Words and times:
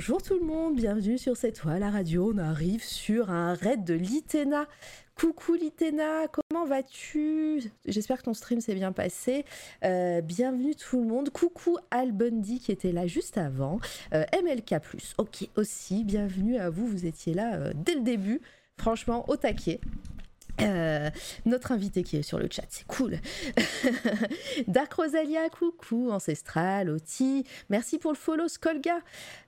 bonjour 0.00 0.22
tout 0.22 0.38
le 0.38 0.46
monde, 0.46 0.76
bienvenue 0.76 1.18
sur 1.18 1.36
cette 1.36 1.56
toile 1.56 1.80
la 1.80 1.90
radio. 1.90 2.32
On 2.34 2.38
arrive 2.38 2.82
sur 2.82 3.30
un 3.30 3.52
raid 3.52 3.84
de 3.84 3.92
Litena. 3.92 4.64
Coucou 5.14 5.52
Litena, 5.52 6.26
comment 6.28 6.64
vas-tu? 6.64 7.70
J'espère 7.84 8.16
que 8.16 8.22
ton 8.22 8.32
stream 8.32 8.62
s'est 8.62 8.72
bien 8.72 8.92
passé. 8.92 9.44
Euh, 9.84 10.22
bienvenue 10.22 10.74
tout 10.74 11.02
le 11.02 11.06
monde. 11.06 11.28
Coucou 11.28 11.76
Al 11.90 12.12
Bundy 12.12 12.60
qui 12.60 12.72
était 12.72 12.92
là 12.92 13.06
juste 13.06 13.36
avant. 13.36 13.78
Euh, 14.14 14.24
MLK, 14.42 14.76
ok 15.18 15.50
aussi, 15.56 16.02
bienvenue 16.04 16.56
à 16.56 16.70
vous. 16.70 16.86
Vous 16.86 17.04
étiez 17.04 17.34
là 17.34 17.56
euh, 17.56 17.72
dès 17.74 17.94
le 17.94 18.00
début, 18.00 18.40
franchement 18.78 19.28
au 19.28 19.36
taquet. 19.36 19.80
Euh, 20.62 21.10
notre 21.44 21.72
invité 21.72 22.02
qui 22.02 22.16
est 22.16 22.22
sur 22.22 22.38
le 22.38 22.48
chat, 22.50 22.64
c'est 22.68 22.86
cool. 22.86 23.18
Dark 24.66 24.92
Rosalia, 24.92 25.48
coucou. 25.48 26.10
Ancestral, 26.10 26.90
Oti, 26.90 27.44
merci 27.68 27.98
pour 27.98 28.12
le 28.12 28.16
follow. 28.16 28.48
Skolga, 28.48 29.00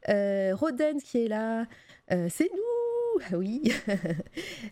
euh, 0.09 0.55
Roden 0.55 1.01
qui 1.01 1.25
est 1.25 1.29
là, 1.29 1.67
euh, 2.13 2.29
c'est 2.31 2.51
nous, 2.53 3.23
oui. 3.39 3.73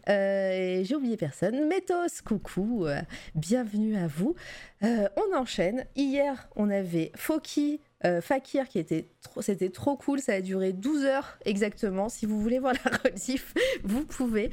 J'ai 0.06 0.94
oublié 0.94 1.16
personne. 1.16 1.66
Métos, 1.68 2.22
coucou. 2.24 2.86
bienvenue 3.34 3.96
à 3.96 4.06
vous. 4.06 4.34
On 4.82 5.36
enchaîne. 5.36 5.84
Hier, 5.94 6.48
on 6.56 6.70
avait 6.70 7.12
Foki. 7.16 7.80
Euh, 8.04 8.20
Fakir 8.20 8.68
qui 8.68 8.78
était 8.78 9.08
trop, 9.20 9.42
c'était 9.42 9.68
trop 9.68 9.96
cool, 9.96 10.20
ça 10.20 10.34
a 10.34 10.40
duré 10.40 10.72
12 10.72 11.04
heures 11.04 11.38
exactement. 11.44 12.08
Si 12.08 12.26
vous 12.26 12.40
voulez 12.40 12.58
voir 12.58 12.74
la 12.84 12.96
rediff, 12.98 13.54
vous 13.84 14.04
pouvez. 14.04 14.50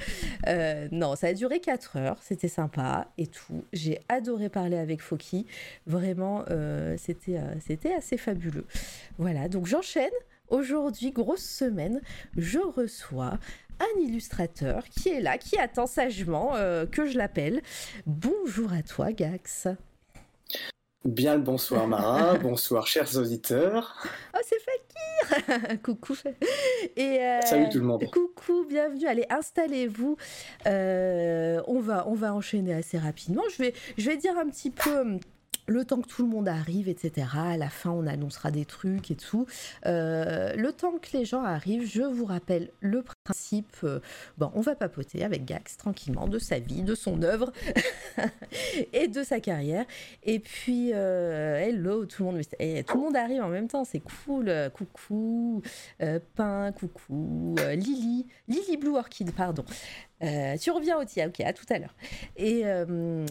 Euh, 0.47 0.87
non, 0.91 1.15
ça 1.15 1.27
a 1.27 1.33
duré 1.33 1.59
4 1.59 1.97
heures, 1.97 2.17
c'était 2.21 2.49
sympa 2.49 3.07
et 3.17 3.27
tout. 3.27 3.63
J'ai 3.73 3.99
adoré 4.09 4.49
parler 4.49 4.77
avec 4.77 5.01
Foki, 5.01 5.45
vraiment, 5.85 6.43
euh, 6.49 6.95
c'était, 6.97 7.39
c'était 7.65 7.93
assez 7.93 8.17
fabuleux. 8.17 8.65
Voilà, 9.17 9.47
donc 9.47 9.65
j'enchaîne. 9.65 10.11
Aujourd'hui, 10.49 11.11
grosse 11.11 11.43
semaine, 11.43 11.99
je 12.37 12.59
reçois 12.59 13.37
un 13.81 13.99
illustrateur 13.99 14.85
qui 14.85 15.09
est 15.09 15.19
là, 15.19 15.37
qui 15.37 15.57
attend 15.57 15.87
sagement 15.87 16.53
que 16.89 17.05
je 17.05 17.17
l'appelle. 17.17 17.61
Bonjour 18.05 18.71
à 18.71 18.81
toi, 18.81 19.11
Gax. 19.11 19.67
Bien 21.05 21.35
le 21.35 21.41
bonsoir 21.41 21.87
Mara, 21.87 22.35
bonsoir 22.41 22.87
chers 22.87 23.17
auditeurs. 23.17 24.03
Oh, 24.35 24.39
c'est 24.43 24.57
Fakir 24.59 25.81
Coucou. 25.83 26.15
Et 26.95 27.19
euh, 27.21 27.41
Salut 27.41 27.69
tout 27.69 27.79
le 27.79 27.85
monde. 27.85 28.05
Coucou, 28.11 28.65
bienvenue. 28.67 29.05
Allez, 29.07 29.25
installez-vous. 29.29 30.17
Euh, 30.65 31.61
on, 31.67 31.79
va, 31.79 32.07
on 32.07 32.13
va 32.13 32.33
enchaîner 32.33 32.73
assez 32.73 32.97
rapidement. 32.97 33.43
Je 33.51 33.63
vais, 33.63 33.73
je 33.97 34.09
vais 34.09 34.17
dire 34.17 34.37
un 34.37 34.49
petit 34.49 34.69
peu 34.71 35.17
le 35.67 35.85
temps 35.85 36.01
que 36.01 36.07
tout 36.07 36.23
le 36.23 36.29
monde 36.29 36.47
arrive, 36.47 36.87
etc. 36.87 37.27
À 37.35 37.57
la 37.57 37.69
fin, 37.69 37.91
on 37.91 38.07
annoncera 38.07 38.51
des 38.51 38.65
trucs 38.65 39.11
et 39.11 39.15
tout. 39.15 39.45
Euh, 39.85 40.53
le 40.55 40.71
temps 40.71 40.97
que 40.97 41.15
les 41.15 41.25
gens 41.25 41.43
arrivent, 41.43 41.87
je 41.87 42.03
vous 42.03 42.25
rappelle 42.25 42.71
le 42.79 43.03
principe. 43.23 43.75
euh, 43.83 43.99
bon, 44.37 44.49
on 44.55 44.61
va 44.61 44.75
papoter 44.75 45.23
avec 45.23 45.45
Gax 45.45 45.77
tranquillement 45.77 46.27
de 46.27 46.39
sa 46.39 46.59
vie, 46.59 46.83
de 46.83 46.95
son 46.95 47.21
œuvre 47.21 47.51
et 48.93 49.07
de 49.07 49.23
sa 49.23 49.39
carrière. 49.39 49.85
Et 50.23 50.39
puis, 50.39 50.91
euh, 50.93 51.57
hello 51.57 52.05
tout 52.05 52.23
le 52.23 52.31
monde. 52.31 52.41
Eh, 52.59 52.83
tout 52.83 52.97
le 52.97 53.03
monde 53.03 53.17
arrive 53.17 53.41
en 53.41 53.49
même 53.49 53.67
temps, 53.67 53.83
c'est 53.83 54.01
cool. 54.25 54.51
Coucou, 54.73 55.61
Pain, 56.35 56.71
coucou, 56.71 57.55
Lily, 57.75 58.25
Lily 58.47 58.77
Blue 58.77 58.95
Orchid, 58.95 59.31
pardon. 59.33 59.65
Euh, 60.23 60.57
tu 60.57 60.71
reviens 60.71 60.97
au 60.99 61.05
TIA, 61.05 61.27
ok, 61.27 61.41
à 61.41 61.53
tout 61.53 61.65
à 61.69 61.77
l'heure. 61.77 61.95
Et, 62.37 62.61
euh, 62.65 63.25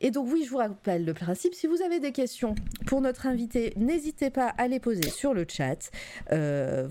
et 0.00 0.10
donc 0.10 0.28
oui, 0.30 0.44
je 0.44 0.50
vous 0.50 0.58
rappelle 0.58 1.04
le 1.04 1.14
principe. 1.14 1.54
Si 1.54 1.66
vous 1.66 1.82
avez 1.82 1.98
des 1.98 2.12
questions 2.12 2.54
pour 2.86 3.00
notre 3.00 3.26
invité, 3.26 3.72
n'hésitez 3.76 4.30
pas 4.30 4.46
à 4.46 4.68
les 4.68 4.78
poser 4.78 5.08
sur 5.08 5.34
le 5.34 5.44
chat. 5.48 5.90
Euh, 6.32 6.86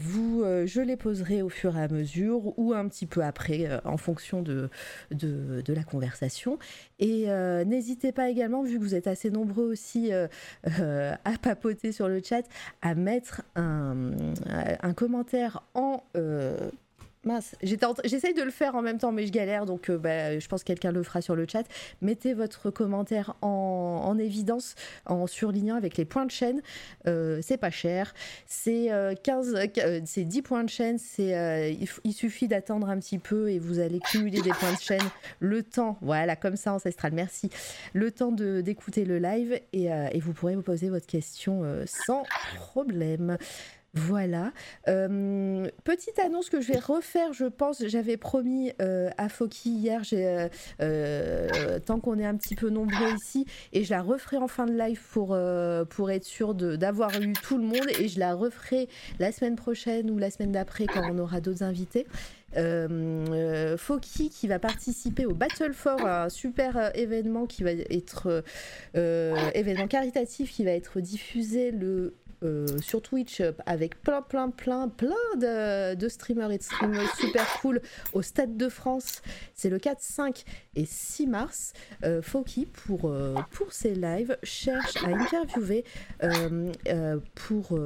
je 0.65 0.81
les 0.81 0.97
poserai 0.97 1.41
au 1.41 1.49
fur 1.49 1.77
et 1.77 1.81
à 1.81 1.87
mesure 1.87 2.57
ou 2.59 2.73
un 2.73 2.87
petit 2.87 3.05
peu 3.05 3.23
après, 3.23 3.69
en 3.85 3.97
fonction 3.97 4.41
de, 4.41 4.69
la 5.11 5.83
conversation. 5.83 6.59
Et 6.99 7.27
n'hésitez 7.65 8.11
pas 8.11 8.29
également, 8.29 8.63
vu 8.63 8.77
que 8.77 8.83
vous 8.83 8.95
êtes 8.95 9.07
assez 9.07 9.29
nombreux 9.29 9.65
aussi 9.65 10.11
à 10.13 11.37
papoter 11.41 11.91
sur 11.91 12.07
le 12.07 12.21
chat, 12.23 12.45
à 12.81 12.95
mettre 12.95 13.43
un, 13.55 14.11
un 14.81 14.93
commentaire 14.93 15.63
en... 15.73 16.03
Mince, 17.25 17.56
j'essaye 17.63 18.36
de 18.36 18.44
le 18.44 18.52
faire 18.52 18.75
en 18.75 18.84
même 18.84 19.00
temps, 19.00 19.12
mais 19.12 19.25
je 19.25 19.31
galère, 19.31 19.66
donc 19.66 19.90
euh, 19.90 19.97
bah, 19.97 20.38
je 20.38 20.47
pense 20.47 20.62
que 20.62 20.68
quelqu'un 20.68 20.91
le 20.91 21.02
fera 21.02 21.22
sur 21.22 21.36
le 21.36 21.47
chat. 21.47 21.63
Mettez 22.02 22.36
votre 22.36 22.69
commentaire 22.69 23.36
en, 23.41 24.02
en 24.06 24.18
évidence 24.19 24.75
en 25.08 25.25
surlignant 25.25 25.75
avec 25.75 25.97
les 25.97 26.06
points 26.06 26.25
de 26.25 26.31
chaîne. 26.31 26.62
Euh, 27.08 27.40
c'est 27.41 27.58
pas 27.58 27.72
cher, 27.72 28.13
c'est 28.46 28.91
euh, 28.91 29.16
15, 29.16 29.56
c'est 30.06 30.24
10 30.24 30.41
points 30.44 30.63
de 30.63 30.69
chaîne. 30.69 31.00
C'est, 31.00 31.75
il, 32.03 32.13
suffit 32.13 32.47
d'attendre 32.47 32.90
un 32.90 33.00
petit 33.00 33.18
peu 33.18 33.50
et 33.50 33.59
vous 33.59 33.80
allez 33.80 34.00
cumuler 34.00 34.42
des 34.42 34.52
points 34.52 34.74
de 34.74 34.80
chaîne. 34.80 35.09
Le 35.40 35.63
temps, 35.63 35.97
voilà, 36.02 36.36
comme 36.36 36.56
ça, 36.56 36.74
ancestral, 36.74 37.12
merci. 37.13 37.50
Le 37.94 38.12
temps 38.12 38.31
d'écouter 38.31 39.03
le 39.03 39.18
live 39.18 39.59
et, 39.74 39.86
et 39.86 40.19
vous 40.19 40.34
pourrez 40.34 40.56
vous 40.56 40.62
poser 40.62 40.90
votre 40.90 41.07
question 41.07 41.63
sans 41.86 42.24
problème. 42.56 43.38
Voilà. 43.95 44.51
Euh, 44.89 45.69
petite 45.85 46.19
annonce 46.19 46.50
que 46.50 46.59
je 46.59 46.73
vais 46.73 46.79
refaire, 46.79 47.31
je 47.31 47.45
pense. 47.45 47.81
J'avais 47.88 48.17
promis 48.17 48.73
euh, 48.81 49.09
à 49.17 49.29
Foki 49.29 49.69
hier, 49.69 50.01
euh, 50.81 51.79
tant 51.85 52.01
qu'on 52.01 52.19
est 52.19 52.25
un 52.25 52.35
petit 52.35 52.56
peu 52.56 52.69
nombreux 52.69 53.13
ici, 53.16 53.45
et 53.72 53.85
je 53.85 53.91
la 53.91 54.01
referai 54.01 54.35
en 54.35 54.50
fin 54.50 54.66
de 54.66 54.78
live 54.78 55.00
pour, 55.11 55.38
pour 55.89 56.11
être 56.11 56.25
sûr 56.25 56.53
d'avoir 56.53 57.19
eu 57.22 57.31
tout 57.33 57.57
le 57.57 57.63
monde, 57.63 57.88
et 57.97 58.09
je 58.09 58.19
la 58.19 58.35
referai 58.35 58.89
la 59.19 59.31
semaine 59.31 59.56
prochaine 59.56 60.12
ou 60.12 60.17
la 60.17 60.29
semaine 60.29 60.51
d'après 60.51 60.88
quand 60.88 61.09
on 61.09 61.17
aura 61.17 61.39
d'autres 61.39 61.63
invités. 61.63 62.06
Foki 63.77 64.29
qui 64.29 64.47
va 64.47 64.59
participer 64.59 65.25
au 65.25 65.33
Battle 65.33 65.73
for, 65.73 66.06
un 66.06 66.27
super 66.27 66.91
événement 66.97 67.45
qui 67.45 67.63
va 67.63 67.72
être 67.72 68.44
événement 68.94 69.88
caritatif 69.88 70.51
qui 70.51 70.66
va 70.66 70.72
être 70.72 71.00
diffusé 71.00 71.72
le 71.72 72.13
euh, 72.44 72.68
sur 72.81 73.01
Twitch 73.01 73.41
euh, 73.41 73.51
avec 73.66 74.01
plein 74.01 74.22
plein 74.22 74.50
plein 74.50 74.90
plein 74.90 75.16
de, 75.38 76.07
streamers 76.09 76.51
et 76.51 76.57
de 76.57 76.63
streamers 76.63 77.16
super 77.16 77.46
cool 77.62 77.81
au 78.13 78.22
Stade 78.22 78.57
de 78.57 78.69
France. 78.69 79.22
C'est 79.53 79.69
le 79.69 79.79
4, 79.79 80.01
5 80.01 80.44
et 80.75 80.85
6 80.85 81.28
mars. 81.28 81.74
Euh, 82.03 82.22
Foki 82.22 82.66
pour, 82.66 83.06
euh, 83.06 83.35
pour 83.51 83.72
ses 83.74 83.95
lives 83.95 84.38
cherche 84.44 84.97
à 85.03 85.07
interviewer 85.07 85.84
pour, 87.35 87.79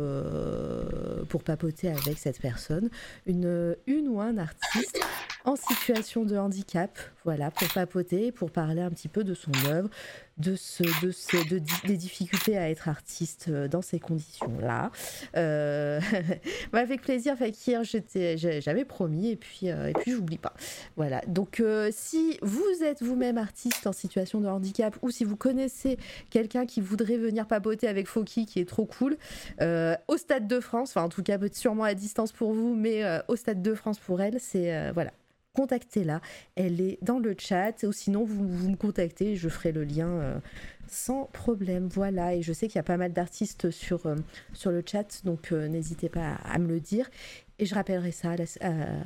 pour 1.30 1.44
papoter 1.44 1.90
avec 1.90 2.18
cette 2.18 2.40
personne 2.40 2.90
une, 3.26 3.76
une 3.88 4.08
ou 4.08 4.20
un 4.20 4.38
artiste 4.38 5.00
en 5.46 5.56
situation 5.56 6.26
de 6.26 6.38
handicap, 6.38 6.98
voilà, 7.24 7.52
pour 7.52 7.68
papoter, 7.70 8.32
pour 8.32 8.52
parler 8.52 8.82
un 8.82 8.90
petit 8.90 9.08
peu 9.08 9.24
de 9.24 9.34
son 9.34 9.52
œuvre, 9.68 9.90
de, 10.38 10.56
ce, 10.56 10.84
de, 11.06 11.12
ce, 11.12 11.38
de 11.50 11.62
des 11.86 11.98
difficultés 11.98 12.58
à 12.58 12.70
être 12.70 12.88
artiste 12.88 13.48
euh, 13.50 13.68
dans 13.68 13.82
ces 13.82 14.00
conditions-là. 14.00 14.92
Euh, 15.36 16.00
bah, 16.72 16.80
avec 16.80 17.02
plaisir, 17.02 17.38
Fakir, 17.38 17.84
j'avais 17.84 18.86
promis 18.86 19.32
et 19.32 19.36
puis, 19.36 19.70
euh, 19.70 19.90
et 19.90 19.94
puis 19.94 20.12
j'oublie 20.12 20.38
pas. 20.38 20.54
Voilà, 20.96 21.22
donc 21.28 21.60
euh, 21.60 21.90
si 21.92 22.38
vous 22.42 22.84
êtes 22.84 23.02
vous-même 23.02 23.38
artiste 23.38 23.86
en 23.86 23.94
situation 23.94 24.40
de 24.42 24.48
handicap 24.48 24.98
ou 25.02 25.12
si 25.12 25.26
vous 25.26 25.36
connaissez 25.36 25.98
quelqu'un 26.30 26.66
qui 26.66 26.82
voudrait 26.82 27.18
venir 27.18 27.46
papoter 27.48 27.88
avec 27.88 28.08
Foki, 28.08 28.46
qui 28.46 28.60
est 28.60 28.68
trop 28.68 28.86
cool, 28.86 29.18
au 29.60 30.18
Stade 30.18 30.48
de 30.48 30.60
France, 30.60 30.92
enfin 30.92 31.04
en 31.04 31.10
tout 31.10 31.24
cas 31.24 31.38
sûrement 31.52 31.84
à 31.84 31.94
distance 31.94 32.32
pour 32.32 32.54
vous, 32.54 32.76
mais 32.76 33.04
au 33.28 33.36
Stade 33.36 33.62
de 33.62 33.74
France 33.74 34.00
pour 34.00 34.22
elle, 34.22 34.40
c'est 34.40 34.92
voilà. 34.92 35.12
Contactez-la, 35.56 36.22
elle 36.56 36.80
est 36.80 37.00
dans 37.02 37.20
le 37.20 37.36
chat, 37.38 37.84
ou 37.84 37.92
sinon 37.92 38.24
vous, 38.24 38.48
vous 38.48 38.70
me 38.70 38.76
contactez, 38.76 39.36
je 39.36 39.50
ferai 39.50 39.72
le 39.72 39.84
lien 39.84 40.08
euh, 40.08 40.40
sans 40.88 41.26
problème. 41.26 41.88
Voilà, 41.88 42.36
et 42.36 42.42
je 42.44 42.54
sais 42.54 42.68
qu'il 42.68 42.76
y 42.76 42.80
a 42.80 42.84
pas 42.84 42.98
mal 42.98 43.12
d'artistes 43.14 43.72
sur, 43.72 44.06
euh, 44.06 44.16
sur 44.54 44.72
le 44.72 44.84
chat, 44.86 45.22
donc 45.26 45.52
euh, 45.52 45.68
n'hésitez 45.68 46.08
pas 46.08 46.36
à, 46.44 46.54
à 46.54 46.60
me 46.60 46.68
le 46.68 46.80
dire, 46.80 47.10
et 47.58 47.66
je 47.66 47.74
rappellerai 47.76 48.12
ça 48.12 48.36
la- 48.36 48.46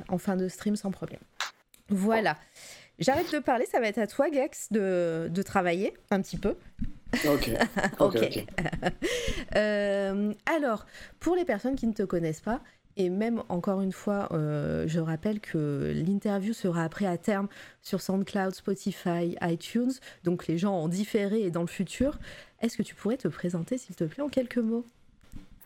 en 0.08 0.18
fin 0.18 0.36
de 0.36 0.48
stream 0.48 0.76
sans 0.76 0.90
problème. 0.90 1.20
Voilà. 1.88 2.36
J'arrête 2.98 3.32
de 3.32 3.38
parler, 3.40 3.66
ça 3.66 3.80
va 3.80 3.88
être 3.88 3.98
à 3.98 4.06
toi, 4.06 4.30
Gex, 4.30 4.70
de, 4.70 5.28
de 5.30 5.42
travailler 5.42 5.94
un 6.10 6.20
petit 6.20 6.36
peu. 6.36 6.54
Ok. 7.26 7.50
Ok. 8.00 8.46
Alors, 9.54 10.86
pour 11.20 11.36
les 11.36 11.44
personnes 11.44 11.74
qui 11.76 11.86
ne 11.86 11.92
te 11.92 12.02
connaissent 12.02 12.40
pas, 12.40 12.60
et 12.96 13.10
même 13.10 13.42
encore 13.48 13.80
une 13.80 13.92
fois, 13.92 14.28
euh, 14.32 14.84
je 14.86 15.00
rappelle 15.00 15.40
que 15.40 15.92
l'interview 15.94 16.52
sera 16.52 16.84
après 16.84 17.06
à 17.06 17.18
terme 17.18 17.48
sur 17.82 18.00
SoundCloud, 18.00 18.54
Spotify, 18.54 19.36
iTunes, 19.42 19.92
donc 20.22 20.46
les 20.46 20.58
gens 20.58 20.74
en 20.74 20.88
différé 20.88 21.42
et 21.42 21.50
dans 21.50 21.62
le 21.62 21.66
futur. 21.66 22.18
Est-ce 22.60 22.76
que 22.76 22.82
tu 22.82 22.94
pourrais 22.94 23.16
te 23.16 23.28
présenter, 23.28 23.78
s'il 23.78 23.96
te 23.96 24.04
plaît, 24.04 24.22
en 24.22 24.28
quelques 24.28 24.58
mots? 24.58 24.86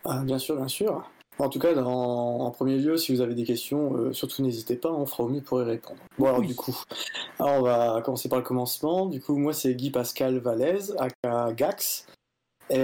Ah, 0.04 0.22
bien 0.24 0.38
sûr, 0.38 0.56
bien 0.56 0.68
sûr. 0.68 1.08
En 1.38 1.48
tout 1.48 1.60
cas, 1.60 1.72
en 1.76 2.50
premier 2.50 2.78
lieu, 2.78 2.96
si 2.96 3.14
vous 3.14 3.20
avez 3.20 3.34
des 3.34 3.44
questions, 3.44 4.12
surtout 4.12 4.42
n'hésitez 4.42 4.74
pas, 4.74 4.90
on 4.90 5.06
fera 5.06 5.22
au 5.22 5.28
mieux 5.28 5.40
pour 5.40 5.60
y 5.60 5.64
répondre. 5.64 6.00
Bon, 6.18 6.26
alors 6.26 6.40
du 6.40 6.56
coup, 6.56 6.76
alors, 7.38 7.58
on 7.58 7.62
va 7.62 8.02
commencer 8.04 8.28
par 8.28 8.40
le 8.40 8.44
commencement. 8.44 9.06
Du 9.06 9.20
coup, 9.20 9.36
moi, 9.36 9.52
c'est 9.52 9.74
Guy 9.74 9.90
Pascal 9.90 10.38
Vallès, 10.38 10.92
à 11.22 11.52
Gax. 11.52 12.06
Et, 12.70 12.82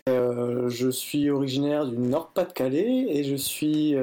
je 0.68 0.90
suis 0.90 1.30
originaire 1.30 1.86
du 1.86 1.96
Nord-Pas-de-Calais 1.98 3.06
et 3.08 3.24
je 3.24 3.36
suis 3.36 3.94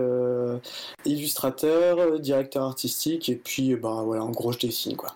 illustrateur, 1.06 2.20
directeur 2.20 2.64
artistique 2.64 3.30
et 3.30 3.36
puis 3.36 3.76
bah 3.76 4.02
voilà, 4.06 4.24
en 4.24 4.32
gros 4.32 4.52
je 4.52 4.60
dessine 4.60 4.96
quoi. 4.96 5.16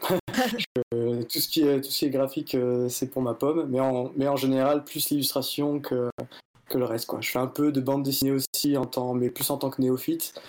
tout, 1.28 1.40
ce 1.40 1.48
qui 1.48 1.62
est, 1.62 1.80
tout 1.80 1.90
ce 1.90 1.98
qui 1.98 2.04
est 2.06 2.10
graphique, 2.10 2.54
euh, 2.54 2.88
c'est 2.88 3.08
pour 3.08 3.22
ma 3.22 3.34
pomme, 3.34 3.66
mais 3.68 3.80
en, 3.80 4.12
mais 4.16 4.28
en 4.28 4.36
général, 4.36 4.84
plus 4.84 5.10
l'illustration 5.10 5.80
que, 5.80 6.10
que 6.68 6.78
le 6.78 6.84
reste. 6.84 7.06
Quoi. 7.06 7.20
Je 7.20 7.30
fais 7.30 7.38
un 7.38 7.46
peu 7.46 7.72
de 7.72 7.80
bande 7.80 8.02
dessinée 8.02 8.32
aussi, 8.32 8.76
en 8.76 8.86
temps, 8.86 9.14
mais 9.14 9.30
plus 9.30 9.50
en 9.50 9.58
tant 9.58 9.70
que 9.70 9.80
néophyte. 9.80 10.40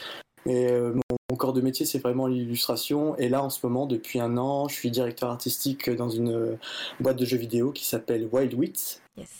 Mais 0.46 0.72
euh, 0.72 0.94
mon, 0.94 1.36
corps 1.38 1.54
de 1.54 1.62
métier, 1.62 1.86
c'est 1.86 2.00
vraiment 2.00 2.28
l'illustration. 2.28 3.16
Et 3.18 3.30
là, 3.30 3.44
en 3.44 3.50
ce 3.50 3.66
moment, 3.66 3.86
depuis 3.86 4.20
un 4.20 4.38
an, 4.38 4.68
je 4.68 4.76
suis 4.76 4.92
directeur 4.92 5.30
artistique 5.30 5.90
dans 5.90 6.10
une 6.10 6.32
euh, 6.32 6.58
boîte 7.00 7.18
de 7.18 7.26
jeux 7.26 7.38
vidéo 7.38 7.72
qui 7.72 7.86
s'appelle 7.86 8.28
Wild 8.32 8.54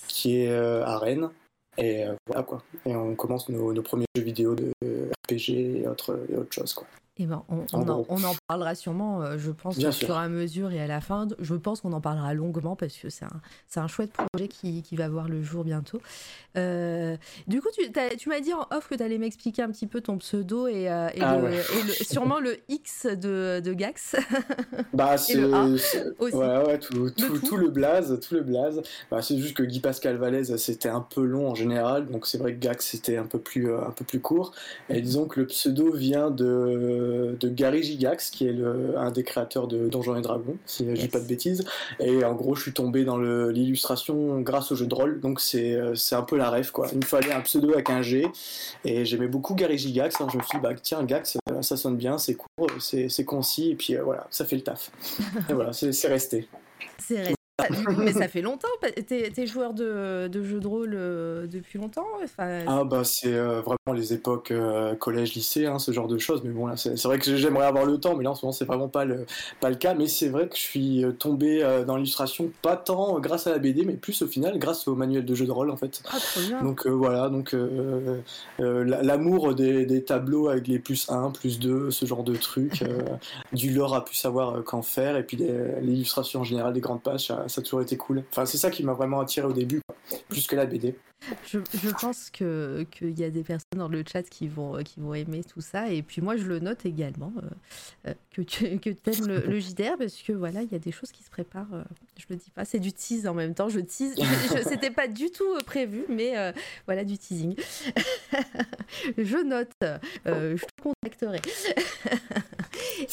Qui 0.08 0.44
est 0.44 0.52
à 0.52 0.98
Rennes. 0.98 1.30
Et 1.78 2.04
voilà 2.28 2.44
quoi. 2.44 2.64
Et 2.86 2.96
on 2.96 3.16
commence 3.16 3.50
nos, 3.50 3.74
premiers 3.82 4.06
jeux 4.16 4.24
vidéo 4.24 4.56
de 4.56 4.74
RPG 5.26 5.50
et 5.50 5.84
et 5.84 5.88
autres 5.88 6.54
choses 6.54 6.74
quoi. 6.74 6.88
Eh 7.18 7.26
ben, 7.26 7.44
on, 7.50 7.88
en, 7.90 8.36
parlera 8.48 8.74
sûrement, 8.74 9.22
euh, 9.22 9.38
je 9.38 9.52
pense, 9.52 9.78
au 9.78 9.92
fur 9.92 10.16
et 10.16 10.18
à 10.18 10.30
mesure 10.30 10.72
et 10.72 10.80
à 10.80 10.88
la 10.88 11.02
fin. 11.02 11.28
Je 11.40 11.56
pense 11.56 11.82
qu'on 11.82 11.92
en 11.92 12.00
parlera 12.00 12.34
longuement 12.34 12.78
parce 12.78 12.96
que 12.96 13.10
c'est 13.10 13.26
un, 13.26 13.42
un, 13.76 13.88
chouette 13.88 14.14
projet 14.14 14.48
qui, 14.48 14.82
qui, 14.82 14.96
va 14.96 15.10
voir 15.10 15.28
le 15.28 15.44
jour 15.44 15.66
bientôt. 15.66 16.02
Euh, 16.58 17.18
du 17.48 17.62
coup, 17.62 17.68
tu, 17.74 17.92
tu 18.18 18.30
m'as 18.30 18.40
dit 18.40 18.54
en 18.54 18.66
off 18.72 18.88
que 18.88 18.96
tu 18.96 19.04
allais 19.04 19.18
m'expliquer 19.18 19.62
un 19.62 19.70
petit 19.72 19.88
peu 19.88 20.00
ton 20.00 20.18
pseudo 20.20 20.68
et, 20.68 20.90
euh, 20.90 21.10
ah 21.20 21.38
et, 21.52 22.04
sûrement 22.06 22.40
le 22.40 22.56
X 22.70 23.08
de, 23.08 23.60
de 23.60 23.74
Gax. 23.74 24.16
Bah, 24.94 25.18
c'est 25.18 25.44
ouais, 25.44 26.12
ouais, 26.20 26.80
tout, 26.80 27.10
tout, 27.12 27.40
tout, 27.40 27.58
le 27.58 27.70
blaze. 27.70 28.20
Tout 28.20 28.36
le 28.36 28.42
blaze. 28.42 28.82
Bah, 29.10 29.22
c'est 29.22 29.38
juste 29.38 29.56
que 29.56 29.64
Guy 29.64 29.80
Pascal 29.80 30.18
Vallès, 30.18 30.56
c'était 30.58 30.90
un 30.90 31.02
peu 31.02 31.24
long 31.24 31.50
en 31.50 31.56
général. 31.56 32.08
Donc, 32.08 32.26
c'est 32.28 32.38
vrai 32.38 32.54
que 32.54 32.60
Gax, 32.60 32.86
c'était 32.86 33.18
un, 33.18 33.26
peu 33.26 33.40
plus, 33.40 33.74
un 33.74 33.92
peu 33.92 34.04
plus 34.06 34.20
court. 34.20 34.54
Et 34.90 35.02
disons 35.02 35.28
que 35.28 35.42
le 35.42 35.48
pseudo 35.48 35.92
vient 35.92 36.30
de 36.30 37.01
de, 37.40 37.50
Gary 37.50 37.84
Gigax, 37.84 38.30
qui 38.30 38.48
est 38.48 38.54
le, 38.54 38.98
un 38.98 39.12
des 39.12 39.24
créateurs 39.24 39.68
de 39.68 39.88
Donjons 39.88 40.16
et 40.16 40.22
Dragons, 40.22 40.58
si 40.66 40.86
je 40.86 41.02
dis 41.02 41.08
pas 41.08 41.20
de 41.20 41.28
bêtises. 41.28 41.66
Et 42.00 42.24
en 42.24 42.34
gros, 42.34 42.56
je 42.56 42.64
suis 42.64 42.74
tombé 42.74 43.04
dans 43.04 43.18
l'illustration 43.18 44.40
grâce 44.42 44.72
au 44.72 44.76
jeu 44.76 44.86
de 44.86 44.96
rôle, 44.96 45.20
donc 45.20 45.40
c'est 45.40 45.76
un 46.12 46.22
peu 46.22 46.38
la 46.38 46.50
rêve, 46.50 46.72
quoi. 46.72 46.88
Il 46.92 47.00
me 47.00 47.06
fallait 47.06 47.32
un 47.32 47.42
pseudo 47.42 47.74
avec 47.74 47.90
un 47.90 48.02
G, 48.02 48.26
et 48.86 49.06
j'aimais 49.06 49.28
beaucoup 49.28 49.56
Gary 49.56 49.78
Gigax. 49.78 50.16
Alors 50.20 50.32
je 50.32 50.38
me 50.38 50.44
suis 50.44 50.58
dit, 50.58 50.62
bah, 50.62 50.74
tiens, 50.82 51.04
Gax, 51.04 51.38
ça 51.62 51.78
sonne 51.78 51.98
bien, 51.98 52.18
c'est 52.18 52.36
court, 52.36 52.70
c'est 52.80 53.26
concis, 53.26 53.72
et 53.72 53.76
puis 53.76 53.96
euh, 53.96 54.04
voilà, 54.04 54.28
ça 54.30 54.46
fait 54.46 54.56
le 54.56 54.64
taf. 54.64 54.92
et 55.50 55.54
voilà, 55.54 55.74
c'est 55.74 56.08
resté. 56.08 56.48
C'est 56.98 57.18
resté. 57.18 57.41
Mais 57.98 58.14
ça 58.14 58.28
fait 58.28 58.42
longtemps. 58.42 58.68
T'es 59.08 59.32
es 59.36 59.46
joueur 59.46 59.74
de, 59.74 60.28
de, 60.28 60.44
jeux 60.44 60.60
de 60.60 60.68
rôle 60.68 60.94
euh, 60.94 61.48
depuis 61.48 61.80
longtemps 61.80 62.08
enfin, 62.24 62.62
Ah 62.68 62.84
bah 62.84 63.04
c'est 63.04 63.34
euh, 63.34 63.62
vraiment 63.62 63.94
les 63.94 64.14
époques 64.14 64.52
euh, 64.52 64.96
collège, 64.96 65.34
lycée, 65.34 65.66
hein, 65.66 65.80
ce 65.80 65.92
genre 65.92 66.08
de 66.08 66.18
choses. 66.18 66.42
Mais 66.44 66.52
bon 66.52 66.68
là, 66.68 66.78
c'est 66.78 67.02
vrai 67.04 67.20
que 67.20 67.36
j'aimerais 67.36 67.66
avoir 67.66 67.86
le 67.86 68.00
temps, 68.00 68.16
mais 68.16 68.24
là 68.24 68.32
en 68.32 68.36
ce 68.36 68.46
moment 68.46 68.54
c'est 68.54 68.66
vraiment 68.66 68.90
pas 68.90 69.06
le 69.06 69.26
pas 69.60 69.70
le 69.70 69.76
cas. 69.76 69.94
Mais 69.94 70.08
c'est 70.08 70.30
vrai 70.30 70.48
que 70.48 70.56
je 70.56 70.62
suis 70.62 71.06
tombé 71.20 71.62
dans 71.86 71.96
l'illustration 71.96 72.52
pas 72.62 72.78
tant 72.78 73.20
grâce 73.20 73.48
à 73.48 73.52
la 73.52 73.60
BD, 73.60 73.86
mais 73.86 73.94
plus 73.94 74.22
au 74.22 74.28
final 74.28 74.58
grâce 74.58 74.88
au 74.88 74.96
manuel 74.96 75.26
de 75.26 75.36
jeu 75.36 75.46
de 75.46 75.52
rôle 75.52 75.70
en 75.70 75.78
fait. 75.78 76.02
Ah, 76.12 76.64
donc 76.64 76.88
voilà, 76.88 77.30
donc 77.30 77.56
l'amour 78.60 79.54
des, 79.54 79.86
des, 79.86 80.04
tableaux 80.04 80.50
avec 80.50 80.68
les 80.68 80.80
plus 80.80 81.10
1, 81.10 81.32
plus 81.32 81.60
2, 81.60 81.92
ce 81.92 82.06
genre 82.06 82.24
de 82.24 82.36
trucs, 82.36 82.84
du 83.54 83.72
lore 83.72 83.96
a 83.96 84.04
pu 84.04 84.16
savoir 84.16 84.64
qu'en 84.64 84.82
faire, 84.82 85.16
et 85.16 85.24
puis 85.24 85.38
l'illustration 85.82 86.42
en 86.42 86.44
général 86.44 86.74
des 86.74 86.82
grandes 86.82 87.02
pages, 87.02 87.28
ça 87.28 87.41
a 87.46 87.62
toujours 87.62 87.82
été 87.82 87.98
cool. 87.98 88.24
Enfin, 88.32 88.46
c'est 88.46 88.58
ça 88.58 88.70
qui 88.70 88.84
m'a 88.84 88.94
vraiment 88.94 89.20
attiré 89.20 89.48
au 89.48 89.54
début, 89.54 89.82
plus 90.30 90.48
que 90.48 90.56
la 90.56 90.66
BD. 90.66 90.96
Je, 91.46 91.60
je 91.74 91.90
pense 91.90 92.32
qu'il 92.32 92.88
y 93.02 93.24
a 93.24 93.30
des 93.30 93.44
personnes 93.44 93.78
dans 93.78 93.88
le 93.88 94.04
chat 94.12 94.24
qui 94.24 94.48
vont, 94.48 94.82
qui 94.84 95.00
vont 95.00 95.14
aimer 95.14 95.44
tout 95.44 95.62
ça. 95.62 95.92
Et 95.92 96.02
puis 96.02 96.20
moi, 96.20 96.36
je 96.36 96.46
le 96.46 96.60
note 96.60 96.84
également, 96.86 97.32
euh, 97.38 98.10
euh, 98.10 98.14
que, 98.32 98.42
tu 98.42 98.80
que 98.80 98.90
aimes 98.90 99.28
le, 99.28 99.40
le, 99.42 99.60
JDR, 99.60 99.98
parce 100.00 100.20
que 100.24 100.34
voilà, 100.34 100.64
il 100.64 100.72
y 100.72 100.76
a 100.76 100.80
des 100.80 100.92
choses 100.92 101.12
qui 101.12 101.22
se 101.22 101.30
préparent. 101.30 101.74
Euh, 101.74 101.84
je 102.18 102.26
le 102.30 102.38
dis 102.38 102.50
pas, 102.50 102.66
c'est 102.66 102.80
du 102.80 102.92
tease 102.92 103.28
en 103.28 103.36
même 103.36 103.54
temps. 103.54 103.70
Je 103.70 103.80
tease. 103.80 104.16
C'était 104.68 104.90
pas 104.90 105.08
du 105.08 105.30
tout 105.30 105.58
prévu, 105.66 106.06
mais 106.10 106.34
voilà, 106.88 107.04
du 107.04 107.18
teasing. 107.20 107.56
je 109.18 109.44
note. 109.44 109.76
je 110.26 110.56
te 110.56 110.82
contacterai. 110.82 111.42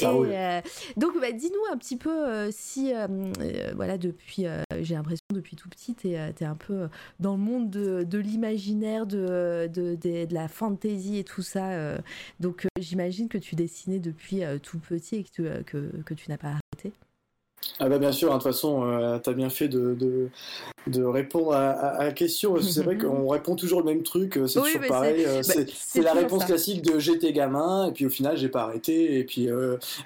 Et, 0.00 0.61
donc, 0.96 1.20
bah, 1.20 1.32
dis-nous 1.32 1.73
un 1.73 1.76
petit 1.76 1.96
peu 1.96 2.50
si, 2.50 2.93
voilà, 3.75 3.99
depuis, 3.99 4.46
j'ai 4.81 4.94
l'impression 4.94 5.25
depuis 5.32 5.56
tout 5.56 5.69
petit, 5.69 5.94
tu 5.94 6.08
es, 6.08 6.35
es, 6.40 6.44
un 6.44 6.55
peu 6.56 6.88
dans 7.20 7.32
le 7.32 7.38
monde 7.38 7.70
de 7.70 7.88
de, 8.05 8.19
l'imaginaire, 8.19 9.06
de, 9.06 9.69
de, 9.73 10.35
la 10.35 10.49
fantasy 10.49 11.19
et 11.19 11.25
tout 11.25 11.43
ça. 11.43 11.70
Euh. 11.70 11.99
donc 12.40 12.64
euh, 12.64 12.69
j'imagine 12.81 13.29
que 13.29 13.38
tu 13.38 13.55
dessinais 13.55 13.99
depuis 13.99 14.44
euh, 14.44 14.58
tout 14.58 14.79
petit 14.79 15.17
et 15.17 15.25
que 15.25 15.31
tu, 15.31 15.64
que, 16.05 16.14
tu 16.14 16.31
n'as 16.31 16.38
pas 16.38 16.49
arrêté. 16.49 16.93
Ah 17.81 17.88
bah 17.88 17.99
bien 17.99 18.12
sûr, 18.12 18.32
hein, 18.32 18.38
de 18.38 18.43
toute 18.43 18.52
façon, 18.52 19.20
tu 19.22 19.31
as 19.31 19.32
bien 19.32 19.50
fait 19.50 19.69
de, 19.69 19.96
de, 20.87 21.05
répondre 21.05 21.52
à, 21.52 22.05
la 22.05 22.12
question. 22.12 22.56
C'est 22.62 22.82
vrai 22.82 22.99
qu'on 22.99 23.28
répond 23.28 23.55
toujours 23.56 23.81
le 23.81 23.87
même 23.87 24.02
truc, 24.02 24.38
c'est 24.46 24.60
toujours 24.60 24.87
pareil. 24.88 25.25
Bah, 25.49 25.55
c'est 25.72 26.02
la 26.02 26.12
réponse 26.12 26.44
classique 26.44 26.82
de 26.82 26.99
j'étais 26.99 27.32
gamin, 27.32 27.88
et 27.88 27.93
puis 27.93 28.06
au 28.06 28.10
final, 28.10 28.37
j'ai 28.37 28.49
pas 28.49 28.62
arrêté, 28.62 29.19
et 29.19 29.25
puis 29.25 29.49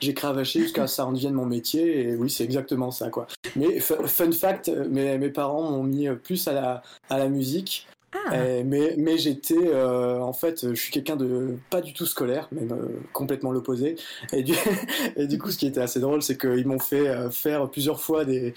j'ai 0.00 0.14
cravaché 0.14 0.60
jusqu'à 0.62 0.86
ça 0.86 1.06
en 1.06 1.12
devienne 1.12 1.34
mon 1.34 1.46
métier, 1.46 2.08
et 2.08 2.14
oui, 2.14 2.30
c'est 2.30 2.44
exactement 2.44 2.90
ça. 2.90 3.08
quoi. 3.08 3.26
Mais 3.56 3.80
fun 3.80 4.32
fact, 4.32 4.68
mes, 4.68 5.18
mes 5.18 5.30
parents 5.30 5.70
m'ont 5.70 5.84
mis 5.84 6.08
plus 6.22 6.46
à 6.48 6.52
la, 6.52 6.82
à 7.08 7.18
la 7.18 7.28
musique. 7.28 7.86
Ah. 8.14 8.36
mais 8.64 8.94
mais 8.98 9.16
j'étais 9.16 9.56
euh, 9.58 10.20
en 10.20 10.34
fait 10.34 10.68
je 10.68 10.74
suis 10.74 10.92
quelqu'un 10.92 11.16
de 11.16 11.56
pas 11.70 11.80
du 11.80 11.94
tout 11.94 12.04
scolaire 12.04 12.46
même 12.52 12.72
euh, 12.72 13.00
complètement 13.12 13.52
l'opposé. 13.52 13.96
Et 14.32 14.42
du 14.42 14.54
coup 15.38 15.50
ce 15.50 15.56
qui 15.56 15.66
était 15.66 15.80
assez 15.80 15.98
drôle 15.98 16.22
c'est 16.22 16.38
qu'ils 16.38 16.66
m'ont 16.66 16.78
fait 16.78 17.08
euh, 17.08 17.30
faire 17.30 17.70
plusieurs 17.70 18.00
fois 18.00 18.24
des 18.24 18.54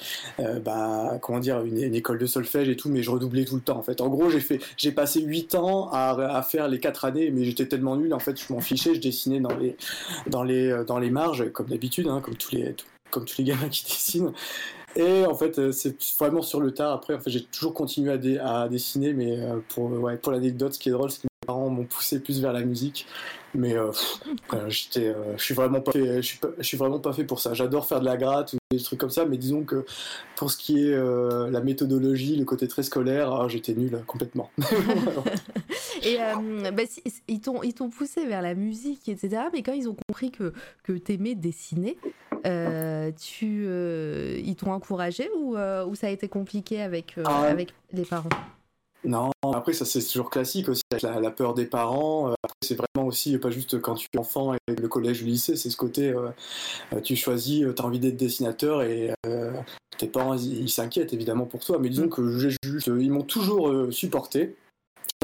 bah 0.63 1.17
comment 1.21 1.39
dire 1.39 1.63
une, 1.63 1.95
école 1.95 2.17
de 2.17 2.25
solfège 2.25 2.67
et 2.67 2.75
tout 2.75 2.89
mais 2.89 3.01
je 3.01 3.09
redoublais 3.09 3.45
tout 3.45 3.55
le 3.55 3.62
temps 3.62 3.77
en 3.77 3.81
fait. 3.81 4.01
En 4.01 4.09
gros 4.09 4.29
j'ai 4.29 4.41
fait 4.41 4.59
j'ai 4.75 4.91
passé 4.91 5.21
8 5.21 5.55
ans 5.55 5.89
à, 5.91 6.41
faire 6.43 6.67
les 6.67 6.79
4 6.79 7.05
années 7.05 7.31
mais 7.31 7.45
j'étais 7.45 7.65
tellement 7.65 7.95
nul 7.95 8.13
en 8.13 8.19
fait 8.19 8.39
je 8.39 8.51
m'en 8.51 8.59
fichais 8.59 8.93
je 8.95 9.00
dessinais 9.00 9.39
dans 9.39 9.55
les 9.55 9.77
dans 10.27 10.43
les 10.43 10.83
dans 10.85 11.00
les 11.00 11.09
marges 11.09 11.50
comme 11.51 11.67
d'habitude 11.67 12.07
hein, 12.07 12.19
comme 12.21 12.35
tous 12.35 12.51
les 12.51 12.75
comme 13.09 13.25
tous 13.25 13.38
les 13.38 13.45
gamins 13.45 13.69
qui 13.69 13.85
dessinent 13.85 14.33
et 14.95 15.25
en 15.25 15.35
fait, 15.35 15.59
euh, 15.59 15.71
c'est 15.71 15.95
vraiment 16.17 16.41
sur 16.41 16.59
le 16.59 16.73
tard. 16.73 16.93
Après, 16.93 17.15
en 17.15 17.19
fait, 17.19 17.29
j'ai 17.29 17.43
toujours 17.43 17.73
continué 17.73 18.39
à, 18.39 18.61
à, 18.61 18.69
dessiner, 18.69 19.13
mais 19.13 19.39
euh, 19.39 19.59
pour, 19.69 19.91
ouais, 19.91 20.17
pour 20.17 20.31
l'anecdote, 20.31 20.73
ce 20.73 20.79
qui 20.79 20.89
est 20.89 20.93
drôle, 20.93 21.11
c'est 21.11 21.21
que 21.21 21.27
parents 21.45 21.69
m'ont 21.69 21.85
poussé 21.85 22.19
plus 22.19 22.41
vers 22.41 22.53
la 22.53 22.61
musique. 22.61 23.07
Mais 23.53 23.77
euh, 23.77 23.89
j'étais, 24.67 25.15
je 25.37 25.41
suis 25.41 25.53
vraiment 25.53 25.79
pas 25.79 25.93
fait, 25.93 26.17
je 26.17 26.21
suis, 26.21 26.39
je 26.57 26.63
suis 26.63 26.75
vraiment 26.75 26.99
pas 26.99 27.13
fait 27.13 27.23
pour 27.23 27.39
ça. 27.39 27.53
J'adore 27.53 27.87
faire 27.87 28.01
de 28.01 28.05
la 28.05 28.17
gratte 28.17 28.51
ou 28.51 28.57
des 28.69 28.83
trucs 28.83 28.99
comme 28.99 29.09
ça, 29.09 29.25
mais 29.25 29.37
disons 29.37 29.63
que 29.63 29.85
pour 30.35 30.51
ce 30.51 30.57
qui 30.57 30.89
est 30.89 30.97
la 31.49 31.61
méthodologie, 31.61 32.35
le 32.35 32.43
côté 32.43 32.67
très 32.67 32.83
scolaire, 32.83 33.31
ah, 33.31 33.47
j'étais 33.47 33.73
nul 33.73 34.03
complètement. 34.07 34.51
Et 36.03 36.17
bah, 36.73 36.83
ils 37.29 37.39
t'ont 37.39 37.89
poussé 37.89 38.25
vers 38.25 38.41
la 38.41 38.55
musique, 38.55 39.07
etc. 39.07 39.43
Mais 39.53 39.63
quand 39.63 39.71
ils 39.71 39.87
ont 39.87 39.95
compris 40.05 40.31
que, 40.31 40.51
que 40.83 40.91
tu 40.91 41.13
aimais 41.13 41.35
dessiner, 41.35 41.95
euh, 42.45 43.11
tu, 43.19 43.65
euh, 43.67 44.39
ils 44.43 44.55
t'ont 44.55 44.71
encouragé 44.71 45.29
ou, 45.35 45.57
euh, 45.57 45.85
ou, 45.85 45.95
ça 45.95 46.07
a 46.07 46.09
été 46.11 46.27
compliqué 46.27 46.81
avec, 46.81 47.15
ah 47.25 47.41
avec 47.41 47.73
les 47.91 48.03
parents? 48.03 48.29
Non, 49.05 49.31
après 49.53 49.74
ça 49.74 49.85
c'est 49.85 50.05
toujours 50.05 50.29
classique 50.29 50.69
aussi, 50.69 50.81
la, 51.01 51.31
peur 51.31 51.53
des 51.53 51.65
parents. 51.65 52.33
Après 52.43 52.57
c'est 52.62 52.75
vraiment 52.75 53.07
aussi 53.07 53.38
pas 53.38 53.50
juste 53.50 53.79
quand 53.81 53.95
tu 53.95 54.07
es 54.13 54.17
enfant 54.17 54.53
et 54.53 54.59
le 54.67 54.88
collège 54.88 55.21
ou 55.21 55.25
le 55.25 55.31
lycée, 55.31 55.55
c'est 55.55 55.69
ce 55.69 55.77
côté 55.77 56.13
tu 57.03 57.15
choisis, 57.15 57.65
tu 57.75 57.81
as 57.81 57.85
envie 57.85 58.00
d'être 58.00 58.17
dessinateur 58.17 58.81
et 58.81 59.12
tes 59.97 60.07
parents 60.07 60.35
ils 60.35 60.69
s'inquiètent 60.69 61.13
évidemment 61.13 61.45
pour 61.45 61.63
toi, 61.63 61.77
mais 61.79 61.89
disons 61.89 62.05
mm. 62.05 62.09
que 62.09 62.38
j'ai 62.38 62.55
juste, 62.63 62.88
ils 62.88 63.12
m'ont 63.12 63.24
toujours 63.24 63.93
supporté 63.93 64.55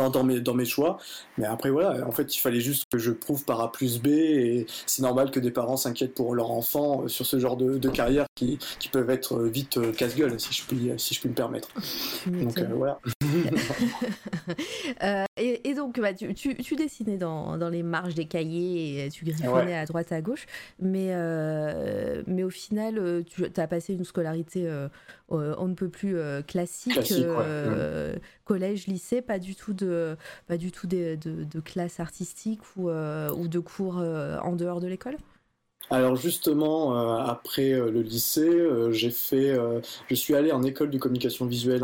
dans, 0.10 0.24
mes, 0.24 0.40
dans 0.40 0.54
mes 0.54 0.66
choix. 0.66 0.98
Mais 1.38 1.46
après, 1.46 1.70
voilà, 1.70 2.06
en 2.08 2.12
fait, 2.12 2.36
il 2.36 2.40
fallait 2.40 2.62
juste 2.62 2.86
que 2.92 2.98
je 2.98 3.12
prouve 3.12 3.44
par 3.44 3.62
A 3.62 3.72
plus 3.72 4.00
B. 4.02 4.08
Et 4.08 4.66
c'est 4.86 5.02
normal 5.02 5.32
que 5.32 5.40
des 5.40 5.52
parents 5.52 5.78
s'inquiètent 5.78 6.16
pour 6.16 6.34
leur 6.34 6.52
enfant 6.52 7.04
euh, 7.04 7.08
sur 7.08 7.26
ce 7.26 7.40
genre 7.40 7.58
de, 7.58 7.78
de 7.78 7.90
carrière 7.90 8.26
qui, 8.36 8.58
qui, 8.80 8.90
peuvent 8.90 9.10
être 9.10 9.42
vite 9.44 9.78
euh, 9.78 9.92
casse-gueule, 9.92 10.40
si, 10.40 10.54
je 10.54 10.64
puis, 10.64 10.92
si 10.98 11.14
je 11.14 11.20
puis 11.20 11.30
me 11.30 11.36
permettre. 11.36 11.70
Donc 12.28 12.58
euh, 12.58 12.68
voilà. 12.74 13.00
Euh, 15.04 15.26
et, 15.38 15.74
donc, 15.74 16.00
bah, 16.00 16.14
tu, 16.14 16.34
tu, 16.34 16.76
dessinais 16.76 17.18
dans, 17.18 17.58
dans, 17.58 17.70
les 17.70 17.82
marges 17.82 18.14
des 18.14 18.26
cahiers 18.26 19.06
et 19.06 19.10
tu 19.10 19.26
griffonnais 19.26 19.76
à 19.76 19.86
droite 19.86 20.12
à 20.12 20.22
gauche, 20.22 20.46
mais, 20.80 21.08
euh, 21.12 22.22
mais 22.28 22.44
au 22.44 22.50
final, 22.50 23.24
tu 23.26 23.46
as 23.56 23.68
passé 23.68 23.94
une 23.94 24.04
scolarité 24.04 24.70
on 25.30 25.68
ne 25.68 25.74
peut 25.74 25.90
plus 25.90 26.18
classique, 26.46 27.12
mm. 27.12 28.20
collège, 28.46 28.88
lycée, 28.88 29.22
pas 29.22 29.40
du 29.40 29.56
tout 29.56 29.74
de, 29.74 30.18
pas 30.48 30.58
du 30.58 30.72
tout 30.72 30.88
de, 30.88 31.18
de, 31.20 31.44
de 31.44 31.60
classe 31.60 32.00
artistique 32.00 32.62
ou, 32.76 32.90
ou 32.90 33.48
de 33.48 33.60
cours 33.60 33.98
en 33.98 34.56
dehors 34.56 34.82
de 34.82 34.88
l'école? 34.88 35.18
Alors 35.92 36.16
justement, 36.16 36.96
euh, 36.96 37.18
après 37.18 37.74
euh, 37.74 37.92
le 37.92 38.02
lycée, 38.02 38.48
euh, 38.48 38.94
j'ai 38.94 39.12
fait, 39.12 39.58
je 40.10 40.16
suis 40.16 40.36
allé 40.36 40.52
en 40.54 40.64
école 40.64 40.90
de 40.90 40.98
communication 40.98 41.46
visuelle 41.46 41.84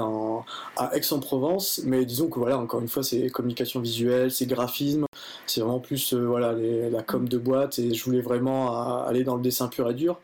à 0.77 0.95
Aix-en-Provence, 0.95 1.81
mais 1.85 2.05
disons 2.05 2.29
que 2.29 2.39
voilà, 2.39 2.57
encore 2.57 2.79
une 2.79 2.87
fois, 2.87 3.03
c'est 3.03 3.29
communication 3.29 3.81
visuelle, 3.81 4.31
c'est 4.31 4.45
graphisme, 4.45 5.05
c'est 5.45 5.59
vraiment 5.59 5.79
plus 5.79 6.13
voilà 6.13 6.53
la 6.53 7.03
com 7.03 7.27
de 7.27 7.37
boîte, 7.37 7.79
et 7.79 7.93
je 7.93 8.03
voulais 8.05 8.21
vraiment 8.21 9.03
aller 9.03 9.23
dans 9.23 9.35
le 9.35 9.41
dessin 9.41 9.67
pur 9.67 9.89
et 9.89 9.93
dur. 9.93 10.19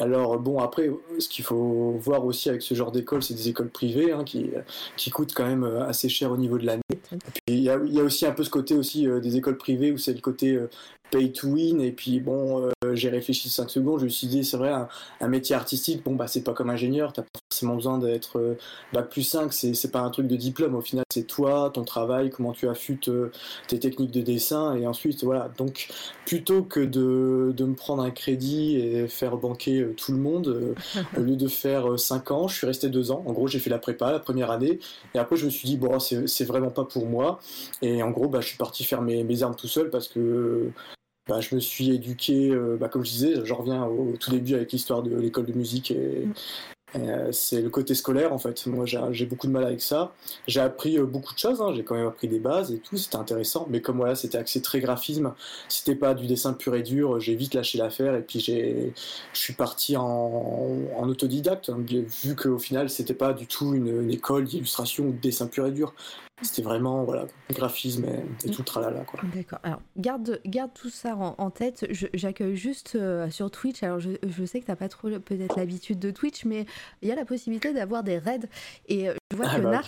Alors 0.00 0.38
bon, 0.38 0.60
après, 0.60 0.90
ce 1.18 1.28
qu'il 1.28 1.44
faut 1.44 1.96
voir 2.00 2.24
aussi 2.24 2.48
avec 2.48 2.62
ce 2.62 2.74
genre 2.74 2.92
d'école, 2.92 3.22
c'est 3.22 3.34
des 3.34 3.48
écoles 3.48 3.70
privées 3.70 4.12
hein, 4.12 4.24
qui, 4.24 4.50
qui 4.96 5.10
coûtent 5.10 5.34
quand 5.34 5.46
même 5.46 5.64
assez 5.64 6.08
cher 6.08 6.30
au 6.30 6.36
niveau 6.36 6.58
de 6.58 6.66
l'année. 6.66 6.82
Il 7.46 7.58
y, 7.60 7.70
a, 7.70 7.78
il 7.84 7.94
y 7.94 8.00
a 8.00 8.04
aussi 8.04 8.26
un 8.26 8.32
peu 8.32 8.44
ce 8.44 8.50
côté 8.50 8.74
aussi 8.74 9.06
des 9.20 9.36
écoles 9.36 9.56
privées 9.56 9.90
où 9.92 9.98
c'est 9.98 10.14
le 10.14 10.20
côté 10.20 10.58
pay 11.10 11.32
to 11.32 11.48
win 11.48 11.80
et 11.80 11.92
puis 11.92 12.20
bon 12.20 12.70
euh, 12.84 12.94
j'ai 12.94 13.08
réfléchi 13.08 13.48
5 13.48 13.70
secondes 13.70 14.00
je 14.00 14.04
me 14.04 14.10
suis 14.10 14.26
dit 14.26 14.44
c'est 14.44 14.56
vrai 14.56 14.72
un, 15.20 15.28
métier 15.28 15.54
artistique 15.54 16.02
bon 16.04 16.14
bah 16.14 16.26
c'est 16.26 16.42
pas 16.42 16.52
comme 16.52 16.70
ingénieur 16.70 17.12
t'as 17.12 17.22
pas 17.22 17.40
forcément 17.50 17.74
besoin 17.74 17.98
d'être 17.98 18.38
euh, 18.38 18.58
bac 18.92 19.08
plus 19.08 19.22
5 19.22 19.52
c'est, 19.52 19.74
c'est 19.74 19.90
pas 19.90 20.00
un 20.00 20.10
truc 20.10 20.26
de 20.26 20.36
diplôme. 20.36 20.74
Au 20.74 20.80
final 20.80 21.04
c'est 21.12 21.26
toi 21.26 21.70
ton 21.72 21.84
travail 21.84 22.30
comment 22.30 22.52
tu 22.52 22.68
affûtes 22.68 23.08
euh, 23.08 23.32
tes 23.68 23.78
techniques 23.78 24.10
de 24.10 24.20
dessin 24.20 24.74
et 24.76 24.86
ensuite 24.86 25.24
voilà. 25.24 25.50
Donc 25.56 25.88
plutôt 26.26 26.62
que 26.62 26.80
de, 26.80 27.52
de 27.56 27.64
me 27.64 27.74
prendre 27.74 28.02
un 28.02 28.10
crédit 28.10 28.76
et 28.76 29.08
faire 29.08 29.36
banquer 29.36 29.86
tout 29.96 30.12
le 30.12 30.18
monde 30.18 30.74
au 31.16 31.20
lieu 31.20 31.36
de 31.36 31.48
faire 31.48 31.98
5 31.98 32.30
ans 32.30 32.48
je 32.48 32.56
suis 32.56 32.66
resté 32.66 32.88
2 32.88 33.10
ans. 33.10 33.22
En 33.26 33.32
gros 33.32 33.46
j'ai 33.48 33.58
fait 33.58 33.70
la 33.70 33.78
prépa 33.78 34.12
la 34.12 34.18
première 34.18 34.50
année 34.50 34.78
et 35.14 35.18
après 35.18 35.36
je 35.36 35.46
me 35.46 35.50
suis 35.50 35.68
dit 35.68 35.76
bon 35.76 35.98
c'est, 35.98 36.26
c'est 36.28 36.44
vraiment 36.44 36.70
pas 36.70 36.84
pour 36.84 37.06
moi. 37.06 37.40
Et 37.82 38.02
en 38.02 38.10
gros 38.10 38.28
bah 38.28 38.40
je 38.40 38.48
suis 38.48 38.58
parti 38.58 38.84
faire 38.84 39.02
mes, 39.02 39.24
mes 39.24 39.42
armes 39.42 39.56
tout 39.56 39.68
seul 39.68 39.90
parce 39.90 40.08
que 40.08 40.70
bah, 41.28 41.40
je 41.40 41.54
me 41.54 41.60
suis 41.60 41.90
éduqué, 41.90 42.50
euh, 42.50 42.76
bah, 42.78 42.88
comme 42.88 43.04
je 43.04 43.10
disais, 43.10 43.34
je 43.44 43.52
reviens 43.52 43.84
au, 43.84 44.14
tout 44.18 44.30
début 44.30 44.54
avec 44.54 44.72
l'histoire 44.72 45.02
de 45.02 45.14
l'école 45.16 45.46
de 45.46 45.52
musique 45.52 45.90
et, 45.90 46.26
mm. 46.26 46.32
Euh, 46.96 47.30
c'est 47.32 47.60
le 47.60 47.68
côté 47.68 47.94
scolaire 47.94 48.32
en 48.32 48.38
fait. 48.38 48.66
Moi 48.66 48.86
j'ai 48.86 49.26
beaucoup 49.26 49.46
de 49.46 49.52
mal 49.52 49.64
avec 49.64 49.80
ça. 49.80 50.12
J'ai 50.46 50.60
appris 50.60 50.98
euh, 50.98 51.04
beaucoup 51.04 51.34
de 51.34 51.38
choses, 51.38 51.60
hein. 51.60 51.72
j'ai 51.74 51.84
quand 51.84 51.94
même 51.94 52.06
appris 52.06 52.28
des 52.28 52.38
bases 52.38 52.72
et 52.72 52.78
tout, 52.78 52.96
c'était 52.96 53.16
intéressant. 53.16 53.66
Mais 53.70 53.80
comme 53.82 53.98
voilà, 53.98 54.14
c'était 54.14 54.38
axé 54.38 54.62
très 54.62 54.80
graphisme, 54.80 55.34
c'était 55.68 55.94
pas 55.94 56.14
du 56.14 56.26
dessin 56.26 56.54
pur 56.54 56.74
et 56.74 56.82
dur, 56.82 57.20
j'ai 57.20 57.34
vite 57.34 57.54
lâché 57.54 57.78
l'affaire 57.78 58.14
et 58.14 58.22
puis 58.22 58.40
je 58.40 58.90
suis 59.34 59.54
parti 59.54 59.96
en, 59.96 60.78
autodidacte, 61.02 61.70
hein, 61.70 61.78
vu 62.22 62.36
qu'au 62.36 62.58
final 62.58 62.88
c'était 62.90 63.14
pas 63.14 63.32
du 63.32 63.46
tout 63.46 63.74
une, 63.74 64.10
école 64.10 64.44
d'illustration 64.44 65.04
ou 65.04 65.12
de 65.12 65.18
dessin 65.18 65.46
pur 65.46 65.66
et 65.66 65.72
dur. 65.72 65.94
C'était 66.42 66.62
vraiment 66.62 67.04
voilà, 67.04 67.26
graphisme 67.50 68.04
et, 68.04 68.50
tout 68.50 68.62
le 68.62 68.64
tralala. 68.64 69.00
Quoi. 69.00 69.20
D'accord. 69.34 69.58
Alors, 69.62 69.80
garde, 69.96 70.40
garde 70.46 70.70
tout 70.72 70.90
ça 70.90 71.16
en, 71.16 71.50
tête. 71.50 71.86
J'accueille 72.14 72.56
juste 72.56 72.94
euh, 72.94 73.28
sur 73.30 73.50
Twitch. 73.50 73.82
Alors, 73.82 73.98
je, 73.98 74.10
je 74.26 74.44
sais 74.44 74.60
que 74.60 74.66
tu 74.66 74.70
n'as 74.70 74.76
pas 74.76 74.88
trop 74.88 75.08
peut-être 75.18 75.56
l'habitude 75.56 75.98
de 75.98 76.10
Twitch, 76.10 76.44
mais 76.44 76.66
il 77.02 77.08
y 77.08 77.12
a 77.12 77.14
la 77.14 77.24
possibilité 77.24 77.72
d'avoir 77.72 78.04
des 78.04 78.18
raids. 78.18 78.48
Et 78.86 79.08
euh, 79.08 79.14
vois 79.38 79.50
ah 79.50 79.56
que 79.56 79.62
bah, 79.62 79.82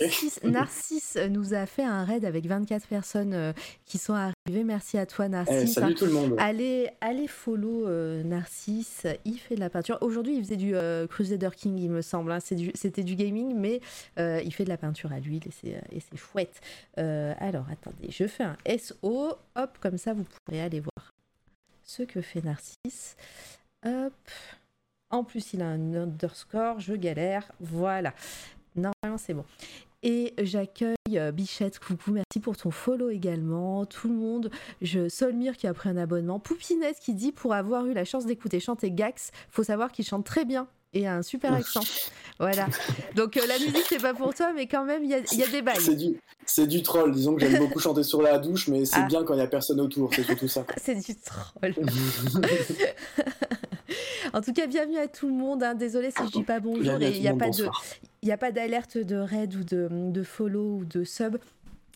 Narcisse, 0.45 1.19
nous 1.31 1.55
a 1.55 1.67
fait 1.67 1.85
un 1.85 2.05
raid 2.05 2.25
avec 2.25 2.47
24 2.47 2.87
personnes 2.87 3.35
euh, 3.35 3.53
qui 3.85 3.99
sont 3.99 4.15
arrivées. 4.15 4.65
Merci 4.65 4.99
à 4.99 5.07
toi, 5.07 5.29
Narcisse. 5.29 5.63
Eh, 5.63 5.67
salut 5.67 5.95
tout 5.95 6.07
le 6.07 6.13
monde. 6.13 6.35
Allez, 6.39 6.91
allez 7.01 7.27
follow 7.27 7.87
euh, 7.87 8.23
Narcisse. 8.23 9.07
Il 9.25 9.39
fait 9.39 9.55
de 9.55 9.61
la 9.61 9.71
peinture. 9.71 9.99
Aujourd'hui, 10.01 10.37
il 10.37 10.45
faisait 10.45 10.57
du 10.57 10.75
Crusader 11.09 11.51
King, 11.57 11.79
il 11.79 11.91
me 11.91 12.03
semble. 12.03 12.33
Hein. 12.33 12.39
C'était 12.41 13.03
du, 13.03 13.15
gaming, 13.15 13.55
mais 13.55 13.81
il 14.17 14.53
fait 14.53 14.65
de 14.65 14.69
la 14.69 14.77
peinture 14.77 15.13
à 15.13 15.21
l'huile 15.21 15.43
et 15.47 16.01
c'est 16.01 16.17
chouette. 16.17 16.61
alors, 16.97 17.67
attendez, 17.71 18.11
je 18.11 18.27
fais 18.27 18.45
un 18.45 18.57
SO. 18.79 19.35
Hop, 19.57 19.79
comme 19.81 19.99
ça, 19.99 20.15
vous 20.15 20.25
pourrez 20.25 20.61
aller 20.61 20.81
voir 20.81 21.13
ce 21.83 22.03
que 22.05 22.21
fait 22.21 22.43
Narcisse. 22.43 23.17
Hop. 23.85 24.15
En 25.11 25.25
plus, 25.25 25.55
il 25.55 25.63
a 25.63 25.67
un 25.67 25.95
underscore, 25.95 26.79
je 26.79 26.95
galère. 26.95 27.51
Voilà. 27.59 28.15
Normalement, 28.77 29.19
c'est 29.19 29.35
bon. 29.35 29.45
Et 30.03 30.33
j'accueille 30.41 30.97
euh, 31.13 31.31
Bichette, 31.31 31.79
coucou, 31.79 32.13
merci 32.13 32.41
pour 32.41 32.57
ton 32.57 32.71
follow 32.71 33.11
également. 33.11 33.85
Tout 33.85 34.09
le 34.09 34.15
monde, 34.15 34.51
je 34.81 35.09
Solmire 35.11 35.57
qui 35.57 35.67
a 35.67 35.75
pris 35.75 35.91
un 35.91 35.97
abonnement. 35.99 36.39
Poupinette 36.39 36.99
qui 37.01 37.13
dit 37.13 37.33
pour 37.33 37.53
avoir 37.53 37.85
eu 37.87 37.93
la 37.93 38.07
chance 38.07 38.25
d'écouter 38.25 38.61
chanter 38.61 38.91
Gax, 38.91 39.31
faut 39.51 39.63
savoir 39.63 39.93
qu'il 39.93 40.07
chante 40.07 40.25
très 40.25 40.47
bien 40.47 40.69
et 40.95 41.07
a 41.07 41.15
un 41.15 41.23
super 41.23 41.53
accent. 41.53 41.83
voilà. 42.39 42.67
Donc 43.15 43.37
euh, 43.37 43.47
la 43.47 43.59
musique 43.59 43.85
c'est 43.89 44.01
pas 44.01 44.15
pour 44.15 44.35
toi, 44.35 44.53
mais 44.55 44.67
quand 44.67 44.85
même 44.85 45.05
il 45.05 45.11
y 45.11 45.15
a, 45.15 45.49
des 45.49 45.63
bails. 45.63 45.81
C'est 45.81 45.97
du, 45.97 46.19
c'est 46.47 46.67
du 46.67 46.83
troll. 46.83 47.13
Disons 47.13 47.35
que 47.35 47.43
j'aime 47.43 47.59
beaucoup 47.59 47.79
chanter 47.79 48.03
sur 48.03 48.23
la 48.23 48.39
douche, 48.39 48.69
mais 48.69 48.87
c'est 48.87 49.01
ah. 49.01 49.07
bien 49.07 49.23
quand 49.25 49.35
il 49.35 49.41
y 49.41 49.43
a 49.43 49.47
personne 49.47 49.81
autour. 49.81 50.13
C'est 50.15 50.25
surtout 50.25 50.49
ça. 50.49 50.65
c'est 50.79 50.95
du 50.95 51.15
troll. 51.15 51.75
en 54.35 54.41
tout 54.41 54.53
cas, 54.53 54.67
bienvenue 54.67 54.99
à 54.99 55.09
tout 55.09 55.29
le 55.29 55.35
monde. 55.35 55.63
Hein. 55.63 55.75
Désolé 55.75 56.11
si 56.11 56.27
je 56.27 56.31
dis 56.31 56.43
pas 56.43 56.61
bonjour. 56.61 56.83
Il 57.01 57.21
n'y 57.21 57.29
a, 57.29 57.35
pas 57.35 57.51
de, 57.51 58.31
a 58.31 58.37
pas 58.37 58.53
d'alerte 58.53 58.99
de 58.99 59.17
raid 59.17 59.55
ou 59.55 59.65
de, 59.65 59.89
de 59.91 60.23
follow 60.23 60.79
ou 60.79 60.85
de 60.85 61.05
sub. 61.05 61.37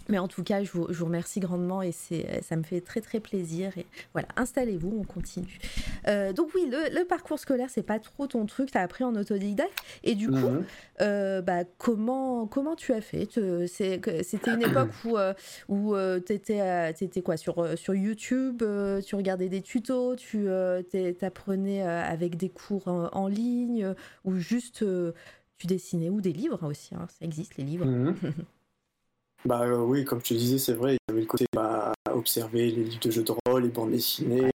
Mais 0.08 0.18
en 0.18 0.28
tout 0.28 0.42
cas, 0.42 0.62
je 0.62 0.70
vous, 0.72 1.04
remercie 1.04 1.40
grandement 1.40 1.82
et 1.82 1.92
c'est, 1.92 2.42
ça 2.42 2.56
me 2.56 2.62
fait 2.62 2.80
très 2.80 3.00
très 3.00 3.20
plaisir. 3.20 3.76
Et 3.76 3.86
voilà, 4.12 4.28
installez-vous, 4.36 4.98
on 5.00 5.04
continue. 5.04 5.58
Euh, 6.08 6.32
donc 6.32 6.50
oui, 6.54 6.70
le, 6.70 7.04
parcours 7.04 7.38
scolaire, 7.38 7.68
c'est 7.70 7.82
pas 7.82 7.98
trop 7.98 8.26
ton 8.26 8.46
truc, 8.46 8.70
tu 8.70 8.78
as 8.78 8.82
appris 8.82 9.04
en 9.04 9.14
autodidacte. 9.14 9.78
Et 10.02 10.14
du 10.14 10.28
coup, 10.28 10.34
mhm. 10.34 10.64
euh, 11.00 11.42
bah, 11.42 11.64
comment, 11.78 12.46
comment 12.46 12.76
tu 12.76 12.92
as 12.92 13.00
fait? 13.00 13.28
C'était 13.66 14.50
une 14.50 14.62
époque 14.62 14.90
où, 15.04 15.16
euh, 15.16 15.34
où 15.68 15.94
tu 16.26 16.32
étais, 16.32 17.22
quoi? 17.22 17.36
Sur, 17.36 17.78
sur 17.78 17.94
YouTube, 17.94 18.62
tu 19.04 19.14
regardais 19.14 19.48
des 19.48 19.62
tutos, 19.62 20.16
tu 20.16 20.48
apprenais 21.22 21.82
avec 21.82 22.36
des 22.36 22.48
cours 22.48 22.88
en, 22.88 23.28
ligne, 23.28 23.94
ou 24.24 24.36
juste 24.36 24.84
tu 25.58 25.66
dessinais, 25.66 26.10
ou 26.10 26.20
des 26.20 26.32
livres 26.32 26.62
aussi, 26.64 26.94
hein, 26.94 27.06
ça 27.08 27.24
existe 27.24 27.56
les 27.56 27.64
livres. 27.64 27.86
Mhm. 27.86 28.14
Bah 29.46 29.60
euh, 29.62 29.76
oui, 29.76 30.04
comme 30.04 30.22
te 30.22 30.32
disais, 30.32 30.58
c'est 30.58 30.72
vrai, 30.72 30.94
il 30.94 30.98
y 31.08 31.12
avait 31.12 31.20
le 31.20 31.26
côté 31.26 31.44
bah, 31.54 31.92
observer 32.10 32.70
les 32.70 32.84
livres 32.84 33.00
de 33.00 33.10
jeux 33.10 33.22
de 33.22 33.32
rôle, 33.46 33.64
les 33.64 33.68
bandes 33.68 33.90
dessinées, 33.90 34.50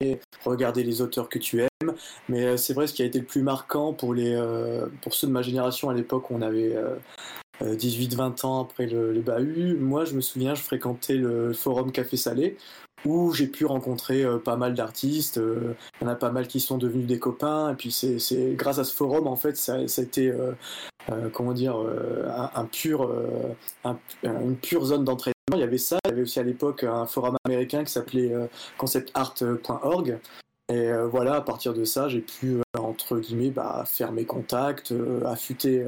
regarder 0.45 0.85
les 0.85 1.01
auteurs 1.01 1.29
que 1.29 1.41
tu 1.41 1.61
aimes. 1.61 1.95
Mais 2.29 2.45
euh, 2.45 2.57
c'est 2.57 2.73
vrai, 2.73 2.87
ce 2.87 2.95
qui 2.95 3.03
a 3.03 3.05
été 3.05 3.19
le 3.19 3.25
plus 3.25 3.43
marquant 3.43 3.93
pour, 3.93 4.15
les, 4.15 4.33
euh, 4.33 4.87
pour 5.03 5.15
ceux 5.15 5.27
de 5.27 5.33
ma 5.33 5.43
génération 5.43 5.91
à 5.91 5.95
l'époque, 5.95 6.31
on 6.31 6.41
avait 6.41 6.77
18-20 7.63 8.47
ans 8.47 8.63
après 8.63 8.87
le, 8.87 9.13
le, 9.13 9.21
bahut. 9.21 9.77
Moi, 9.79 10.05
je 10.05 10.15
me 10.15 10.21
souviens, 10.21 10.55
je 10.55 10.63
fréquentais 10.63 11.15
le 11.15 11.53
forum 11.53 11.93
Café 11.93 12.17
Salé, 12.17 12.57
où 13.05 13.33
j'ai 13.33 13.47
pu 13.47 13.65
rencontrer 13.65 14.25
pas 14.45 14.57
mal 14.57 14.75
d'artistes. 14.75 15.41
Il 16.01 16.05
y 16.05 16.09
en 16.09 16.11
a 16.11 16.17
pas 16.17 16.31
mal 16.31 16.47
qui 16.47 16.61
sont 16.61 16.79
devenus 16.79 17.07
des 17.07 17.19
copains. 17.19 17.73
Et 17.73 17.75
puis 17.75 17.91
c'est 17.93 18.55
grâce 18.55 18.79
à 18.79 18.85
ce 18.85 18.95
forum, 18.95 19.27
en 19.27 19.37
fait, 19.37 19.57
ça, 19.57 19.77
a 19.77 20.03
été 20.03 20.33
euh, 21.11 21.29
comment 21.33 21.53
dire, 21.53 21.77
euh, 21.79 22.29
un, 22.55 22.65
pur, 22.65 23.03
euh, 23.03 23.55
une 24.25 24.57
pure 24.57 24.85
zone 24.87 25.05
d'entraînement. 25.05 25.35
Il 25.55 25.61
y 25.61 25.63
avait 25.63 25.79
ça. 25.79 25.99
Il 26.05 26.11
y 26.11 26.13
avait 26.13 26.23
aussi 26.23 26.41
à 26.41 26.43
l'époque 26.43 26.83
un 26.83 27.07
forum 27.07 27.37
américain 27.45 27.85
qui 27.85 27.93
s'appelait 27.93 28.33
conceptart.org. 28.79 30.19
Et 30.69 30.91
voilà, 31.09 31.37
à 31.37 31.41
partir 31.41 31.75
de 31.75 31.85
ça, 31.85 32.09
j'ai 32.09 32.21
pu, 32.21 32.61
entre 32.97 33.21
guillemets, 33.21 33.51
bah, 33.51 33.85
faire 33.87 34.13
mes 34.13 34.25
contacts, 34.25 34.93
affûter, 35.25 35.87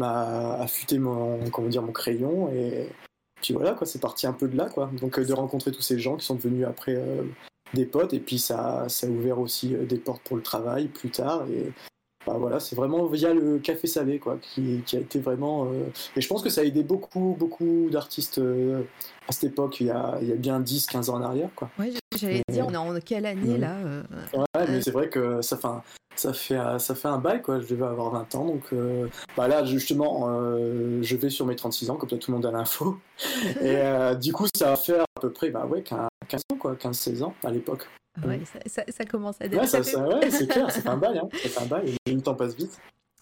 affûter 0.00 0.98
mon, 0.98 1.50
comment 1.50 1.68
dire, 1.68 1.82
mon 1.82 1.92
crayon. 1.92 2.50
Et 2.52 2.88
puis 3.42 3.54
voilà, 3.54 3.74
quoi, 3.74 3.86
c'est 3.86 4.00
parti 4.00 4.26
un 4.26 4.32
peu 4.32 4.48
de 4.48 4.56
là. 4.56 4.66
Quoi. 4.66 4.90
Donc 5.00 5.20
de 5.20 5.32
rencontrer 5.32 5.72
tous 5.72 5.82
ces 5.82 5.98
gens 5.98 6.16
qui 6.16 6.26
sont 6.26 6.34
devenus 6.34 6.66
après 6.66 6.98
des 7.74 7.86
potes. 7.86 8.14
Et 8.14 8.20
puis 8.20 8.38
ça, 8.38 8.86
ça 8.88 9.06
a 9.06 9.10
ouvert 9.10 9.38
aussi 9.38 9.68
des 9.68 9.98
portes 9.98 10.22
pour 10.22 10.36
le 10.36 10.42
travail 10.42 10.88
plus 10.88 11.10
tard. 11.10 11.44
Voilà, 12.34 12.60
c'est 12.60 12.76
vraiment 12.76 13.06
via 13.06 13.32
le 13.32 13.58
café 13.58 13.86
salé 13.86 14.18
quoi, 14.18 14.38
qui, 14.40 14.82
a 14.92 14.98
été 14.98 15.20
vraiment. 15.20 15.66
Euh, 15.66 15.86
et 16.16 16.20
je 16.20 16.28
pense 16.28 16.42
que 16.42 16.50
ça 16.50 16.62
a 16.62 16.64
aidé 16.64 16.82
beaucoup, 16.82 17.36
beaucoup 17.38 17.88
d'artistes 17.90 18.38
euh, 18.38 18.82
à 19.28 19.32
cette 19.32 19.52
époque, 19.52 19.80
il 19.80 19.86
y 19.86 19.90
a, 19.90 20.18
il 20.20 20.28
y 20.28 20.32
a 20.32 20.36
bien 20.36 20.60
10-15 20.60 21.10
ans 21.10 21.14
en 21.14 21.22
arrière. 21.22 21.50
Quoi. 21.54 21.70
Ouais, 21.78 21.92
j'allais 22.18 22.42
dire, 22.50 22.66
on 22.68 22.72
est 22.72 22.76
en 22.76 22.98
quelle 23.00 23.26
année 23.26 23.58
là 23.58 23.76
euh, 23.84 24.02
Ouais, 24.34 24.66
mais 24.68 24.82
c'est 24.82 24.90
vrai 24.90 25.08
que 25.08 25.40
ça 25.42 25.56
fait, 25.56 25.66
un, 25.66 25.82
ça, 26.16 26.32
fait, 26.32 26.58
ça 26.78 26.94
fait 26.94 27.08
un 27.08 27.18
bail, 27.18 27.42
quoi. 27.42 27.60
je 27.60 27.66
devais 27.66 27.86
avoir 27.86 28.10
20 28.10 28.34
ans. 28.34 28.44
Donc 28.46 28.74
bah 29.36 29.48
là, 29.48 29.64
justement, 29.64 30.28
je 31.02 31.16
vais 31.16 31.30
sur 31.30 31.46
mes 31.46 31.56
36 31.56 31.90
ans, 31.90 31.96
comme 31.96 32.10
ça 32.10 32.16
tout 32.16 32.30
le 32.30 32.36
monde 32.36 32.46
a 32.46 32.52
l'info. 32.52 32.98
et 33.62 33.82
du 34.20 34.32
coup, 34.32 34.46
ça 34.56 34.70
va 34.70 34.76
faire 34.76 35.02
à 35.02 35.20
peu 35.20 35.30
près 35.30 35.50
bah, 35.50 35.66
ouais, 35.66 35.82
15 35.82 36.40
ans, 36.52 36.56
quoi, 36.58 36.74
15-16 36.74 37.22
ans 37.22 37.34
à 37.44 37.50
l'époque. 37.50 37.86
Ouais, 38.24 38.40
ça, 38.66 38.82
ça, 38.88 39.04
commence 39.04 39.36
à 39.40 39.46
Ouais, 39.46 39.66
ça, 39.66 39.80
ouais, 39.80 40.30
c'est 40.30 40.46
clair, 40.46 40.70
c'est 40.70 40.86
un 40.88 40.96
bail. 40.96 41.18
Hein. 41.18 41.28
C'est 41.34 41.58
un 41.58 41.66
bail, 41.66 41.96
le 42.06 42.20
temps 42.20 42.34
passe 42.34 42.54
vite. 42.54 42.78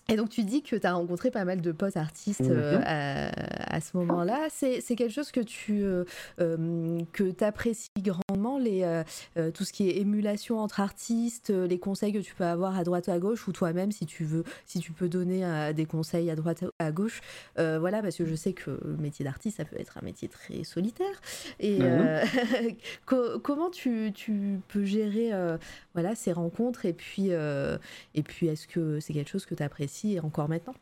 Et 0.08 0.16
donc 0.16 0.28
tu 0.28 0.42
dis 0.42 0.62
que 0.62 0.76
tu 0.76 0.87
as 0.87 0.92
rencontré 0.92 1.30
pas 1.30 1.44
mal 1.44 1.61
de 1.61 1.73
potes 1.73 1.96
artistes 1.96 2.40
mhm. 2.40 2.50
euh, 2.52 3.30
à, 3.66 3.80
ce 3.80 3.96
moment-là. 3.96 4.49
C'est, 4.50 4.80
quelque 4.96 5.12
chose 5.12 5.30
que 5.32 5.40
tu 5.40 5.82
euh, 5.82 6.04
euh, 6.40 7.00
que 7.12 7.32
apprécies 7.42 7.90
grandement, 7.99 8.58
les, 8.58 9.02
tout 9.54 9.64
ce 9.64 9.73
qui 9.73 9.88
est 9.88 9.99
émulation 9.99 10.61
entre 10.61 10.80
artistes, 10.80 11.50
les 11.50 11.78
conseils 11.78 12.12
que 12.12 12.18
tu 12.18 12.34
peux 12.34 12.44
avoir 12.44 12.76
à 12.76 12.84
droite 12.84 13.08
ou 13.08 13.11
à 13.11 13.18
gauche, 13.18 13.49
ou 13.49 13.52
toi-même 13.52 13.92
si 13.92 14.06
tu 14.06 14.25
veux, 14.25 14.44
si 14.66 14.78
tu 14.78 14.92
peux 14.92 15.08
donner 15.08 15.73
des 15.75 15.87
conseils 15.87 16.30
à 16.30 16.37
droite 16.37 16.62
ou 16.62 16.70
à 16.78 16.92
gauche. 16.92 17.20
voilà, 17.56 18.02
parce 18.02 18.16
que 18.16 18.25
je 18.25 18.34
sais 18.34 18.52
que 18.52 18.70
le 18.70 18.96
métier 18.96 19.25
d'artiste, 19.25 19.56
ça 19.56 19.64
peut 19.64 19.78
être 19.78 19.99
un 19.99 20.04
métier 20.04 20.28
très 20.28 20.64
solitaire. 20.64 21.20
Et 21.61 21.80
mhm. 21.80 22.76
comment 23.42 23.70
tu, 23.70 24.12
tu, 24.14 24.61
peux 24.68 24.84
gérer 24.84 25.32
voilà, 25.94 26.14
ces 26.14 26.32
rencontres? 26.32 26.84
Et 26.84 26.92
puis, 26.92 27.30
et 27.30 28.23
puis 28.23 28.46
est-ce 28.46 28.66
que 28.66 29.00
c'est 29.00 29.12
quelque 29.12 29.30
chose 29.30 29.46
que 29.46 29.54
tu 29.54 29.62
apprécies 29.62 29.94
et 30.03 30.21
encore 30.21 30.49
maintenant 30.49 30.75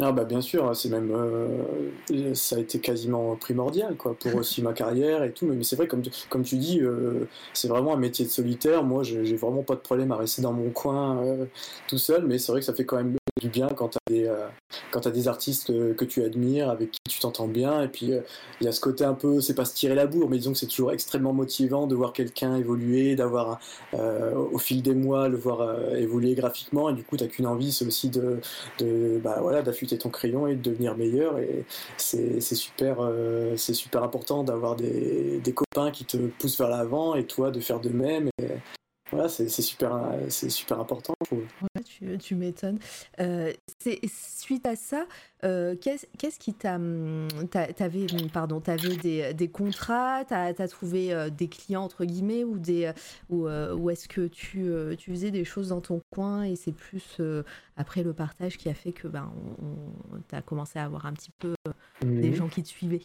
ah 0.00 0.10
bah 0.10 0.24
bien 0.24 0.40
sûr, 0.40 0.74
c'est 0.74 0.88
même 0.88 1.12
euh, 1.12 2.34
ça 2.34 2.56
a 2.56 2.58
été 2.58 2.80
quasiment 2.80 3.36
primordial 3.36 3.96
quoi 3.96 4.14
pour 4.18 4.34
aussi 4.34 4.60
ma 4.60 4.72
carrière 4.72 5.22
et 5.22 5.32
tout. 5.32 5.46
Mais 5.46 5.62
c'est 5.62 5.76
vrai 5.76 5.86
comme 5.86 6.02
tu, 6.02 6.10
comme 6.28 6.42
tu 6.42 6.56
dis, 6.56 6.80
euh, 6.80 7.28
c'est 7.52 7.68
vraiment 7.68 7.94
un 7.94 7.96
métier 7.96 8.24
de 8.24 8.30
solitaire. 8.30 8.82
Moi, 8.82 9.04
j'ai 9.04 9.36
vraiment 9.36 9.62
pas 9.62 9.76
de 9.76 9.80
problème 9.80 10.10
à 10.10 10.16
rester 10.16 10.42
dans 10.42 10.52
mon 10.52 10.70
coin 10.70 11.22
euh, 11.24 11.46
tout 11.86 11.98
seul, 11.98 12.26
mais 12.26 12.38
c'est 12.38 12.50
vrai 12.50 12.60
que 12.60 12.66
ça 12.66 12.74
fait 12.74 12.84
quand 12.84 12.96
même 12.96 13.16
bien 13.48 13.68
quand 13.68 13.88
tu 13.88 13.98
as 13.98 14.12
des 14.12 14.30
quand 14.90 15.06
as 15.06 15.10
des 15.10 15.28
artistes 15.28 15.66
que, 15.94 16.04
tu 16.04 16.22
admires, 16.22 16.70
avec 16.70 16.90
qui 16.90 17.00
tu 17.08 17.20
t'entends 17.20 17.48
bien. 17.48 17.82
Et 17.82 17.88
puis 17.88 18.12
il 18.60 18.64
y 18.64 18.68
a 18.68 18.72
ce 18.72 18.80
côté 18.80 19.04
un 19.04 19.14
peu, 19.14 19.40
c'est 19.40 19.54
pas 19.54 19.64
se 19.64 19.74
tirer 19.74 19.94
la 19.94 20.06
bourre, 20.06 20.28
mais 20.28 20.38
disons 20.38 20.52
que 20.52 20.58
c'est 20.58 20.66
toujours 20.66 20.92
extrêmement 20.92 21.32
motivant 21.32 21.86
de 21.86 21.94
voir 21.94 22.12
quelqu'un 22.12 22.56
évoluer, 22.56 23.16
d'avoir 23.16 23.60
au 23.92 24.58
fil 24.58 24.82
des 24.82 24.94
mois 24.94 25.28
le 25.28 25.36
voir 25.36 25.94
évoluer 25.94 26.34
graphiquement. 26.34 26.90
Et 26.90 26.94
du 26.94 27.04
coup, 27.04 27.16
t'as 27.16 27.26
qu'une 27.26 27.46
envie, 27.46 27.72
c'est 27.72 27.86
aussi 27.86 28.08
de, 28.08 28.40
bah 29.22 29.38
voilà 29.40 29.62
d'affûter 29.62 29.98
ton 29.98 30.10
crayon 30.10 30.46
et 30.46 30.56
de 30.56 30.62
devenir 30.62 30.96
meilleur. 30.96 31.38
Et 31.38 31.64
c'est 31.96 32.40
super, 32.40 32.96
euh, 33.00 33.56
c'est 33.56 33.74
super 33.74 34.02
important 34.02 34.44
d'avoir 34.44 34.76
des, 34.76 35.40
des, 35.42 35.52
copains 35.52 35.90
qui 35.90 36.04
te 36.04 36.16
poussent 36.16 36.58
vers 36.58 36.68
l'avant 36.68 37.14
et 37.14 37.26
toi 37.26 37.50
de 37.50 37.60
faire 37.60 37.80
de 37.80 37.90
même. 37.90 38.28
Et 38.38 38.48
voilà, 39.14 39.28
c'est 39.28 39.48
super, 39.48 39.92
c'est 40.28 40.50
super 40.50 40.80
important. 40.80 41.14
tu, 41.84 42.18
tu 42.18 42.34
m'étonnes. 42.34 42.78
Euh, 43.20 43.52
suite 44.08 44.66
à 44.66 44.76
ça, 44.76 45.06
euh, 45.44 45.76
qu'est-ce 45.76 46.38
qui 46.38 46.52
t'a, 46.52 46.76
hum, 46.76 47.28
t'avais, 47.50 48.06
hum, 48.12 48.28
pardon, 48.32 48.60
t'avais 48.60 48.96
des, 48.96 49.32
des 49.34 49.48
contrats, 49.48 50.24
t'as 50.24 50.52
as 50.56 50.68
trouvé 50.68 51.12
euh, 51.12 51.30
des 51.30 51.48
clients 51.48 51.84
entre 51.84 52.04
guillemets 52.04 52.44
ou 52.44 52.58
des, 52.58 52.92
ou, 53.30 53.46
ou 53.48 53.90
est-ce 53.90 54.08
que 54.08 54.26
tu, 54.26 54.70
tu 54.98 55.10
faisais 55.12 55.30
des 55.30 55.44
choses 55.44 55.68
dans 55.68 55.80
ton 55.80 56.00
coin 56.10 56.42
et 56.42 56.56
c'est 56.56 56.72
plus 56.72 57.20
après 57.76 58.02
le 58.02 58.12
partage 58.12 58.58
qui 58.58 58.68
a 58.68 58.74
fait 58.74 58.92
que 58.92 59.08
ben, 59.08 59.32
on, 59.62 60.20
t'as 60.28 60.42
commencé 60.42 60.78
à 60.78 60.84
avoir 60.84 61.06
un 61.06 61.12
petit 61.12 61.32
peu 61.38 61.54
des 62.02 62.30
mmh 62.30 62.34
gens 62.34 62.48
qui 62.48 62.62
te 62.62 62.68
suivaient? 62.68 63.02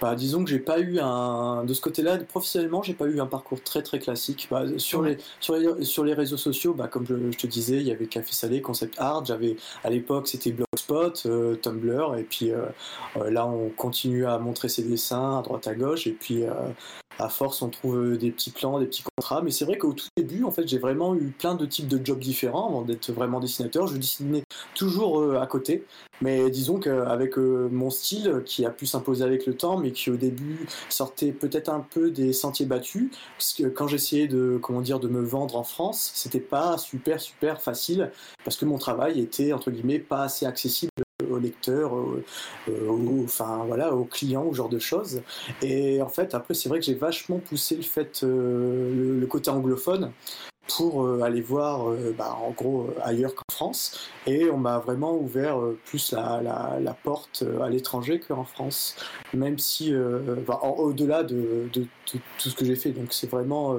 Bah, 0.00 0.14
disons 0.14 0.44
que 0.44 0.50
j'ai 0.50 0.58
pas 0.58 0.80
eu 0.80 0.98
un 1.00 1.64
de 1.64 1.72
ce 1.72 1.80
côté-là 1.80 2.18
professionnellement 2.18 2.82
j'ai 2.82 2.92
pas 2.92 3.06
eu 3.06 3.20
un 3.20 3.26
parcours 3.26 3.62
très 3.62 3.82
très 3.82 3.98
classique. 3.98 4.48
Bah, 4.50 4.64
sur 4.76 5.02
les 5.02 5.16
sur 5.40 5.56
les 5.56 5.84
sur 5.84 6.04
les 6.04 6.12
réseaux 6.12 6.36
sociaux 6.36 6.74
bah, 6.74 6.88
comme 6.88 7.06
je, 7.06 7.14
te 7.36 7.46
disais 7.46 7.76
il 7.76 7.84
y 7.84 7.90
avait 7.90 8.06
Café 8.06 8.32
Salé 8.32 8.60
Concept 8.60 8.98
Art 8.98 9.24
j'avais 9.24 9.56
à 9.82 9.90
l'époque 9.90 10.28
c'était 10.28 10.52
Blogspot 10.52 11.24
euh, 11.26 11.56
Tumblr 11.56 12.16
et 12.18 12.24
puis 12.24 12.50
euh, 12.50 12.66
euh, 13.16 13.30
là 13.30 13.46
on 13.46 13.70
continue 13.70 14.26
à 14.26 14.38
montrer 14.38 14.68
ses 14.68 14.82
dessins 14.82 15.38
à 15.38 15.42
droite 15.42 15.66
à 15.66 15.74
gauche 15.74 16.06
et 16.06 16.12
puis 16.12 16.44
à 17.18 17.28
force 17.28 17.62
on 17.62 17.68
trouve 17.68 18.16
des 18.16 18.30
petits 18.30 18.50
plans 18.50 18.78
des 18.78 18.86
petits 18.86 19.04
contrats. 19.16 19.42
Mais 19.42 19.50
c'est 19.50 19.64
vrai 19.64 19.78
qu'au 19.78 19.92
tout 19.92 20.06
début 20.16 20.44
en 20.44 20.50
fait 20.50 20.66
j'ai 20.66 20.78
vraiment 20.78 21.14
eu 21.14 21.34
plein 21.38 21.54
de 21.54 21.66
types 21.66 21.88
de 21.88 22.04
jobs 22.04 22.20
différents 22.20 22.68
avant 22.68 22.82
d'être 22.82 23.10
vraiment 23.12 23.40
dessinateur. 23.40 23.86
Je 23.86 23.96
dessinais 23.96 24.44
toujours 24.74 25.34
à 25.36 25.46
côté. 25.46 25.84
Mais 26.20 26.50
disons 26.50 26.78
qu'avec 26.78 27.36
mon 27.36 27.90
style 27.90 28.42
qui 28.44 28.64
a 28.64 28.70
pu 28.70 28.86
s'imposer 28.86 29.24
avec 29.24 29.44
le 29.46 29.56
temps, 29.56 29.76
mais 29.76 29.90
qui 29.90 30.08
au 30.08 30.16
début 30.16 30.68
sortait 30.88 31.32
peut-être 31.32 31.68
un 31.68 31.80
peu 31.80 32.12
des 32.12 32.32
sentiers 32.32 32.66
battus, 32.66 33.10
parce 33.36 33.54
que 33.54 33.64
quand 33.64 33.88
j'essayais 33.88 34.28
de, 34.28 34.58
comment 34.62 34.82
dire, 34.82 35.00
de 35.00 35.08
me 35.08 35.20
vendre 35.20 35.56
en 35.56 35.64
France, 35.64 36.12
c'était 36.14 36.38
pas 36.38 36.78
super 36.78 37.20
super 37.20 37.60
facile, 37.60 38.12
parce 38.44 38.56
que 38.56 38.64
mon 38.64 38.78
travail 38.78 39.18
était 39.18 39.52
entre 39.52 39.72
guillemets 39.72 39.98
pas 39.98 40.22
assez 40.22 40.46
accessible 40.46 40.92
aux 41.30 41.38
lecteurs, 41.38 41.92
enfin 43.24 43.64
voilà, 43.66 43.94
aux 43.94 44.04
clients, 44.04 44.44
au 44.44 44.54
genre 44.54 44.68
de 44.68 44.78
choses. 44.78 45.22
Et 45.62 46.02
en 46.02 46.08
fait, 46.08 46.34
après, 46.34 46.54
c'est 46.54 46.68
vrai 46.68 46.78
que 46.78 46.84
j'ai 46.84 46.94
vachement 46.94 47.38
poussé 47.38 47.76
le 47.76 47.82
fait, 47.82 48.22
euh, 48.22 49.20
le, 49.20 49.26
côté 49.26 49.50
anglophone, 49.50 50.12
pour 50.76 51.04
euh, 51.04 51.22
aller 51.22 51.40
voir 51.40 51.90
euh, 51.90 52.14
bah, 52.16 52.36
en 52.40 52.50
gros 52.50 52.82
euh, 52.82 53.00
ailleurs 53.02 53.34
qu'en 53.34 53.52
France. 53.52 54.08
Et 54.26 54.50
on 54.50 54.56
m'a 54.58 54.78
vraiment 54.78 55.16
ouvert 55.16 55.58
plus 55.84 56.12
la, 56.12 56.96
porte 57.02 57.44
à 57.62 57.68
l'étranger 57.68 58.20
qu'en 58.20 58.44
France. 58.44 58.96
Même 59.34 59.58
si 59.58 59.94
au-delà 59.96 61.24
de, 61.24 61.68
de, 61.72 61.86
tout 62.06 62.20
ce 62.38 62.54
que 62.54 62.64
j'ai 62.64 62.76
fait. 62.76 62.90
Donc 62.90 63.12
c'est 63.12 63.28
vraiment 63.28 63.76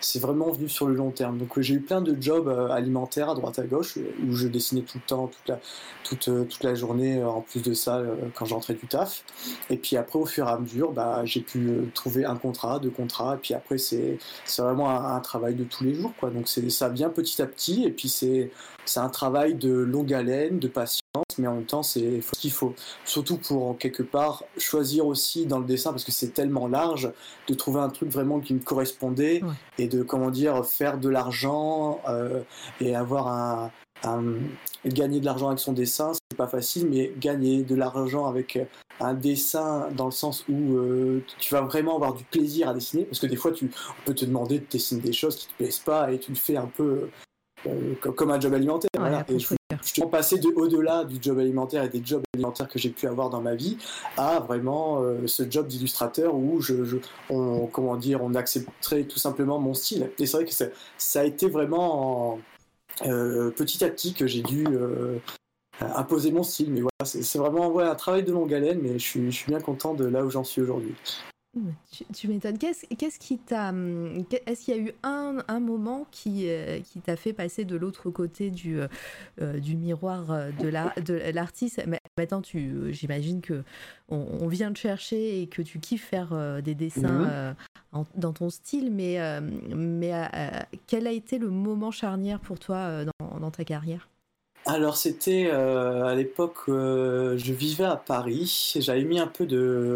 c'est 0.00 0.20
vraiment 0.20 0.50
venu 0.50 0.68
sur 0.68 0.86
le 0.86 0.94
long 0.94 1.10
terme. 1.10 1.38
Donc 1.38 1.58
j'ai 1.60 1.74
eu 1.74 1.80
plein 1.80 2.00
de 2.00 2.20
jobs 2.20 2.48
euh, 2.48 2.68
alimentaires 2.68 3.30
à 3.30 3.34
droite 3.34 3.58
à 3.58 3.64
gauche 3.64 3.96
où 3.96 4.32
je 4.32 4.48
dessinais 4.48 4.82
tout 4.82 4.98
le 4.98 5.08
temps, 5.08 5.26
toute 5.28 5.48
la, 5.48 5.60
toute, 6.04 6.28
euh, 6.28 6.44
toute 6.44 6.62
la 6.64 6.74
journée 6.74 7.18
euh, 7.18 7.28
en 7.28 7.40
plus 7.40 7.62
de 7.62 7.74
ça 7.74 8.02
quand 8.34 8.46
j'entrais 8.46 8.74
du 8.74 8.86
taf. 8.86 9.24
Et 9.70 9.76
puis 9.76 9.96
après 9.96 10.18
au 10.18 10.26
fur 10.26 10.46
et 10.46 10.50
à 10.50 10.58
mesure, 10.58 10.92
bah, 10.92 11.22
j'ai 11.24 11.40
pu 11.40 11.90
trouver 11.94 12.24
un 12.24 12.36
contrat, 12.36 12.78
deux 12.78 12.90
contrats. 12.90 13.34
Et 13.34 13.38
puis 13.38 13.54
après 13.54 13.78
c'est 13.78 14.18
vraiment 14.58 14.90
un, 14.90 15.20
travail 15.20 15.54
de 15.54 15.64
tous 15.64 15.84
les 15.84 15.94
jours. 15.94 16.12
Quoi. 16.18 16.30
Donc 16.30 16.48
ça 16.48 16.88
vient 16.88 17.10
petit 17.10 17.42
à 17.42 17.46
petit 17.46 17.84
et 17.84 17.90
puis 17.90 18.08
c'est 18.08 18.50
un 18.96 19.08
travail 19.08 19.54
de 19.54 19.72
longue 19.72 20.12
haleine, 20.14 20.58
de 20.58 20.68
patience 20.68 21.02
mais 21.38 21.46
en 21.46 21.54
même 21.54 21.64
temps, 21.64 21.82
c'est 21.82 22.20
ce 22.20 22.32
qu'il 22.32 22.52
faut. 22.52 22.74
Surtout 23.04 23.36
pour, 23.36 23.76
quelque 23.78 24.02
part, 24.02 24.44
choisir 24.56 25.06
aussi 25.06 25.46
dans 25.46 25.58
le 25.58 25.64
dessin, 25.64 25.90
parce 25.90 26.04
que 26.04 26.12
c'est 26.12 26.34
tellement 26.34 26.68
large, 26.68 27.10
de 27.48 27.54
trouver 27.54 27.80
un 27.80 27.90
truc 27.90 28.10
vraiment 28.10 28.40
qui 28.40 28.54
me 28.54 28.60
correspondait 28.60 29.42
et 29.78 29.88
de, 29.88 30.02
comment 30.02 30.30
dire, 30.30 30.64
faire 30.64 30.98
de 30.98 31.08
l'argent 31.08 32.00
euh, 32.08 32.42
et 32.80 32.94
avoir 32.94 33.28
un, 33.28 33.70
Gagner 34.86 35.18
de 35.18 35.24
l'argent 35.24 35.48
avec 35.48 35.58
son 35.58 35.72
dessin, 35.72 36.12
c'est 36.12 36.36
pas 36.36 36.46
facile, 36.46 36.88
mais 36.88 37.12
gagner 37.18 37.64
de 37.64 37.74
l'argent 37.74 38.26
avec 38.26 38.58
un 39.00 39.12
dessin 39.12 39.88
dans 39.96 40.04
le 40.04 40.12
sens 40.12 40.44
où 40.48 40.76
euh, 40.76 41.24
tu 41.40 41.52
vas 41.52 41.62
vraiment 41.62 41.96
avoir 41.96 42.14
du 42.14 42.22
plaisir 42.22 42.68
à 42.68 42.74
dessiner, 42.74 43.04
parce 43.04 43.18
que 43.18 43.26
des 43.26 43.36
fois, 43.36 43.50
tu, 43.50 43.70
on 43.90 44.06
peut 44.06 44.14
te 44.14 44.24
demander 44.24 44.60
de 44.60 44.66
dessiner 44.70 45.00
des 45.00 45.12
choses 45.12 45.36
qui 45.36 45.48
te 45.48 45.54
plaisent 45.54 45.80
pas 45.80 46.12
et 46.12 46.18
tu 46.18 46.30
le 46.30 46.36
fais 46.36 46.56
un 46.56 46.66
peu 46.66 46.84
euh, 46.84 47.10
comme 48.00 48.30
un 48.30 48.40
job 48.40 48.54
alimentaire. 48.54 48.90
Et 49.28 49.38
je, 49.38 49.46
suis 49.82 50.02
passé 50.10 50.38
de 50.38 50.48
au-delà 50.48 51.04
du 51.04 51.18
job 51.20 51.38
alimentaire 51.38 51.84
et 51.84 51.88
des 51.88 52.02
jobs 52.04 52.22
alimentaires 52.34 52.68
que 52.68 52.78
j'ai 52.78 52.90
pu 52.90 53.06
avoir 53.06 53.30
dans 53.30 53.40
ma 53.40 53.54
vie 53.54 53.76
à 54.16 54.40
vraiment 54.40 55.02
euh, 55.02 55.26
ce 55.26 55.48
job 55.48 55.66
d'illustrateur 55.66 56.34
où 56.34 56.60
je, 56.60 56.74
on, 57.30 57.66
comment 57.66 57.96
dire, 57.96 58.22
on 58.22 58.34
accepterait 58.34 59.04
tout 59.04 59.18
simplement 59.18 59.58
mon 59.58 59.74
style. 59.74 60.10
Et 60.18 60.26
c'est 60.26 60.36
vrai 60.36 60.46
que 60.46 60.52
ça 60.52 61.20
a 61.20 61.24
été 61.24 61.48
vraiment 61.48 62.38
euh, 63.06 63.50
petit 63.50 63.84
à 63.84 63.88
petit 63.88 64.14
que 64.14 64.26
j'ai 64.26 64.42
dû 64.42 64.66
imposer 65.80 66.32
mon 66.32 66.42
style. 66.42 66.70
Mais 66.70 66.80
voilà, 66.80 67.04
c'est 67.04 67.38
vraiment 67.38 67.68
ouais, 67.68 67.84
un 67.84 67.94
travail 67.94 68.24
de 68.24 68.32
longue 68.32 68.52
haleine, 68.54 68.80
mais 68.82 68.98
je 68.98 69.04
suis, 69.04 69.30
je 69.30 69.36
suis 69.36 69.50
bien 69.50 69.60
content 69.60 69.94
de 69.94 70.04
là 70.04 70.24
où 70.24 70.30
j'en 70.30 70.44
suis 70.44 70.62
aujourd'hui. 70.62 70.94
Tu, 72.12 72.28
m'étonnes. 72.28 72.58
Qu'est-ce 72.58 73.18
qui 73.18 73.38
t'a. 73.38 73.70
Hum, 73.70 74.24
est-ce 74.46 74.64
qu'il 74.64 74.76
y 74.76 74.78
a 74.78 74.82
eu 74.82 74.92
un, 75.02 75.38
un 75.48 75.60
moment 75.60 76.06
qui, 76.10 76.48
euh, 76.48 76.80
qui 76.80 77.00
t'a 77.00 77.16
fait 77.16 77.32
passer 77.32 77.64
de 77.64 77.76
l'autre 77.76 78.10
côté 78.10 78.50
du, 78.50 78.78
euh, 78.78 78.88
euh, 79.40 79.58
du 79.58 79.76
miroir 79.76 80.26
de 80.26 80.68
l'artiste? 81.30 81.82
Maintenant, 82.16 82.42
j'imagine 82.90 83.40
que 83.40 83.64
on, 84.08 84.46
vient 84.48 84.72
te 84.72 84.78
chercher 84.78 85.42
et 85.42 85.46
que 85.46 85.62
tu 85.62 85.78
kiffes 85.78 86.04
faire 86.04 86.62
des 86.62 86.74
dessins 86.74 87.54
dans 88.14 88.32
ton 88.32 88.50
style, 88.50 88.92
mais, 88.92 89.18
mais 89.74 90.12
quel 90.86 91.06
a 91.06 91.12
été 91.12 91.38
le 91.38 91.50
moment 91.50 91.90
charnière 91.90 92.40
pour 92.40 92.58
toi 92.58 93.04
dans, 93.04 93.38
dans 93.38 93.50
ta 93.50 93.64
carrière? 93.64 94.08
Alors 94.68 94.98
c'était 94.98 95.48
euh, 95.50 96.04
à 96.04 96.14
l'époque, 96.14 96.68
euh, 96.68 97.38
je 97.38 97.54
vivais 97.54 97.84
à 97.84 97.96
Paris, 97.96 98.74
j'avais 98.76 99.04
mis 99.04 99.18
un 99.18 99.26
peu 99.26 99.46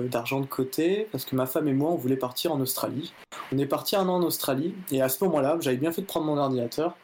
d'argent 0.09 0.41
de, 0.41 0.47
côté 0.47 1.09
parce 1.13 1.27
que 1.27 1.37
ma 1.37 1.45
femme 1.45 1.69
et 1.69 1.75
moi 1.75 1.91
on 1.91 1.97
voulait 1.97 2.17
partir 2.17 2.53
en 2.53 2.61
Australie. 2.61 3.13
On 3.53 3.59
est 3.59 3.67
parti 3.67 3.97
un 3.97 4.09
an 4.09 4.15
en 4.15 4.23
Australie 4.23 4.75
et 4.91 5.03
à 5.03 5.11
ce 5.11 5.23
moment-là, 5.25 5.59
j'avais 5.61 5.77
bien 5.77 5.93
fait 5.93 6.01
de 6.01 6.07
prendre 6.07 6.25
mon 6.25 6.39
ordinateur. 6.39 6.97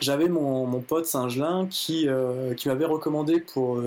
J'avais 0.00 0.28
mon, 0.28 0.80
pote 0.80 1.06
Saint-Gelin 1.06 1.66
qui, 1.68 2.08
euh, 2.08 2.54
qui 2.54 2.68
m'avait 2.68 2.84
recommandé 2.84 3.40
pour 3.40 3.82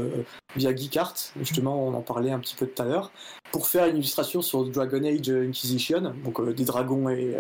via 0.58 0.76
Geekart, 0.76 1.16
justement 1.38 1.88
on 1.88 1.94
en 1.94 2.02
parlait 2.02 2.32
un 2.32 2.40
petit 2.40 2.56
peu 2.56 2.68
tout 2.68 2.82
à 2.82 2.86
l'heure, 2.86 3.12
pour 3.54 3.68
faire 3.68 3.88
une 3.88 3.96
illustration 3.96 4.42
sur 4.42 4.66
Dragon 4.66 5.02
Age 5.06 5.30
Inquisition, 5.30 6.14
donc 6.26 6.54
des 6.54 6.66
dragons 6.66 7.08
et, 7.08 7.34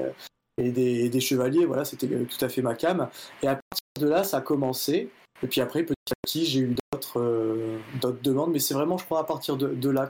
des, 0.57 1.19
chevaliers, 1.19 1.65
voilà, 1.65 1.83
c'était 1.83 2.07
tout 2.07 2.45
à 2.45 2.47
fait 2.47 2.61
ma 2.61 2.75
cam. 2.75 3.09
Et 3.41 3.47
à 3.47 3.55
partir 3.55 3.83
de 3.99 4.07
là, 4.07 4.23
ça 4.23 4.37
a 4.37 4.41
commencé. 4.41 5.09
Et 5.43 5.47
puis 5.47 5.61
après, 5.61 5.83
petit 5.83 5.93
à 6.09 6.13
petit, 6.25 6.45
j'ai 6.45 6.59
eu 6.61 6.75
d'autres 6.91 7.19
euh, 7.19 7.77
d'autres 8.01 8.21
demandes, 8.21 8.51
mais 8.51 8.59
c'est 8.59 8.73
vraiment, 8.73 8.97
je 8.97 9.05
crois, 9.05 9.19
à 9.19 9.23
partir 9.25 9.57
de, 9.57 9.89
là. 9.89 10.09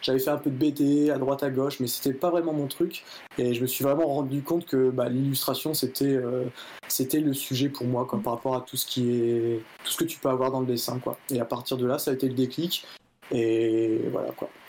J'avais 0.00 0.18
fait 0.18 0.30
un 0.30 0.38
peu 0.38 0.50
de 0.50 0.56
BD 0.56 1.10
à 1.10 1.18
droite 1.18 1.42
à 1.42 1.50
gauche, 1.50 1.80
mais 1.80 1.86
c'était 1.86 2.14
pas 2.14 2.30
vraiment 2.30 2.54
mon 2.54 2.66
truc. 2.66 3.04
Et 3.38 3.52
je 3.52 3.60
me 3.60 3.66
suis 3.66 3.84
vraiment 3.84 4.06
rendu 4.06 4.42
compte 4.42 4.64
que 4.64 4.90
bah, 4.90 5.08
l'illustration, 5.08 5.74
c'était 5.74 6.06
euh, 6.06 6.44
c'était 6.88 7.20
le 7.20 7.34
sujet 7.34 7.68
pour 7.68 7.86
moi, 7.86 8.08
par 8.08 8.32
rapport 8.32 8.56
à 8.56 8.62
tout 8.62 8.76
ce 8.78 8.86
qui 8.86 9.10
est 9.10 9.60
tout 9.84 9.92
ce 9.92 9.98
que 9.98 10.04
tu 10.04 10.18
peux 10.18 10.30
avoir 10.30 10.50
dans 10.50 10.60
le 10.60 10.66
dessin, 10.66 10.98
quoi. 10.98 11.18
Et 11.30 11.40
à 11.40 11.44
partir 11.44 11.76
de 11.76 11.86
là, 11.86 11.98
ça 11.98 12.10
a 12.10 12.14
été 12.14 12.26
le 12.28 12.34
déclic. 12.34 12.86
Et 13.32 14.08
voilà 14.10 14.32
quoi. 14.32 14.50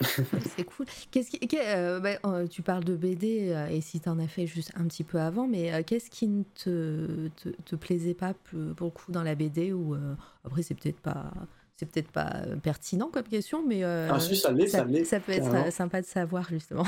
c'est 0.56 0.64
cool. 0.64 0.86
Qu'est-ce 1.10 1.30
qui, 1.30 1.48
euh, 1.58 1.98
bah, 1.98 2.10
euh, 2.26 2.46
tu 2.46 2.62
parles 2.62 2.84
de 2.84 2.94
BD 2.94 3.50
euh, 3.50 3.66
et 3.66 3.80
si 3.80 4.00
tu 4.00 4.08
en 4.08 4.18
as 4.18 4.28
fait 4.28 4.46
juste 4.46 4.70
un 4.76 4.84
petit 4.84 5.04
peu 5.04 5.18
avant, 5.20 5.48
mais 5.48 5.82
qu'est-ce 5.84 6.10
qui 6.10 6.28
ne 6.28 6.44
te, 6.54 7.28
te, 7.64 7.76
plaisait 7.76 8.14
pas 8.14 8.34
pour 8.76 8.86
le 8.86 8.90
coup 8.90 9.10
dans 9.10 9.22
la 9.22 9.34
BD 9.34 9.72
ou 9.72 9.96
après 10.44 10.62
c'est 10.62 10.74
peut-être 10.74 11.00
pas 11.00 11.32
c'est 11.76 11.86
peut-être 11.86 12.12
pas 12.12 12.42
pertinent 12.62 13.08
comme 13.12 13.24
question, 13.24 13.64
mais 13.66 13.82
ah, 13.82 14.20
ça, 14.20 14.34
ça, 14.34 14.50
ça, 15.04 15.20
peut 15.20 15.32
être 15.32 15.72
sympa 15.72 16.00
de 16.00 16.06
savoir 16.06 16.48
justement. 16.48 16.86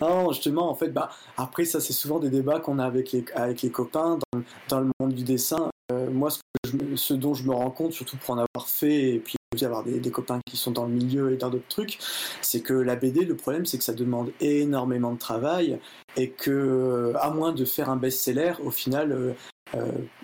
Non, 0.00 0.32
justement, 0.32 0.70
en 0.70 0.74
fait, 0.74 0.88
bah, 0.88 1.10
après, 1.36 1.66
ça, 1.66 1.78
c'est 1.78 1.92
souvent 1.92 2.18
des 2.20 2.30
débats 2.30 2.58
qu'on 2.58 2.78
a 2.78 2.86
avec 2.86 3.12
les, 3.12 3.22
avec 3.34 3.60
les 3.60 3.70
copains 3.70 4.18
dans, 4.32 4.42
dans 4.68 4.80
le 4.80 4.90
monde 4.98 5.12
du 5.12 5.24
dessin. 5.24 5.70
moi, 6.10 6.30
ce, 6.30 6.40
que 6.62 6.96
ce, 6.96 7.12
dont 7.12 7.34
je 7.34 7.44
me 7.44 7.52
rends 7.52 7.70
compte, 7.70 7.92
surtout 7.92 8.16
pour 8.16 8.30
en 8.30 8.38
avoir 8.38 8.66
fait, 8.66 9.14
et 9.14 9.18
puis 9.18 9.36
aussi 9.52 9.64
avoir 9.64 9.82
des, 9.82 9.98
des, 9.98 10.12
copains 10.12 10.38
qui 10.46 10.56
sont 10.56 10.70
dans 10.70 10.84
le 10.84 10.92
milieu 10.92 11.32
et 11.32 11.36
dans 11.36 11.50
d'autres 11.50 11.66
trucs, 11.68 11.98
c'est 12.40 12.60
que 12.60 12.72
la 12.72 12.94
BD, 12.94 13.24
le 13.24 13.34
problème, 13.34 13.66
c'est 13.66 13.78
que 13.78 13.82
ça 13.84 13.92
demande 13.92 14.30
énormément 14.40 15.12
de 15.12 15.18
travail 15.18 15.80
et 16.16 16.30
que, 16.30 16.52
euh, 16.52 17.18
à 17.18 17.30
moins 17.30 17.52
de 17.52 17.64
faire 17.64 17.90
un 17.90 17.96
best-seller, 17.96 18.52
au 18.62 18.70
final, 18.70 19.10
euh, 19.10 19.32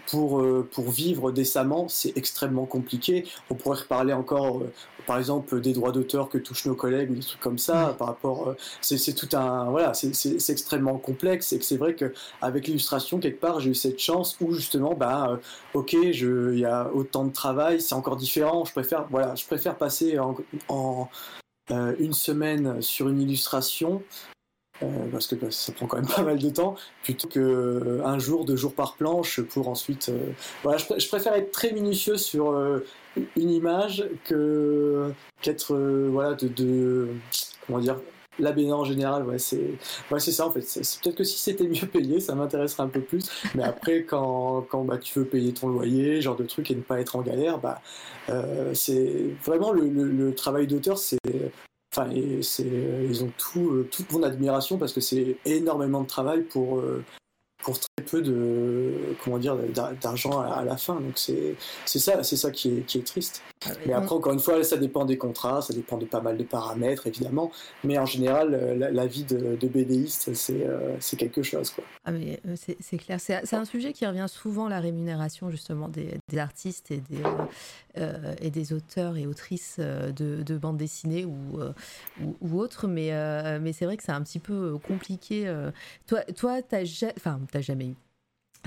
pour, 0.07 0.45
pour 0.73 0.91
vivre 0.91 1.33
décemment, 1.33 1.89
c'est 1.89 2.17
extrêmement 2.17 2.67
compliqué. 2.67 3.27
On 3.51 3.55
pourrait 3.55 3.79
reparler 3.79 4.13
encore, 4.13 4.63
par 5.07 5.19
exemple, 5.19 5.61
des 5.61 5.73
droits 5.73 5.93
d'auteur 5.93 6.29
que 6.29 6.39
touchent 6.39 6.67
nos 6.67 6.75
collègues 6.75 7.11
ou 7.11 7.15
des 7.15 7.21
trucs 7.21 7.41
comme 7.41 7.59
ça. 7.59 7.95
Par 7.99 8.09
rapport, 8.09 8.55
c'est 8.81 9.15
tout 9.15 9.37
un, 9.37 9.71
voilà, 9.71 9.95
c'est 9.95 10.51
extrêmement 10.51 10.99
complexe. 10.99 11.53
Et 11.53 11.59
que 11.59 11.65
c'est 11.65 11.77
vrai 11.77 11.95
qu'avec 11.95 12.67
l'illustration, 12.67 13.19
quelque 13.19 13.41
part, 13.41 13.61
j'ai 13.61 13.71
eu 13.71 13.75
cette 13.75 13.99
chance 13.99 14.37
où 14.41 14.53
justement, 14.53 14.95
bah, 14.95 15.41
ok, 15.75 15.93
il 15.93 16.59
y 16.59 16.65
a 16.65 16.91
autant 16.93 17.25
de 17.25 17.33
travail, 17.33 17.81
c'est 17.81 17.95
encore 17.95 18.17
différent. 18.17 18.65
Je 18.65 18.73
préfère, 18.73 19.07
voilà, 19.11 19.35
je 19.35 19.45
préfère 19.45 19.77
passer 19.77 20.19
en, 20.19 20.37
en 20.69 21.09
une 21.99 22.13
semaine 22.13 22.81
sur 22.81 23.09
une 23.09 23.21
illustration 23.21 24.03
euh, 24.83 24.87
parce 25.11 25.27
que 25.27 25.35
bah, 25.35 25.47
ça 25.51 25.73
prend 25.73 25.87
quand 25.87 25.97
même 25.97 26.07
pas 26.07 26.23
mal 26.23 26.39
de 26.39 26.51
temps, 26.51 26.77
plutôt 27.03 27.29
que 27.29 27.41
euh, 27.41 28.05
un 28.05 28.19
jour, 28.19 28.45
deux 28.45 28.57
jours 28.57 28.75
par 28.75 28.95
planche 28.95 29.41
pour 29.41 29.69
ensuite. 29.69 30.11
Euh, 30.11 30.33
voilà, 30.63 30.79
je, 30.79 31.09
préfère 31.09 31.35
être 31.35 31.51
très 31.51 31.73
minutieux 31.73 32.17
sur 32.19 32.55
une 33.37 33.51
image 33.51 34.07
que 34.25 35.13
qu'être 35.41 35.75
voilà 36.11 36.35
de, 36.35 36.49
de, 36.49 37.09
comment 37.67 37.79
dire 37.79 37.97
la 38.39 38.51
en 38.51 38.85
général, 38.85 39.23
ouais, 39.25 39.39
c'est 39.39 39.71
ouais, 40.11 40.21
ça 40.21 40.47
en 40.47 40.51
fait. 40.51 40.61
Peut-être 40.61 41.17
que 41.17 41.25
si 41.25 41.39
c'était 41.39 41.67
mieux 41.67 41.87
payé, 41.91 42.21
ça 42.21 42.35
m'intéresserait 42.35 42.83
un 42.83 42.89
peu 42.89 43.01
plus. 43.01 43.25
Mais 43.55 43.63
après, 43.63 44.03
quand, 44.03 44.67
quand 44.69 44.85
bah, 44.85 44.99
tu 44.99 45.19
veux 45.19 45.25
payer 45.25 45.55
ton 45.55 45.69
loyer, 45.69 46.21
genre 46.21 46.37
de 46.37 46.45
truc 46.45 46.71
et 46.71 46.75
ne 46.75 46.83
pas 46.83 47.01
être 47.01 47.17
en 47.17 47.23
galère, 47.23 47.59
bah, 47.59 47.81
c'est 48.75 49.31
vraiment 49.43 49.73
le, 49.73 49.89
le 49.89 50.35
travail 50.35 50.67
d'auteur, 50.67 50.99
c'est 50.99 51.19
Enfin, 51.97 52.11
ils 52.13 53.25
ont 53.25 53.33
tout, 53.39 53.71
euh, 53.71 53.89
toute 53.91 54.13
mon 54.13 54.23
admiration 54.23 54.77
parce 54.77 54.93
que 54.93 55.01
c'est 55.01 55.39
énormément 55.47 56.03
de 56.03 56.07
travail 56.07 56.43
pour, 56.43 56.79
euh, 56.79 57.03
pour 57.65 57.79
peu 58.03 58.21
de 58.21 58.93
comment 59.25 59.39
dire 59.39 59.57
d'argent 60.01 60.41
à, 60.41 60.65
la 60.65 60.77
fin. 60.77 60.97
Donc 60.97 61.17
c'est 61.17 61.57
ça, 61.87 62.23
c'est 62.23 62.37
ça 62.37 62.51
qui 62.51 62.69
est, 62.69 62.81
qui 62.83 62.99
est 62.99 63.07
triste. 63.07 63.43
Ah 63.65 63.71
mais 63.87 63.95
après, 63.95 64.15
encore 64.15 64.35
une 64.35 64.39
fois, 64.39 64.63
ça 64.63 64.77
dépend 64.77 65.07
des 65.07 65.17
contrats, 65.17 65.63
ça 65.63 65.73
dépend 65.73 65.97
de 65.97 66.05
pas 66.05 66.21
mal 66.21 66.37
de 66.37 66.45
paramètres, 66.45 67.07
évidemment. 67.07 67.51
Mais 67.85 67.99
en 67.99 68.05
général, 68.05 68.53
euh, 68.53 68.75
la, 68.75 69.07
vie 69.07 69.25
de, 69.25 69.57
de 69.57 69.67
BDiste, 69.67 70.35
c'est 70.35 71.17
quelque 71.17 71.43
chose. 71.43 71.71
Quoi. 71.71 71.85
Ah 72.05 72.13
mais 72.13 72.39
c'est 72.55 72.99
clair. 72.99 73.19
C'est 73.19 73.55
un 73.55 73.65
sujet 73.65 73.95
qui 73.95 74.07
revient 74.07 74.27
souvent, 74.29 74.69
la 74.69 74.81
rémunération 74.81 75.51
justement 75.51 75.89
des, 75.89 76.19
des 76.29 76.39
artistes 76.39 76.91
et 76.91 76.99
des, 76.99 77.23
euh, 77.99 78.35
et 78.43 78.51
des 78.51 78.75
auteurs 78.75 79.17
et 79.17 79.27
autrices 79.27 79.77
euh, 79.79 80.13
de, 80.13 80.43
de 80.43 80.59
bandes 80.59 80.77
dessinées 80.77 81.25
ou, 81.25 81.59
euh, 81.59 81.73
ou, 82.43 82.61
autres, 82.61 82.89
mais, 82.89 83.11
mais 83.59 83.73
c'est 83.73 83.87
vrai 83.87 83.97
que 83.97 84.03
c'est 84.03 84.13
un 84.13 84.23
petit 84.23 84.39
peu 84.39 84.77
compliqué. 84.79 85.53
toi, 86.07 86.21
toi 86.37 86.61
t'as 86.63 86.83
enfin, 87.17 87.41
jamais 87.59 87.86
eu 87.86 87.86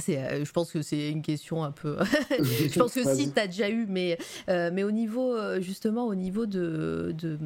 euh, 0.10 0.46
je 0.46 0.52
pense 0.52 0.72
que 0.72 0.82
c'est 0.82 1.10
une 1.10 1.22
question 1.22 1.64
un 1.64 1.72
peu. 1.72 1.98
je 2.40 2.78
pense 2.80 2.94
que 2.94 3.04
si, 3.16 3.32
tu 3.32 3.40
as 3.40 3.48
déjà 3.48 3.70
eu, 3.70 3.86
mais, 3.88 4.18
euh, 4.50 4.70
mais 4.74 4.84
au 4.84 4.92
niveau, 4.92 5.36
euh, 5.36 5.60
justement, 5.60 6.06
au 6.06 6.16
niveau 6.16 6.46
de, 6.46 7.14
de, 7.18 7.38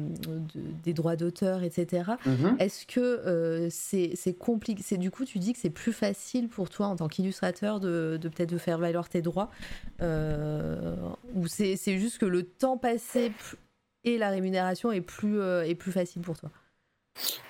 des 0.82 0.92
droits 0.92 1.16
d'auteur, 1.16 1.62
etc., 1.62 2.12
mm-hmm. 2.26 2.58
est-ce 2.58 2.86
que 2.86 3.68
c'est 3.70 4.34
compliqué 4.34 4.96
Du 4.96 5.10
coup, 5.10 5.24
tu 5.24 5.38
dis 5.38 5.52
que 5.52 5.58
c'est 5.58 5.70
plus 5.70 5.92
facile 5.92 6.48
pour 6.48 6.70
toi, 6.70 6.86
en 6.86 6.96
tant 6.96 7.08
qu'illustrateur, 7.08 7.80
de, 7.80 8.18
de 8.20 8.28
peut-être 8.28 8.50
de 8.50 8.58
faire 8.58 8.78
valoir 8.78 9.08
tes 9.08 9.22
droits 9.22 9.50
Ou 10.00 11.46
c'est 11.46 11.98
juste 11.98 12.18
que 12.18 12.26
le 12.26 12.42
temps 12.42 12.78
passé 12.78 13.32
et 14.04 14.18
la 14.18 14.30
rémunération 14.30 14.92
est 14.92 15.00
plus, 15.00 15.40
est 15.40 15.74
plus 15.74 15.92
facile 15.92 16.22
pour 16.22 16.38
toi? 16.38 16.50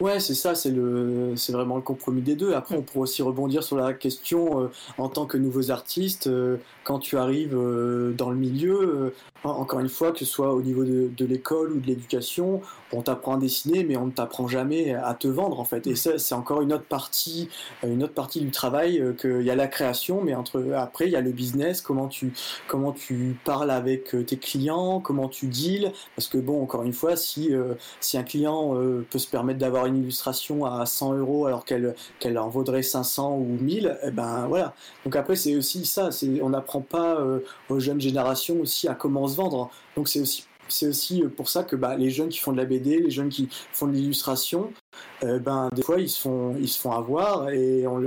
Ouais, 0.00 0.20
c'est 0.20 0.34
ça, 0.34 0.54
c'est 0.54 0.70
vraiment 0.70 1.76
le 1.76 1.82
compromis 1.82 2.20
des 2.20 2.34
deux. 2.34 2.52
Après, 2.52 2.76
on 2.76 2.82
pourrait 2.82 3.04
aussi 3.04 3.22
rebondir 3.22 3.62
sur 3.62 3.76
la 3.76 3.94
question 3.94 4.62
euh, 4.62 4.70
en 4.98 5.08
tant 5.08 5.24
que 5.24 5.38
nouveaux 5.38 5.70
artistes, 5.70 6.26
euh, 6.26 6.58
quand 6.82 6.98
tu 6.98 7.16
arrives 7.16 7.56
euh, 7.56 8.12
dans 8.12 8.30
le 8.30 8.36
milieu, 8.36 9.14
encore 9.42 9.80
une 9.80 9.88
fois, 9.88 10.12
que 10.12 10.18
ce 10.18 10.24
soit 10.24 10.52
au 10.52 10.62
niveau 10.62 10.84
de 10.84 11.24
l'école 11.24 11.72
ou 11.72 11.80
de 11.80 11.86
l'éducation, 11.86 12.60
on 12.94 13.02
t'apprend 13.02 13.34
à 13.34 13.38
dessiner, 13.38 13.84
mais 13.84 13.96
on 13.96 14.06
ne 14.06 14.10
t'apprend 14.10 14.48
jamais 14.48 14.94
à 14.94 15.14
te 15.14 15.28
vendre 15.28 15.60
en 15.60 15.64
fait. 15.64 15.86
Et 15.86 15.96
ça, 15.96 16.18
c'est 16.18 16.34
encore 16.34 16.62
une 16.62 16.72
autre 16.72 16.84
partie, 16.84 17.48
une 17.82 18.02
autre 18.02 18.14
partie 18.14 18.40
du 18.40 18.50
travail. 18.50 19.02
qu'il 19.20 19.42
y 19.42 19.50
a 19.50 19.56
la 19.56 19.66
création, 19.66 20.22
mais 20.22 20.34
entre 20.34 20.72
après, 20.76 21.06
il 21.06 21.12
y 21.12 21.16
a 21.16 21.20
le 21.20 21.30
business. 21.30 21.80
Comment 21.80 22.08
tu, 22.08 22.32
comment 22.68 22.92
tu 22.92 23.36
parles 23.44 23.70
avec 23.70 24.14
tes 24.26 24.36
clients, 24.36 25.00
comment 25.00 25.28
tu 25.28 25.46
deals. 25.46 25.92
Parce 26.16 26.28
que 26.28 26.38
bon, 26.38 26.62
encore 26.62 26.82
une 26.82 26.92
fois, 26.92 27.16
si 27.16 27.52
si 28.00 28.18
un 28.18 28.22
client 28.22 28.74
peut 29.10 29.18
se 29.18 29.28
permettre 29.28 29.58
d'avoir 29.58 29.86
une 29.86 29.96
illustration 29.96 30.64
à 30.64 30.86
100 30.86 31.14
euros 31.14 31.46
alors 31.46 31.64
qu'elle 31.64 31.94
qu'elle 32.18 32.38
en 32.38 32.48
vaudrait 32.48 32.82
500 32.82 33.36
ou 33.36 33.58
1000, 33.60 33.98
eh 34.02 34.10
ben 34.10 34.46
voilà. 34.48 34.74
Donc 35.04 35.16
après 35.16 35.36
c'est 35.36 35.56
aussi 35.56 35.84
ça, 35.84 36.10
c'est 36.10 36.40
on 36.42 36.50
n'apprend 36.50 36.80
pas 36.80 37.20
euh, 37.20 37.40
aux 37.68 37.80
jeunes 37.80 38.00
générations 38.00 38.60
aussi 38.60 38.88
à 38.88 38.94
comment 38.94 39.26
se 39.28 39.36
vendre. 39.36 39.70
Donc 39.96 40.08
c'est 40.08 40.20
aussi 40.20 40.44
c'est 40.68 40.88
aussi 40.88 41.22
pour 41.36 41.48
ça 41.48 41.64
que 41.64 41.76
bah, 41.76 41.96
les 41.96 42.10
jeunes 42.10 42.28
qui 42.28 42.38
font 42.38 42.52
de 42.52 42.56
la 42.56 42.64
BD, 42.64 43.00
les 43.00 43.10
jeunes 43.10 43.28
qui 43.28 43.48
font 43.72 43.86
de 43.86 43.92
l'illustration, 43.92 44.72
euh, 45.24 45.38
ben 45.38 45.70
des 45.74 45.82
fois 45.82 46.00
ils 46.00 46.08
se 46.08 46.20
font 46.20 46.56
ils 46.58 46.68
se 46.68 46.78
font 46.78 46.92
avoir 46.92 47.50
et 47.50 47.86
on, 47.86 48.02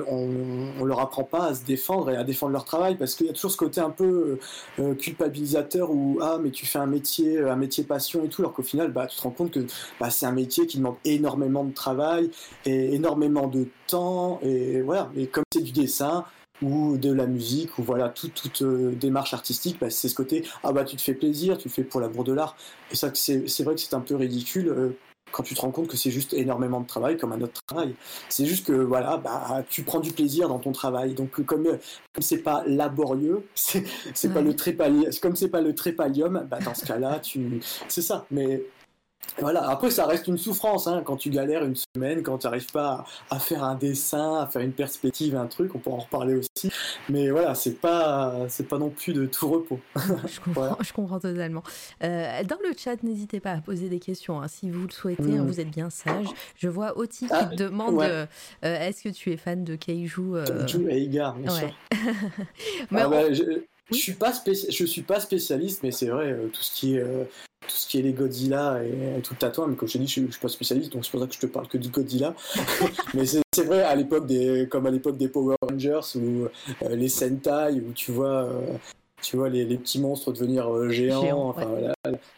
on, 0.79 0.85
leur 0.85 1.01
apprend 1.01 1.23
pas 1.23 1.47
à 1.47 1.53
se 1.53 1.65
défendre 1.65 2.09
et 2.11 2.15
à 2.15 2.23
défendre 2.23 2.53
leur 2.53 2.63
travail 2.63 2.95
parce 2.95 3.15
qu'il 3.15 3.27
y 3.27 3.29
a 3.29 3.33
toujours 3.33 3.51
ce 3.51 3.57
côté 3.57 3.81
un 3.81 3.89
peu 3.89 4.39
euh, 4.79 4.95
culpabilisateur 4.95 5.91
où 5.91 6.19
ah 6.21 6.39
mais 6.41 6.51
tu 6.51 6.65
fais 6.65 6.79
un 6.79 6.85
métier 6.85 7.39
un 7.39 7.57
métier 7.57 7.83
passion 7.83 8.23
et 8.23 8.29
tout 8.29 8.41
alors 8.41 8.53
qu'au 8.53 8.63
final 8.63 8.91
bah 8.91 9.05
tu 9.07 9.17
te 9.17 9.21
rends 9.21 9.31
compte 9.31 9.51
que 9.51 9.65
bah, 9.99 10.09
c'est 10.09 10.25
un 10.25 10.31
métier 10.31 10.65
qui 10.65 10.77
demande 10.77 10.95
énormément 11.03 11.65
de 11.65 11.73
travail 11.73 12.29
et 12.65 12.93
énormément 12.93 13.47
de 13.47 13.67
temps 13.87 14.39
et 14.43 14.81
voilà. 14.81 15.09
Et 15.15 15.27
comme 15.27 15.43
c'est 15.51 15.61
du 15.61 15.71
dessin 15.71 16.25
ou 16.61 16.97
de 16.97 17.11
la 17.11 17.27
musique 17.27 17.77
ou 17.77 17.83
voilà 17.83 18.09
toute, 18.09 18.33
toute 18.33 18.61
euh, 18.63 18.93
démarche 18.95 19.33
artistique 19.33 19.77
bah, 19.79 19.89
c'est 19.89 20.09
ce 20.09 20.15
côté 20.15 20.43
ah 20.63 20.71
bah 20.71 20.83
tu 20.83 20.95
te 20.95 21.01
fais 21.01 21.13
plaisir 21.13 21.57
tu 21.57 21.69
fais 21.69 21.83
pour 21.83 22.01
l'amour 22.01 22.23
de 22.23 22.33
l'art 22.33 22.55
et 22.91 22.95
ça 22.95 23.11
c'est 23.13 23.63
vrai 23.63 23.75
que 23.75 23.81
c'est 23.81 23.93
un 23.93 24.01
peu 24.01 24.15
ridicule 24.15 24.95
quand 25.31 25.43
tu 25.43 25.55
te 25.55 25.61
rends 25.61 25.71
compte 25.71 25.87
que 25.87 25.97
c'est 25.97 26.11
juste 26.11 26.33
énormément 26.33 26.81
de 26.81 26.87
travail 26.87 27.17
comme 27.17 27.31
un 27.31 27.41
autre 27.41 27.61
travail. 27.65 27.95
C'est 28.29 28.45
juste 28.45 28.67
que 28.67 28.73
voilà, 28.73 29.17
bah, 29.17 29.63
tu 29.69 29.83
prends 29.83 29.99
du 29.99 30.11
plaisir 30.11 30.47
dans 30.47 30.59
ton 30.59 30.71
travail. 30.71 31.13
Donc 31.13 31.41
comme 31.45 31.63
comme 31.65 32.21
c'est 32.21 32.39
pas 32.39 32.63
laborieux, 32.65 33.43
c'est 33.55 34.33
pas 34.33 34.41
le 34.41 34.55
trépalium, 34.55 35.11
comme 35.21 35.35
c'est 35.35 35.49
pas 35.49 35.61
le 35.61 35.75
trépalium, 35.75 36.47
bah, 36.49 36.59
dans 36.63 36.73
ce 36.73 36.85
cas-là, 36.85 37.19
tu 37.19 37.61
c'est 37.87 38.01
ça. 38.01 38.25
Mais 38.31 38.63
voilà, 39.39 39.69
après 39.69 39.91
ça 39.91 40.05
reste 40.05 40.27
une 40.27 40.37
souffrance 40.37 40.87
hein, 40.87 41.03
quand 41.05 41.17
tu 41.17 41.29
galères 41.29 41.63
une 41.63 41.75
semaine, 41.75 42.23
quand 42.23 42.39
tu 42.39 42.47
n'arrives 42.47 42.71
pas 42.71 43.05
à, 43.29 43.39
faire 43.39 43.63
un 43.63 43.75
dessin, 43.75 44.39
à 44.39 44.47
faire 44.47 44.61
une 44.61 44.71
perspective, 44.71 45.35
un 45.35 45.45
truc, 45.45 45.75
on 45.75 45.79
pourra 45.79 45.97
en 45.97 45.99
reparler 45.99 46.35
aussi. 46.35 46.71
Mais 47.09 47.29
voilà, 47.29 47.53
c'est 47.53 47.79
pas 47.79 48.47
c'est 48.49 48.67
pas 48.67 48.77
non 48.77 48.89
plus 48.89 49.13
de 49.13 49.25
tout 49.25 49.47
repos. 49.47 49.79
je, 49.95 50.39
comprends, 50.39 50.77
je 50.81 50.93
comprends 50.93 51.19
totalement. 51.19 51.63
Euh, 52.03 52.43
dans 52.43 52.57
le 52.63 52.73
chat, 52.75 53.01
n'hésitez 53.03 53.39
pas 53.39 53.51
à 53.51 53.61
poser 53.61 53.89
des 53.89 53.99
questions 53.99 54.41
hein, 54.41 54.47
si 54.47 54.71
vous 54.71 54.87
le 54.87 54.91
souhaitez. 54.91 55.37
Hein, 55.37 55.43
mm. 55.43 55.47
vous 55.47 55.59
êtes 55.59 55.71
bien 55.71 55.89
sage. 55.89 56.27
Je 56.55 56.67
vois 56.67 56.97
Oti 56.97 57.27
qui 57.27 57.33
ah, 57.33 57.45
te 57.45 57.55
demande 57.55 58.01
euh, 58.01 58.25
est-ce 58.63 59.03
que 59.03 59.09
tu 59.09 59.31
es 59.31 59.37
fan 59.37 59.63
de 59.63 59.75
Keiju 59.75 60.35
euh... 60.35 60.65
Keiju 60.65 60.89
et 60.89 60.99
Igar, 60.99 61.35
bien 61.35 61.51
sûr. 61.51 61.71
mais 62.91 63.01
ah, 63.01 63.07
bah, 63.07 63.31
je, 63.31 63.43
je 63.91 63.95
suis 63.95 64.13
pas 64.13 64.33
je 64.45 64.85
suis 64.85 65.01
pas 65.01 65.19
spécialiste, 65.19 65.81
mais 65.83 65.91
c'est 65.91 66.07
vrai 66.07 66.31
euh, 66.31 66.47
tout 66.47 66.61
ce 66.61 66.73
qui 66.73 66.95
est 66.95 67.05
tout 67.67 67.75
ce 67.75 67.87
qui 67.87 67.99
est 67.99 68.01
les 68.01 68.13
Godzilla 68.13 68.81
et, 68.83 69.21
tout 69.21 69.35
le 69.39 69.51
toi, 69.51 69.67
mais 69.67 69.75
comme 69.75 69.87
je 69.87 69.93
te 69.93 69.97
dis, 69.97 70.07
je, 70.07 70.31
suis 70.31 70.39
pas 70.41 70.47
spécialiste, 70.47 70.93
donc 70.93 71.05
c'est 71.05 71.11
pour 71.11 71.19
ça 71.19 71.27
que 71.27 71.33
je 71.33 71.39
te 71.39 71.45
parle 71.45 71.67
que 71.67 71.77
du 71.77 71.89
Godzilla. 71.89 72.33
mais 73.13 73.25
c'est 73.25 73.63
vrai, 73.63 73.83
à 73.83 73.95
l'époque 73.95 74.25
des, 74.25 74.67
comme 74.69 74.85
à 74.85 74.91
l'époque 74.91 75.17
des 75.17 75.27
Power 75.27 75.55
Rangers 75.61 76.15
ou 76.15 76.45
euh, 76.83 76.95
les 76.95 77.09
Sentai, 77.09 77.81
où 77.87 77.91
tu 77.93 78.11
vois, 78.11 78.43
euh, 78.43 78.77
tu 79.21 79.37
vois 79.37 79.49
les, 79.49 79.65
petits 79.77 79.99
monstres 79.99 80.31
devenir 80.31 80.73
euh, 80.73 80.89
géants, 80.89 81.49
enfin, 81.49 81.67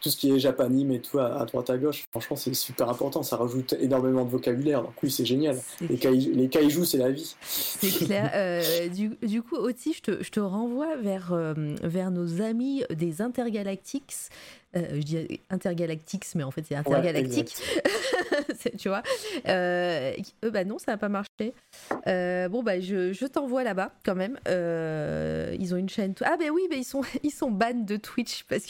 tout 0.00 0.10
ce 0.10 0.16
qui 0.16 0.30
est 0.30 0.38
japanime 0.38 0.92
et 0.92 1.00
tout 1.00 1.18
à, 1.18 1.44
droite 1.44 1.70
à 1.70 1.78
gauche. 1.78 2.04
Franchement, 2.10 2.36
c'est 2.36 2.54
super 2.54 2.88
important. 2.88 3.22
Ça 3.22 3.36
rajoute 3.36 3.74
énormément 3.80 4.24
de 4.24 4.30
vocabulaire. 4.30 4.82
Donc 4.82 4.94
oui, 5.02 5.10
c'est 5.10 5.24
génial. 5.24 5.58
Les, 5.80 5.96
les 5.96 6.48
kaijus, 6.48 6.84
c'est 6.84 6.98
la 6.98 7.10
vie. 7.10 7.34
C'est 7.40 8.06
clair. 8.06 8.30
Euh, 8.40 8.88
du, 8.88 9.42
coup, 9.42 9.56
Oti, 9.56 9.92
je 9.92 10.00
te, 10.00 10.22
je 10.22 10.30
te 10.30 10.40
renvoie 10.40 10.96
vers, 10.96 11.32
euh, 11.32 11.54
vers 11.82 12.10
nos 12.10 12.40
amis 12.40 12.84
des 12.90 13.20
Intergalactics. 13.20 14.14
je 14.74 15.02
dis 15.02 15.40
Intergalactics, 15.50 16.26
mais 16.34 16.42
en 16.42 16.50
fait 16.50 16.64
c'est 16.66 16.76
Intergalactique. 16.76 17.56
tu 18.78 18.88
vois. 18.88 19.02
Euh, 19.48 20.14
bah 20.42 20.64
non, 20.64 20.78
ça 20.78 20.92
n'a 20.92 20.98
pas 20.98 21.08
marché. 21.08 21.54
Euh, 22.06 22.48
bon, 22.48 22.62
bah 22.62 22.80
je, 22.80 23.12
je 23.12 23.26
t'envoie 23.26 23.64
là-bas 23.64 23.92
quand 24.04 24.14
même. 24.14 24.38
Euh, 24.48 25.54
ils 25.58 25.74
ont 25.74 25.76
une 25.76 25.88
chaîne. 25.88 26.14
Ah, 26.22 26.36
ben 26.38 26.50
oui, 26.50 26.62
mais 26.70 26.78
ils 26.78 26.84
sont, 26.84 27.02
ils 27.22 27.30
sont 27.30 27.50
de 27.50 27.96
Twitch 27.96 28.44
parce 28.44 28.64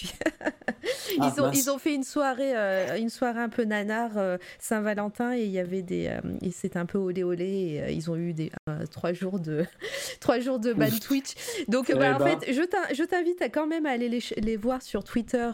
ah, 1.20 1.34
ont, 1.38 1.50
ils 1.52 1.70
ont 1.70 1.78
fait 1.78 1.94
une 1.94 2.04
soirée, 2.04 2.56
euh, 2.56 2.96
une 2.98 3.10
soirée 3.10 3.40
un 3.40 3.48
peu 3.48 3.64
nanar 3.64 4.10
Saint-Valentin 4.58 5.34
et 5.34 5.44
il 5.44 5.50
y 5.50 5.58
avait 5.58 5.82
des. 5.82 6.10
et 6.42 6.50
c'était 6.50 6.78
un 6.78 6.86
peu 6.86 6.98
olé 6.98 7.22
olé 7.22 7.44
et 7.88 7.92
ils 7.92 8.10
ont 8.10 8.16
eu 8.16 8.32
des, 8.32 8.50
trois, 8.90 9.12
jours 9.12 9.38
de, 9.38 9.64
trois 10.20 10.38
jours 10.40 10.58
de 10.58 10.72
ban 10.72 10.86
Twitch. 11.00 11.34
Donc, 11.68 11.92
bah, 11.92 12.16
en 12.16 12.24
fait, 12.24 12.52
je 12.52 13.04
t'invite 13.04 13.42
à 13.42 13.48
quand 13.48 13.66
même 13.66 13.86
à 13.86 13.90
aller 13.90 14.08
les, 14.08 14.22
les 14.36 14.56
voir 14.56 14.82
sur 14.82 15.04
Twitter. 15.04 15.50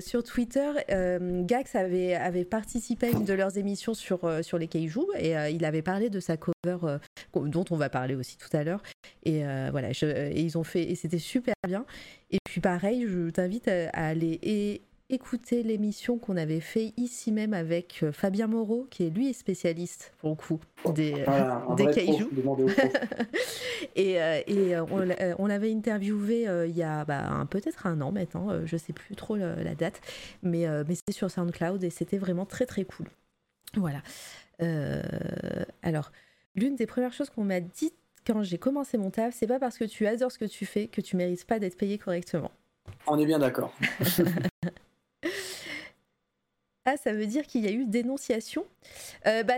sur 0.00 0.22
Twitter, 0.24 0.70
Gax 0.88 1.74
avait, 1.74 2.14
avait 2.14 2.44
participé 2.44 3.06
à 3.06 3.10
une 3.10 3.24
de 3.24 3.34
leurs 3.34 3.58
émissions 3.58 3.94
sur, 3.94 4.24
euh, 4.24 4.42
sur 4.42 4.58
les 4.58 4.68
Kaiju 4.68 5.00
et 5.18 5.36
euh, 5.36 5.50
il 5.50 5.64
avait 5.64 5.82
parlé 5.82 6.10
de 6.10 6.20
sa 6.20 6.36
cover 6.36 6.78
euh, 6.84 6.98
dont 7.34 7.64
on 7.70 7.76
va 7.76 7.88
parler 7.88 8.14
aussi 8.14 8.36
tout 8.36 8.54
à 8.56 8.64
l'heure. 8.64 8.82
Et 9.24 9.42
voilà, 9.70 9.90
et 9.90 10.40
ils 10.40 10.56
ont 10.56 10.64
fait 10.64 10.82
et 10.82 10.94
c'était 10.94 11.18
super 11.18 11.54
bien. 11.66 11.84
Et 12.30 12.38
puis 12.44 12.60
pareil, 12.60 13.06
je 13.08 13.30
t'invite 13.30 13.68
à, 13.68 13.88
aller 13.92 14.82
écouter 15.10 15.62
l'émission 15.62 16.18
qu'on 16.18 16.36
avait 16.36 16.60
fait 16.60 16.92
ici 16.98 17.32
même 17.32 17.54
avec 17.54 18.04
Fabien 18.12 18.46
Moreau, 18.46 18.86
qui 18.90 19.06
est 19.06 19.10
lui 19.10 19.32
spécialiste 19.32 20.12
pour 20.18 20.30
le 20.30 20.36
coup 20.36 20.60
des, 20.94 21.24
des 21.78 21.86
kaiju. 21.86 22.28
et, 23.96 24.18
et 24.46 24.78
on, 24.78 25.46
l'avait 25.46 25.72
interviewé 25.72 26.46
il 26.68 26.76
y 26.76 26.82
a 26.82 27.06
bah, 27.06 27.46
peut-être 27.48 27.86
un 27.86 28.02
an 28.02 28.12
maintenant, 28.12 28.66
je 28.66 28.76
sais 28.76 28.92
plus 28.92 29.16
trop 29.16 29.36
la, 29.36 29.74
date, 29.74 30.02
mais, 30.42 30.66
mais 30.86 30.94
c'était 30.94 31.12
sur 31.12 31.30
SoundCloud 31.30 31.82
et 31.82 31.90
c'était 31.90 32.18
vraiment 32.18 32.44
très 32.44 32.66
très 32.66 32.84
cool. 32.84 33.06
Voilà. 33.76 34.02
Euh, 34.62 35.02
alors, 35.82 36.12
l'une 36.54 36.76
des 36.76 36.86
premières 36.86 37.12
choses 37.12 37.30
qu'on 37.30 37.44
m'a 37.44 37.60
dit 37.60 37.92
quand 38.28 38.42
j'ai 38.42 38.58
commencé 38.58 38.98
mon 38.98 39.10
taf, 39.10 39.34
c'est 39.34 39.46
pas 39.46 39.58
parce 39.58 39.78
que 39.78 39.84
tu 39.84 40.06
adores 40.06 40.32
ce 40.32 40.38
que 40.38 40.44
tu 40.44 40.66
fais 40.66 40.86
que 40.86 41.00
tu 41.00 41.16
mérites 41.16 41.44
pas 41.44 41.58
d'être 41.58 41.76
payé 41.76 41.98
correctement. 41.98 42.50
On 43.06 43.18
est 43.18 43.26
bien 43.26 43.38
d'accord. 43.38 43.72
ça 46.96 47.12
veut 47.12 47.26
dire 47.26 47.46
qu'il 47.46 47.64
y 47.64 47.68
a 47.68 47.70
eu 47.70 47.84
dénonciation. 47.84 48.64
Euh, 49.26 49.42
bah, 49.42 49.56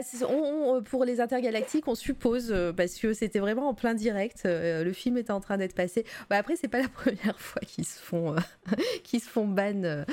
pour 0.86 1.04
les 1.04 1.20
intergalactiques, 1.20 1.86
on 1.86 1.94
suppose, 1.94 2.50
euh, 2.50 2.72
parce 2.72 2.96
que 2.96 3.12
c'était 3.12 3.38
vraiment 3.38 3.68
en 3.68 3.74
plein 3.74 3.94
direct, 3.94 4.42
euh, 4.46 4.82
le 4.82 4.92
film 4.92 5.16
était 5.16 5.30
en 5.30 5.40
train 5.40 5.56
d'être 5.56 5.74
passé. 5.74 6.04
Bah, 6.28 6.36
après, 6.36 6.56
c'est 6.56 6.68
pas 6.68 6.80
la 6.80 6.88
première 6.88 7.38
fois 7.38 7.62
qu'ils 7.62 7.86
se 7.86 8.00
font, 8.00 8.34
se 9.04 9.18
font 9.20 9.46
ban 9.46 10.04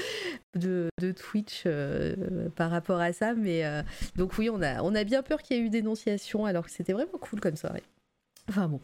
de, 0.53 0.89
Twitch 1.15 1.65
par 2.55 2.69
rapport 2.69 2.99
à 2.99 3.13
ça, 3.13 3.33
mais 3.33 3.63
donc 4.15 4.37
oui, 4.37 4.49
on 4.49 4.61
a, 4.61 4.81
on 4.83 4.93
a 4.93 5.03
bien 5.03 5.23
peur 5.23 5.41
qu'il 5.41 5.57
y 5.57 5.59
ait 5.59 5.63
eu 5.63 5.69
dénonciation, 5.69 6.45
alors 6.45 6.65
que 6.65 6.71
c'était 6.71 6.93
vraiment 6.93 7.17
cool 7.19 7.39
comme 7.39 7.55
soirée. 7.55 7.83
Enfin 8.49 8.67
bon, 8.67 8.81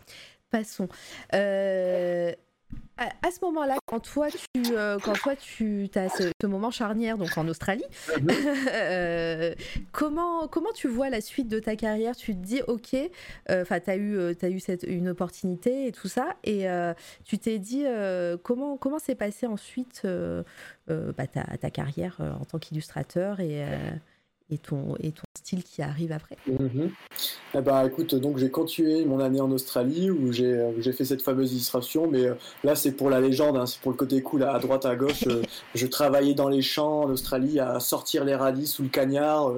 passons 0.49 0.87
à, 2.97 3.31
ce 3.31 3.43
moment-là, 3.45 3.77
quand 3.85 3.99
toi 3.99 4.27
tu, 4.29 4.47
euh, 4.71 4.97
quand 4.99 5.13
toi 5.13 5.35
tu 5.35 5.89
as 5.95 6.09
ce, 6.09 6.31
moment 6.45 6.71
charnière 6.71 7.17
donc 7.17 7.37
en 7.37 7.47
Australie, 7.47 7.85
mhm. 8.21 8.27
euh, 8.71 9.55
comment 9.91 10.47
comment 10.47 10.71
tu 10.73 10.87
vois 10.87 11.09
la 11.09 11.21
suite 11.21 11.47
de 11.47 11.59
ta 11.59 11.75
carrière? 11.75 12.15
Tu 12.15 12.35
te 12.35 12.39
dis 12.39 12.61
ok, 12.67 12.93
euh, 13.49 13.63
enfin 13.63 13.79
tu 13.79 13.89
as 13.89 13.95
eu 13.95 14.35
as 14.41 14.49
eu 14.49 14.59
cette 14.59 14.83
une 14.83 15.09
opportunité 15.09 15.87
et 15.87 15.91
tout 15.91 16.07
ça, 16.07 16.35
et 16.43 16.67
tu 17.25 17.37
t'es 17.39 17.59
dit 17.59 17.85
comment 18.43 18.77
comment 18.77 18.99
s'est 18.99 19.15
passé 19.15 19.47
ensuite 19.47 20.05
bah, 20.87 21.27
ta, 21.27 21.43
ta, 21.57 21.69
carrière 21.71 22.17
en 22.19 22.45
tant 22.45 22.59
qu'illustrateur 22.59 23.39
et 23.39 23.65
et 24.49 24.57
ton, 24.57 24.95
et 24.99 25.11
ton 25.11 25.23
style 25.35 25.63
qui 25.63 25.81
arrive 25.81 26.11
après 26.11 26.35
mhm. 26.47 26.91
eh 27.55 27.61
ben, 27.61 27.85
écoute, 27.85 28.15
donc 28.15 28.37
j'ai 28.37 28.49
continué 28.49 29.05
mon 29.05 29.19
année 29.19 29.39
en 29.39 29.51
Australie 29.51 30.11
où 30.11 30.31
j'ai, 30.31 30.53
euh, 30.53 30.93
fait 30.93 31.05
cette 31.05 31.21
fameuse 31.21 31.53
illustration, 31.53 32.07
mais 32.09 32.25
euh, 32.25 32.35
là 32.63 32.75
c'est 32.75 32.91
pour 32.91 33.09
la 33.09 33.21
légende, 33.21 33.57
hein, 33.57 33.65
c'est 33.65 33.79
pour 33.79 33.91
le 33.91 33.97
côté 33.97 34.21
cool 34.21 34.43
à, 34.43 34.59
droite 34.59 34.85
à 34.85 34.95
gauche. 34.95 35.25
Euh, 35.27 35.41
je 35.75 35.87
travaillais 35.87 36.33
dans 36.33 36.49
les 36.49 36.61
champs 36.61 37.01
en 37.01 37.09
Australie 37.09 37.59
à 37.59 37.79
sortir 37.79 38.25
les 38.25 38.35
radis 38.35 38.67
sous 38.67 38.83
le 38.83 38.89
cagnard. 38.89 39.51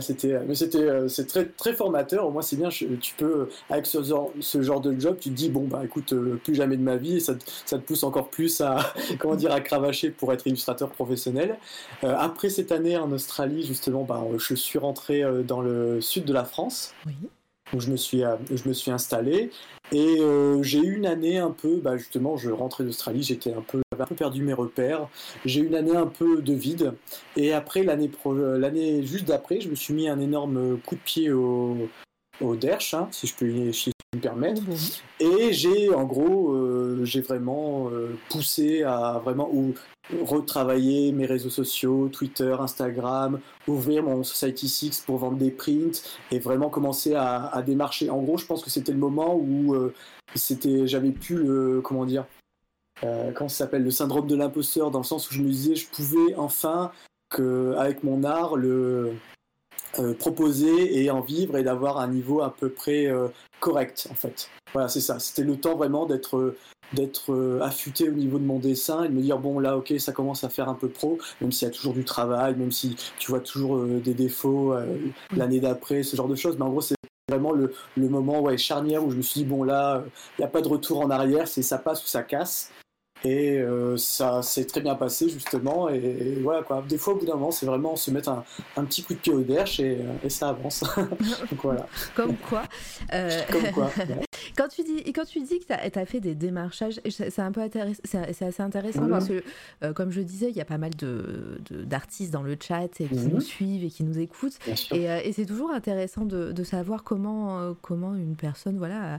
c'était, 0.00 0.38
mais 0.46 0.54
c'était, 0.54 1.08
c'est 1.08 1.26
très, 1.26 1.46
très 1.46 1.74
formateur. 1.74 2.26
Au 2.26 2.30
moins 2.30 2.42
c'est 2.42 2.56
bien, 2.56 2.68
tu 2.68 3.14
peux, 3.16 3.48
avec 3.70 3.86
ce 3.86 4.02
genre, 4.02 4.32
ce 4.40 4.62
genre 4.62 4.80
de 4.80 4.98
job, 4.98 5.16
tu 5.20 5.30
te 5.30 5.34
dis, 5.34 5.48
bon 5.48 5.64
bah 5.64 5.82
écoute, 5.84 6.14
plus 6.44 6.54
jamais 6.54 6.76
de 6.76 6.82
ma 6.82 6.96
vie, 6.96 7.16
et 7.16 7.20
ça, 7.20 7.34
ça 7.66 7.78
te 7.78 7.82
pousse 7.82 8.04
encore 8.04 8.28
plus 8.28 8.60
à, 8.60 8.78
comment 9.18 9.34
dire, 9.34 9.52
à 9.52 9.60
cravacher 9.60 10.10
pour 10.10 10.32
être 10.32 10.46
illustrateur 10.46 10.90
professionnel. 10.90 11.56
après 12.02 12.50
cette 12.50 12.72
année 12.72 12.96
en 12.96 13.10
Australie, 13.12 13.64
justement, 13.64 14.04
bah, 14.12 14.26
je 14.36 14.54
suis 14.54 14.78
rentré 14.78 15.22
euh, 15.22 15.42
dans 15.42 15.62
le 15.62 16.00
sud 16.00 16.24
de 16.24 16.32
la 16.32 16.44
France. 16.44 16.94
Où 17.74 17.80
je 17.80 17.90
me 17.90 17.96
suis, 17.96 18.22
euh, 18.22 18.36
je 18.54 18.68
me 18.68 18.74
suis 18.74 18.90
installé 18.90 19.50
et 19.92 20.20
euh, 20.20 20.62
j'ai 20.62 20.80
eu 20.80 20.96
une 20.96 21.06
année 21.06 21.38
un 21.38 21.50
peu, 21.50 21.80
bah 21.80 21.96
justement, 21.96 22.36
je 22.36 22.50
rentrais 22.50 22.84
d'Australie, 22.84 23.22
j'étais 23.22 23.54
un 23.54 23.62
peu, 23.62 23.80
un 23.98 24.04
peu 24.04 24.14
perdu 24.14 24.42
mes 24.42 24.52
repères. 24.52 25.08
J'ai 25.46 25.60
eu 25.60 25.68
une 25.68 25.74
année 25.74 25.96
un 25.96 26.06
peu 26.06 26.42
de 26.42 26.52
vide 26.52 26.92
et 27.34 27.54
après 27.54 27.82
l'année, 27.82 28.10
l'année 28.58 29.02
juste 29.06 29.24
d'après, 29.24 29.62
je 29.62 29.70
me 29.70 29.74
suis 29.74 29.94
mis 29.94 30.06
un 30.06 30.20
énorme 30.20 30.78
coup 30.84 30.96
de 30.96 31.00
pied 31.00 31.32
au, 31.32 31.88
au 32.42 32.56
Derch, 32.56 32.92
hein, 32.92 33.08
si 33.10 33.26
je 33.26 33.34
peux, 33.34 33.72
me 34.14 34.20
permettre. 34.20 34.62
Et 35.20 35.52
j'ai, 35.52 35.92
en 35.94 36.04
gros, 36.04 36.54
j'ai 37.04 37.20
vraiment 37.20 37.90
poussé 38.28 38.82
à 38.82 39.20
vraiment 39.24 39.48
ou 39.52 39.74
retravailler 40.20 41.12
mes 41.12 41.26
réseaux 41.26 41.50
sociaux, 41.50 42.08
Twitter, 42.08 42.54
Instagram, 42.58 43.40
ouvrir 43.66 44.02
mon 44.02 44.22
Society 44.22 44.68
6 44.68 45.02
pour 45.06 45.18
vendre 45.18 45.36
des 45.36 45.50
prints 45.50 46.02
et 46.30 46.38
vraiment 46.38 46.70
commencer 46.70 47.14
à, 47.14 47.62
démarcher. 47.64 48.10
En 48.10 48.22
gros, 48.22 48.36
je 48.36 48.46
pense 48.46 48.62
que 48.62 48.70
c'était 48.70 48.92
le 48.92 48.98
moment 48.98 49.36
où 49.36 49.74
euh, 49.74 49.94
c'était, 50.34 50.86
j'avais 50.86 51.12
pu 51.12 51.36
le, 51.36 51.80
comment 51.82 52.04
dire, 52.04 52.26
euh, 53.04 53.32
comment 53.32 53.48
ça 53.48 53.64
s'appelle, 53.64 53.84
le 53.84 53.90
syndrome 53.90 54.26
de 54.26 54.36
l'imposteur, 54.36 54.90
dans 54.90 55.00
le 55.00 55.04
sens 55.04 55.30
où 55.30 55.34
je 55.34 55.42
me 55.42 55.48
disais, 55.48 55.74
je 55.74 55.88
pouvais 55.88 56.34
enfin, 56.36 56.92
que, 57.30 57.74
avec 57.78 58.02
mon 58.02 58.24
art, 58.24 58.56
le 58.56 59.14
euh, 59.98 60.14
proposer 60.14 61.02
et 61.02 61.10
en 61.10 61.20
vivre 61.20 61.56
et 61.56 61.62
d'avoir 61.62 61.98
un 61.98 62.08
niveau 62.08 62.42
à 62.42 62.54
peu 62.54 62.68
près 62.68 63.08
correct, 63.60 64.08
en 64.10 64.14
fait. 64.14 64.48
Voilà, 64.72 64.88
c'est 64.88 65.00
ça. 65.00 65.18
C'était 65.18 65.42
le 65.42 65.56
temps 65.56 65.76
vraiment 65.76 66.06
d'être 66.06 66.54
d'être 66.92 67.32
euh, 67.32 67.60
affûté 67.62 68.08
au 68.08 68.12
niveau 68.12 68.38
de 68.38 68.44
mon 68.44 68.58
dessin 68.58 69.04
et 69.04 69.08
de 69.08 69.14
me 69.14 69.22
dire 69.22 69.38
bon 69.38 69.58
là 69.58 69.76
ok 69.76 69.94
ça 69.98 70.12
commence 70.12 70.44
à 70.44 70.48
faire 70.48 70.68
un 70.68 70.74
peu 70.74 70.88
pro 70.88 71.18
même 71.40 71.52
s'il 71.52 71.66
y 71.66 71.70
a 71.70 71.74
toujours 71.74 71.94
du 71.94 72.04
travail 72.04 72.54
même 72.56 72.72
si 72.72 72.96
tu 73.18 73.30
vois 73.30 73.40
toujours 73.40 73.76
euh, 73.76 74.00
des 74.02 74.14
défauts 74.14 74.74
euh, 74.74 74.86
mm. 75.32 75.36
l'année 75.36 75.60
d'après 75.60 76.02
ce 76.02 76.16
genre 76.16 76.28
de 76.28 76.34
choses 76.34 76.56
mais 76.58 76.64
en 76.64 76.70
gros 76.70 76.80
c'est 76.80 76.96
vraiment 77.28 77.52
le, 77.52 77.72
le, 77.96 78.08
moment 78.08 78.40
ouais, 78.40 78.58
charnière 78.58 79.04
où 79.04 79.10
je 79.10 79.16
me 79.16 79.22
suis 79.22 79.40
dit 79.40 79.46
bon 79.46 79.62
là 79.62 80.04
il 80.38 80.42
n'y 80.42 80.44
a 80.44 80.48
pas 80.48 80.60
de 80.60 80.68
retour 80.68 81.00
en 81.00 81.10
arrière 81.10 81.48
c'est 81.48 81.62
ça 81.62 81.78
passe 81.78 82.02
ou 82.04 82.06
ça 82.06 82.22
casse 82.22 82.70
et 83.24 83.58
euh, 83.58 83.96
ça 83.96 84.42
s'est 84.42 84.64
très 84.64 84.80
bien 84.80 84.94
passé 84.94 85.28
justement. 85.28 85.88
Et, 85.88 86.38
voilà 86.42 86.62
quoi. 86.62 86.84
Des 86.88 86.98
fois, 86.98 87.14
au 87.14 87.16
bout 87.16 87.26
d'un 87.26 87.34
moment, 87.34 87.50
c'est 87.50 87.66
vraiment 87.66 87.96
se 87.96 88.10
mettre 88.10 88.30
un, 88.30 88.44
un, 88.76 88.84
petit 88.84 89.02
coup 89.02 89.14
de 89.14 89.18
pied 89.18 89.32
au 89.32 89.40
derche 89.40 89.80
et, 89.80 89.98
et 90.24 90.30
ça 90.30 90.50
avance. 90.50 90.82
Donc 90.96 91.62
voilà. 91.62 91.86
Comme 92.14 92.36
quoi. 92.36 92.62
Euh... 93.12 93.40
Comme 93.50 93.70
quoi. 93.72 93.90
quand 94.56 94.68
tu 94.68 94.82
dis 94.82 95.12
quand 95.12 95.24
tu 95.24 95.40
dis 95.40 95.60
que 95.60 95.66
tu 95.66 95.98
as, 95.98 96.06
fait 96.06 96.20
des 96.20 96.34
démarchages, 96.34 97.00
c'est 97.08 97.38
un 97.38 97.52
peu 97.52 97.60
intéressant. 97.60 98.02
C'est 98.04 98.44
assez 98.44 98.62
intéressant 98.62 99.08
parce 99.08 99.28
que, 99.28 99.42
euh, 99.82 99.92
comme 99.92 100.10
je 100.10 100.20
disais, 100.20 100.50
il 100.50 100.56
y 100.56 100.60
a 100.60 100.64
pas 100.64 100.78
mal 100.78 100.94
de 100.96 101.60
d'artistes 101.70 102.32
dans 102.32 102.42
le 102.42 102.56
chat 102.60 103.00
et 103.00 103.06
qui 103.06 103.14
nous 103.14 103.36
mhm. 103.36 103.40
suivent 103.40 103.84
et 103.84 103.90
qui 103.90 104.04
nous 104.04 104.18
écoutent. 104.18 104.58
Et, 104.90 105.10
euh, 105.10 105.20
et 105.22 105.32
c'est 105.32 105.46
toujours 105.46 105.70
intéressant 105.70 106.24
de, 106.24 106.52
de 106.52 106.64
savoir 106.64 107.04
comment 107.04 107.74
comment 107.82 108.14
une 108.14 108.36
personne 108.36 108.78
voilà 108.78 109.18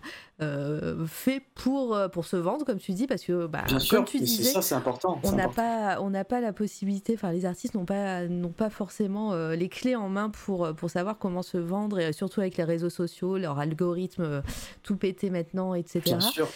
fait 1.07 1.41
pour 1.55 1.97
pour 2.11 2.25
se 2.25 2.35
vendre, 2.35 2.65
comme 2.65 2.79
tu 2.79 2.93
dis, 2.93 3.07
parce 3.07 3.23
que 3.23 3.47
bah, 3.47 3.63
comme 3.89 4.05
tu 4.05 4.19
disais, 4.19 4.51
ça, 4.51 4.61
c'est 4.61 4.75
important. 4.75 5.19
On 5.23 5.31
n'a 5.33 5.47
pas, 5.47 5.99
on 6.01 6.09
n'a 6.09 6.23
pas 6.23 6.41
la 6.41 6.53
possibilité. 6.53 7.13
Enfin, 7.15 7.31
les 7.31 7.45
artistes 7.45 7.73
n'ont 7.73 7.85
pas, 7.85 8.27
n'ont 8.27 8.49
pas 8.49 8.69
forcément 8.69 9.33
euh, 9.33 9.55
les 9.55 9.69
clés 9.69 9.95
en 9.95 10.09
main 10.09 10.29
pour 10.29 10.65
euh, 10.65 10.73
pour 10.73 10.89
savoir 10.89 11.17
comment 11.17 11.41
se 11.41 11.57
vendre 11.57 11.99
et 11.99 12.13
surtout 12.13 12.41
avec 12.41 12.57
les 12.57 12.63
réseaux 12.63 12.89
sociaux, 12.89 13.37
leur 13.37 13.59
algorithme 13.59 14.23
euh, 14.23 14.41
tout 14.83 14.97
pété 14.97 15.29
maintenant, 15.29 15.73
etc. 15.73 16.01
Bien 16.05 16.19
sûr. 16.19 16.47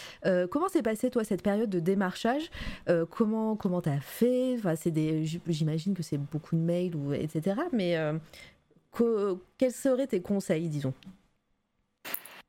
comment 0.50 0.68
s'est 0.68 0.82
passé 0.82 1.10
toi 1.10 1.24
cette 1.24 1.42
période 1.42 1.70
de 1.70 1.80
démarchage? 1.80 2.50
Comment 3.10 3.56
comment 3.56 3.80
t'as 3.80 4.00
fait? 4.00 4.54
Enfin, 4.58 4.74
c'est 4.76 4.90
des, 4.90 5.24
j'imagine 5.46 5.94
que 5.94 6.02
c'est 6.02 6.18
beaucoup 6.18 6.56
de 6.56 6.60
mails 6.60 6.94
ou 6.96 7.12
etc. 7.12 7.56
Mais 7.72 7.96
quels 9.58 9.72
seraient 9.72 10.06
tes 10.06 10.20
conseils, 10.20 10.68
disons? 10.68 10.94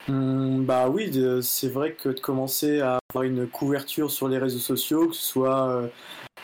Hum, 0.07 0.65
bah 0.65 0.89
oui, 0.89 1.11
c'est 1.41 1.69
vrai 1.69 1.93
que 1.93 2.09
de 2.09 2.19
commencer 2.19 2.79
à 2.79 2.99
avoir 3.09 3.23
une 3.23 3.47
couverture 3.47 4.09
sur 4.09 4.27
les 4.27 4.37
réseaux 4.37 4.59
sociaux, 4.59 5.09
que 5.09 5.15
ce 5.15 5.21
soit 5.21 5.89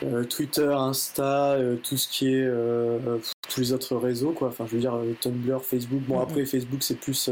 euh, 0.02 0.24
Twitter, 0.24 0.72
Insta, 0.72 1.52
euh, 1.52 1.76
tout 1.76 1.96
ce 1.96 2.08
qui 2.08 2.34
est 2.34 2.44
euh, 2.44 3.18
tous 3.48 3.60
les 3.60 3.72
autres 3.72 3.96
réseaux, 3.96 4.32
quoi. 4.32 4.48
Enfin, 4.48 4.66
je 4.66 4.74
veux 4.74 4.80
dire 4.80 4.98
Tumblr, 5.20 5.62
Facebook. 5.62 6.02
Bon, 6.02 6.20
après 6.20 6.44
Facebook, 6.44 6.82
c'est 6.82 7.00
plus 7.00 7.30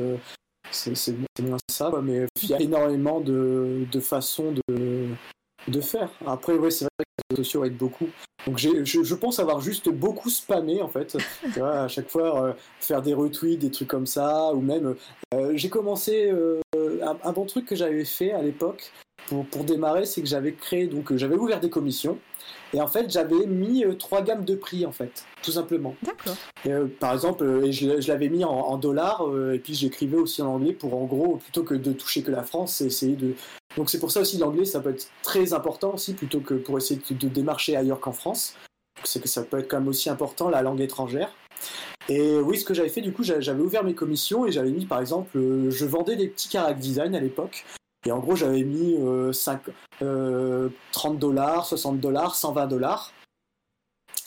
c'est 0.71 1.15
moins 1.43 1.59
ça, 1.71 1.93
mais 2.03 2.27
il 2.43 2.49
y 2.49 2.55
a 2.55 2.61
énormément 2.61 3.21
de, 3.21 3.87
de 3.91 4.01
façons 4.01 4.53
de, 4.53 5.09
de 5.69 5.81
faire. 5.81 6.11
Après, 6.27 6.55
ouais, 6.55 6.71
c'est 6.71 6.85
vrai 6.85 6.91
que 6.99 7.05
les 7.05 7.37
réseaux 7.37 7.45
sociaux 7.45 7.65
aident 7.65 7.77
beaucoup. 7.77 8.09
Donc, 8.47 8.59
je, 8.59 9.15
pense 9.15 9.39
avoir 9.39 9.61
juste 9.61 9.89
beaucoup 9.89 10.31
spammé, 10.31 10.83
en 10.83 10.89
fait. 10.89 11.17
tu 11.53 11.59
vois, 11.59 11.81
à 11.81 11.89
chaque 11.89 12.11
fois, 12.11 12.57
faire 12.81 13.03
des 13.03 13.15
retweets, 13.15 13.59
des 13.59 13.71
trucs 13.71 13.89
comme 13.89 14.07
ça, 14.07 14.53
ou 14.53 14.61
même. 14.61 14.95
j'ai 15.55 15.69
commencé. 15.69 16.33
Un, 17.03 17.17
un, 17.23 17.33
bon 17.33 17.45
truc 17.45 17.67
que 17.67 17.77
j'avais 17.77 18.05
fait 18.05 18.33
à 18.33 18.43
l'époque 18.43 18.93
pour, 19.27 19.47
pour 19.47 19.65
démarrer, 19.65 20.07
c'est 20.07 20.21
que 20.21 20.29
j'avais 20.29 20.53
créé. 20.53 20.87
Donc, 20.87 21.15
j'avais 21.17 21.37
ouvert 21.37 21.61
des 21.61 21.71
commissions. 21.71 22.19
Et 22.73 22.81
en 22.81 22.89
fait, 22.89 23.09
j'avais 23.09 23.47
mis 23.47 23.85
euh, 23.85 23.95
trois 23.95 24.23
gammes 24.23 24.45
de 24.45 24.57
prix, 24.57 24.85
en 24.85 24.91
fait, 24.91 25.25
tout 25.43 25.53
simplement. 25.53 25.95
D'accord. 26.03 26.37
Euh, 26.67 26.89
par 26.99 27.13
exemple, 27.13 27.45
euh, 27.45 27.71
je, 27.71 28.09
l'avais 28.09 28.29
mis 28.29 28.45
en, 28.45 28.77
dollars, 28.79 29.25
et 29.53 29.59
puis 29.59 29.75
j'écrivais 29.75 30.17
aussi 30.17 30.43
en 30.43 30.55
anglais 30.55 30.73
pour, 30.73 30.95
en 30.95 31.05
gros, 31.05 31.37
plutôt 31.37 31.63
que 31.63 31.75
de 31.75 31.93
toucher 31.93 32.23
que 32.23 32.33
la 32.33 32.43
France, 32.43 32.81
essayer 32.81 33.15
de. 33.15 33.35
Donc 33.77 33.91
c'est 33.91 33.99
pour 33.99 34.11
ça 34.11 34.21
aussi 34.21 34.39
l'anglais, 34.39 34.65
ça 34.65 34.81
peut 34.81 34.91
être 34.91 35.09
très 35.23 35.53
important 35.53 35.95
aussi, 35.95 36.15
plutôt 36.15 36.41
que 36.41 36.55
pour 36.55 36.77
essayer 36.79 37.01
de, 37.11 37.29
démarcher 37.29 37.77
ailleurs 37.77 38.01
qu'en 38.01 38.13
France. 38.13 38.57
C'est 39.05 39.21
que 39.21 39.29
ça 39.29 39.43
peut 39.43 39.59
être 39.59 39.69
quand 39.69 39.79
même 39.79 39.89
aussi 39.89 40.11
important, 40.11 40.49
la 40.49 40.63
langue 40.63 40.81
étrangère. 40.81 41.31
Et 42.09 42.37
oui, 42.39 42.59
ce 42.59 42.65
que 42.65 42.75
j'avais 42.75 42.89
fait, 42.89 43.01
du 43.01 43.13
coup, 43.13 43.23
j'avais 43.23 43.63
ouvert 43.63 43.85
mes 43.85 43.95
commissions 43.95 44.47
et 44.47 44.53
j'avais 44.53 44.71
mis, 44.71 44.87
par 44.87 45.01
exemple, 45.01 45.31
je 45.35 45.85
vendais 45.85 46.17
des 46.17 46.29
petits 46.29 46.49
character 46.49 46.81
design 46.81 47.15
à 47.15 47.21
l'époque. 47.21 47.65
Et 48.07 48.13
en 48.13 48.19
gros, 48.19 48.37
j'avais 48.37 48.63
mis 48.63 48.97
5, 49.33 49.61
euh, 50.03 50.69
30 50.93 51.15
euh, 51.15 51.19
dollars, 51.19 51.67
60 51.67 52.01
dollars, 52.01 52.35
120 52.35 52.67
dollars. 52.67 53.13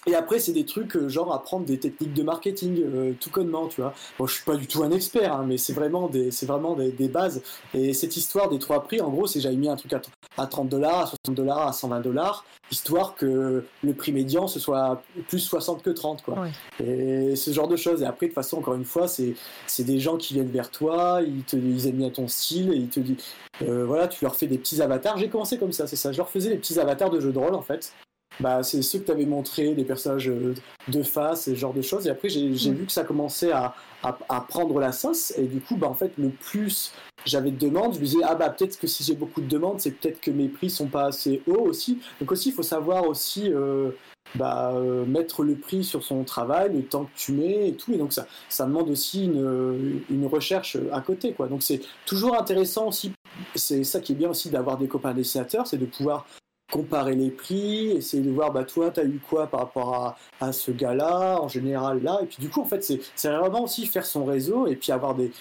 Et 0.08 0.16
après, 0.16 0.40
c'est 0.40 0.54
des 0.54 0.66
trucs 0.66 0.96
euh, 0.96 1.10
genre 1.10 1.34
apprendre 1.34 1.66
des 1.66 1.78
techniques 1.78 2.14
de 2.14 2.24
marketing, 2.24 2.82
euh, 2.82 3.14
tout 3.20 3.30
connement, 3.30 3.68
tu 3.68 3.82
vois. 3.82 3.94
Bon, 4.18 4.26
je 4.26 4.36
suis 4.36 4.46
pas 4.46 4.56
du 4.56 4.66
tout 4.66 4.82
un 4.84 4.92
expert, 4.92 5.34
hein, 5.34 5.46
mais 5.46 5.58
c'est 5.58 5.74
vraiment, 5.74 6.08
des, 6.08 6.32
c'est 6.32 6.46
vraiment 6.46 6.76
des, 6.76 7.08
bases. 7.10 7.42
Et 7.74 7.94
cette 7.94 8.16
histoire 8.16 8.50
des 8.50 8.58
trois 8.58 8.84
prix, 8.84 9.02
en 9.02 9.10
gros, 9.10 9.28
c'est 9.28 9.42
j'avais 9.42 9.58
mis 9.58 9.68
un 9.68 9.76
truc 9.76 9.92
à, 9.92 10.02
à 10.38 10.48
30 10.48 10.70
dollars, 10.70 11.00
à 11.00 11.06
60 11.08 11.36
dollars, 11.36 11.68
à 11.68 11.74
120 11.74 12.00
dollars, 12.00 12.46
histoire 12.72 13.16
que 13.16 13.66
le 13.84 13.94
prix 13.94 14.12
médian 14.12 14.48
ce 14.48 14.60
soit 14.60 15.02
plus 15.28 15.40
60 15.40 15.84
que 15.84 15.90
30, 15.90 16.24
quoi. 16.24 16.48
Et 16.82 17.36
ce 17.36 17.52
genre 17.52 17.68
de 17.68 17.76
choses. 17.76 18.02
Et 18.02 18.06
après, 18.06 18.28
de 18.28 18.32
toute 18.32 18.36
façon, 18.36 18.60
encore 18.60 18.76
une 18.76 18.86
fois, 18.86 19.10
c'est, 19.10 19.36
c'est 19.66 19.84
des 19.84 20.00
gens 20.00 20.16
qui 20.16 20.36
viennent 20.36 20.52
vers 20.52 20.72
toi, 20.72 21.20
ils, 21.26 21.44
te, 21.44 21.58
ils 21.58 21.88
aiment 21.88 21.98
bien 21.98 22.10
ton 22.10 22.30
style, 22.30 22.72
et 22.72 22.78
ils 22.78 22.90
te 22.90 23.02
disent, 23.02 23.18
euh, 23.64 23.86
voilà, 23.86 24.08
tu 24.08 24.24
leur 24.24 24.36
fais 24.36 24.48
des 24.48 24.58
petits 24.58 24.82
avatars. 24.82 25.18
J'ai 25.18 25.28
commencé 25.28 25.58
comme 25.58 25.74
ça, 25.74 25.86
c'est 25.86 25.98
ça. 25.98 26.14
Je 26.14 26.18
leur 26.18 26.30
faisais 26.30 26.50
des 26.50 26.58
petits 26.58 26.80
avatars 26.80 27.10
de 27.10 27.20
jeux 27.20 27.34
de 27.34 27.40
rôle, 27.40 27.56
en 27.56 27.62
fait 27.62 27.94
bah, 28.40 28.64
c'est 28.64 28.82
ceux 28.82 29.00
que 29.00 29.06
tu 29.06 29.12
avais 29.12 29.26
montré, 29.26 29.74
des 29.74 29.84
personnages 29.84 30.30
euh, 30.30 30.54
de 30.88 31.04
face 31.04 31.48
et 31.48 31.56
ce 31.56 31.60
genre 31.60 31.74
de 31.74 31.82
choses. 31.82 32.08
Et 32.08 32.10
après, 32.10 32.30
j'ai 32.30 32.50
vu 32.50 32.86
que 32.86 32.92
ça 32.92 33.04
commençait 33.04 33.52
à, 33.52 33.74
à, 34.04 34.42
prendre 34.42 34.80
la 34.80 34.92
sauce. 34.92 35.34
Et 35.38 35.44
du 35.44 35.60
coup, 35.60 35.76
bah, 35.76 35.88
en 35.88 35.94
fait, 35.94 36.12
le 36.18 36.30
plus 36.30 36.92
j'avais 37.26 37.52
de 37.52 37.58
demandes, 37.58 37.96
je 37.96 38.00
me 38.00 38.06
disais, 38.06 38.24
ah 38.24 38.36
bah 38.36 38.50
peut-être 38.50 38.80
que 38.80 38.88
si 38.88 39.04
j'ai 39.04 39.16
beaucoup 39.16 39.42
de 39.42 39.48
demandes, 39.48 39.82
c'est 39.82 39.92
peut-être 39.92 40.22
que 40.22 40.32
mes 40.32 40.48
prix 40.48 40.70
sont 40.70 40.88
pas 40.88 41.08
assez 41.08 41.42
hauts 41.48 41.66
aussi. 41.68 42.00
Donc 42.22 42.32
aussi, 42.32 42.50
il 42.50 42.52
faut 42.54 42.64
savoir 42.64 43.08
aussi 43.08 43.52
euh, 43.52 43.92
bah, 44.36 44.72
euh, 44.74 45.06
mettre 45.06 45.44
le 45.44 45.56
prix 45.56 45.84
sur 45.84 46.04
son 46.04 46.24
travail, 46.24 46.74
le 46.74 46.84
temps 46.84 47.06
que 47.06 47.18
tu 47.18 47.34
mets 47.34 47.70
et 47.70 47.74
tout. 47.74 47.92
Et 47.92 47.98
donc 47.98 48.14
ça, 48.14 48.28
ça 48.48 48.66
demande 48.66 48.90
aussi 48.90 49.26
une, 49.26 50.02
une 50.10 50.26
recherche 50.26 50.78
à 50.94 51.02
côté. 51.02 51.34
Quoi. 51.34 51.48
Donc 51.48 51.64
c'est 51.64 51.82
toujours 52.06 52.38
intéressant 52.40 52.88
aussi. 52.88 53.12
C'est 53.56 53.84
ça 53.84 54.00
qui 54.00 54.14
est 54.14 54.16
bien 54.16 54.30
aussi 54.30 54.50
d'avoir 54.50 54.78
des 54.78 54.88
copains 54.88 55.14
dessinateurs, 55.14 55.68
c'est 55.68 55.78
de 55.78 55.86
pouvoir 55.86 56.26
comparer 56.72 57.16
les 57.16 57.32
prix, 57.32 57.92
essayer 57.92 58.22
de 58.24 58.30
voir, 58.30 58.52
bah 58.52 58.64
toi, 58.64 58.92
tu 58.92 59.00
as 59.00 59.06
eu 59.06 59.20
quoi 59.30 59.48
par 59.48 59.62
rapport 59.62 59.94
à, 59.96 60.18
à 60.42 60.52
ce 60.52 60.72
gars-là, 60.72 61.40
en 61.42 61.48
général 61.48 62.04
là. 62.04 62.20
Et 62.22 62.26
puis 62.26 62.38
du 62.40 62.50
coup, 62.50 62.62
en 62.62 62.66
fait, 62.66 62.84
c'est 62.84 63.30
vraiment 63.30 63.64
aussi 63.64 63.86
faire 63.86 64.06
son 64.06 64.26
réseau 64.26 64.68
et 64.68 64.76
puis 64.76 64.92
avoir 64.92 65.16
des, 65.16 65.32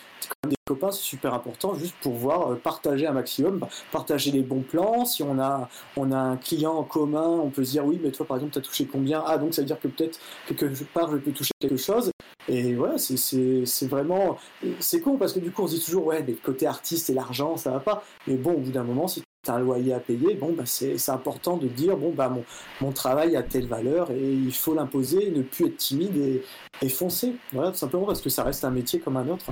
des 0.49 0.57
copains, 0.65 0.91
c'est 0.93 1.03
super 1.03 1.35
important, 1.35 1.75
juste 1.75 1.97
pour 2.01 2.15
voir 2.15 2.53
euh, 2.53 2.55
partager 2.55 3.07
un 3.07 3.12
maximum, 3.12 3.67
partager 3.93 4.31
les 4.31 4.43
bons 4.43 4.62
plans. 4.62 5.05
Si 5.05 5.23
on 5.23 5.39
a, 5.39 5.69
on 5.97 6.12
a 6.12 6.19
un 6.19 6.37
client 6.37 6.75
en 6.75 6.85
commun, 6.85 7.27
on 7.43 7.51
peut 7.51 7.65
se 7.65 7.73
dire, 7.73 7.85
oui, 7.85 8.01
mais 8.03 8.11
toi, 8.11 8.27
par 8.27 8.37
exemple, 8.37 8.53
tu 8.53 8.59
as 8.59 8.62
touché 8.62 8.87
combien? 8.87 9.23
Ah, 9.27 9.39
donc 9.39 9.55
ça 9.55 9.62
veut 9.62 9.67
dire 9.67 9.81
que 9.81 9.89
peut-être 9.89 10.19
quelque 10.47 10.85
part, 10.85 11.11
je 11.11 11.17
peux 11.17 11.33
toucher 11.33 11.53
quelque 11.61 11.77
chose. 11.77 12.11
Et 12.49 12.75
voilà, 12.75 12.97
c'est 12.99 13.89
vraiment. 13.89 14.39
C'est 14.79 15.01
con 15.01 15.17
parce 15.17 15.33
que 15.33 15.41
du 15.41 15.51
coup, 15.51 15.62
on 15.62 15.67
se 15.67 15.75
dit 15.75 15.85
toujours, 15.85 16.07
ouais, 16.07 16.25
mais 16.27 16.35
côté 16.35 16.67
artiste 16.67 17.11
et 17.11 17.15
l'argent, 17.15 17.57
ça 17.57 17.73
va 17.73 17.81
pas. 17.81 18.05
Mais 18.29 18.37
bon, 18.37 18.53
au 18.53 18.59
bout 18.59 18.71
d'un 18.71 18.85
moment, 18.85 19.09
si 19.09 19.23
un 19.53 19.59
loyer 19.59 19.93
à 19.93 20.01
payer, 20.01 20.35
bon, 20.35 20.53
bah, 20.53 20.65
c'est 20.67 21.11
important 21.11 21.57
de 21.57 21.67
dire, 21.67 21.97
bon, 21.97 22.11
bah, 22.11 22.29
mon, 22.29 22.45
mon 22.81 22.93
travail 22.93 23.37
a 23.37 23.43
telle 23.43 23.67
valeur 23.67 24.11
et 24.11 24.33
il 24.33 24.53
faut 24.53 24.75
l'imposer, 24.75 25.31
ne 25.31 25.43
plus 25.43 25.67
être 25.67 25.77
timide 25.77 26.17
et, 26.17 26.43
et, 26.83 26.89
foncer. 26.89 27.35
Voilà, 27.53 27.71
tout 27.71 27.79
simplement 27.79 28.07
parce 28.07 28.21
que 28.21 28.29
ça 28.29 28.43
reste 28.43 28.65
un 28.65 28.71
métier 28.71 29.01
comme 29.01 29.17
un 29.17 29.29
autre. 29.29 29.47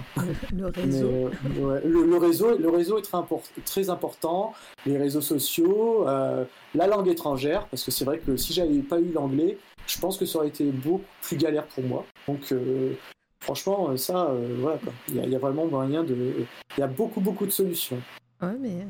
Le, 0.53 0.67
réseau. 0.67 1.09
Euh, 1.09 1.81
le, 1.85 2.17
réseau. 2.17 2.57
Le 2.59 2.69
réseau 2.69 2.99
est 2.99 3.03
très, 3.03 3.19
très 3.65 3.91
important, 3.91 4.53
les 4.87 4.99
réseaux 4.99 5.21
sociaux, 5.21 6.07
euh, 6.09 6.45
la 6.75 6.87
langue 6.87 7.09
étrangère, 7.09 7.67
parce 7.67 7.83
que 7.83 7.91
c'est 7.91 8.05
vrai 8.05 8.19
que 8.19 8.37
si 8.37 8.53
j'avais 8.53 8.79
pas 8.81 9.01
eu 9.01 9.13
l'anglais, 9.13 9.59
je 9.87 9.99
pense 9.99 10.17
que 10.17 10.27
ça 10.27 10.39
aurait 10.39 10.49
été 10.49 10.65
beaucoup 10.65 11.05
plus 11.23 11.37
galère 11.37 11.67
pour 11.67 11.85
moi. 11.85 12.05
Donc, 12.27 12.53
euh, 12.53 12.93
franchement, 13.41 13.97
ça, 13.97 14.31
voilà, 14.59 14.79
Il, 15.09 15.25
y 15.25 15.31
y, 15.31 15.37
a 15.37 15.39
vraiment 15.39 15.67
moyen 15.67 16.03
de. 16.03 16.17
Il 16.77 16.81
y 16.81 16.83
a 16.83 16.87
beaucoup, 16.87 17.21
beaucoup 17.21 17.47
de 17.47 17.51
solutions. 17.51 17.99
Ouais, 18.47 18.59
mais 18.61 18.87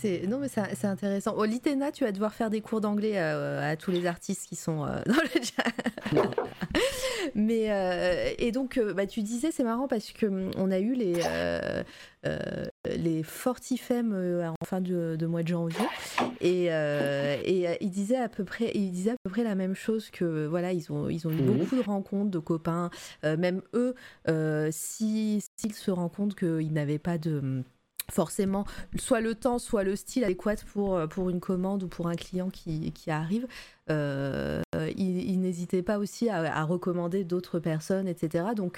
c'est 0.00 0.26
non, 0.26 0.38
mais 0.38 0.48
c'est 0.48 0.86
intéressant. 0.86 1.34
Au 1.34 1.44
Litena, 1.44 1.92
tu 1.92 2.04
vas 2.04 2.12
devoir 2.12 2.32
faire 2.32 2.48
des 2.48 2.62
cours 2.62 2.80
d'anglais 2.80 3.14
euh, 3.16 3.72
à, 3.72 3.76
tous 3.76 3.90
les 3.90 4.06
artistes 4.06 4.48
qui 4.48 4.56
sont 4.56 4.84
euh, 4.84 5.00
dans 5.06 5.14
le 5.14 5.42
chat. 5.42 6.22
mais 7.34 7.70
euh, 7.70 8.32
et 8.38 8.50
donc, 8.50 8.80
bah, 8.96 9.06
tu 9.06 9.22
disais, 9.22 9.50
c'est 9.50 9.64
marrant 9.64 9.88
parce 9.88 10.12
que 10.12 10.26
hum, 10.26 10.50
on 10.56 10.70
a 10.70 10.78
eu 10.78 10.94
les 10.94 11.14
les 12.86 13.22
Fortifem 13.22 14.14
en 14.14 14.64
fin 14.64 14.80
de, 14.80 15.26
mois 15.26 15.42
de 15.42 15.48
janvier 15.48 15.86
et, 16.40 16.66
et 16.66 17.78
il 17.80 17.90
disait 17.90 18.16
à 18.16 18.28
peu 18.28 18.44
près, 18.44 18.70
il 18.74 18.90
disait 18.90 19.12
à 19.12 19.16
peu 19.22 19.30
près 19.30 19.44
la 19.44 19.54
même 19.54 19.74
chose 19.74 20.10
que 20.10 20.46
voilà, 20.46 20.72
ils 20.72 20.90
ont 20.92 21.08
ils 21.08 21.26
ont 21.26 21.30
eu 21.30 21.42
mhm. 21.42 21.58
beaucoup 21.58 21.76
de 21.76 21.82
rencontres 21.82 22.30
de 22.30 22.38
copains, 22.38 22.90
même 23.22 23.60
eux, 23.74 23.94
si 24.70 25.42
s'ils 25.56 25.74
se 25.74 25.90
rendent 25.90 26.12
compte 26.14 26.34
qu'ils 26.34 26.72
n'avaient 26.72 26.98
pas 26.98 27.18
de 27.18 27.38
hum, 27.38 27.64
forcément 28.10 28.64
soit 28.98 29.20
le 29.20 29.34
temps, 29.34 29.58
soit 29.58 29.84
le 29.84 29.96
style 29.96 30.24
adéquat 30.24 30.56
pour, 30.72 30.96
euh, 30.96 31.06
pour 31.06 31.30
une 31.30 31.40
commande 31.40 31.82
ou 31.82 31.88
pour 31.88 32.08
un 32.08 32.16
client 32.16 32.50
qui, 32.50 32.92
qui 32.92 33.10
arrive. 33.10 33.46
Euh, 33.90 34.62
il, 34.96 35.40
n'hésitait 35.40 35.82
pas 35.82 35.98
aussi 35.98 36.28
à, 36.28 36.64
recommander 36.64 37.24
d'autres 37.24 37.58
personnes, 37.58 38.06
etc. 38.06 38.44
Donc, 38.54 38.76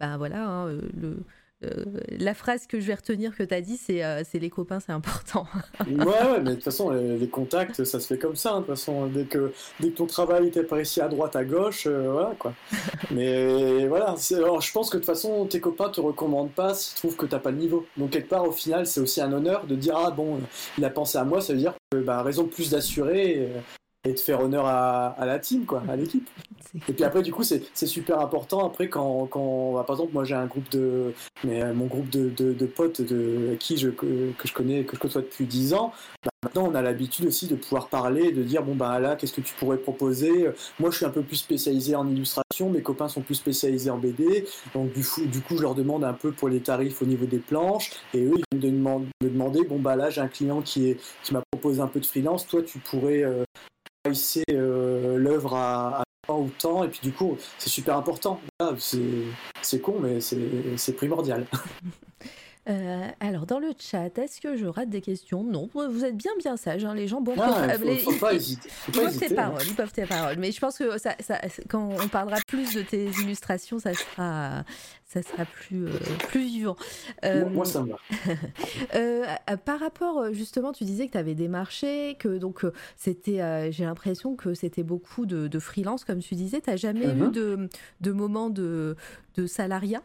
ben 0.00 0.16
voilà, 0.16 0.48
hein, 0.48 0.72
le, 0.96 1.24
euh, 1.64 1.84
la 2.10 2.34
phrase 2.34 2.68
que 2.68 2.78
je 2.78 2.86
vais 2.86 2.94
retenir 2.94 3.36
que 3.36 3.42
tu 3.42 3.52
as 3.52 3.60
dit, 3.60 3.76
c'est 3.76 4.04
euh, 4.04 4.22
les 4.32 4.50
copains, 4.50 4.78
c'est 4.78 4.92
important. 4.92 5.46
ouais, 5.86 6.04
ouais, 6.04 6.40
mais 6.40 6.50
de 6.50 6.54
toute 6.54 6.64
façon, 6.64 6.90
les, 6.90 7.28
contacts, 7.28 7.82
ça 7.82 7.98
se 7.98 8.06
fait 8.06 8.18
comme 8.18 8.36
ça. 8.36 8.52
Hein, 8.52 8.60
de 8.60 8.66
toute 8.66 8.76
façon, 8.76 9.06
dès 9.06 9.24
que, 9.24 9.52
dès 9.80 9.90
que 9.90 9.96
ton 9.96 10.06
travail 10.06 10.46
est 10.46 10.56
apprécié 10.56 11.02
à 11.02 11.08
droite, 11.08 11.34
à 11.34 11.44
gauche, 11.44 11.86
euh, 11.86 12.12
voilà 12.12 12.34
quoi. 12.38 12.54
mais 13.10 13.88
voilà, 13.88 14.14
alors, 14.36 14.60
je 14.60 14.72
pense 14.72 14.88
que 14.88 14.96
de 14.96 15.02
toute 15.02 15.06
façon, 15.06 15.46
tes 15.46 15.60
copains 15.60 15.88
te 15.88 16.00
recommandent 16.00 16.52
pas 16.52 16.74
s'ils 16.74 16.96
trouvent 16.96 17.16
que 17.16 17.26
t'as 17.26 17.40
pas 17.40 17.50
le 17.50 17.58
niveau. 17.58 17.86
Donc, 17.96 18.10
quelque 18.10 18.28
part, 18.28 18.46
au 18.46 18.52
final, 18.52 18.86
c'est 18.86 19.00
aussi 19.00 19.20
un 19.20 19.32
honneur 19.32 19.66
de 19.66 19.74
dire 19.74 19.96
Ah 19.96 20.12
bon, 20.12 20.40
il 20.76 20.84
a 20.84 20.90
pensé 20.90 21.18
à 21.18 21.24
moi, 21.24 21.40
ça 21.40 21.54
veut 21.54 21.58
dire 21.58 21.74
que 21.90 21.98
bah, 21.98 22.22
raison 22.22 22.44
de 22.44 22.48
plus 22.48 22.70
d'assurer 22.70 23.48
et 24.08 24.14
de 24.14 24.18
faire 24.18 24.40
honneur 24.40 24.66
à, 24.66 25.14
la 25.26 25.38
team, 25.38 25.66
quoi, 25.66 25.82
à 25.88 25.96
l'équipe. 25.96 26.28
Et 26.88 26.92
puis 26.92 27.04
après, 27.04 27.22
du 27.22 27.32
coup, 27.32 27.42
c'est 27.42 27.86
super 27.86 28.20
important. 28.20 28.66
Après, 28.66 28.88
quand, 28.88 29.26
quand 29.26 29.74
bah, 29.74 29.84
par 29.86 29.96
exemple, 29.96 30.12
moi 30.12 30.24
j'ai 30.24 30.34
un 30.34 30.46
groupe 30.46 30.68
de, 30.70 31.12
mais 31.44 31.62
euh, 31.62 31.72
mon 31.74 31.86
groupe 31.86 32.08
de, 32.10 32.28
de, 32.30 32.66
potes 32.66 33.00
de 33.00 33.56
qui 33.58 33.76
je 33.76 33.88
que, 33.88 34.32
je 34.44 34.52
connais, 34.52 34.84
que 34.84 34.96
je 34.96 35.00
côtoie 35.00 35.22
depuis 35.22 35.46
10 35.46 35.74
ans. 35.74 35.92
Bah, 36.24 36.30
maintenant, 36.42 36.68
on 36.70 36.74
a 36.74 36.82
l'habitude 36.82 37.26
aussi 37.26 37.46
de 37.46 37.54
pouvoir 37.54 37.88
parler, 37.88 38.32
de 38.32 38.42
dire 38.42 38.62
bon 38.62 38.74
bah 38.74 38.98
là, 39.00 39.16
qu'est-ce 39.16 39.32
que 39.32 39.40
tu 39.40 39.54
pourrais 39.54 39.78
proposer? 39.78 40.48
Moi, 40.78 40.90
je 40.90 40.96
suis 40.96 41.06
un 41.06 41.10
peu 41.10 41.22
plus 41.22 41.36
spécialisé 41.36 41.94
en 41.94 42.06
illustration. 42.06 42.70
Mes 42.70 42.82
copains 42.82 43.08
sont 43.08 43.22
plus 43.22 43.36
spécialisés 43.36 43.90
en 43.90 43.98
BD. 43.98 44.46
Donc 44.74 44.92
du 44.92 45.04
coup, 45.04 45.24
du 45.24 45.40
coup, 45.40 45.56
je 45.56 45.62
leur 45.62 45.74
demande 45.74 46.04
un 46.04 46.14
peu 46.14 46.32
pour 46.32 46.48
les 46.48 46.60
tarifs 46.60 47.00
au 47.02 47.06
niveau 47.06 47.26
des 47.26 47.38
planches. 47.38 47.92
Et 48.14 48.24
eux, 48.24 48.34
ils 48.52 48.58
me 48.58 48.62
demandent, 48.62 49.06
me 49.22 49.28
demander 49.28 49.64
bon 49.64 49.78
bah 49.78 49.96
là, 49.96 50.10
j'ai 50.10 50.20
un 50.20 50.28
client 50.28 50.60
qui 50.60 50.90
est 50.90 51.00
qui 51.22 51.32
m'a 51.32 51.42
proposé 51.50 51.80
un 51.80 51.86
peu 51.86 52.00
de 52.00 52.06
freelance. 52.06 52.46
Toi, 52.46 52.62
tu 52.62 52.78
pourrais 52.78 53.22
euh, 53.24 53.44
c'est 54.12 54.44
euh, 54.50 55.16
l'œuvre 55.16 55.54
à, 55.54 56.02
temps 56.26 56.40
ou 56.40 56.50
temps, 56.58 56.84
et 56.84 56.88
puis 56.88 57.00
du 57.02 57.12
coup, 57.12 57.36
c'est 57.58 57.70
super 57.70 57.96
important. 57.96 58.40
c'est 58.80 59.80
con, 59.80 59.98
mais 60.00 60.20
c'est 60.20 60.92
primordial. 60.94 61.46
Euh, 62.68 63.08
alors, 63.20 63.46
dans 63.46 63.58
le 63.58 63.72
chat, 63.78 64.16
est-ce 64.18 64.40
que 64.40 64.56
je 64.56 64.66
rate 64.66 64.90
des 64.90 65.00
questions? 65.00 65.42
Non, 65.42 65.70
vous 65.72 66.04
êtes 66.04 66.16
bien, 66.16 66.32
bien 66.38 66.56
sage. 66.56 66.84
Hein, 66.84 66.94
les 66.94 67.08
gens, 67.08 67.20
bon, 67.20 67.34
ah, 67.38 67.66
il 67.82 67.98
faut, 67.98 68.12
pas 68.12 68.34
hésiter. 68.34 68.68
ils, 68.88 68.92
peuvent 68.92 69.18
tes 69.18 69.34
paroles, 69.34 69.62
ils 69.66 69.74
peuvent 69.74 69.92
tes 69.92 70.04
paroles. 70.04 70.36
Mais 70.38 70.52
je 70.52 70.60
pense 70.60 70.76
que 70.76 70.98
ça, 70.98 71.14
ça, 71.20 71.40
quand 71.68 71.88
on 72.02 72.08
parlera 72.08 72.38
plus 72.46 72.74
de 72.74 72.82
tes 72.82 73.06
illustrations, 73.22 73.78
ça 73.78 73.94
sera, 73.94 74.64
ça 75.06 75.22
sera 75.22 75.46
plus, 75.46 75.86
euh, 75.86 75.98
plus 76.28 76.44
vivant. 76.44 76.76
moi, 77.50 77.64
ça 77.64 77.82
me 77.82 77.90
va. 77.90 77.98
Euh, 78.94 79.24
par 79.64 79.80
rapport, 79.80 80.32
justement, 80.32 80.72
tu 80.72 80.84
disais 80.84 81.06
que 81.06 81.12
tu 81.12 81.18
avais 81.18 81.34
démarché, 81.34 82.16
que 82.18 82.38
donc 82.38 82.64
c'était, 82.96 83.70
j'ai 83.72 83.84
l'impression 83.84 84.36
que 84.36 84.54
c'était 84.54 84.82
beaucoup 84.82 85.26
de, 85.26 85.48
de, 85.48 85.58
freelance, 85.58 86.04
comme 86.04 86.20
tu 86.20 86.34
disais. 86.34 86.60
Tu 86.60 86.70
n'as 86.70 86.76
jamais 86.76 87.06
eu 87.06 87.24
mm-hmm. 87.24 87.30
de, 87.30 87.68
de 88.00 88.12
moment 88.12 88.50
de, 88.50 88.96
de 89.36 89.46
salariat? 89.46 90.02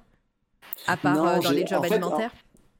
À 0.87 0.97
part 0.97 1.41
dans 1.41 1.51
les 1.51 1.65
jobs 1.65 1.83
alimentaires? 1.83 2.31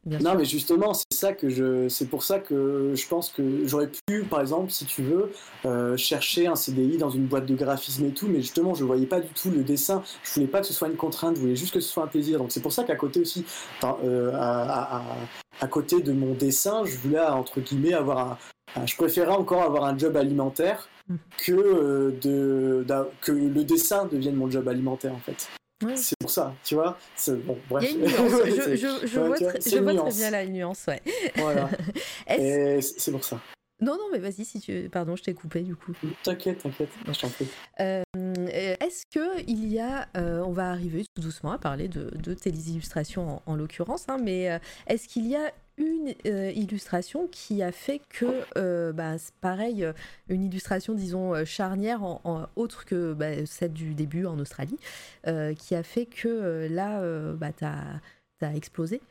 Non, 0.05 0.35
mais 0.35 0.43
justement, 0.43 0.93
c'est 0.93 1.13
ça 1.13 1.33
que 1.33 1.49
je, 1.49 1.87
c'est 1.87 2.07
pour 2.07 2.23
ça 2.23 2.39
que 2.39 2.93
je 2.93 3.07
pense 3.07 3.29
que 3.29 3.65
j'aurais 3.65 3.89
pu, 4.05 4.23
par 4.23 4.41
exemple, 4.41 4.69
si 4.69 4.85
tu 4.85 5.01
veux, 5.01 5.31
euh, 5.65 5.95
chercher 5.95 6.47
un 6.47 6.55
CDI 6.55 6.97
dans 6.97 7.09
une 7.09 7.25
boîte 7.25 7.45
de 7.45 7.55
graphisme 7.55 8.05
et 8.05 8.11
tout, 8.11 8.27
mais 8.27 8.41
justement, 8.41 8.73
je 8.73 8.83
voyais 8.83 9.05
pas 9.05 9.21
du 9.21 9.29
tout 9.29 9.49
le 9.49 9.63
dessin. 9.63 10.03
Je 10.23 10.33
voulais 10.33 10.47
pas 10.47 10.59
que 10.59 10.67
ce 10.67 10.73
soit 10.73 10.89
une 10.89 10.97
contrainte, 10.97 11.35
je 11.35 11.41
voulais 11.41 11.55
juste 11.55 11.73
que 11.73 11.79
ce 11.79 11.89
soit 11.89 12.03
un 12.03 12.07
plaisir. 12.07 12.37
Donc 12.39 12.51
c'est 12.51 12.61
pour 12.61 12.73
ça 12.73 12.83
qu'à 12.83 12.95
côté 12.95 13.21
aussi, 13.21 13.45
euh, 13.83 14.31
à, 14.33 15.67
côté 15.69 16.01
de 16.01 16.11
mon 16.11 16.33
dessin, 16.33 16.83
je 16.83 16.97
voulais 16.97 17.21
entre 17.21 17.61
guillemets 17.61 17.93
avoir 17.93 18.37
un, 18.75 18.85
je 18.85 18.95
préférais 18.97 19.31
encore 19.31 19.61
avoir 19.61 19.85
un 19.85 19.97
job 19.97 20.17
alimentaire 20.17 20.89
mmh. 21.07 21.15
que 21.37 21.53
euh, 21.53 22.11
de, 22.21 22.85
que 23.21 23.31
le 23.31 23.63
dessin 23.63 24.05
devienne 24.05 24.35
mon 24.35 24.51
job 24.51 24.67
alimentaire 24.67 25.13
en 25.13 25.19
fait. 25.19 25.47
C'est 25.95 26.17
pour 26.19 26.29
ça, 26.29 26.53
tu 26.63 26.75
vois. 26.75 26.97
Bon, 27.27 27.57
bref. 27.69 27.89
Il 27.89 27.99
y 27.99 28.05
a 28.05 28.07
une 28.07 28.13
nuance. 28.13 28.41
je, 28.45 28.75
je, 28.75 29.07
je 29.07 29.19
vois, 29.19 29.35
très, 29.35 29.61
je 29.61 29.77
vois 29.77 29.95
très 29.95 30.11
bien 30.11 30.29
la 30.31 30.45
nuance, 30.45 30.85
ouais. 30.87 31.01
Voilà. 31.35 31.69
c'est 32.81 33.11
pour 33.11 33.23
ça. 33.23 33.39
Non, 33.81 33.97
non, 33.97 34.05
mais 34.13 34.19
vas-y, 34.19 34.45
si 34.45 34.61
tu. 34.61 34.89
Pardon, 34.89 35.15
je 35.17 35.23
t'ai 35.23 35.33
coupé 35.33 35.61
du 35.61 35.75
coup. 35.75 35.91
T'inquiète, 36.23 36.63
t'inquiète, 36.63 36.89
je 37.05 37.19
t'en 37.19 37.29
prie. 37.29 37.47
Euh, 37.81 38.03
est-ce 38.53 39.05
qu'il 39.05 39.67
y 39.67 39.79
a. 39.79 40.07
Euh, 40.17 40.41
on 40.41 40.51
va 40.51 40.69
arriver 40.69 41.05
tout 41.15 41.21
doucement 41.21 41.51
à 41.51 41.57
parler 41.57 41.87
de, 41.87 42.11
de 42.15 42.33
tes 42.33 42.49
illustrations 42.49 43.41
en, 43.45 43.55
l'occurrence, 43.55 44.05
hein, 44.07 44.17
mais 44.21 44.51
euh, 44.51 44.59
est-ce 44.87 45.07
qu'il 45.07 45.27
y 45.27 45.35
a 45.35 45.51
une 45.77 46.13
illustration 46.55 47.27
qui 47.31 47.63
a 47.63 47.71
fait 47.71 47.99
que, 48.07 48.91
bah, 48.91 49.15
pareil, 49.41 49.91
une 50.29 50.43
illustration, 50.43 50.93
disons, 50.93 51.43
charnière, 51.45 52.03
en, 52.03 52.47
autre 52.55 52.85
que 52.85 53.13
bah, 53.13 53.43
celle 53.47 53.73
du 53.73 53.95
début 53.95 54.27
en 54.27 54.37
Australie, 54.37 54.77
qui 55.57 55.73
a 55.73 55.81
fait 55.81 56.05
que 56.05 56.67
là, 56.69 57.01
bah, 57.33 57.51
t'as 57.57 58.47
as 58.47 58.55
explosé? 58.55 59.01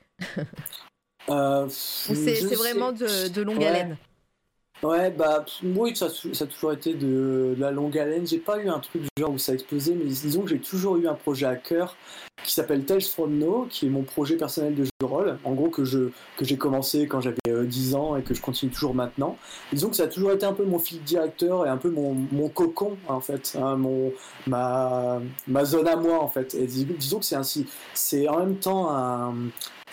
Ou 1.28 1.68
c'est 1.68 2.54
vraiment 2.54 2.92
de, 2.92 3.26
de 3.28 3.42
longue 3.42 3.64
haleine? 3.64 3.96
Ouais, 4.82 5.12
bah, 5.12 5.44
oui, 5.62 5.94
ça, 5.94 6.08
ça 6.08 6.44
a 6.44 6.46
toujours 6.48 6.72
été 6.72 6.94
de, 6.94 7.54
la 7.56 7.70
longue 7.70 7.96
haleine. 7.96 8.26
J'ai 8.26 8.38
pas 8.38 8.58
eu 8.58 8.68
un 8.68 8.80
truc 8.80 9.02
genre 9.16 9.30
où 9.30 9.38
ça 9.38 9.52
a 9.52 9.54
explosé, 9.54 9.94
mais 9.94 10.04
disons 10.06 10.42
que 10.42 10.50
j'ai 10.50 10.58
toujours 10.58 10.96
eu 10.96 11.06
un 11.06 11.14
projet 11.14 11.46
à 11.46 11.54
cœur 11.54 11.96
qui 12.42 12.52
s'appelle 12.52 12.84
Tales 12.84 13.02
from 13.02 13.38
No, 13.38 13.68
qui 13.70 13.86
est 13.86 13.90
mon 13.90 14.02
projet 14.02 14.36
personnel 14.36 14.74
de 14.74 14.82
jeu 14.82 14.90
de 15.00 15.06
rôle. 15.06 15.38
En 15.44 15.52
gros, 15.52 15.68
que 15.68 15.84
je 15.84 16.10
que 16.36 16.44
j'ai 16.44 16.56
commencé 16.56 17.06
quand 17.06 17.20
j'avais 17.20 17.36
10 17.46 17.94
euh, 17.94 17.96
ans 17.96 18.16
et 18.16 18.22
que 18.22 18.34
je 18.34 18.40
continue 18.40 18.72
toujours 18.72 18.94
maintenant. 18.94 19.38
disons 19.72 19.88
que 19.88 19.94
ça 19.94 20.04
a 20.04 20.08
toujours 20.08 20.32
été 20.32 20.46
un 20.46 20.52
peu 20.52 20.64
mon 20.64 20.80
fil 20.80 21.00
directeur 21.02 21.64
et 21.64 21.68
un 21.68 21.76
peu 21.76 21.90
mon, 21.90 22.14
mon 22.32 22.48
cocon, 22.48 22.96
en 23.06 23.20
fait, 23.20 23.56
hein, 23.62 23.76
mon, 23.76 24.12
ma, 24.48 25.20
ma 25.46 25.64
zone 25.64 25.86
à 25.86 25.94
moi, 25.94 26.20
en 26.20 26.28
fait. 26.28 26.54
Et 26.54 26.66
disons 26.66 27.20
que 27.20 27.24
c'est 27.24 27.36
ainsi. 27.36 27.68
C'est 27.94 28.26
en 28.26 28.40
même 28.40 28.56
temps 28.56 28.90
un 28.90 29.34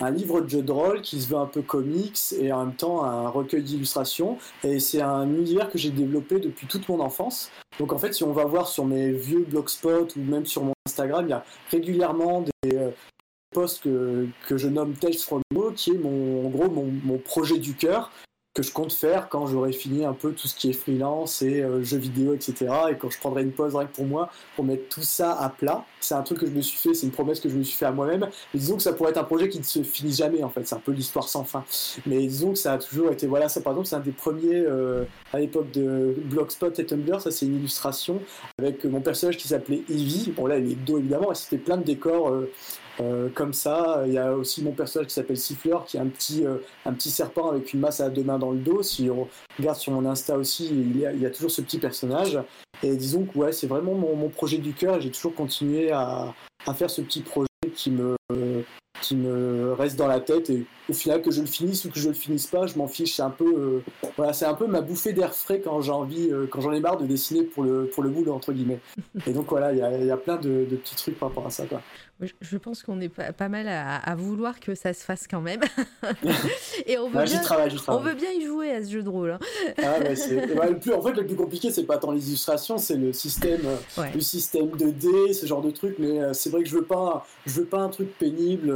un 0.01 0.11
livre 0.11 0.41
de 0.41 0.49
jeu 0.49 0.61
de 0.61 0.71
rôle 0.71 1.01
qui 1.01 1.21
se 1.21 1.27
veut 1.29 1.37
un 1.37 1.45
peu 1.45 1.61
comics 1.61 2.17
et 2.39 2.51
en 2.51 2.65
même 2.65 2.75
temps 2.75 3.03
un 3.03 3.29
recueil 3.29 3.63
d'illustrations. 3.63 4.37
Et 4.63 4.79
c'est 4.79 5.01
un 5.01 5.27
univers 5.27 5.69
que 5.69 5.77
j'ai 5.77 5.91
développé 5.91 6.39
depuis 6.39 6.67
toute 6.67 6.87
mon 6.89 6.99
enfance. 6.99 7.51
Donc 7.79 7.93
en 7.93 7.97
fait, 7.97 8.13
si 8.13 8.23
on 8.23 8.33
va 8.33 8.45
voir 8.45 8.67
sur 8.67 8.85
mes 8.85 9.11
vieux 9.11 9.45
blogspot 9.45 10.15
ou 10.15 10.21
même 10.21 10.45
sur 10.45 10.63
mon 10.63 10.73
Instagram, 10.87 11.25
il 11.25 11.29
y 11.29 11.33
a 11.33 11.43
régulièrement 11.71 12.41
des 12.41 12.75
euh, 12.75 12.91
posts 13.51 13.83
que, 13.83 14.27
que 14.47 14.57
je 14.57 14.67
nomme 14.67 14.93
Tales 14.93 15.13
from 15.13 15.41
Mo, 15.51 15.71
qui 15.71 15.91
est 15.91 15.97
mon, 15.97 16.45
en 16.45 16.49
gros 16.49 16.69
mon, 16.69 16.91
mon 17.03 17.17
projet 17.17 17.57
du 17.57 17.73
cœur 17.75 18.11
que 18.53 18.63
je 18.63 18.71
compte 18.71 18.91
faire 18.91 19.29
quand 19.29 19.45
j'aurai 19.45 19.71
fini 19.71 20.05
un 20.05 20.13
peu 20.13 20.31
tout 20.31 20.47
ce 20.47 20.55
qui 20.55 20.71
est 20.71 20.73
freelance 20.73 21.43
et 21.43 21.61
euh, 21.61 21.83
jeux 21.83 21.97
vidéo, 21.97 22.33
etc. 22.33 22.67
Et 22.89 22.95
quand 22.95 23.09
je 23.09 23.19
prendrai 23.19 23.43
une 23.43 23.51
pause 23.51 23.75
rien 23.75 23.85
que 23.85 23.95
pour 23.95 24.05
moi, 24.05 24.29
pour 24.55 24.65
mettre 24.65 24.89
tout 24.89 25.03
ça 25.03 25.33
à 25.33 25.49
plat. 25.49 25.85
C'est 25.99 26.15
un 26.15 26.23
truc 26.23 26.39
que 26.39 26.47
je 26.47 26.51
me 26.51 26.61
suis 26.61 26.77
fait, 26.77 26.93
c'est 26.95 27.05
une 27.05 27.11
promesse 27.11 27.39
que 27.39 27.49
je 27.49 27.55
me 27.55 27.63
suis 27.63 27.77
fait 27.77 27.85
à 27.85 27.91
moi-même. 27.91 28.27
disons 28.53 28.77
que 28.77 28.81
ça 28.81 28.93
pourrait 28.93 29.11
être 29.11 29.17
un 29.17 29.23
projet 29.23 29.49
qui 29.49 29.59
ne 29.59 29.63
se 29.63 29.83
finit 29.83 30.13
jamais, 30.13 30.43
en 30.43 30.49
fait. 30.49 30.65
C'est 30.65 30.75
un 30.75 30.79
peu 30.79 30.91
l'histoire 30.91 31.27
sans 31.27 31.43
fin. 31.43 31.63
Mais 32.05 32.17
disons 32.19 32.53
que 32.53 32.57
ça 32.57 32.73
a 32.73 32.77
toujours 32.79 33.11
été, 33.11 33.27
voilà, 33.27 33.49
ça 33.49 33.61
par 33.61 33.73
exemple, 33.73 33.87
c'est 33.87 33.95
un 33.95 33.99
des 33.99 34.11
premiers 34.11 34.55
euh, 34.55 35.03
à 35.31 35.39
l'époque 35.39 35.71
de 35.71 36.15
Blogspot 36.25 36.79
et 36.79 36.85
Tumblr. 36.85 37.21
Ça, 37.21 37.31
c'est 37.31 37.45
une 37.45 37.57
illustration 37.57 38.19
avec 38.57 38.83
mon 38.85 39.01
personnage 39.01 39.37
qui 39.37 39.47
s'appelait 39.47 39.83
Evie. 39.89 40.33
Bon, 40.35 40.47
là, 40.47 40.57
il 40.57 40.71
est 40.71 40.75
dos 40.75 40.97
évidemment, 40.97 41.31
et 41.31 41.35
c'était 41.35 41.57
plein 41.59 41.77
de 41.77 41.83
décors. 41.83 42.29
Euh, 42.29 42.51
euh, 43.01 43.29
comme 43.33 43.53
ça, 43.53 44.03
il 44.05 44.13
y 44.13 44.17
a 44.17 44.33
aussi 44.33 44.63
mon 44.63 44.71
personnage 44.71 45.07
qui 45.07 45.13
s'appelle 45.13 45.37
Siffleur, 45.37 45.85
qui 45.85 45.97
est 45.97 45.99
un 45.99 46.07
petit, 46.07 46.45
euh, 46.45 46.57
un 46.85 46.93
petit 46.93 47.09
serpent 47.09 47.49
avec 47.49 47.73
une 47.73 47.79
masse 47.79 48.01
à 48.01 48.09
deux 48.09 48.23
mains 48.23 48.39
dans 48.39 48.51
le 48.51 48.59
dos. 48.59 48.83
Si 48.83 49.09
on 49.09 49.27
regarde 49.57 49.77
sur 49.77 49.93
mon 49.93 50.05
Insta 50.05 50.37
aussi, 50.37 50.67
il 50.69 50.97
y 50.97 51.05
a, 51.05 51.27
a 51.27 51.29
toujours 51.29 51.51
ce 51.51 51.61
petit 51.61 51.79
personnage. 51.79 52.39
Et 52.83 52.95
disons 52.95 53.25
que 53.25 53.37
ouais, 53.37 53.51
c'est 53.51 53.67
vraiment 53.67 53.93
mon, 53.93 54.15
mon, 54.15 54.29
projet 54.29 54.57
du 54.57 54.73
cœur 54.73 54.97
et 54.97 55.01
j'ai 55.01 55.11
toujours 55.11 55.35
continué 55.35 55.91
à, 55.91 56.33
à, 56.65 56.73
faire 56.73 56.89
ce 56.89 57.01
petit 57.01 57.21
projet 57.21 57.47
qui 57.75 57.91
me, 57.91 58.15
qui 59.01 59.15
me 59.15 59.73
reste 59.73 59.97
dans 59.97 60.07
la 60.07 60.19
tête 60.19 60.49
et 60.49 60.65
au 60.87 60.93
final 60.93 61.21
que 61.21 61.31
je 61.31 61.41
le 61.41 61.47
finisse 61.47 61.85
ou 61.85 61.89
que 61.89 61.99
je 61.99 62.07
le 62.07 62.13
finisse 62.13 62.47
pas 62.47 62.67
je 62.67 62.77
m'en 62.77 62.87
fiche 62.87 63.15
c'est 63.15 63.21
un 63.21 63.29
peu 63.29 63.45
euh, 63.45 64.09
voilà 64.17 64.31
un 64.41 64.53
peu 64.53 64.67
ma 64.67 64.81
bouffée 64.81 65.13
d'air 65.13 65.33
frais 65.33 65.59
quand 65.59 65.81
j'en 65.81 66.07
ai 66.09 66.79
marre 66.79 66.97
de 66.97 67.05
dessiner 67.05 67.43
pour 67.43 67.63
le 67.63 67.85
pour 67.87 68.03
le 68.03 68.09
boulot 68.09 68.33
entre 68.33 68.53
guillemets 68.53 68.79
et 69.27 69.33
donc 69.33 69.49
voilà 69.49 69.71
il 69.71 69.77
y, 69.77 70.05
y 70.05 70.11
a, 70.11 70.17
plein 70.17 70.37
de, 70.37 70.65
petits 70.65 70.95
trucs 70.95 71.19
par 71.19 71.29
rapport 71.29 71.47
à 71.47 71.49
ça. 71.49 71.65
Je 72.41 72.57
pense 72.57 72.83
qu'on 72.83 72.99
est 72.99 73.09
pas, 73.09 73.49
mal 73.49 73.67
à, 73.67 73.95
à, 73.95 74.15
vouloir 74.15 74.59
que 74.59 74.75
ça 74.75 74.93
se 74.93 75.03
fasse 75.03 75.27
quand 75.27 75.41
même. 75.41 75.61
et 76.85 76.97
on 76.97 77.09
veut, 77.09 77.23
bien, 77.23 77.41
on 77.87 77.99
veut 77.99 78.13
bien 78.13 78.31
y 78.31 78.45
jouer 78.45 78.71
à 78.71 78.83
ce 78.83 78.91
jeu 78.91 79.03
de 79.03 79.09
rôle. 79.09 79.31
Hein. 79.31 79.39
ah, 79.81 79.99
le 79.99 80.77
plus, 80.79 80.93
en 80.93 81.01
fait, 81.01 81.13
le 81.13 81.25
plus 81.25 81.35
compliqué, 81.35 81.71
c'est 81.71 81.83
pas 81.83 81.97
tant 81.97 82.11
les 82.11 82.27
illustrations, 82.27 82.77
c'est 82.77 82.97
le 82.97 83.13
système, 83.13 83.61
euh, 83.65 84.03
le 84.13 84.21
système 84.21 84.69
de 84.71 84.89
dés, 84.89 85.33
ce 85.33 85.45
genre 85.45 85.61
de 85.61 85.71
trucs. 85.71 85.97
Mais 85.99 86.33
c'est 86.33 86.49
vrai 86.49 86.63
que 86.63 86.69
je 86.69 86.75
veux 86.75 86.85
pas, 86.85 87.25
je 87.45 87.53
veux 87.53 87.65
pas 87.65 87.79
un 87.79 87.89
truc 87.89 88.17
pénible. 88.17 88.73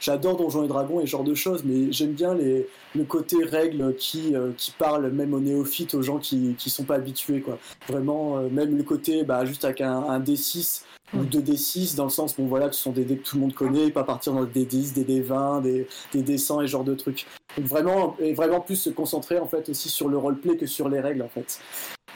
J'adore 0.00 0.36
Donjons 0.36 0.64
et 0.64 0.68
Dragons 0.68 1.00
et 1.00 1.06
ce 1.06 1.10
genre 1.10 1.24
de 1.24 1.34
choses, 1.34 1.62
mais 1.64 1.92
j'aime 1.92 2.12
bien 2.12 2.34
les, 2.34 2.66
le 2.94 3.04
côté 3.04 3.42
règles 3.44 3.94
qui, 3.96 4.34
euh, 4.34 4.50
qui 4.56 4.72
parle 4.72 5.10
même 5.10 5.34
aux 5.34 5.40
néophytes, 5.40 5.94
aux 5.94 6.02
gens 6.02 6.18
qui 6.18 6.54
qui 6.58 6.70
sont 6.70 6.84
pas 6.84 6.96
habitués. 6.96 7.40
Quoi. 7.40 7.58
Vraiment, 7.88 8.38
euh, 8.38 8.48
même 8.50 8.76
le 8.76 8.82
côté 8.82 9.24
bah, 9.24 9.44
juste 9.44 9.64
avec 9.64 9.80
un, 9.80 9.96
un 9.96 10.20
D6 10.20 10.82
ou 11.14 11.24
2D6 11.24 11.96
dans 11.96 12.04
le 12.04 12.10
sens 12.10 12.36
bon 12.36 12.46
voilà 12.46 12.68
que 12.68 12.74
ce 12.74 12.82
sont 12.82 12.92
des 12.92 13.04
dés 13.04 13.16
que 13.16 13.24
tout 13.24 13.36
le 13.36 13.42
monde 13.42 13.54
connaît 13.54 13.90
pas 13.90 14.04
partir 14.04 14.32
dans 14.32 14.44
des 14.44 14.64
D10 14.64 14.94
des 14.94 15.04
D20 15.04 15.62
des, 15.62 15.86
des 16.12 16.22
D100 16.22 16.62
et 16.62 16.66
ce 16.66 16.70
genre 16.70 16.84
de 16.84 16.94
trucs. 16.94 17.26
Donc 17.56 17.66
vraiment 17.66 18.16
et 18.18 18.32
vraiment 18.32 18.60
plus 18.60 18.76
se 18.76 18.90
concentrer 18.90 19.38
en 19.38 19.46
fait 19.46 19.68
aussi 19.68 19.88
sur 19.88 20.08
le 20.08 20.16
roleplay 20.16 20.56
que 20.56 20.66
sur 20.66 20.88
les 20.88 21.00
règles 21.00 21.22
en 21.22 21.28
fait 21.28 21.60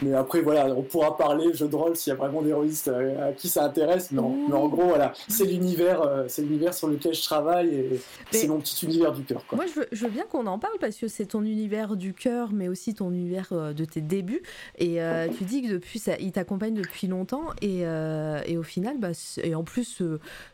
mais 0.03 0.14
après, 0.14 0.42
voilà, 0.42 0.66
on 0.66 0.82
pourra 0.82 1.16
parler 1.16 1.53
jeu 1.55 1.68
de 1.68 1.76
rôle 1.76 1.97
s'il 1.97 2.11
y 2.11 2.14
a 2.14 2.16
vraiment 2.16 2.42
des 2.42 2.53
rôlistes 2.53 2.88
euh, 2.88 3.30
à 3.30 3.32
qui 3.32 3.49
ça 3.49 3.64
intéresse. 3.64 4.12
Non, 4.12 4.47
mais 4.49 4.55
en 4.55 4.68
gros, 4.68 4.84
voilà, 4.84 5.12
c'est 5.28 5.44
l'univers, 5.44 6.03
euh, 6.03 6.24
c'est 6.28 6.42
l'univers 6.42 6.74
sur 6.74 6.88
lequel 6.88 7.14
je 7.14 7.22
travaille 7.22 7.74
et 7.74 8.01
c'est 8.30 8.49
mon 8.49 8.59
petit 8.59 8.84
univers 8.84 9.12
du 9.12 9.22
cœur. 9.24 9.42
Moi, 9.53 9.64
je 9.66 9.80
veux, 9.80 9.88
je 9.92 10.05
veux 10.05 10.11
bien 10.11 10.24
qu'on 10.24 10.47
en 10.47 10.59
parle 10.59 10.78
parce 10.80 10.97
que 10.97 11.09
c'est 11.09 11.26
ton 11.26 11.42
univers 11.42 11.97
du 11.97 12.12
cœur, 12.12 12.51
mais 12.53 12.68
aussi 12.68 12.94
ton 12.94 13.11
univers 13.11 13.49
euh, 13.53 13.72
de 13.72 13.84
tes 13.84 14.03
débuts. 14.03 14.42
Et 14.78 14.99
tu 15.36 15.44
dis 15.44 15.62
que 15.62 15.68
depuis, 15.68 15.99
ça, 15.99 16.16
il 16.18 16.32
t'accompagne 16.32 16.74
depuis 16.74 17.07
longtemps 17.07 17.47
et, 17.62 17.80
et 17.80 18.59
au 18.59 18.62
final, 18.62 18.99
bah, 18.99 19.11
et 19.42 19.55
en 19.55 19.64
plus, 19.64 20.03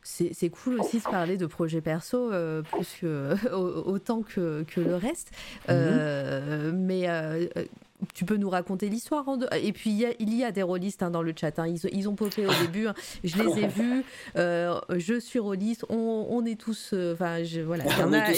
c'est 0.02 0.50
cool 0.50 0.80
aussi 0.80 0.98
de 0.98 1.02
parler 1.02 1.36
de 1.36 1.46
projets 1.46 1.80
perso 1.80 2.30
plus 2.70 2.96
que 3.00 3.34
autant 3.54 4.22
que, 4.22 4.64
que 4.64 4.80
le 4.80 4.96
reste. 4.96 5.30
Mm-hmm. 5.68 6.72
mais 6.72 7.08
tu 8.14 8.24
peux 8.24 8.36
nous 8.36 8.50
raconter 8.50 8.88
l'histoire 8.88 9.24
Et 9.60 9.72
puis 9.72 9.90
il 9.90 10.34
y, 10.34 10.44
a, 10.44 10.52
des 10.52 10.62
rôlistes 10.62 11.02
hein, 11.02 11.10
dans 11.10 11.22
le 11.22 11.32
chat. 11.38 11.58
Hein. 11.58 11.72
Ils, 11.92 12.08
ont 12.08 12.14
popé 12.14 12.46
au 12.46 12.52
début. 12.62 12.86
Hein. 12.86 12.94
Je 13.24 13.42
les 13.42 13.62
ai 13.62 13.68
vus. 13.68 14.04
Euh, 14.36 14.80
je 14.96 15.18
suis 15.18 15.38
rôliste. 15.38 15.84
On, 15.88 16.44
est 16.44 16.60
tous. 16.60 16.90
Euh, 16.92 17.14
enfin, 17.14 17.42
voilà. 17.64 17.84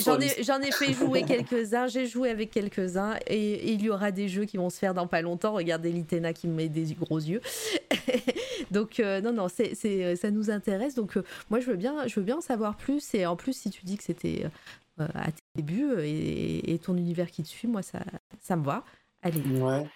J'en 0.03 0.61
ai, 0.61 0.71
fait 0.71 0.93
jouer 0.93 1.23
quelques-uns. 1.23 1.87
J'ai 1.87 2.07
joué 2.07 2.31
avec 2.31 2.51
quelques-uns. 2.51 3.17
Et, 3.27 3.73
il 3.73 3.83
y 3.83 3.91
aura 3.91 4.11
des 4.11 4.29
jeux 4.29 4.45
qui 4.45 4.57
vont 4.57 4.71
se 4.71 4.79
faire 4.79 4.95
dans 4.95 5.07
pas 5.07 5.23
longtemps. 5.23 5.53
Regardez 5.53 5.91
Litena 5.91 6.33
qui 6.33 6.49
me 6.49 6.55
met 6.55 6.69
des 6.69 6.95
gros 6.95 7.19
yeux. 7.19 7.41
Donc 8.71 9.01
euh, 9.01 9.21
non, 9.21 9.33
non, 9.33 9.49
c'est, 9.49 9.75
ça 10.17 10.31
nous 10.31 10.51
intéresse. 10.51 10.95
Donc 10.95 11.19
moi, 11.51 11.61
je 11.61 11.67
veux 11.67 11.77
bien, 11.77 12.07
je 12.07 12.15
veux 12.21 12.25
bien 12.25 12.37
en 12.37 12.43
savoir 12.43 12.77
plus. 12.77 13.15
Et 13.15 13.27
en 13.27 13.37
plus, 13.37 13.57
si 13.57 13.71
tu 13.71 13.85
dis 13.85 13.97
que 13.97 14.05
c'était 14.05 14.47
à 14.99 15.33
tes 15.33 15.43
débuts 15.57 16.01
et, 16.01 16.73
et, 16.73 16.79
ton 16.79 16.97
univers 16.97 17.31
qui 17.31 17.43
te 17.43 17.49
suit, 17.49 17.67
moi, 17.67 17.83
ça, 17.83 18.01
ça 18.41 18.57
me 18.57 18.65
va. 18.65 18.85
Allez. 19.25 19.43
Ouais. 19.61 19.91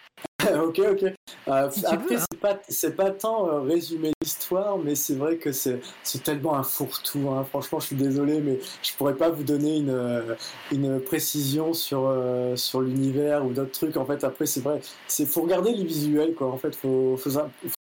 ok, 0.64 0.80
ok. 0.92 1.03
Euh, 1.03 1.12
après, 1.46 2.16
hein. 2.16 2.24
c'est 2.30 2.40
pas, 2.40 2.59
c'est 2.68 2.96
pas 2.96 3.11
tant 3.11 3.49
euh, 3.49 3.61
résumer 3.61 4.12
l'histoire, 4.20 4.78
mais 4.78 4.94
c'est 4.94 5.14
vrai 5.14 5.36
que 5.36 5.53
c'est, 5.53 5.80
tellement 6.22 6.57
un 6.57 6.62
fourre-tout. 6.62 7.28
Hein. 7.30 7.44
Franchement, 7.49 7.80
je 7.80 7.86
suis 7.86 7.96
désolé, 7.96 8.40
mais 8.40 8.59
je 8.82 8.92
pourrais 8.96 9.14
pas 9.14 9.30
vous 9.30 9.44
donner 9.44 9.78
une, 9.78 9.90
euh, 9.90 10.34
une 10.72 11.01
précision 11.01 11.72
sur, 11.72 12.14
sur 12.57 12.80
l'univers 12.80 13.44
ou 13.44 13.53
d'autres 13.53 13.72
trucs. 13.72 13.96
En 13.96 14.05
fait, 14.05 14.24
après, 14.24 14.46
c'est 14.46 14.61
vrai, 14.61 14.80
c'est 15.07 15.26
faut 15.26 15.42
regarder 15.42 15.72
les 15.72 15.84
visuels, 15.84 16.34
quoi. 16.34 16.49
En 16.49 16.59
fait, 16.59 16.74
faut, 16.74 17.16
faut, 17.16 17.30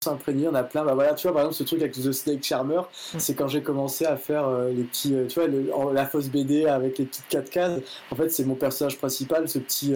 s'imprégner. 0.02 0.48
On 0.48 0.54
a 0.54 0.64
plein. 0.64 0.84
Bah 0.84 0.94
voilà, 0.94 1.14
tu 1.14 1.26
vois, 1.26 1.34
par 1.34 1.42
exemple, 1.42 1.56
ce 1.56 1.64
truc 1.64 1.80
avec 1.80 1.92
The 1.94 2.12
Snake 2.12 2.42
Charmer, 2.42 2.80
mm. 3.14 3.18
c'est 3.18 3.34
quand 3.34 3.48
j'ai 3.48 3.62
commencé 3.62 4.04
à 4.04 4.16
faire 4.16 4.48
les 4.68 4.84
petits, 4.84 5.14
tu 5.28 5.40
vois, 5.40 5.92
la 5.92 6.06
fausse 6.06 6.28
BD 6.28 6.66
avec 6.66 6.98
les 6.98 7.06
petites 7.06 7.28
4 7.28 7.50
cases. 7.50 7.80
En 8.10 8.16
fait, 8.16 8.30
c'est 8.30 8.44
mon 8.44 8.54
personnage 8.54 8.98
principal, 8.98 9.48
ce 9.48 9.58
petit 9.58 9.94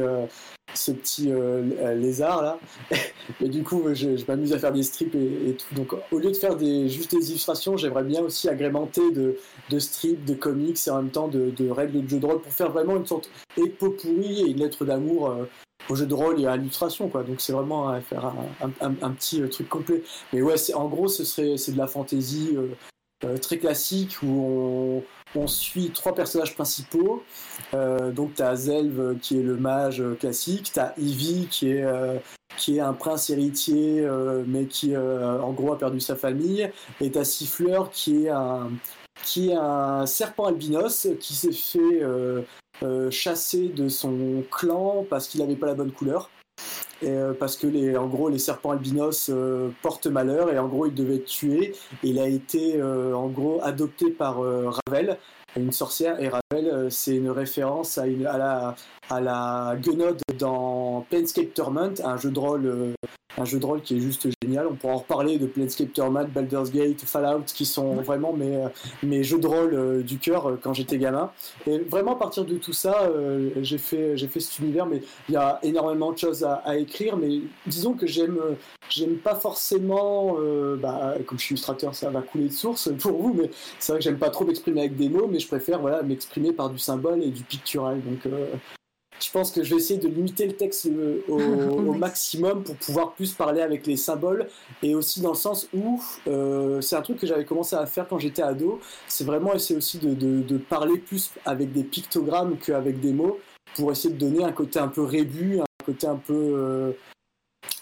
ce 0.74 0.92
petit 0.92 1.32
euh, 1.32 1.94
lézard 1.94 2.42
là. 2.42 2.57
et 3.40 3.48
du 3.48 3.62
coup, 3.62 3.82
je, 3.92 4.24
m'amuse 4.26 4.52
à 4.52 4.58
faire 4.58 4.72
des 4.72 4.82
strips 4.82 5.14
et, 5.14 5.56
tout. 5.56 5.74
Donc, 5.74 5.94
au 6.12 6.18
lieu 6.18 6.30
de 6.30 6.36
faire 6.36 6.56
des, 6.56 6.88
juste 6.88 7.14
des 7.14 7.30
illustrations, 7.30 7.76
j'aimerais 7.76 8.04
bien 8.04 8.22
aussi 8.22 8.48
agrémenter 8.48 9.10
de, 9.12 9.36
de, 9.70 9.78
strips, 9.78 10.24
de 10.24 10.34
comics 10.34 10.78
et 10.86 10.90
en 10.90 11.02
même 11.02 11.10
temps 11.10 11.28
de, 11.28 11.70
règles 11.70 12.04
de 12.04 12.08
jeu 12.08 12.18
de 12.18 12.26
rôle 12.26 12.40
pour 12.40 12.52
faire 12.52 12.70
vraiment 12.70 12.96
une 12.96 13.06
sorte 13.06 13.30
épo 13.56 13.90
pourri 13.90 14.42
et 14.42 14.50
une 14.50 14.58
lettre 14.58 14.84
d'amour 14.84 15.30
euh, 15.30 15.44
au 15.88 15.94
jeu 15.94 16.06
de 16.06 16.14
rôle 16.14 16.40
et 16.40 16.46
à 16.46 16.56
l'illustration. 16.56 17.08
Donc, 17.08 17.40
c'est 17.40 17.52
vraiment 17.52 18.00
faire 18.00 18.32
un, 18.80 19.10
petit 19.12 19.42
euh, 19.42 19.48
truc 19.48 19.68
complet. 19.68 20.02
Mais 20.32 20.42
ouais, 20.42 20.54
en 20.74 20.88
gros, 20.88 21.08
ce 21.08 21.24
serait 21.24 21.56
c'est 21.56 21.72
de 21.72 21.78
la 21.78 21.86
fantaisie. 21.86 22.56
Très 23.40 23.58
classique 23.58 24.18
où 24.22 25.02
on, 25.34 25.46
suit 25.46 25.90
trois 25.90 26.14
personnages 26.14 26.54
principaux. 26.54 27.22
Euh, 27.74 28.10
donc 28.12 28.34
tu 28.34 28.42
as 28.42 28.54
Zelv 28.56 29.18
qui 29.18 29.38
est 29.38 29.42
le 29.42 29.56
mage 29.56 30.02
classique, 30.20 30.70
tu 30.72 30.80
as 30.80 30.94
Ivy 30.98 31.48
qui 31.50 31.70
est, 31.70 31.82
euh, 31.84 32.16
qui 32.56 32.76
est 32.76 32.80
un 32.80 32.92
prince 32.92 33.30
héritier 33.30 34.06
mais 34.46 34.66
qui 34.66 34.96
en 34.96 35.52
gros 35.52 35.72
a 35.72 35.78
perdu 35.78 36.00
sa 36.00 36.16
famille, 36.16 36.70
et 37.00 37.10
tu 37.10 37.18
as 37.18 37.24
Siffleur 37.24 37.90
qui 37.90 38.26
est 38.26 38.30
un, 38.30 38.70
qui 39.22 39.50
est 39.50 39.56
un 39.56 40.06
serpent 40.06 40.46
albinos 40.46 41.08
qui 41.20 41.34
s'est 41.34 41.52
fait 41.52 42.02
chasser 43.10 43.68
de 43.68 43.88
son 43.88 44.44
clan 44.50 45.04
parce 45.08 45.28
qu'il 45.28 45.40
n'avait 45.40 45.56
pas 45.56 45.66
la 45.66 45.74
bonne 45.74 45.92
couleur. 45.92 46.30
Parce 47.38 47.56
que 47.56 47.66
les, 47.66 47.96
en 47.96 48.06
gros 48.06 48.28
les 48.28 48.38
serpents 48.38 48.72
albinos 48.72 49.30
portent 49.82 50.08
malheur 50.08 50.52
et 50.52 50.58
en 50.58 50.66
gros 50.66 50.86
il 50.86 50.94
devait 50.94 51.16
être 51.16 51.26
tué. 51.26 51.74
il 52.02 52.18
a 52.18 52.26
été 52.26 52.82
en 52.82 53.28
gros 53.28 53.60
adopté 53.62 54.10
par 54.10 54.40
Ravel, 54.40 55.16
une 55.56 55.72
sorcière 55.72 56.20
et 56.20 56.28
Ravel 56.28 56.68
euh, 56.68 56.90
c'est 56.90 57.16
une 57.16 57.30
référence 57.30 57.98
à, 57.98 58.06
la 58.06 58.76
à 59.10 59.20
la 59.20 59.76
Guenode 59.80 60.20
dans 60.38 61.06
Planescape 61.08 61.54
Torment, 61.54 61.94
euh, 62.00 62.04
un 62.04 62.16
jeu 62.16 62.30
de 63.58 63.66
rôle 63.66 63.82
qui 63.82 63.96
est 63.96 64.00
juste 64.00 64.28
génial. 64.48 64.66
On 64.66 64.74
pourra 64.74 64.94
en 64.94 64.98
reparler 64.98 65.38
de 65.38 65.46
Planescape 65.46 65.92
Torment, 65.92 66.24
Baldur's 66.24 66.70
Gate, 66.70 67.00
Fallout, 67.04 67.44
qui 67.46 67.64
sont 67.64 67.94
vraiment 67.96 68.32
mes, 68.32 68.56
euh, 68.56 68.68
mes 69.02 69.22
jeux 69.22 69.38
de 69.38 69.46
rôle 69.46 70.02
du 70.02 70.18
cœur 70.18 70.58
quand 70.62 70.72
j'étais 70.72 70.98
gamin. 70.98 71.30
Et 71.66 71.78
vraiment, 71.78 72.12
à 72.12 72.18
partir 72.18 72.44
de 72.44 72.56
tout 72.56 72.72
ça, 72.72 73.10
j'ai 73.60 73.78
fait, 73.78 74.16
j'ai 74.16 74.28
fait 74.28 74.40
cet 74.40 74.58
univers, 74.58 74.86
mais 74.86 75.02
il 75.28 75.34
y 75.34 75.36
a 75.36 75.58
énormément 75.62 76.12
de 76.12 76.18
choses 76.18 76.44
à, 76.44 76.76
écrire. 76.76 77.16
Mais 77.16 77.40
disons 77.66 77.94
que 77.94 78.06
j'aime, 78.06 78.38
j'aime 78.88 79.16
pas 79.16 79.34
forcément, 79.34 80.36
bah, 80.80 81.14
comme 81.26 81.38
je 81.38 81.44
suis 81.44 81.54
illustrateur, 81.54 81.94
ça 81.94 82.10
va 82.10 82.22
couler 82.22 82.48
de 82.48 82.52
source 82.52 82.90
pour 82.98 83.20
vous, 83.20 83.34
mais 83.34 83.50
c'est 83.78 83.92
vrai 83.92 83.98
que 83.98 84.04
j'aime 84.04 84.18
pas 84.18 84.30
trop 84.30 84.44
m'exprimer 84.44 84.80
avec 84.80 84.96
des 84.96 85.08
mots, 85.08 85.28
mais 85.30 85.38
je 85.38 85.46
préfère 85.46 85.80
voilà, 85.80 86.02
m'exprimer 86.02 86.52
par 86.52 86.70
du 86.70 86.78
symbole 86.78 87.22
et 87.22 87.30
du 87.30 87.42
pictural. 87.42 88.00
Donc, 88.02 88.26
euh, 88.26 88.46
je 89.20 89.30
pense 89.30 89.50
que 89.50 89.62
je 89.62 89.70
vais 89.70 89.80
essayer 89.80 89.98
de 89.98 90.08
limiter 90.08 90.46
le 90.46 90.54
texte 90.54 90.86
euh, 90.86 91.20
au, 91.28 91.92
maximum 91.98 92.62
pour 92.62 92.76
pouvoir 92.76 93.12
plus 93.12 93.32
parler 93.32 93.60
avec 93.60 93.86
les 93.86 93.96
symboles 93.96 94.48
et 94.82 94.94
aussi 94.94 95.20
dans 95.20 95.30
le 95.30 95.36
sens 95.36 95.68
où 95.74 96.02
euh, 96.26 96.80
c'est 96.80 96.96
un 96.96 97.02
truc 97.02 97.18
que 97.18 97.26
j'avais 97.26 97.44
commencé 97.44 97.76
à 97.76 97.86
faire 97.86 98.06
quand 98.08 98.18
j'étais 98.18 98.42
ado. 98.42 98.80
C'est 99.08 99.24
vraiment 99.24 99.54
essayer 99.54 99.76
aussi 99.76 99.98
de, 99.98 100.14
de, 100.14 100.58
parler 100.58 100.98
plus 100.98 101.30
avec 101.44 101.72
des 101.72 101.84
pictogrammes 101.84 102.56
qu'avec 102.58 103.00
des 103.00 103.12
mots 103.12 103.38
pour 103.74 103.90
essayer 103.92 104.12
de 104.12 104.18
donner 104.18 104.44
un 104.44 104.52
côté 104.52 104.78
un 104.78 104.88
peu 104.88 105.02
rébu, 105.02 105.60
un 105.60 105.84
côté 105.84 106.06
un 106.06 106.16
peu 106.16 106.94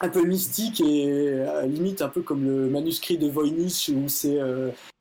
un 0.01 0.09
peu 0.09 0.25
mystique 0.25 0.81
et 0.81 1.45
limite 1.67 2.03
un 2.03 2.09
peu 2.09 2.23
comme 2.23 2.45
le 2.45 2.69
manuscrit 2.69 3.19
de 3.19 3.29
Voynich 3.29 3.91
où 3.95 4.09
c'est 4.09 4.39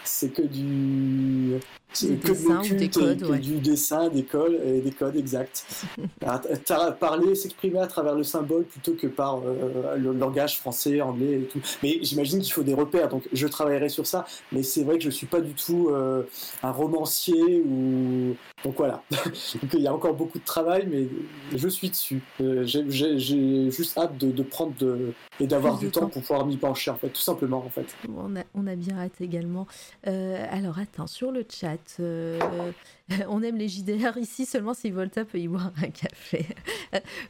c'est 0.04 0.30
que 0.30 0.42
du 0.42 1.60
des 2.04 2.18
que 2.18 2.28
dessins 2.28 2.62
ou 2.62 2.76
des 2.76 2.90
codes, 2.90 3.40
du 3.40 3.60
dessin, 3.60 4.10
des 4.10 4.24
codes, 4.24 4.60
et 4.66 4.82
des 4.82 4.92
codes 4.92 5.16
exacts. 5.16 5.86
Parler, 7.00 7.36
s'exprimer 7.36 7.80
à 7.80 7.88
travers 7.88 8.16
le 8.16 8.24
symbole 8.24 8.64
plutôt 8.64 8.94
que 8.94 9.08
par 9.08 9.40
euh, 9.46 9.96
le 9.96 10.14
langage 10.14 10.58
français, 10.58 11.02
anglais 11.02 11.42
et 11.42 11.44
tout. 11.44 11.62
Mais 11.84 12.00
j'imagine 12.02 12.42
qu'il 12.42 12.52
faut 12.52 12.64
des 12.64 12.74
repères, 12.74 13.10
donc 13.10 13.24
je 13.32 13.48
travaillerai 13.48 13.90
sur 13.90 14.06
ça. 14.06 14.26
Mais 14.52 14.64
c'est 14.64 14.84
vrai 14.84 14.98
que 14.98 15.04
je 15.04 15.10
suis 15.10 15.28
pas 15.28 15.42
du 15.42 15.54
tout 15.54 15.90
euh, 15.90 16.24
un 16.64 16.72
romancier 16.72 17.64
ou 17.66 18.36
donc 18.64 18.76
voilà. 18.78 19.04
donc 19.12 19.74
il 19.74 19.82
y 19.82 19.88
a 19.88 19.94
encore 19.94 20.14
beaucoup 20.14 20.40
de 20.40 20.46
travail, 20.46 20.88
mais 20.90 21.08
je 21.56 21.68
suis 21.68 21.90
dessus. 21.90 22.22
Euh, 22.42 22.64
j'ai 22.66 23.72
juste 23.72 23.98
hâte 23.98 24.18
de, 24.18 24.44
prendre 24.44 24.74
de, 24.80 24.85
et 25.40 25.48
d'avoir 25.48 25.78
du 25.78 25.90
temps, 25.90 26.08
pour 26.08 26.22
pouvoir 26.22 26.46
m'y 26.46 26.58
pencher 26.58 26.92
en 26.92 26.96
fait, 26.96 27.10
tout 27.10 27.22
simplement 27.22 27.64
en 27.66 27.70
fait. 27.70 27.96
On 28.16 28.36
a, 28.36 28.44
on 28.54 28.68
a 28.68 28.76
bien 28.76 28.98
hâte 28.98 29.22
également. 29.22 29.68
alors 30.06 30.80
attends, 30.80 31.08
sur 31.08 31.32
le 31.32 31.46
chat. 31.50 31.78
Euh, 32.00 32.40
on 33.30 33.44
aime 33.44 33.58
les 33.58 33.68
JDR 33.68 34.18
ici 34.18 34.46
seulement 34.46 34.74
si 34.74 34.90
Volta 34.90 35.26
peut 35.26 35.40
y 35.40 35.48
boire 35.48 35.72
un 35.82 35.90
café. 35.90 36.46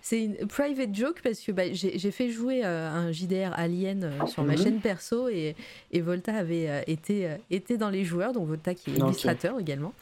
c'est 0.01 0.23
une 0.23 0.35
private 0.47 0.93
joke 0.93 1.21
parce 1.21 1.39
que 1.41 1.51
bah, 1.51 1.71
j'ai 1.71 2.11
fait 2.11 2.29
jouer 2.29 2.61
euh, 2.63 2.89
un 2.89 3.11
JDR 3.11 3.51
Alien 3.53 4.03
euh, 4.03 4.25
sur 4.27 4.43
ma 4.43 4.53
mhm. 4.53 4.63
chaîne 4.63 4.79
perso 4.79 5.27
et, 5.29 5.55
Volta 5.93 6.35
avait 6.35 6.83
été, 6.87 7.37
été 7.49 7.77
dans 7.77 7.89
les 7.89 8.03
joueurs, 8.03 8.33
donc 8.33 8.47
Volta 8.47 8.75
qui 8.75 8.91
est 8.91 8.97
illustrateur 8.97 9.59
également. 9.59 9.93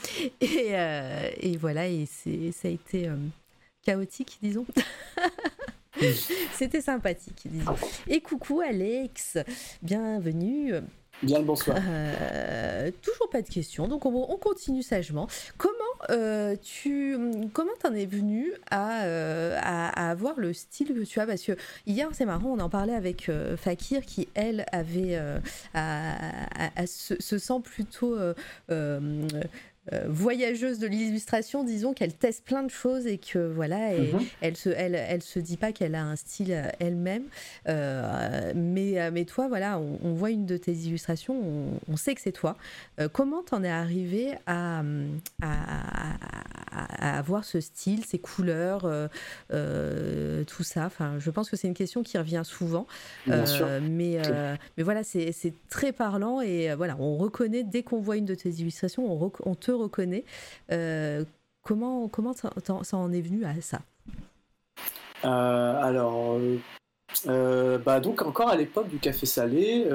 Et, 0.41 1.58
voilà, 1.58 1.88
et 1.88 2.06
ça 2.06 2.68
a 2.68 2.72
été 2.72 3.10
chaotique, 3.84 4.38
disons. 4.41 4.66
C'était 6.54 6.82
sympathique, 6.82 7.43
disons. 7.45 7.76
Et 8.08 8.22
coucou 8.22 8.62
Alex, 8.62 9.38
bienvenue. 9.82 10.74
Bien 11.22 11.39
le 11.39 11.45
bonsoir. 11.45 11.78
Euh, 11.80 12.91
toujours 13.01 13.30
pas 13.30 13.41
de 13.41 13.47
questions, 13.47 13.88
donc 13.88 14.06
on, 14.06 14.38
continue 14.38 14.84
sagement. 14.84 15.28
Comment 15.58 15.74
euh, 16.10 16.56
tu 16.62 17.18
comment 17.54 17.72
t'en 17.82 17.93
es 17.93 18.06
venu 18.06 18.51
à, 18.70 19.04
euh, 19.04 19.58
à, 19.62 20.10
avoir 20.10 20.38
le 20.38 20.51
style 20.51 20.93
que 20.93 21.06
tu 21.06 21.20
as? 21.22 21.26
Parce 21.26 21.43
que 21.43 21.54
hier, 21.86 22.10
c'est 22.12 22.26
marrant, 22.26 22.49
on 22.49 22.60
en 22.60 22.70
parlait 22.70 22.95
avec 22.95 23.32
Fakir 23.56 24.06
qui, 24.06 24.28
elle, 24.34 24.66
avait 24.74 25.18
se, 26.86 27.16
se, 27.20 27.38
sent 27.38 27.62
plutôt 27.64 28.18
euh, 29.91 30.05
voyageuse 30.07 30.79
de 30.79 30.88
l'illustration, 30.88 31.65
disons 31.65 31.93
qu'elle 31.93 32.13
teste 32.13 32.45
plein 32.45 32.63
de 32.63 32.69
choses 32.69 33.05
et 33.05 33.17
que 33.17 33.51
voilà, 33.51 33.93
et 33.93 34.13
mhm. 34.13 34.21
elle 34.39 34.55
se, 34.55 34.69
elle, 34.69 34.95
elle 34.95 35.21
se 35.21 35.39
dit 35.39 35.57
pas 35.57 35.73
qu'elle 35.73 35.95
a 35.95 36.03
un 36.03 36.15
style 36.15 36.53
euh, 36.53 36.69
elle-même. 36.79 37.25
Euh, 37.67 38.53
mais, 38.55 39.11
mais 39.11 39.25
toi, 39.25 39.49
voilà, 39.49 39.79
on, 39.79 40.13
voit 40.13 40.29
une 40.29 40.45
de 40.45 40.55
tes 40.55 40.71
illustrations, 40.71 41.36
on, 41.89 41.97
sait 41.97 42.15
que 42.15 42.21
c'est 42.21 42.31
toi. 42.31 42.55
comment 43.11 43.43
t'en 43.43 43.63
es 43.63 43.69
arrivé 43.69 44.36
à, 44.45 44.84
à, 45.41 47.17
avoir 47.17 47.43
ce 47.43 47.59
style, 47.59 48.05
ces 48.05 48.19
couleurs, 48.19 48.81
tout 49.49 50.63
ça? 50.63 50.86
Enfin, 50.86 51.15
je 51.19 51.29
pense 51.29 51.49
que 51.49 51.57
c'est 51.57 51.67
une 51.67 51.73
question 51.73 52.03
qui 52.03 52.17
revient 52.17 52.43
souvent. 52.45 52.88
mais, 53.27 54.21
mais 54.77 54.84
voilà, 54.84 55.03
c'est 55.03 55.53
très 55.69 55.91
parlant 55.91 56.39
et 56.41 56.73
voilà, 56.75 56.95
on 56.99 57.17
reconnaît 57.17 57.63
dès 57.63 57.84
qu'on 57.84 57.99
voit 57.99 58.15
une 58.17 58.25
de 58.25 58.36
tes 58.36 58.49
illustrations, 58.49 59.11
on, 59.11 59.31
on 59.45 59.55
te 59.55 59.72
reconnaît. 59.74 60.24
Euh, 60.71 61.24
comment 61.61 62.07
comment 62.07 62.34
ça, 62.34 62.51
en 62.97 63.11
est 63.11 63.21
venu 63.21 63.45
à 63.45 63.59
ça? 63.61 63.82
Euh, 65.26 65.82
Alors, 65.82 66.38
euh, 67.28 67.78
bah 67.78 67.99
donc 67.99 68.21
encore 68.24 68.49
à 68.49 68.55
l'époque 68.55 68.89
du 68.89 68.97
Café 68.97 69.26
Salé, 69.26 69.88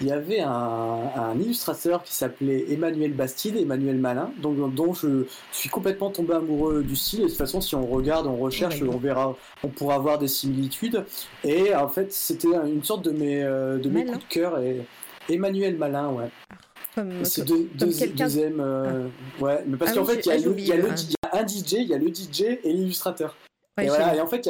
il 0.00 0.06
y 0.06 0.12
avait 0.12 0.40
un, 0.40 1.34
illustrateur 1.40 2.02
qui 2.02 2.14
s'appelait 2.14 2.72
Emmanuel 2.72 3.12
Bastide, 3.12 3.56
Emmanuel 3.56 3.98
Malin, 3.98 4.30
donc, 4.38 4.74
dont 4.74 4.92
je 4.92 5.24
suis 5.52 5.68
complètement 5.68 6.10
tombé 6.10 6.34
amoureux 6.34 6.82
du 6.82 6.96
style. 6.96 7.20
Et 7.20 7.24
de 7.24 7.28
toute 7.28 7.38
façon, 7.38 7.60
si 7.60 7.74
on 7.74 7.86
regarde, 7.86 8.26
on 8.26 8.36
recherche, 8.36 8.82
on 8.82 8.98
verra, 8.98 9.36
on 9.62 9.68
pourra 9.68 9.94
avoir 9.94 10.18
des 10.18 10.28
similitudes. 10.28 11.04
Et 11.44 11.74
en 11.74 11.88
fait, 11.88 12.12
c'était 12.12 12.48
une 12.48 12.84
sorte 12.84 13.04
de 13.04 13.12
mes, 13.12 13.42
de 13.42 13.88
mes 13.88 14.04
coups 14.04 14.20
de 14.20 14.32
cœur. 14.32 14.58
Et 14.60 14.82
Emmanuel 15.28 15.76
Malin, 15.76 16.08
ouais. 16.10 16.30
C'est 17.24 17.44
deuxième. 17.44 18.60
Euh, 18.60 19.08
ah. 19.40 19.42
Ouais, 19.42 19.64
mais 19.66 19.76
parce 19.76 19.92
ah 19.92 19.94
qu'en 19.94 20.04
fait, 20.04 20.24
il 20.24 20.28
y, 20.28 20.30
a 20.30 20.34
un 20.34 21.46
DJ, 21.46 21.72
il 21.72 21.88
y 21.88 21.94
a 21.94 21.98
le 21.98 22.08
DJ 22.08 22.42
et 22.64 22.72
l'illustrateur. 22.72 23.36
et, 23.80 23.86
voilà, 23.86 24.16
et 24.16 24.20
en 24.20 24.26
fait, 24.26 24.48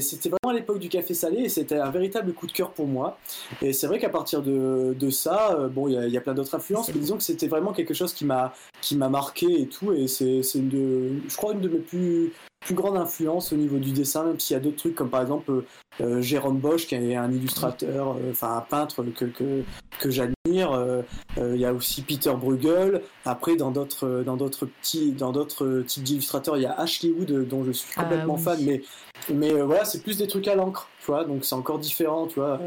c'était 0.00 0.30
vraiment 0.30 0.54
à 0.54 0.58
l'époque 0.58 0.78
du 0.78 0.88
café 0.88 1.14
salé 1.14 1.42
et 1.42 1.48
c'était 1.48 1.78
un 1.78 1.90
véritable 1.90 2.32
coup 2.32 2.46
de 2.46 2.52
cœur 2.52 2.70
pour 2.70 2.86
moi. 2.86 3.18
Et 3.62 3.72
c'est 3.72 3.86
vrai 3.86 3.98
qu'à 3.98 4.08
partir 4.08 4.42
de, 4.42 4.94
de, 4.98 5.10
ça, 5.10 5.56
euh, 5.58 5.68
bon, 5.68 5.88
il 5.88 5.94
y, 5.94 6.16
a 6.16 6.20
plein 6.20 6.34
d'autres 6.34 6.54
influences, 6.54 6.88
mais 6.88 7.00
disons 7.00 7.16
que 7.16 7.22
c'était 7.22 7.48
vraiment 7.48 7.72
quelque 7.72 7.94
chose 7.94 8.12
qui 8.14 8.24
m'a 8.24 8.52
qui 8.80 8.96
m'a 8.96 9.08
marqué 9.08 9.62
et 9.62 9.66
tout. 9.66 9.92
Et 9.92 10.08
c'est 10.08 10.40
une 10.54 10.68
de, 10.68 11.10
je 11.28 11.36
crois, 11.36 11.52
une 11.52 11.60
de 11.60 11.68
mes 11.68 11.78
plus 11.78 12.32
plus 12.60 12.74
grande 12.74 12.96
influence 12.96 13.52
au 13.52 13.56
niveau 13.56 13.78
du 13.78 13.92
dessin, 13.92 14.24
même 14.24 14.38
s'il 14.38 14.54
y 14.54 14.56
a 14.56 14.60
d'autres 14.60 14.76
trucs 14.76 14.94
comme 14.94 15.08
par 15.08 15.22
exemple 15.22 15.64
euh, 16.00 16.20
Jérôme 16.20 16.58
Bosch, 16.58 16.86
qui 16.86 16.94
est 16.94 17.16
un 17.16 17.32
illustrateur, 17.32 18.12
euh, 18.12 18.30
enfin 18.30 18.56
un 18.56 18.60
peintre 18.60 19.02
que, 19.02 19.24
que, 19.24 19.62
que 19.98 20.10
j'admire. 20.10 20.34
Euh, 20.58 21.02
il 21.38 21.60
y 21.60 21.64
a 21.64 21.72
aussi 21.72 22.02
Peter 22.02 22.32
Bruegel. 22.32 23.02
Après, 23.24 23.56
dans 23.56 23.70
d'autres 23.70 24.22
dans 24.24 24.36
d'autres 24.36 24.66
petits 24.66 25.12
dans 25.12 25.32
d'autres 25.32 25.82
types 25.86 26.02
d'illustrateurs, 26.02 26.56
il 26.56 26.62
y 26.62 26.66
a 26.66 26.72
Ashley 26.72 27.10
Wood 27.10 27.48
dont 27.48 27.64
je 27.64 27.72
suis 27.72 27.92
ah 27.96 28.02
complètement 28.02 28.36
fan, 28.36 28.58
mais 28.62 28.82
mais 29.28 29.52
voilà, 29.52 29.84
c'est 29.84 30.02
plus 30.02 30.16
des 30.16 30.26
trucs 30.26 30.48
à 30.48 30.54
l'encre, 30.54 30.88
tu 31.00 31.06
vois, 31.06 31.24
donc 31.24 31.44
c'est 31.44 31.54
encore 31.54 31.78
différent, 31.78 32.26
tu 32.26 32.40
vois. 32.40 32.58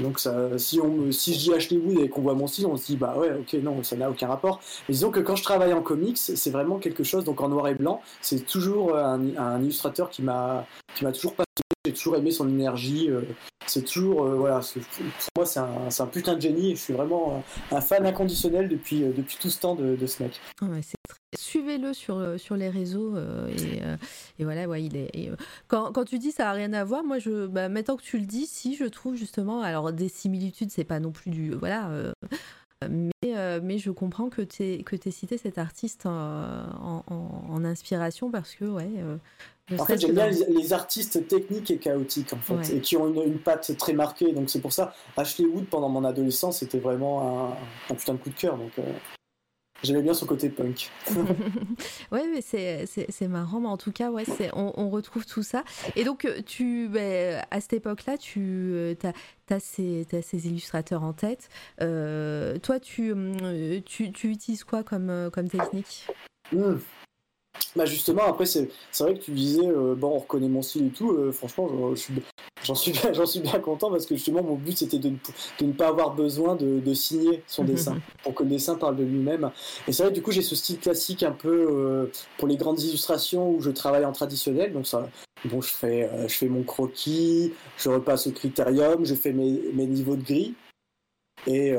Donc 0.00 0.18
ça, 0.18 0.58
si 0.58 0.80
on 0.80 1.10
si 1.10 1.34
je 1.34 1.38
dis 1.38 1.52
Ashley 1.52 1.78
Wood 1.78 1.98
et 1.98 2.08
qu'on 2.08 2.22
voit 2.22 2.34
mon 2.34 2.46
style, 2.46 2.66
on 2.66 2.76
se 2.76 2.86
dit 2.86 2.96
bah 2.96 3.14
ouais, 3.16 3.32
ok, 3.32 3.54
non, 3.62 3.82
ça 3.82 3.96
n'a 3.96 4.10
aucun 4.10 4.28
rapport. 4.28 4.60
Mais 4.88 4.94
disons 4.94 5.10
que 5.10 5.20
quand 5.20 5.36
je 5.36 5.42
travaille 5.42 5.72
en 5.72 5.82
comics, 5.82 6.18
c'est 6.18 6.50
vraiment 6.50 6.78
quelque 6.78 7.04
chose, 7.04 7.24
donc 7.24 7.40
en 7.40 7.48
noir 7.48 7.68
et 7.68 7.74
blanc, 7.74 8.00
c'est 8.20 8.46
toujours 8.46 8.96
un, 8.96 9.20
un 9.36 9.62
illustrateur 9.62 10.10
qui 10.10 10.22
m'a 10.22 10.66
qui 10.94 11.04
m'a 11.04 11.12
toujours 11.12 11.34
passionné. 11.34 11.65
J'ai 11.86 11.92
toujours 11.92 12.16
aimé 12.16 12.32
son 12.32 12.48
énergie. 12.48 13.08
Euh, 13.10 13.22
c'est 13.66 13.84
toujours 13.84 14.24
euh, 14.24 14.34
voilà. 14.34 14.60
Pour 14.60 14.82
moi, 15.36 15.46
c'est 15.46 15.60
un, 15.60 16.06
putain 16.06 16.34
de 16.34 16.40
génie. 16.40 16.74
Je 16.74 16.80
suis 16.80 16.92
vraiment 16.92 17.44
un 17.70 17.80
fan 17.80 18.04
inconditionnel 18.04 18.68
depuis 18.68 19.04
euh, 19.04 19.12
depuis 19.16 19.36
tout 19.40 19.50
ce 19.50 19.60
temps 19.60 19.76
de, 19.76 19.94
de 19.94 20.06
ce 20.06 20.24
mec. 20.24 20.40
Suivez-le 21.38 21.92
sur, 21.92 22.40
sur 22.40 22.56
les 22.56 22.70
réseaux 22.70 23.16
et, 23.48 23.82
et, 24.38 24.44
voilà, 24.44 24.66
ouais, 24.66 24.82
il 24.82 24.96
est. 24.96 25.30
quand, 25.68 25.92
quand, 25.92 26.04
tu 26.04 26.18
dis 26.18 26.32
ça 26.32 26.50
a 26.50 26.52
rien 26.52 26.72
à 26.72 26.82
voir, 26.82 27.04
moi, 27.04 27.18
je, 27.18 27.46
bah, 27.46 27.68
maintenant 27.68 27.96
que 27.96 28.02
tu 28.02 28.18
le 28.18 28.24
dis, 28.24 28.46
si 28.46 28.74
je 28.74 28.84
trouve 28.84 29.16
justement, 29.16 29.60
alors 29.60 29.92
des 29.92 30.08
similitudes, 30.08 30.70
c'est 30.70 30.84
pas 30.84 30.98
non 30.98 31.12
plus 31.12 31.30
du, 31.30 31.52
voilà, 31.52 31.90
mais, 32.88 33.78
je 33.78 33.90
comprends 33.90 34.30
que 34.30 34.40
tu 34.40 34.62
aies, 34.62 35.10
cité 35.10 35.36
cet 35.36 35.58
artiste 35.58 36.06
en, 36.06 37.64
inspiration 37.64 38.30
parce 38.30 38.54
que, 38.54 38.64
ouais. 38.64 38.88
En 39.78 39.84
fait, 39.84 39.98
j'aime 39.98 40.14
bien 40.14 40.30
les, 40.30 40.72
artistes 40.72 41.26
techniques 41.26 41.70
et 41.70 41.78
chaotiques, 41.78 42.32
en 42.32 42.38
fait, 42.38 42.74
et 42.74 42.80
qui 42.80 42.96
ont 42.96 43.08
une, 43.08 43.38
patte 43.38 43.76
très 43.76 43.92
marquée. 43.92 44.32
Donc, 44.32 44.50
c'est 44.50 44.60
pour 44.60 44.72
ça, 44.72 44.94
Ashley 45.16 45.46
Wood, 45.46 45.66
pendant 45.66 45.88
mon 45.88 46.04
adolescence, 46.04 46.58
c'était 46.58 46.78
vraiment 46.78 47.50
un, 47.50 47.92
un, 47.92 47.96
putain 47.96 48.14
de 48.14 48.18
coup 48.18 48.30
de 48.30 48.34
cœur. 48.34 48.56
Donc, 48.56 48.72
euh, 48.78 48.82
J'aimais 49.82 50.02
bien 50.02 50.14
son 50.14 50.26
côté 50.26 50.48
punk. 50.48 50.90
ouais, 52.12 52.24
mais 52.32 52.40
c'est 52.40 53.28
marrant, 53.28 53.60
mais 53.60 53.68
en 53.68 53.76
tout 53.76 53.92
cas, 53.92 54.10
ouais, 54.10 54.24
on, 54.54 54.72
on 54.76 54.88
retrouve 54.88 55.26
tout 55.26 55.42
ça. 55.42 55.64
Et 55.96 56.04
donc, 56.04 56.26
tu, 56.46 56.88
bah, 56.88 57.46
à 57.50 57.60
cette 57.60 57.74
époque-là, 57.74 58.16
tu 58.16 58.40
euh, 58.40 58.94
as, 59.04 59.54
as, 59.54 59.60
ces, 59.60 60.06
ces 60.22 60.46
illustrateurs 60.48 61.02
en 61.02 61.12
tête. 61.12 61.48
Euh, 61.82 62.58
toi, 62.58 62.80
tu, 62.80 63.12
euh, 63.14 63.80
tu, 63.84 64.12
tu, 64.12 64.30
utilises 64.30 64.64
quoi 64.64 64.82
comme, 64.82 65.30
comme 65.32 65.48
technique? 65.48 66.06
Mmh. 66.52 66.76
Bah 67.76 67.84
justement, 67.84 68.24
après, 68.24 68.46
c'est 68.46 68.68
vrai 68.98 69.14
que 69.14 69.20
tu 69.20 69.32
disais, 69.32 69.66
euh, 69.66 69.94
bon, 69.94 70.08
on 70.08 70.18
reconnaît 70.18 70.48
mon 70.48 70.62
style 70.62 70.86
et 70.86 70.90
tout. 70.90 71.12
Euh, 71.12 71.30
franchement, 71.30 71.68
j'en 72.64 72.74
suis, 72.74 72.92
bien, 72.92 73.24
suis 73.26 73.40
bien 73.40 73.58
content 73.60 73.90
parce 73.90 74.06
que 74.06 74.14
justement, 74.14 74.42
mon 74.42 74.54
but, 74.54 74.78
c'était 74.78 74.98
de, 74.98 75.10
de, 75.10 75.66
ne 75.66 75.72
pas 75.72 75.88
avoir 75.88 76.14
besoin 76.14 76.56
de, 76.56 76.80
de 76.80 76.94
signer 76.94 77.42
son 77.46 77.64
dessin 77.64 77.98
pour 78.22 78.34
que 78.34 78.44
le 78.44 78.48
dessin 78.48 78.76
parle 78.76 78.96
de 78.96 79.04
lui-même. 79.04 79.50
Et 79.86 79.92
c'est 79.92 80.04
vrai, 80.04 80.12
du 80.12 80.22
coup, 80.22 80.32
j'ai 80.32 80.40
ce 80.40 80.56
style 80.56 80.78
classique 80.78 81.22
un 81.22 81.32
peu 81.32 81.66
euh, 81.70 82.06
pour 82.38 82.48
les 82.48 82.56
grandes 82.56 82.80
illustrations 82.80 83.50
où 83.50 83.60
je 83.60 83.70
travaille 83.70 84.06
en 84.06 84.12
traditionnel. 84.12 84.72
Donc, 84.72 84.86
ça, 84.86 85.10
bon, 85.44 85.60
je 85.60 85.74
fais, 85.74 86.08
je 86.28 86.34
fais 86.34 86.48
mon 86.48 86.62
croquis, 86.62 87.52
je 87.76 87.90
repasse 87.90 88.26
au 88.26 88.32
critérium, 88.32 89.04
je 89.04 89.14
fais 89.14 89.32
mes, 89.32 89.60
mes 89.74 89.86
niveaux 89.86 90.16
de 90.16 90.22
gris. 90.22 90.54
Et, 91.46 91.74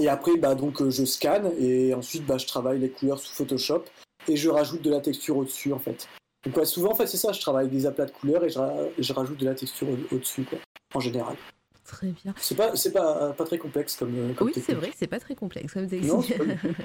et 0.00 0.08
après, 0.08 0.38
bah, 0.38 0.54
donc, 0.54 0.88
je 0.88 1.04
scanne 1.04 1.52
et 1.60 1.92
ensuite, 1.92 2.24
bah, 2.24 2.38
je 2.38 2.46
travaille 2.46 2.78
les 2.78 2.88
couleurs 2.88 3.18
sous 3.18 3.34
Photoshop 3.34 3.84
et 4.28 4.36
je 4.36 4.48
rajoute 4.48 4.82
de 4.82 4.90
la 4.90 5.00
texture 5.00 5.36
au-dessus 5.36 5.72
en 5.72 5.78
fait. 5.78 6.08
Donc 6.44 6.66
souvent 6.66 6.92
en 6.92 6.94
fait 6.94 7.06
c'est 7.06 7.16
ça, 7.16 7.32
je 7.32 7.40
travaille 7.40 7.66
avec 7.66 7.72
des 7.72 7.86
aplats 7.86 8.06
de 8.06 8.10
couleurs 8.10 8.44
et 8.44 8.50
je, 8.50 9.12
rajoute 9.12 9.38
de 9.38 9.44
la 9.44 9.54
texture 9.54 9.88
au-dessus 10.12 10.46
en 10.94 11.00
général. 11.00 11.36
Très 11.84 12.08
bien. 12.08 12.32
C'est 12.36 12.54
pas, 12.54 12.76
c'est 12.76 12.92
pas, 12.92 13.32
pas 13.32 13.44
très 13.44 13.58
complexe 13.58 13.96
comme. 13.96 14.14
Euh, 14.16 14.32
oui, 14.40 14.52
c'est 14.54 14.74
vrai, 14.74 14.92
c'est 14.96 15.08
pas 15.08 15.18
très 15.18 15.34
complexe 15.34 15.74
comme 15.74 15.88
technique. 15.88 16.32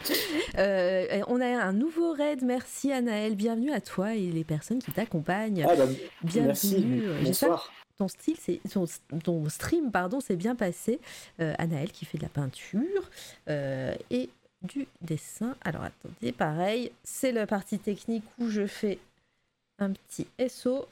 euh, 0.57 1.21
on 1.27 1.39
a 1.41 1.45
un 1.45 1.73
nouveau 1.73 2.11
raid. 2.11 2.41
Merci 2.43 2.91
Anaël. 2.91 3.36
Bienvenue 3.36 3.71
à 3.71 3.81
toi 3.81 4.15
et 4.15 4.31
les 4.31 4.43
personnes 4.43 4.79
qui 4.79 4.91
t'accompagnent. 4.91 5.63
Ah 5.69 5.75
bah, 5.75 5.86
Bienvenue. 6.23 6.47
Merci. 6.47 6.88
Bonsoir. 7.23 7.71
Ton 7.97 8.09
style, 8.09 8.36
c'est 8.38 8.59
ton, 9.23 9.49
stream, 9.49 9.89
pardon, 9.89 10.19
s'est 10.19 10.36
bien 10.36 10.55
passé. 10.55 10.99
Euh, 11.39 11.53
Anaël 11.57 11.91
qui 11.93 12.03
fait 12.03 12.17
de 12.17 12.23
la 12.23 12.29
peinture 12.29 13.09
euh, 13.49 13.95
et 14.11 14.29
du 14.66 14.88
dessin. 15.01 15.55
Alors 15.61 15.84
attendez, 15.84 16.32
pareil, 16.32 16.91
c'est 17.03 17.32
la 17.32 17.47
partie 17.47 17.80
technique 17.80 18.24
où 18.39 18.49
je 18.49 18.68
fais 18.68 18.99
un 19.80 19.91
petit 19.91 20.28
SO. 20.47 20.88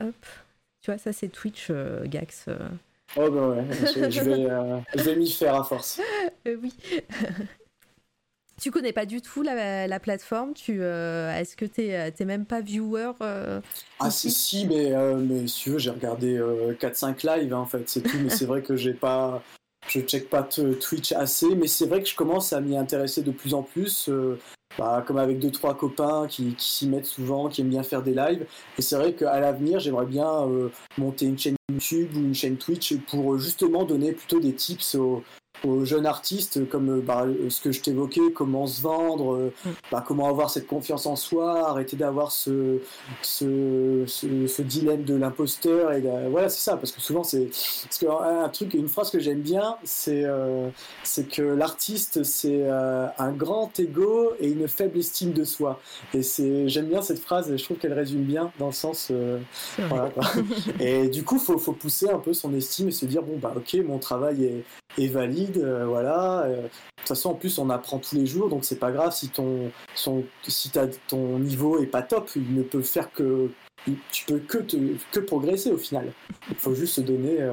Hop, 0.00 0.14
tu 0.80 0.90
vois, 0.90 0.98
ça 0.98 1.12
c'est 1.12 1.28
Twitch, 1.28 1.68
euh, 1.70 2.04
Gax. 2.06 2.46
Euh. 2.48 2.56
Oh 3.16 3.30
bah 3.30 3.48
ouais, 3.48 3.64
je, 4.10 4.20
vais, 4.20 4.46
euh, 4.50 4.78
vais 4.94 5.16
m'y 5.16 5.30
faire 5.30 5.54
à 5.54 5.64
force. 5.64 6.00
oui. 6.46 6.74
tu 8.60 8.70
connais 8.70 8.92
pas 8.92 9.06
du 9.06 9.22
tout 9.22 9.42
la, 9.42 10.00
plateforme 10.00 10.52
tu 10.52 10.82
Est-ce 10.82 11.56
que 11.56 11.64
tu 11.64 11.80
n'es 11.82 12.26
même 12.26 12.44
pas 12.44 12.60
viewer 12.60 13.12
Ah 13.98 14.10
si, 14.10 14.30
si, 14.30 14.66
mais, 14.66 14.92
mais 15.16 15.46
si 15.46 15.62
tu 15.62 15.70
veux, 15.70 15.78
j'ai 15.78 15.90
regardé 15.90 16.38
4-5 16.38 17.38
lives 17.38 17.54
hein, 17.54 17.58
en 17.58 17.66
fait, 17.66 17.88
c'est 17.88 18.02
tout, 18.02 18.18
mais 18.18 18.30
c'est 18.30 18.46
vrai 18.46 18.62
que 18.62 18.76
j'ai 18.76 18.94
pas 18.94 19.42
je 19.86 20.00
check 20.00 20.28
pas 20.28 20.42
Twitch 20.42 21.12
assez, 21.12 21.54
mais 21.54 21.66
c'est 21.66 21.86
vrai 21.86 22.02
que 22.02 22.08
je 22.08 22.14
commence 22.16 22.52
à 22.52 22.60
m'y 22.60 22.76
intéresser 22.76 23.22
de 23.22 23.30
plus 23.30 23.54
en 23.54 23.62
plus. 23.62 24.08
Euh, 24.08 24.38
bah, 24.78 25.02
comme 25.04 25.16
avec 25.18 25.40
deux 25.40 25.50
trois 25.50 25.76
copains 25.76 26.26
qui, 26.28 26.54
s'y 26.58 26.86
mettent 26.86 27.06
souvent, 27.06 27.48
qui 27.48 27.62
aiment 27.62 27.70
bien 27.70 27.82
faire 27.82 28.02
des 28.02 28.14
lives. 28.14 28.46
Et 28.78 28.82
c'est 28.82 28.96
vrai 28.96 29.12
qu'à 29.12 29.40
l'avenir, 29.40 29.80
j'aimerais 29.80 30.06
bien 30.06 30.46
euh, 30.46 30.68
monter 30.98 31.26
une 31.26 31.38
chaîne 31.38 31.56
YouTube 31.72 32.10
ou 32.14 32.20
une 32.20 32.34
chaîne 32.34 32.56
Twitch 32.56 32.96
pour 33.10 33.34
euh, 33.34 33.38
justement 33.38 33.84
donner 33.84 34.12
plutôt 34.12 34.38
des 34.38 34.54
tips 34.54 34.94
aux, 34.94 35.24
aux 35.64 35.84
jeunes 35.84 36.06
artistes, 36.06 36.68
comme 36.68 36.98
euh, 36.98 37.00
bah, 37.00 37.26
ce 37.48 37.60
que 37.60 37.72
je 37.72 37.80
t'évoquais, 37.80 38.32
comment 38.34 38.66
se 38.66 38.80
vendre, 38.82 39.34
euh, 39.34 39.52
mm. 39.64 39.70
bah, 39.90 40.04
comment 40.06 40.28
avoir 40.28 40.50
cette 40.50 40.66
confiance 40.66 41.06
en 41.06 41.16
soi, 41.16 41.68
arrêter 41.68 41.96
d'avoir 41.96 42.32
ce, 42.32 42.78
ce, 43.22 44.04
ce, 44.06 44.62
dilemme 44.62 45.04
de 45.04 45.14
l'imposteur. 45.14 45.92
Et 45.92 46.02
voilà, 46.30 46.48
c'est 46.48 46.62
ça, 46.62 46.76
parce 46.76 46.92
que 46.92 47.00
souvent, 47.00 47.24
c'est 47.24 47.46
parce 47.46 48.04
un 48.22 48.48
truc, 48.48 48.74
une 48.74 48.88
phrase 48.88 49.10
que 49.10 49.18
j'aime 49.18 49.40
bien, 49.40 49.76
c'est 49.84 50.24
euh, 50.24 50.68
c'est 51.02 51.28
que 51.28 51.42
l'artiste, 51.42 52.22
c'est 52.24 52.68
un 52.68 53.32
grand 53.32 53.78
ego 53.78 54.32
et 54.40 54.48
une 54.48 54.68
faible 54.68 54.98
estime 54.98 55.32
de 55.32 55.44
soi. 55.44 55.80
Et 56.14 56.22
c'est 56.22 56.68
j'aime 56.68 56.86
bien 56.86 57.02
cette 57.02 57.20
phrase, 57.20 57.50
et 57.50 57.58
je 57.58 57.64
trouve 57.64 57.78
qu'elle 57.78 57.92
résume 57.92 58.22
bien 58.22 58.52
dans 58.58 58.66
le 58.66 58.72
sens. 58.72 59.10
voilà, 59.88 60.10
et 60.80 61.08
du 61.08 61.24
coup, 61.24 61.38
faut, 61.38 61.58
faut 61.58 61.72
pousser 61.72 62.10
un 62.10 62.18
peu 62.18 62.34
son 62.34 62.52
estime 62.54 62.88
et 62.88 62.92
se 62.92 63.06
dire 63.06 63.22
bon, 63.22 63.38
bah 63.40 63.54
ok, 63.56 63.76
mon 63.86 63.98
travail 63.98 64.44
est, 64.44 64.64
est 65.02 65.08
valide 65.08 65.47
euh, 65.56 65.86
voilà. 65.86 66.42
Euh, 66.42 66.56
de 66.56 66.68
toute 66.96 67.08
façon, 67.08 67.30
en 67.30 67.34
plus, 67.34 67.58
on 67.58 67.70
apprend 67.70 67.98
tous 67.98 68.14
les 68.14 68.26
jours, 68.26 68.48
donc 68.48 68.64
c'est 68.64 68.78
pas 68.78 68.90
grave 68.90 69.12
si 69.12 69.28
ton, 69.28 69.70
si 69.94 70.70
ton 71.08 71.38
niveau 71.38 71.82
est 71.82 71.86
pas 71.86 72.02
top, 72.02 72.30
il 72.36 72.54
ne 72.54 72.62
peut 72.62 72.82
faire 72.82 73.10
que, 73.12 73.50
tu 74.10 74.24
peux 74.26 74.38
que, 74.38 74.58
que 75.12 75.20
progresser 75.20 75.70
au 75.70 75.78
final. 75.78 76.12
Il 76.50 76.56
faut 76.56 76.74
juste 76.74 76.94
se 76.94 77.00
donner, 77.00 77.40
euh, 77.40 77.52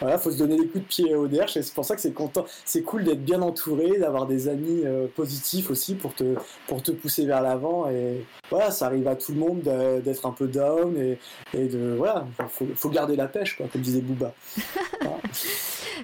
voilà, 0.00 0.18
faut 0.18 0.30
se 0.30 0.38
donner 0.38 0.56
des 0.56 0.66
coups 0.66 0.84
de 0.84 0.88
pied 0.88 1.14
au 1.14 1.26
derche 1.28 1.56
et 1.56 1.62
c'est 1.62 1.74
pour 1.74 1.84
ça 1.84 1.94
que 1.94 2.00
c'est 2.00 2.12
content, 2.12 2.46
c'est 2.64 2.82
cool 2.82 3.04
d'être 3.04 3.24
bien 3.24 3.42
entouré, 3.42 3.98
d'avoir 3.98 4.26
des 4.26 4.48
amis 4.48 4.82
positifs 5.14 5.70
aussi 5.70 5.94
pour 5.94 6.14
te 6.14 6.34
pour 6.66 6.82
te 6.82 6.92
pousser 6.92 7.26
vers 7.26 7.42
l'avant 7.42 7.88
et 7.88 8.24
voilà, 8.50 8.70
ça 8.70 8.86
arrive 8.86 9.06
à 9.08 9.16
tout 9.16 9.32
le 9.32 9.38
monde 9.38 9.62
d'être 10.04 10.26
un 10.26 10.32
peu 10.32 10.46
down 10.46 10.96
et, 10.96 11.18
et 11.54 11.68
de 11.68 11.94
voilà, 11.96 12.26
faut, 12.48 12.66
faut 12.74 12.90
garder 12.90 13.16
la 13.16 13.28
pêche 13.28 13.56
quoi, 13.56 13.66
comme 13.72 13.82
disait 13.82 14.00
Booba. 14.00 14.34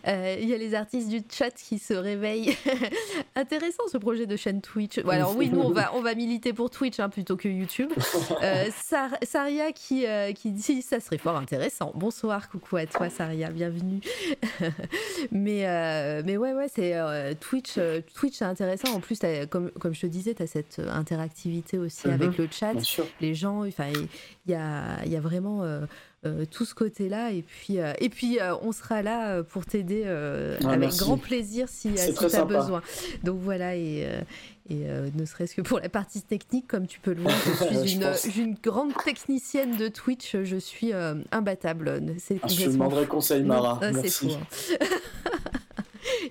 Euh, 0.07 0.37
il 0.41 0.49
y 0.49 0.55
a 0.55 0.59
les 0.59 0.75
artistes 0.75 1.09
du 1.09 1.23
chat 1.31 1.51
qui 1.51 1.79
se 1.79 1.95
réveillent. 1.95 2.57
Intéressant 3.35 3.85
ce 3.91 3.97
projet 3.97 4.27
de 4.27 4.37
chaîne 4.37 4.61
Twitch. 4.61 4.99
alors 4.99 5.37
oui, 5.37 5.49
nous 5.51 5.61
on 5.61 5.73
va, 5.73 5.95
on 5.95 6.03
va 6.03 6.15
militer 6.15 6.53
pour 6.53 6.71
Twitch 6.71 7.01
hein, 7.01 7.09
plutôt 7.09 7.37
que 7.37 7.49
YouTube. 7.49 7.91
Euh, 8.43 8.67
Saria 9.23 9.73
qui, 9.73 10.07
euh, 10.07 10.33
qui 10.33 10.51
dit 10.53 10.83
ça 10.83 11.01
serait 11.01 11.19
fort 11.19 11.37
intéressant. 11.37 11.93
Bonsoir, 11.95 12.49
coucou 12.51 12.77
à 12.77 12.87
toi 12.87 13.09
Saria, 13.09 13.51
bienvenue. 13.51 13.86
mais, 15.31 16.23
mais 16.25 16.37
ouais, 16.37 16.53
ouais, 16.53 16.69
c'est 16.73 16.95
Twitch, 17.41 17.79
Twitch 18.15 18.35
c'est 18.35 18.45
intéressant. 18.45 18.95
En 18.95 19.01
plus, 19.01 19.19
comme, 19.51 19.71
comme 19.73 19.95
je 19.95 20.03
te 20.03 20.07
disais, 20.07 20.35
tu 20.35 20.43
as 20.43 20.47
cette 20.47 20.81
interactivité 20.91 21.79
aussi 21.79 22.09
avec 22.09 22.31
mhm. 22.31 22.35
le 22.39 22.49
chat. 22.51 22.75
Les 23.21 23.35
gens, 23.35 23.67
enfin, 23.67 23.87
il 24.47 24.51
y 24.51 24.55
a, 24.55 25.05
y 25.05 25.17
a 25.17 25.21
vraiment 25.21 25.63
tout 26.51 26.65
ce 26.65 26.75
côté-là. 26.75 27.33
Et 27.33 27.43
puis, 27.43 27.77
et 27.77 28.09
puis 28.09 28.39
on 28.63 28.73
sera 28.73 29.03
là 29.03 29.43
pour 29.43 29.67
t'aider 29.67 30.05
ah, 30.07 30.71
avec 30.71 30.91
grand 30.97 31.19
plaisir 31.19 31.69
si, 31.69 31.93
tu 31.95 32.37
as 32.37 32.45
besoin. 32.45 32.83
Donc 33.25 33.41
voilà, 33.41 33.77
et, 33.77 34.07
et 34.69 34.87
ne 35.15 35.25
serait-ce 35.25 35.55
que 35.55 35.63
pour 35.63 35.79
la 35.79 35.89
partie 35.89 36.23
technique, 36.23 36.67
comme 36.67 36.87
tu 36.87 37.01
peux 37.01 37.13
le 37.13 37.23
voir, 37.23 37.35
je 37.85 38.13
suis 38.17 38.41
une, 38.41 38.55
grande 38.55 38.93
technicienne 39.05 39.77
de 39.77 39.89
Twitch, 39.89 40.37
je 40.43 40.57
suis 40.57 40.93
imbattable. 41.33 42.03
Ah, 42.43 42.49
je 42.49 42.67
demanderai 42.67 43.07
conseil, 43.07 43.43
Mara. 43.43 43.81
C'est 44.03 44.11
fou. 44.11 44.29
Hein. 44.33 44.87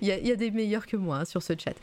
il, 0.00 0.08
y 0.08 0.32
a, 0.32 0.36
des 0.36 0.50
meilleurs 0.50 0.86
que 0.86 0.96
moi 0.96 1.18
hein, 1.18 1.24
sur 1.24 1.42
ce 1.42 1.54
chat. 1.58 1.74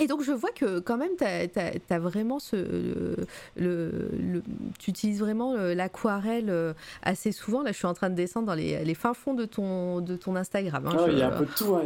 Euh, 0.00 0.04
et 0.04 0.06
donc 0.06 0.22
je 0.22 0.32
vois 0.32 0.50
que 0.50 0.80
quand 0.80 0.96
même, 0.96 1.12
tu 1.18 1.24
as, 1.24 1.98
vraiment 1.98 2.38
ce... 2.38 3.16
Le, 3.56 4.42
tu 4.78 4.90
utilises 4.90 5.20
vraiment 5.20 5.54
l'aquarelle 5.54 6.50
euh, 6.50 6.72
assez 7.02 7.32
souvent. 7.32 7.62
Là, 7.62 7.72
je 7.72 7.76
suis 7.76 7.86
en 7.86 7.94
train 7.94 8.10
de 8.10 8.14
descendre 8.14 8.46
dans 8.46 8.54
les, 8.54 8.84
les 8.84 8.94
fins 8.94 9.14
fonds 9.14 9.34
de 9.34 9.44
ton, 9.44 10.00
de 10.00 10.16
ton 10.16 10.36
Instagram. 10.36 10.86
Hein. 10.86 10.96
Ah 10.98 11.06
il 11.08 11.18
y 11.18 11.22
a 11.22 11.28
un 11.28 11.38
peu 11.38 11.44
de 11.44 11.50
tout. 11.50 11.76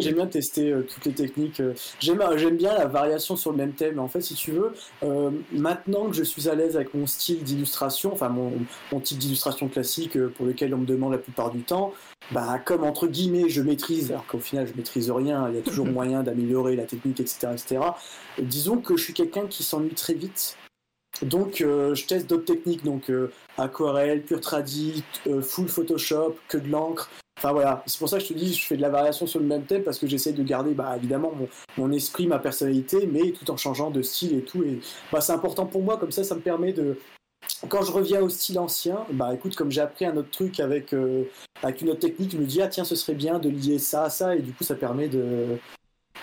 J'aime 0.00 0.14
bien, 0.14 0.26
tester 0.26 0.72
euh, 0.72 0.82
toutes 0.82 1.04
les 1.04 1.12
techniques. 1.12 1.60
Euh. 1.60 1.74
J'aime 2.00 2.56
bien 2.56 2.76
la 2.76 2.86
variation 2.86 3.36
sur 3.36 3.50
le 3.50 3.56
même 3.56 3.72
thème. 3.72 3.98
En 3.98 4.08
fait, 4.08 4.20
si 4.20 4.34
tu 4.34 4.52
veux, 4.52 4.72
maintenant 5.52 6.08
que 6.08 6.16
je 6.16 6.22
suis 6.22 6.48
à 6.48 6.54
l'aise 6.54 6.76
avec 6.76 6.94
mon 6.94 7.06
style 7.06 7.42
d'illustration, 7.42 8.12
enfin 8.12 8.28
mon, 8.28 8.52
mon 8.92 9.00
type 9.00 9.18
d'illustration 9.18 9.68
classique 9.68 10.18
pour 10.28 10.46
lequel 10.46 10.74
on 10.74 10.78
me 10.78 10.86
demande 10.86 11.12
la 11.12 11.18
plupart 11.18 11.50
du 11.50 11.60
temps, 11.60 11.92
bah, 12.32 12.58
comme 12.64 12.84
entre 12.84 13.06
guillemets 13.06 13.48
je 13.48 13.60
maîtrise, 13.60 14.10
alors 14.10 14.26
qu'au 14.26 14.38
final 14.38 14.66
je 14.66 14.74
maîtrise 14.74 15.10
rien, 15.10 15.48
il 15.50 15.56
y 15.56 15.58
a 15.58 15.62
toujours 15.62 15.86
moyen 15.94 16.22
d'améliorer 16.22 16.74
la 16.76 16.84
technique, 16.84 17.13
etc. 17.20 17.48
etc. 17.52 17.80
disons 18.38 18.78
que 18.78 18.96
je 18.96 19.04
suis 19.04 19.14
quelqu'un 19.14 19.46
qui 19.46 19.62
s'ennuie 19.62 19.94
très 19.94 20.14
vite. 20.14 20.56
Donc 21.22 21.60
euh, 21.60 21.94
je 21.94 22.06
teste 22.06 22.28
d'autres 22.28 22.44
techniques, 22.44 22.84
donc 22.84 23.08
euh, 23.08 23.30
aquarelle, 23.56 24.22
pure 24.22 24.40
tradi, 24.40 25.04
euh, 25.28 25.42
full 25.42 25.68
Photoshop, 25.68 26.36
que 26.48 26.58
de 26.58 26.68
l'encre. 26.68 27.08
Enfin 27.38 27.52
voilà, 27.52 27.82
c'est 27.86 27.98
pour 27.98 28.08
ça 28.08 28.18
que 28.18 28.24
je 28.24 28.28
te 28.28 28.34
dis, 28.34 28.54
je 28.54 28.64
fais 28.64 28.76
de 28.76 28.82
la 28.82 28.88
variation 28.88 29.26
sur 29.26 29.38
le 29.38 29.46
même 29.46 29.64
thème 29.64 29.82
parce 29.82 29.98
que 29.98 30.06
j'essaie 30.06 30.32
de 30.32 30.42
garder 30.42 30.72
bah, 30.72 30.94
évidemment 30.96 31.32
mon, 31.76 31.92
esprit, 31.92 32.26
ma 32.26 32.38
personnalité, 32.38 33.06
mais 33.06 33.32
tout 33.32 33.48
en 33.50 33.56
changeant 33.56 33.90
de 33.90 34.02
style 34.02 34.38
et 34.38 34.42
tout. 34.42 34.62
Et 34.64 34.80
bah, 35.12 35.20
c'est 35.20 35.32
important 35.32 35.66
pour 35.66 35.82
moi, 35.82 35.96
comme 35.98 36.12
ça, 36.12 36.24
ça 36.24 36.34
me 36.34 36.40
permet 36.40 36.72
de, 36.72 36.96
quand 37.68 37.82
je 37.82 37.92
reviens 37.92 38.20
au 38.22 38.28
style 38.28 38.58
ancien, 38.58 39.04
bah 39.12 39.32
écoute, 39.34 39.54
comme 39.56 39.70
j'ai 39.70 39.80
appris 39.80 40.04
un 40.04 40.16
autre 40.16 40.30
truc 40.30 40.60
avec, 40.60 40.92
euh, 40.92 41.24
avec 41.62 41.80
une 41.82 41.90
autre 41.90 42.00
technique, 42.00 42.32
je 42.32 42.38
me 42.38 42.44
dis 42.44 42.60
ah 42.60 42.68
tiens 42.68 42.84
ce 42.84 42.96
serait 42.96 43.14
bien 43.14 43.38
de 43.38 43.48
lier 43.48 43.78
ça 43.78 44.04
à 44.04 44.10
ça 44.10 44.36
et 44.36 44.42
du 44.42 44.52
coup 44.52 44.64
ça 44.64 44.74
permet 44.74 45.08
de 45.08 45.58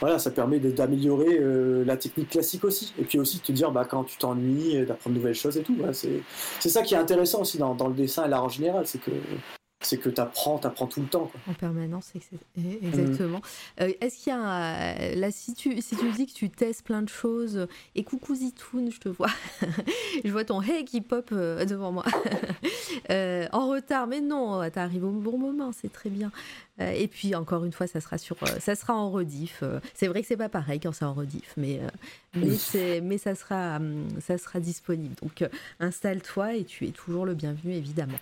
voilà 0.02 0.20
ça 0.20 0.32
permet 0.32 0.60
d'améliorer 0.60 1.38
euh, 1.40 1.86
la 1.86 1.96
technique 1.96 2.30
classique 2.30 2.66
aussi 2.66 2.94
et 3.00 3.04
puis 3.04 3.20
aussi 3.20 3.38
de 3.38 3.44
te 3.44 3.52
dire 3.52 3.72
bah 3.72 3.86
quand 3.90 4.04
tu 4.04 4.18
t'ennuies 4.18 4.86
d'apprendre 4.86 5.16
de 5.16 5.20
nouvelles 5.20 5.36
choses 5.36 5.58
et 5.58 5.62
tout. 5.62 5.78
c'est 5.94 6.70
ça 6.70 6.82
qui 6.82 6.96
est 6.96 6.98
intéressant 6.98 7.42
aussi 7.42 7.58
dans, 7.58 7.76
dans 7.76 7.88
le 7.88 7.94
dessin 7.94 8.26
et 8.26 8.30
l'art 8.30 8.44
en 8.44 8.50
général, 8.50 8.86
c'est 8.88 9.00
que 9.00 9.12
c'est 9.82 9.98
que 9.98 10.10
tu 10.10 10.22
apprends, 10.22 10.60
tu 10.60 10.68
apprends 10.68 10.88
tout 10.88 11.02
le 11.02 11.08
temps. 11.08 11.32
En 11.48 11.54
permanence, 11.54 12.14
exactement. 12.56 13.42
Euh, 13.80 13.92
est-ce 14.00 14.24
qu'il 14.24 14.34
y 14.34 14.36
a. 14.36 15.16
Là, 15.16 15.32
si 15.32 15.54
tu, 15.54 15.82
si 15.82 15.96
tu 15.96 16.12
dis 16.12 16.28
que 16.28 16.34
tu 16.34 16.50
testes 16.50 16.84
plein 16.84 17.02
de 17.02 17.10
choses, 17.10 17.68
et 17.96 18.04
coucou 18.04 18.36
Zitoun, 18.36 18.92
je 18.92 19.00
te 19.00 19.10
vois. 19.10 19.32
je 20.24 20.32
vois 20.32 20.46
ton 20.46 20.62
hey 20.62 20.86
qui 20.86 21.02
pop 21.02 21.30
euh, 21.32 21.66
devant 21.66 21.92
moi. 21.92 22.06
Euh, 23.10 23.48
en 23.52 23.70
retard, 23.70 24.06
mais 24.06 24.22
non, 24.22 24.70
tu 24.70 24.78
arrives 24.78 25.04
au 25.04 25.12
bon 25.12 25.38
moment, 25.38 25.72
c'est 25.72 25.92
très 25.92 26.10
bien. 26.10 26.32
et 26.80 27.08
puis, 27.08 27.36
encore 27.36 27.66
une 27.66 27.72
fois, 27.72 27.88
ça 27.88 28.00
sera, 28.00 28.18
sur, 28.18 28.38
ça 28.60 28.76
sera 28.76 28.94
en 28.94 29.10
rediff. 29.10 29.64
c'est 29.94 30.08
vrai 30.08 30.22
que 30.22 30.28
c'est 30.28 30.38
pas 30.38 30.50
pareil 30.50 30.80
quand 30.80 30.92
c'est 30.92 31.06
en 31.06 31.14
rediff, 31.14 31.54
mais, 31.58 31.80
mais, 32.36 32.58
mais 33.02 33.18
ça, 33.18 33.36
sera, 33.36 33.80
ça 34.20 34.38
sera 34.38 34.60
disponible. 34.60 35.16
Donc, 35.22 35.50
installe-toi 35.80 36.56
et 36.56 36.64
tu 36.64 36.86
es 36.88 36.92
toujours 36.92 37.26
le 37.26 37.34
bienvenu, 37.34 37.74
évidemment. 37.74 38.20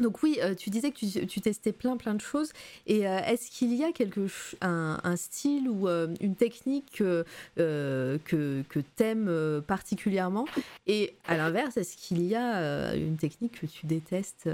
Donc 0.00 0.22
oui, 0.22 0.38
euh, 0.42 0.54
tu 0.54 0.70
disais 0.70 0.90
que 0.90 1.24
tu, 1.24 1.40
testais 1.40 1.72
plein 1.72 1.96
plein 1.96 2.14
de 2.14 2.20
choses. 2.20 2.52
Et 2.86 3.06
euh, 3.06 3.18
est-ce 3.20 3.50
qu'il 3.50 3.74
y 3.74 3.84
a 3.84 3.92
quelque 3.92 4.26
un, 4.60 5.16
style 5.16 5.68
ou 5.68 5.88
euh, 5.88 6.08
une 6.20 6.36
technique 6.36 6.90
que, 6.96 7.24
que, 7.56 8.62
que 8.68 8.80
t'aimes 8.96 9.62
particulièrement? 9.66 10.46
Et 10.86 11.14
à 11.26 11.36
l'inverse, 11.36 11.76
est-ce 11.76 11.96
qu'il 11.96 12.22
y 12.22 12.34
a 12.34 12.94
une 12.94 13.16
technique 13.16 13.60
que 13.60 13.66
tu 13.66 13.86
détestes 13.86 14.48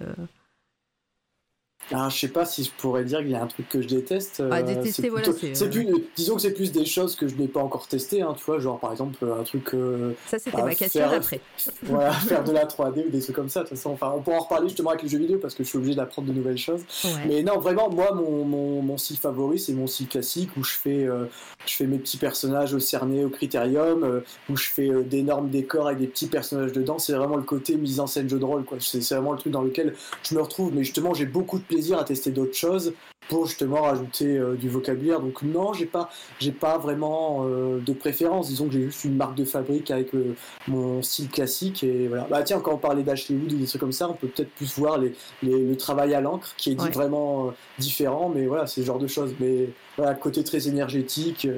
ah, 1.94 2.08
je 2.10 2.18
sais 2.18 2.28
pas 2.28 2.44
si 2.44 2.64
je 2.64 2.70
pourrais 2.70 3.04
dire 3.04 3.20
qu'il 3.20 3.30
y 3.30 3.34
a 3.36 3.42
un 3.42 3.46
truc 3.46 3.68
que 3.68 3.80
je 3.80 3.86
déteste. 3.86 4.42
Ah, 4.50 4.62
détester, 4.62 5.08
voilà. 5.08 5.28
C'est 5.52 5.70
plus, 5.70 5.86
disons 6.16 6.34
que 6.34 6.42
c'est 6.42 6.52
plus 6.52 6.72
des 6.72 6.84
choses 6.84 7.14
que 7.14 7.28
je 7.28 7.36
n'ai 7.36 7.46
pas 7.46 7.60
encore 7.60 7.86
testées, 7.86 8.22
hein, 8.22 8.34
tu 8.36 8.44
vois, 8.44 8.58
genre 8.58 8.80
par 8.80 8.90
exemple 8.90 9.24
un 9.24 9.44
truc. 9.44 9.72
Euh, 9.74 10.12
ça, 10.26 10.38
c'était 10.38 10.62
ma 10.62 10.74
question 10.74 11.04
après. 11.04 11.40
voilà, 11.84 12.12
faire 12.12 12.42
de 12.42 12.52
la 12.52 12.64
3D 12.64 13.06
ou 13.06 13.10
des 13.10 13.20
trucs 13.20 13.36
comme 13.36 13.48
ça. 13.48 13.62
De 13.62 13.68
toute 13.68 13.76
façon, 13.76 13.90
enfin, 13.90 14.12
on 14.16 14.20
pourra 14.20 14.36
en 14.36 14.40
reparler 14.40 14.68
justement 14.68 14.90
avec 14.90 15.02
les 15.04 15.08
jeux 15.08 15.18
vidéo 15.18 15.38
parce 15.38 15.54
que 15.54 15.62
je 15.62 15.68
suis 15.68 15.78
obligé 15.78 15.94
d'apprendre 15.94 16.28
de 16.28 16.32
nouvelles 16.32 16.58
choses. 16.58 16.82
Mais 17.26 17.42
non, 17.42 17.58
vraiment, 17.58 17.88
moi, 17.88 18.12
mon, 18.14 18.44
mon, 18.44 18.82
mon 18.82 18.96
style 18.98 19.18
favori, 19.18 19.58
c'est 19.60 19.72
mon 19.72 19.86
style 19.86 20.08
classique 20.08 20.50
où 20.56 20.64
je 20.64 20.74
fais, 20.74 21.04
euh, 21.04 21.26
je 21.66 21.74
fais 21.74 21.86
mes 21.86 21.98
petits 21.98 22.18
personnages 22.18 22.74
au 22.74 22.80
cerné, 22.80 23.24
au 23.24 23.30
critérium, 23.30 24.02
euh, 24.02 24.20
où 24.50 24.56
je 24.56 24.68
fais 24.68 24.90
d'énormes 25.04 25.50
décors 25.50 25.86
avec 25.86 26.00
des 26.00 26.08
petits 26.08 26.26
personnages 26.26 26.72
dedans. 26.72 26.98
C'est 26.98 27.12
vraiment 27.12 27.36
le 27.36 27.42
côté 27.42 27.76
mise 27.76 28.00
en 28.00 28.08
scène 28.08 28.28
jeu 28.28 28.40
de 28.40 28.44
rôle, 28.44 28.64
quoi. 28.64 28.78
C'est 28.80 28.98
vraiment 29.14 29.32
le 29.32 29.38
truc 29.38 29.52
dans 29.52 29.62
lequel 29.62 29.94
je 30.28 30.34
me 30.34 30.40
retrouve. 30.40 30.74
Mais 30.74 30.82
justement, 30.82 31.14
j'ai 31.14 31.26
beaucoup 31.26 31.58
de 31.58 31.75
plaisir 31.76 31.98
à 31.98 32.04
tester 32.04 32.30
d'autres 32.30 32.54
choses 32.56 32.94
pour 33.28 33.46
justement 33.46 33.82
rajouter 33.82 34.36
euh, 34.38 34.54
du 34.54 34.68
vocabulaire. 34.68 35.20
Donc 35.20 35.42
non, 35.42 35.72
j'ai 35.72 35.86
pas, 35.86 36.10
j'ai 36.38 36.52
pas 36.52 36.78
vraiment 36.78 37.44
euh, 37.44 37.78
de 37.78 37.92
préférence. 37.92 38.48
Disons 38.48 38.66
que 38.66 38.72
j'ai 38.72 38.84
juste 38.84 39.04
une 39.04 39.16
marque 39.16 39.34
de 39.34 39.44
fabrique 39.44 39.90
avec 39.90 40.14
euh, 40.14 40.34
mon 40.68 41.02
style 41.02 41.28
classique 41.28 41.82
et 41.84 42.08
voilà. 42.08 42.26
Bah 42.30 42.42
tiens, 42.42 42.60
quand 42.60 42.74
on 42.74 42.78
parlait 42.78 43.02
d'Ashley 43.02 43.36
Wood 43.36 43.52
ou 43.52 43.56
des 43.56 43.66
trucs 43.66 43.80
comme 43.80 43.92
ça, 43.92 44.08
on 44.08 44.14
peut 44.14 44.28
peut-être 44.28 44.50
plus 44.50 44.76
voir 44.78 44.98
les, 44.98 45.12
le 45.42 45.76
travail 45.76 46.14
à 46.14 46.20
l'encre 46.20 46.54
qui 46.56 46.72
est 46.72 46.92
vraiment 46.92 47.52
différent, 47.78 48.30
mais 48.34 48.46
voilà, 48.46 48.66
c'est 48.66 48.80
ce 48.80 48.86
genre 48.86 48.98
de 48.98 49.06
choses. 49.06 49.34
Mais 49.40 49.70
voilà, 49.96 50.14
côté 50.14 50.44
très 50.44 50.68
énergétique, 50.68 51.48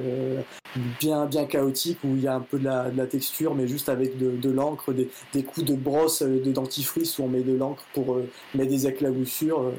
bien 0.99 1.25
bien 1.25 1.45
chaotique 1.45 1.99
où 2.03 2.15
il 2.15 2.23
y 2.23 2.27
a 2.27 2.35
un 2.35 2.39
peu 2.39 2.57
de 2.59 2.65
la, 2.65 2.89
de 2.89 2.97
la 2.97 3.05
texture, 3.05 3.55
mais 3.55 3.67
juste 3.67 3.89
avec 3.89 4.17
de, 4.17 4.31
de 4.31 4.49
l'encre, 4.49 4.93
des, 4.93 5.09
des, 5.33 5.43
coups 5.43 5.65
de 5.65 5.75
brosse, 5.75 6.21
de 6.21 6.51
dentifrice 6.51 7.19
où 7.19 7.23
on 7.23 7.27
met 7.27 7.41
de 7.41 7.55
l'encre 7.55 7.83
pour 7.93 8.19
mettre 8.55 8.69
des 8.69 8.87
éclaboussures. 8.87 9.73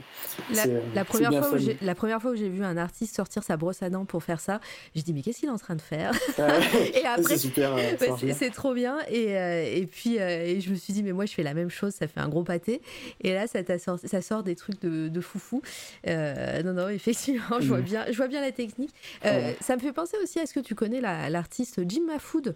La, 0.55 0.64
la 0.95 1.05
première 1.05 1.45
fois 1.45 1.59
où 1.59 1.80
la 1.81 1.95
première 1.95 2.20
fois 2.20 2.33
où 2.33 2.37
j'ai 2.37 2.49
vu 2.49 2.64
un 2.64 2.76
artiste 2.76 3.16
sortir 3.16 3.43
sa 3.43 3.57
brosse 3.57 3.83
à 3.83 3.91
dents 3.91 4.05
pour 4.05 4.22
faire 4.22 4.41
ça, 4.41 4.61
j'ai 4.95 5.03
dit 5.03 5.12
mais 5.12 5.22
qu'est-ce 5.22 5.41
qu'il 5.41 5.49
est 5.49 5.53
en 5.53 5.59
train 5.59 5.76
de 5.76 5.81
faire 5.81 6.12
Et 6.39 7.07
après, 7.07 7.37
euh, 7.59 8.33
c'est 8.37 8.51
trop 8.51 8.74
bien. 8.74 8.99
Et, 9.09 9.37
euh, 9.37 9.64
et 9.64 9.87
puis 9.87 10.18
euh, 10.18 10.61
je 10.61 10.70
me 10.70 10.74
suis 10.74 10.93
dit 10.93 11.03
mais 11.03 11.12
moi 11.12 11.26
je 11.26 11.35
fais 11.35 11.43
la 11.43 11.55
même 11.55 11.70
chose, 11.70 11.95
ça 11.95 12.09
fait 12.09 12.20
un 12.20 12.28
gros 12.28 12.45
pâté. 12.45 12.81
Et 13.20 13.33
là 13.33 13.47
ça, 13.47 13.61
sort, 13.78 13.99
ça 14.05 14.22
sort 14.22 14.43
des 14.43 14.57
trucs 14.57 14.81
de, 14.81 15.09
de 15.09 15.20
foufou. 15.20 15.62
non 16.07 16.72
non 16.72 16.89
effectivement, 17.01 17.61
je 17.61 17.68
vois 17.68 17.78
mm. 17.78 17.83
bien, 17.83 18.05
je 18.11 18.16
vois 18.16 18.28
bien 18.28 18.41
la 18.41 18.53
technique. 18.53 18.95
Ça 19.22 19.76
me 19.76 19.81
fait 19.81 19.93
penser 19.93 20.16
aussi 20.22 20.39
à 20.41 20.47
ce 20.47 20.55
que 20.55 20.61
tu 20.61 20.74
connais 20.74 21.01
l'artiste 21.01 21.81
Jim 21.89 22.03
Mafood. 22.07 22.55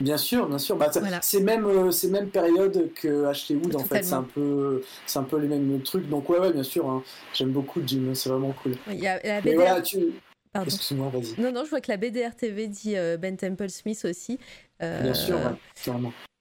Bien 0.00 0.16
sûr, 0.16 0.48
bien 0.48 0.58
sûr. 0.58 0.76
Bah, 0.76 0.90
C'est 1.20 1.40
même 1.40 1.66
euh, 1.66 1.90
c'est 1.90 2.08
même 2.08 2.28
période 2.28 2.90
que 2.94 3.26
Ashley 3.26 3.56
Wood 3.56 3.76
en 3.76 3.84
fait. 3.84 4.02
C'est 4.02 4.14
un 4.14 4.22
peu 4.22 4.82
c'est 5.06 5.18
un 5.18 5.24
peu 5.24 5.38
les 5.38 5.48
mêmes 5.48 5.82
trucs. 5.82 6.08
Donc 6.08 6.28
ouais, 6.28 6.38
ouais 6.38 6.52
bien 6.52 6.62
sûr. 6.62 6.88
Hein. 6.88 7.02
J'aime 7.34 7.50
beaucoup 7.50 7.80
Jim. 7.86 8.14
C'est 8.14 8.30
vraiment 8.30 8.54
cool. 8.62 8.76
Il 8.88 8.98
y 8.98 9.06
a 9.06 9.20
la 9.22 9.40
BDR... 9.40 9.54
voilà, 9.54 9.82
tu... 9.82 9.98
Excuse-moi, 10.54 11.08
vas-y. 11.08 11.40
Non, 11.40 11.50
non, 11.50 11.64
je 11.64 11.70
vois 11.70 11.80
que 11.80 11.90
la 11.90 11.96
BDR 11.96 12.34
TV 12.36 12.68
dit 12.68 12.96
euh, 12.96 13.16
Ben 13.16 13.36
Temple 13.36 13.70
Smith 13.70 14.04
aussi. 14.04 14.38
Euh, 14.82 15.02
bien 15.02 15.14
sûr, 15.14 15.36
ouais, 15.36 15.92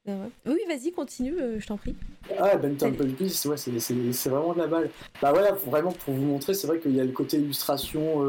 oui, 0.08 0.60
vas-y, 0.68 0.92
continue, 0.92 1.36
je 1.60 1.66
t'en 1.66 1.78
prie. 1.78 1.96
Ah, 2.40 2.58
Ben 2.58 2.76
Temple 2.76 3.08
Smith, 3.18 3.46
ouais, 3.46 3.58
c'est 3.58 4.30
vraiment 4.30 4.54
de 4.54 4.60
la 4.60 4.68
balle. 4.68 4.90
Bah 5.22 5.32
voilà, 5.32 5.52
vraiment 5.52 5.92
pour 5.92 6.14
vous 6.14 6.26
montrer, 6.26 6.54
c'est 6.54 6.68
vrai 6.68 6.80
qu'il 6.80 6.96
y 6.96 7.00
a 7.00 7.04
le 7.04 7.12
côté 7.12 7.38
illustration 7.38 8.22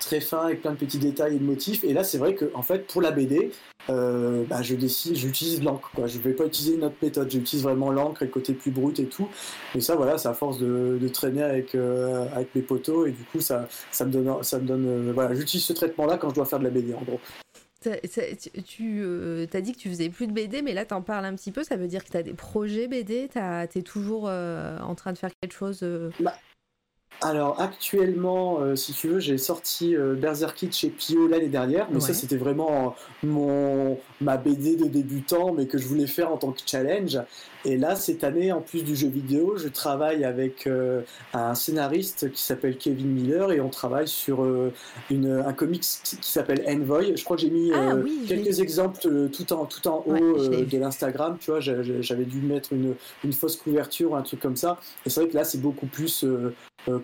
très 0.00 0.20
fin 0.20 0.46
avec 0.46 0.62
plein 0.62 0.72
de 0.72 0.76
petits 0.76 0.98
détails 0.98 1.36
et 1.36 1.38
de 1.38 1.44
motifs. 1.44 1.84
Et 1.84 1.92
là, 1.92 2.04
c'est 2.04 2.18
vrai 2.18 2.34
que 2.34 2.50
en 2.54 2.62
fait, 2.62 2.86
pour 2.86 3.00
la 3.00 3.12
BD, 3.12 3.52
euh, 3.88 4.44
bah, 4.48 4.62
je 4.62 4.74
décide, 4.74 5.16
j'utilise 5.16 5.62
l'encre. 5.62 5.90
Quoi. 5.94 6.06
Je 6.06 6.18
vais 6.18 6.32
pas 6.32 6.44
utiliser 6.44 6.76
une 6.76 6.84
autre 6.84 6.96
méthode. 7.02 7.30
J'utilise 7.30 7.64
vraiment 7.64 7.90
l'encre 7.90 8.22
et 8.22 8.26
le 8.26 8.30
côté 8.30 8.52
plus 8.52 8.70
brut 8.70 8.98
et 8.98 9.06
tout. 9.06 9.28
Et 9.74 9.80
ça, 9.80 9.96
voilà, 9.96 10.18
c'est 10.18 10.28
à 10.28 10.34
force 10.34 10.58
de, 10.58 10.98
traîner 11.12 11.42
avec 11.42 11.74
euh, 11.74 12.26
avec 12.34 12.54
mes 12.54 12.62
poteaux 12.62 13.04
et 13.06 13.10
du 13.10 13.24
coup, 13.24 13.40
ça 13.40 13.68
ça 13.90 14.04
me 14.04 14.12
donne 14.12 14.42
ça 14.42 14.58
me 14.58 14.66
donne 14.66 14.86
euh, 14.86 15.12
voilà, 15.12 15.34
j'utilise 15.34 15.64
ce 15.64 15.72
traitement-là 15.72 16.18
quand 16.18 16.30
je 16.30 16.34
dois 16.36 16.44
faire 16.44 16.60
de 16.60 16.64
la 16.64 16.70
BD 16.70 16.94
en 16.94 17.02
gros. 17.02 17.20
Tu 17.80 17.88
as 17.88 19.60
dit 19.60 19.72
que 19.72 19.78
tu 19.78 19.88
faisais 19.88 20.10
plus 20.10 20.26
de 20.26 20.32
BD, 20.32 20.62
mais 20.62 20.74
là 20.74 20.84
tu 20.84 20.94
en 20.94 21.02
parles 21.02 21.24
un 21.24 21.34
petit 21.34 21.52
peu. 21.52 21.64
Ça 21.64 21.76
veut 21.76 21.88
dire 21.88 22.04
que 22.04 22.10
tu 22.10 22.16
as 22.16 22.22
des 22.22 22.34
projets 22.34 22.88
BD 22.88 23.28
Tu 23.32 23.38
es 23.78 23.82
toujours 23.82 24.24
en 24.24 24.94
train 24.94 25.12
de 25.12 25.18
faire 25.18 25.30
quelque 25.40 25.54
chose 25.54 25.84
bah, 26.20 26.34
alors 27.22 27.60
actuellement, 27.60 28.60
euh, 28.60 28.76
si 28.76 28.92
tu 28.92 29.08
veux, 29.08 29.20
j'ai 29.20 29.38
sorti 29.38 29.94
euh, 29.94 30.14
Berserkit 30.14 30.72
chez 30.72 30.88
Pio 30.88 31.26
l'année 31.28 31.48
dernière, 31.48 31.88
mais 31.90 32.00
ça 32.00 32.14
c'était 32.14 32.36
vraiment 32.36 32.94
mon 33.22 33.98
ma 34.20 34.36
BD 34.36 34.76
de 34.76 34.86
débutant, 34.86 35.52
mais 35.52 35.66
que 35.66 35.78
je 35.78 35.86
voulais 35.86 36.06
faire 36.06 36.32
en 36.32 36.36
tant 36.36 36.52
que 36.52 36.60
challenge. 36.64 37.18
Et 37.66 37.76
là, 37.76 37.94
cette 37.94 38.24
année, 38.24 38.52
en 38.52 38.62
plus 38.62 38.84
du 38.84 38.96
jeu 38.96 39.08
vidéo, 39.08 39.56
je 39.58 39.68
travaille 39.68 40.24
avec 40.24 40.66
euh, 40.66 41.02
un 41.34 41.54
scénariste 41.54 42.32
qui 42.32 42.42
s'appelle 42.42 42.78
Kevin 42.78 43.08
Miller 43.08 43.52
et 43.52 43.60
on 43.60 43.68
travaille 43.68 44.08
sur 44.08 44.46
une, 45.10 45.42
un 45.46 45.52
comics 45.52 45.82
qui 46.02 46.16
s'appelle 46.22 46.64
Envoy. 46.66 47.16
Je 47.16 47.24
crois 47.24 47.36
que 47.36 47.42
j'ai 47.42 47.50
mis 47.50 47.70
ah 47.74 47.96
quelques 48.26 48.60
exemples 48.60 49.28
tout 49.28 49.52
en 49.52 49.66
tout 49.66 49.86
en 49.88 50.04
haut 50.06 50.38
de 50.38 50.78
l'Instagram. 50.78 51.36
Tu 51.38 51.50
vois, 51.50 51.60
j'avais 51.60 52.24
dû 52.24 52.40
mettre 52.40 52.72
une, 52.72 52.94
une 53.24 53.32
fausse 53.34 53.56
couverture 53.56 54.12
ou 54.12 54.14
un 54.14 54.22
truc 54.22 54.40
comme 54.40 54.56
ça. 54.56 54.78
Et 55.04 55.10
c'est 55.10 55.20
vrai 55.20 55.28
que 55.28 55.36
là, 55.36 55.44
c'est 55.44 55.60
beaucoup 55.60 55.86
plus 55.86 56.24
euh, 56.24 56.54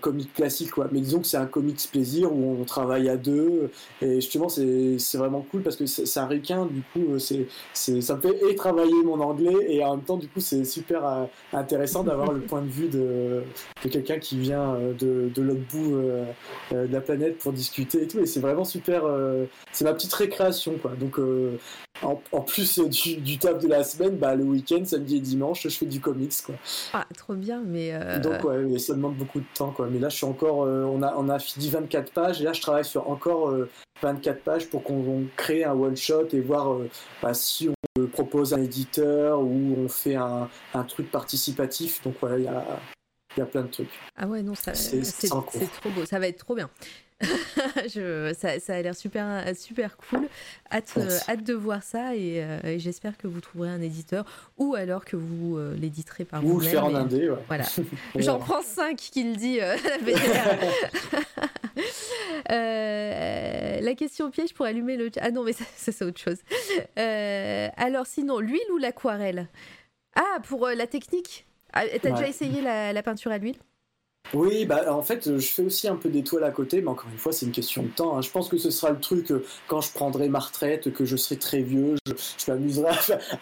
comique 0.01 0.33
classique 0.35 0.71
quoi. 0.71 0.89
Mais 0.93 1.01
disons 1.01 1.21
que 1.21 1.27
c'est 1.27 1.37
un 1.37 1.47
comics 1.47 1.89
plaisir 1.91 2.33
où 2.33 2.57
on 2.61 2.65
travaille 2.65 3.09
à 3.09 3.17
deux. 3.17 3.71
Et 4.03 4.17
justement 4.17 4.49
c'est 4.49 4.99
vraiment 5.15 5.45
cool 5.51 5.63
parce 5.63 5.77
que 5.77 5.85
un 6.19 6.27
requin 6.27 6.67
du 6.67 6.83
coup 6.93 7.15
euh, 7.15 7.19
c'est 7.19 7.47
ça 7.75 8.17
me 8.17 8.21
fait 8.21 8.35
et 8.49 8.55
travailler 8.55 9.03
mon 9.05 9.21
anglais 9.21 9.55
et 9.69 9.85
en 9.85 9.97
même 9.97 10.05
temps 10.05 10.17
du 10.17 10.29
coup 10.29 10.41
c'est 10.41 10.65
super 10.65 11.07
euh, 11.07 11.25
intéressant 11.53 12.05
d'avoir 12.05 12.33
le 12.33 12.41
point 12.41 12.63
de 12.63 12.69
vue 12.69 12.89
de, 12.89 13.43
de 13.85 13.89
quelqu'un 13.89 14.19
qui 14.19 14.39
vient 14.39 14.77
de, 14.99 15.31
de 15.35 15.43
l'autre 15.43 15.61
bout 15.71 15.97
de 16.73 16.93
la 16.93 17.01
planète 17.01 17.39
pour 17.39 17.53
discuter 17.53 18.03
et 18.03 18.09
tout. 18.09 18.21
Et 18.21 18.27
c'est 18.27 18.41
vraiment 18.41 18.65
super 18.65 19.03
c'est 19.73 19.85
ma 19.85 19.93
petite 19.95 20.15
récréation 20.15 20.75
quoi. 20.81 20.93
Donc 20.99 21.19
en, 22.03 22.41
plus 22.41 22.79
du, 22.79 23.17
du 23.17 23.39
taf 23.39 23.59
de 23.59 23.69
la 23.69 23.85
semaine, 23.85 24.17
bah, 24.17 24.35
le 24.35 24.45
week-end, 24.45 24.85
samedi 24.85 25.17
et 25.17 25.21
dimanche, 25.21 25.63
je 25.65 25.69
fais 25.69 25.87
du 25.87 26.01
comics. 26.01 26.35
Quoi. 26.45 26.55
Ah, 26.93 27.07
trop 27.17 27.35
bien, 27.35 27.63
mais. 27.65 27.93
Donc, 28.21 28.45
ouais, 28.45 28.79
ça 28.79 28.95
demande 28.95 29.17
beaucoup 29.17 29.41
de 29.41 29.47
temps. 29.55 29.75
Mais 29.91 29.99
là, 29.99 30.09
je 30.09 30.17
suis 30.17 30.27
encore, 30.27 30.65
euh, 30.65 30.85
on 30.85 31.03
a, 31.03 31.15
on 31.17 31.29
a 31.29 31.39
fini 31.39 31.69
24 31.69 32.13
pages 32.13 32.41
et 32.41 32.45
là, 32.45 32.53
je 32.53 32.61
travaille 32.61 32.85
sur 32.85 33.09
encore 33.11 33.55
24 34.03 34.37
euh, 34.37 34.41
pages 34.45 34.69
pour 34.69 34.83
qu'on 34.83 35.27
crée 35.37 35.65
un 35.65 35.73
one 35.73 35.97
shot 35.97 36.29
et 36.33 36.41
voir 36.41 36.73
euh, 36.73 36.89
bah, 37.23 37.35
si 37.35 37.69
on 37.69 38.07
propose 38.07 38.55
un 38.55 38.63
éditeur 38.63 39.41
ou 39.41 39.77
on 39.79 39.89
fait 39.89 40.17
un, 40.17 40.49
un 40.75 40.85
truc 40.85 41.11
participatif. 41.11 42.03
Donc 42.03 42.15
voilà, 42.21 42.39
il 42.39 42.45
y 42.45 42.49
a, 42.49 42.65
y 43.37 43.41
a 43.41 43.47
plein 43.47 43.63
de 43.63 43.69
trucs. 43.69 43.91
Ah 44.17 44.27
ouais, 44.27 44.43
non, 44.43 44.55
c'est 44.55 45.29
trop 45.29 45.91
beau, 45.91 46.05
ça 46.05 46.19
va 46.19 46.29
être 46.29 46.39
trop 46.39 46.55
bien. 46.55 46.71
je, 47.95 48.35
ça, 48.39 48.61
ça, 48.61 48.75
a 48.75 48.83
l'air 48.83 48.95
super, 48.95 49.45
super 49.57 49.97
cool. 49.97 50.29
Hâte, 50.71 50.93
euh, 50.99 51.19
hâte 51.29 51.43
de 51.45 51.55
voir 51.55 51.83
ça 51.83 52.11
euh, 52.11 52.61
et, 52.63 52.79
j'espère 52.79 53.17
que 53.17 53.27
vous 53.27 53.41
trouverez 53.41 53.71
un 53.71 53.81
éditeur 53.81 54.27
ou 54.59 54.75
alors 54.75 55.05
que 55.05 55.17
vous 55.17 55.57
euh, 55.57 55.75
l'éditerez 55.77 56.27
par 56.27 56.43
vous-même. 56.43 56.57
Ou 56.57 56.61
le 56.61 56.67
faire 56.67 56.85
en 56.85 56.95
indé, 56.95 57.31
ouais. 57.31 57.39
Voilà. 57.49 57.65
J'en 58.17 58.39
prends 58.39 58.61
5 58.61 58.97
qui 58.97 59.25
le 59.25 59.37
dit, 59.37 59.59
la 62.49 63.95
question 63.95 64.31
piège 64.31 64.53
pour 64.53 64.67
allumer 64.67 64.99
le. 64.99 65.11
Ah 65.21 65.31
non, 65.31 65.43
mais 65.43 65.55
ça, 65.55 65.65
c'est 65.75 66.05
autre 66.05 66.21
chose. 66.21 66.39
alors, 66.97 68.07
sinon, 68.07 68.41
l'huile 68.41 68.61
ou 68.75 68.77
l'aquarelle? 68.77 69.49
Ah, 70.15 70.39
pour 70.47 70.69
la 70.69 70.87
technique? 70.87 71.47
Ah, 71.73 71.85
T'as 72.03 72.11
déjà 72.11 72.29
essayé 72.29 72.61
la 72.61 73.03
peinture 73.03 73.33
à 73.33 73.39
l'huile? 73.39 73.57
Oui, 74.35 74.65
bah 74.67 74.93
en 74.93 75.03
fait, 75.03 75.39
je 75.39 75.47
fais 75.47 75.63
aussi 75.63 75.89
un 75.89 75.97
peu 75.97 76.09
d'étoiles 76.09 76.45
à 76.45 76.51
côté, 76.51 76.81
mais 76.81 76.89
encore 76.89 77.11
une 77.11 77.19
fois, 77.19 77.33
c'est 77.33 77.47
une 77.47 77.53
question 77.53 77.83
de 77.83 77.89
temps. 77.89 78.17
Hein. 78.17 78.23
Je 78.23 78.31
pense 78.31 78.49
que 78.49 78.59
ce 78.59 78.71
sera 78.71 78.91
le 78.91 78.99
truc 78.99 79.31
euh, 79.31 79.45
quand 79.69 79.81
je 79.81 79.93
prendrai 79.93 80.29
ma 80.29 80.41
retraite, 80.41 80.93
que 80.93 81.05
je 81.05 81.17
serai 81.17 81.37
très 81.37 81.63
vieux, 81.63 81.95
je, 82.07 82.51
m'amuserai 82.51 82.91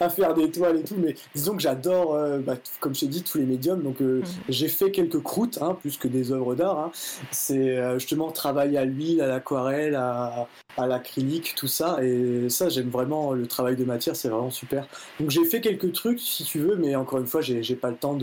à, 0.01 0.11
faire 0.11 0.35
des 0.35 0.51
toiles 0.51 0.78
et 0.78 0.85
tout. 0.85 0.97
Mais 0.99 1.14
disons 1.35 1.57
que 1.57 1.62
j'adore, 1.62 2.14
euh, 2.14 2.39
bah, 2.39 2.57
comme 2.80 2.95
je 2.95 3.01
t'ai 3.01 3.07
dit, 3.07 3.22
tous 3.22 3.39
les 3.39 3.47
médiums. 3.47 3.82
Donc 3.82 4.01
euh, 4.03 4.20
mhm. 4.20 4.24
j'ai 4.49 4.68
fait 4.68 4.91
quelques 4.91 5.22
croûtes, 5.22 5.59
hein, 5.62 5.76
plus 5.80 5.97
que 5.97 6.09
des 6.09 6.32
œuvres 6.32 6.55
d'art. 6.55 6.78
Hein. 6.78 6.91
C'est 7.30 7.78
justement 7.99 8.30
travail 8.30 8.76
à 8.76 8.85
l'huile, 8.85 9.20
à 9.22 9.26
l'aquarelle, 9.26 9.95
à, 9.95 10.49
à 10.76 10.87
l'acrylique, 10.87 11.55
tout 11.57 11.68
ça. 11.68 11.99
Et 12.03 12.49
ça, 12.49 12.68
j'aime 12.68 12.91
vraiment 12.91 13.32
le 13.32 13.47
travail 13.47 13.76
de 13.76 13.85
matière, 13.85 14.16
c'est 14.16 14.28
vraiment 14.28 14.51
super. 14.51 14.87
Donc 15.20 15.30
j'ai 15.30 15.45
fait 15.45 15.61
quelques 15.61 15.93
trucs, 15.93 16.20
si 16.20 16.45
tu 16.45 16.59
veux, 16.59 16.76
mais 16.76 16.95
encore 16.95 17.20
une 17.20 17.26
fois, 17.26 17.41
j'ai 17.41 17.76
pas 17.76 17.91
le 17.91 17.97
temps 17.97 18.14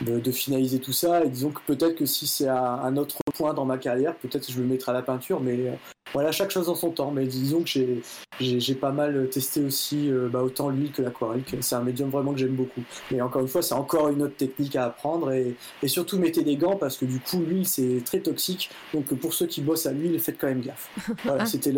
de, 0.00 0.18
de, 0.18 0.30
finaliser 0.32 0.78
tout 0.78 0.92
ça. 0.92 1.24
Et 1.24 1.28
disons 1.28 1.50
que 1.50 1.60
peut-être 1.66 1.94
que 1.94 2.06
si 2.06 2.26
c'est 2.26 2.48
à 2.48 2.80
un 2.82 2.96
autre 2.96 3.18
point 3.34 3.54
dans 3.54 3.64
ma 3.64 3.78
carrière, 3.78 4.14
peut-être 4.16 4.46
que 4.46 4.52
je 4.52 4.60
me 4.60 4.66
mettrai 4.66 4.92
à 4.92 4.94
la 4.94 5.02
peinture, 5.02 5.40
mais 5.40 5.68
euh, 5.68 5.72
voilà, 6.12 6.32
chaque 6.32 6.50
chose 6.50 6.68
en 6.68 6.74
son 6.74 6.90
temps. 6.90 7.10
Mais 7.10 7.26
disons 7.26 7.62
que 7.62 8.00
j'ai 8.40 8.74
pas 8.74 8.92
mal 8.92 9.28
testé 9.30 9.60
aussi 9.60 10.10
euh, 10.10 10.28
bah, 10.28 10.42
autant 10.42 10.70
l'huile 10.70 10.92
que 10.92 11.02
l'aquarelle. 11.02 11.42
C'est 11.60 11.74
un 11.74 11.82
médium 11.82 12.10
vraiment 12.10 12.32
que 12.32 12.38
j'aime 12.38 12.54
beaucoup. 12.54 12.82
Mais 13.10 13.20
encore 13.20 13.42
une 13.42 13.48
fois, 13.48 13.62
c'est 13.62 13.74
encore 13.74 14.08
une 14.08 14.22
autre 14.22 14.36
technique 14.36 14.76
à 14.76 14.86
apprendre. 14.86 15.32
Et, 15.32 15.54
et, 15.82 15.88
surtout, 15.88 16.18
mettez 16.18 16.42
des 16.42 16.56
gants 16.56 16.76
parce 16.76 16.96
que 16.96 17.04
du 17.04 17.20
coup, 17.20 17.40
l'huile, 17.40 17.66
c'est 17.66 18.02
très 18.04 18.20
toxique. 18.20 18.70
Donc 18.94 19.06
pour 19.14 19.34
ceux 19.34 19.46
qui 19.46 19.60
bossent 19.60 19.86
à 19.86 19.92
l'huile, 19.92 20.18
faites 20.18 20.38
quand 20.38 20.48
même 20.48 20.62
gaffe. 20.62 20.90
Voilà, 21.24 21.46
c'était 21.46 21.72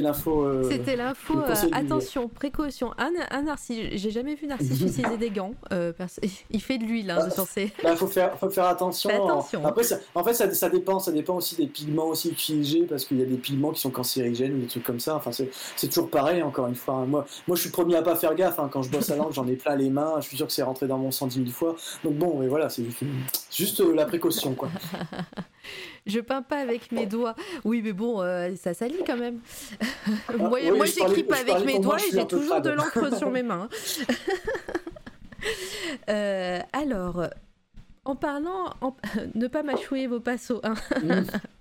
l'info. 0.00 0.44
Euh, 0.44 0.68
c'était 0.70 0.96
l'info. 0.96 1.40
attention, 1.72 2.28
précaution. 2.28 2.92
Un, 2.98 3.10
un 3.30 3.42
narcisse, 3.42 3.88
j'ai 3.92 4.10
jamais 4.10 4.34
vu 4.34 4.46
Narcisse 4.46 4.80
utiliser 4.80 5.16
des 5.18 5.30
gants. 5.30 5.54
il 6.50 6.62
fait 6.62 6.78
de 6.78 6.84
l'huile 6.84 7.10
hein, 7.10 7.28
il 7.56 7.70
bah, 7.82 7.96
faut, 7.96 8.06
faire, 8.06 8.38
faut 8.38 8.50
faire 8.50 8.66
attention. 8.66 9.10
Après, 9.64 9.82
en 10.14 10.24
fait, 10.24 10.34
ça, 10.34 10.52
ça, 10.52 10.68
dépend, 10.68 10.98
ça 10.98 11.12
dépend 11.12 11.36
aussi 11.36 11.56
des 11.56 11.66
pigments 11.66 12.08
aussi 12.08 12.30
utilisés 12.30 12.82
parce 12.82 13.04
qu'il 13.04 13.18
y 13.18 13.22
a 13.22 13.26
des 13.26 13.36
pigments 13.36 13.72
qui 13.72 13.80
sont 13.80 13.90
cancérigènes 13.90 14.54
ou 14.54 14.58
des 14.58 14.66
trucs 14.66 14.84
comme 14.84 15.00
ça. 15.00 15.16
Enfin, 15.16 15.30
c'est 15.32 15.88
toujours 15.88 16.10
pareil, 16.10 16.42
encore 16.42 16.66
une 16.66 16.74
fois. 16.74 17.04
Moi, 17.06 17.26
moi, 17.46 17.56
je 17.56 17.62
suis 17.62 17.70
premier 17.70 17.96
à 17.96 18.02
pas 18.02 18.16
faire 18.16 18.34
gaffe. 18.34 18.58
Hein. 18.58 18.68
Quand 18.72 18.82
je 18.82 18.90
bosse 18.90 19.10
à 19.10 19.16
l'encre, 19.16 19.32
j'en 19.34 19.46
ai 19.46 19.56
plein 19.56 19.76
les 19.76 19.90
mains. 19.90 20.14
Je 20.20 20.28
suis 20.28 20.36
sûr 20.36 20.46
que 20.46 20.52
c'est 20.52 20.62
rentré 20.62 20.86
dans 20.86 20.98
mon 20.98 21.10
sang 21.10 21.26
dix 21.26 21.40
mille 21.40 21.52
fois. 21.52 21.76
Donc 22.04 22.14
bon, 22.14 22.42
et 22.42 22.48
voilà, 22.48 22.68
c'est 22.68 22.84
juste, 23.52 23.80
euh, 23.80 23.94
la 23.94 24.06
précaution, 24.06 24.54
quoi. 24.54 24.68
je 26.06 26.20
peins 26.20 26.42
pas 26.42 26.58
avec 26.58 26.92
mes 26.92 27.06
doigts. 27.06 27.34
Oui, 27.64 27.82
mais 27.82 27.92
bon, 27.92 28.22
euh, 28.22 28.54
ça 28.56 28.74
salit 28.74 29.02
quand 29.06 29.16
même. 29.16 29.40
moi, 30.36 30.58
ah, 30.66 30.72
moi 30.72 30.86
j'écris 30.86 31.24
pas 31.24 31.38
avec 31.38 31.64
mes 31.64 31.78
doigts 31.78 31.98
et 31.98 32.12
j'ai 32.12 32.26
toujours 32.26 32.60
de 32.60 32.70
l'encre 32.70 33.16
sur 33.16 33.30
mes 33.30 33.42
mains. 33.42 33.68
Euh, 36.10 36.60
alors, 36.72 37.28
en 38.04 38.16
parlant, 38.16 38.74
ne 39.34 39.46
pas 39.46 39.62
mâchouiller 39.62 40.06
vos 40.06 40.20
passos. 40.20 40.60
Hein. 40.62 40.74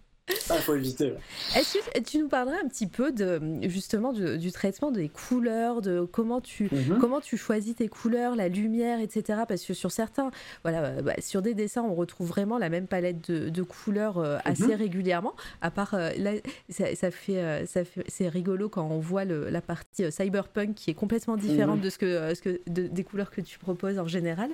Ah, 0.50 0.56
faut 0.56 0.76
éviter. 0.76 1.14
Est-ce 1.56 1.78
que 1.78 2.00
tu 2.00 2.18
nous 2.18 2.28
parlerais 2.28 2.58
un 2.64 2.68
petit 2.68 2.88
peu 2.88 3.12
de 3.12 3.40
justement 3.64 4.12
du, 4.12 4.52
traitement 4.52 4.92
des 4.92 5.08
couleurs, 5.08 5.82
de 5.82 6.02
comment 6.10 6.42
tu 6.42 6.70
mhm. 6.72 7.00
comment 7.00 7.22
tu 7.22 7.38
choisis 7.38 7.76
tes 7.76 7.88
couleurs, 7.88 8.36
la 8.36 8.50
lumière, 8.50 9.00
etc. 9.00 9.42
Parce 9.48 9.64
que 9.64 9.74
sur 9.74 9.92
certains, 9.92 10.32
voilà, 10.64 10.84
euh, 10.84 11.02
bah, 11.02 11.14
sur 11.20 11.42
des 11.42 11.54
dessins, 11.54 11.84
on 11.84 11.96
retrouve 11.96 12.28
vraiment 12.28 12.58
la 12.58 12.70
même 12.70 12.88
palette 12.88 13.32
de, 13.32 13.64
couleurs 13.64 14.18
euh, 14.18 14.38
assez 14.44 14.68
mhm. 14.68 14.76
régulièrement. 14.76 15.34
À 15.62 15.72
part 15.72 15.94
euh, 15.94 16.12
là, 16.18 16.32
ça, 16.70 17.12
fait 17.12 17.66
ça 17.66 17.86
fait 17.86 18.04
c'est 18.08 18.28
rigolo 18.28 18.70
quand 18.70 18.86
on 18.86 19.00
voit 19.00 19.24
le, 19.26 19.50
la 19.50 19.62
partie 19.62 20.12
cyberpunk 20.12 20.76
qui 20.76 20.92
est 20.92 20.94
complètement 20.94 21.38
différente 21.38 21.78
mhm. 21.78 21.84
de 21.84 21.90
ce 21.90 21.98
que 21.98 22.36
ce 22.36 22.42
que 22.42 22.62
des 22.68 23.04
couleurs 23.04 23.32
que 23.32 23.42
tu 23.42 23.60
proposes 23.60 24.00
en 24.00 24.08
général. 24.08 24.50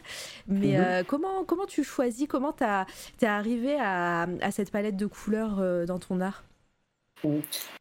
Mais 0.48 0.78
comment 1.08 1.44
comment 1.46 1.66
tu 1.66 1.84
choisis, 1.84 2.28
comment 2.28 2.54
tu 2.54 2.64
es 2.64 3.28
arrivé 3.28 3.76
à, 3.80 4.28
à 4.42 4.52
cette 4.52 4.70
palette 4.72 4.98
de 4.98 5.06
couleurs 5.06 5.63
dans 5.86 6.00
ton 6.00 6.22
art 6.22 6.44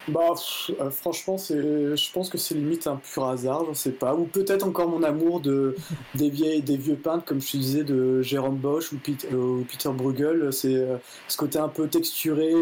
bah, 0.09 0.35
euh, 0.81 0.91
franchement, 0.91 1.39
c'est, 1.39 1.57
je 1.97 2.13
pense 2.13 2.29
que 2.29 2.39
c'est 2.39 2.55
limite 2.55 2.87
un 2.87 2.97
pur 2.97 3.27
hasard, 3.27 3.65
je 3.69 3.75
sais 3.75 3.93
pas. 3.93 4.15
Ou 4.15 4.25
peut-être 4.25 4.65
encore 4.65 4.89
mon 4.89 5.03
amour 5.03 5.41
de, 5.41 5.77
des, 6.15 6.29
vieilles, 6.29 6.63
des 6.63 6.77
vieux 6.77 6.97
peintres, 6.97 7.25
comme 7.25 7.41
je 7.41 7.53
te 7.53 7.57
disais, 7.57 7.85
de 7.85 8.21
Jérôme 8.23 8.57
Bosch 8.57 8.93
ou, 8.93 8.97
euh, 9.33 9.63
Peter 9.69 9.91
Bruegel. 9.91 10.53
C'est 10.53 10.75
euh, 10.75 10.97
ce 11.29 11.37
côté 11.37 11.59
un 11.59 11.69
peu 11.69 11.89
texturé, 11.89 12.53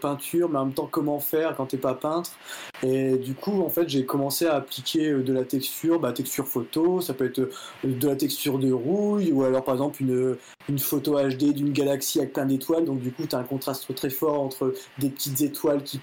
peinture, 0.00 0.48
mais 0.48 0.58
en 0.58 0.66
même 0.66 0.74
temps 0.74 0.88
comment 0.90 1.20
faire 1.20 1.56
quand 1.56 1.66
t'es 1.66 1.76
pas 1.76 1.94
peintre. 1.94 2.30
Et 2.82 3.16
du 3.16 3.34
coup, 3.34 3.62
en 3.62 3.68
fait, 3.68 3.88
j'ai 3.88 4.04
commencé 4.04 4.46
à 4.46 4.54
appliquer 4.54 5.12
de 5.12 5.32
la 5.32 5.44
texture, 5.44 5.98
bah, 5.98 6.12
texture 6.12 6.46
photo, 6.46 7.00
ça 7.00 7.14
peut 7.14 7.26
être 7.26 7.50
de 7.84 8.08
la 8.08 8.16
texture 8.16 8.58
de 8.58 8.72
rouille, 8.72 9.32
ou 9.32 9.44
alors 9.44 9.64
par 9.64 9.74
exemple 9.74 10.02
une, 10.02 10.36
une 10.68 10.78
photo 10.78 11.18
HD 11.18 11.52
d'une 11.52 11.72
galaxie 11.72 12.18
avec 12.18 12.32
plein 12.32 12.46
d'étoiles. 12.46 12.84
Donc 12.84 13.00
du 13.00 13.12
coup, 13.12 13.26
tu 13.26 13.34
as 13.34 13.38
un 13.38 13.44
contraste 13.44 13.92
très 13.94 14.10
fort 14.10 14.40
entre 14.40 14.74
des 14.98 15.10
petites 15.10 15.40
étoiles 15.40 15.82
qui 15.82 15.98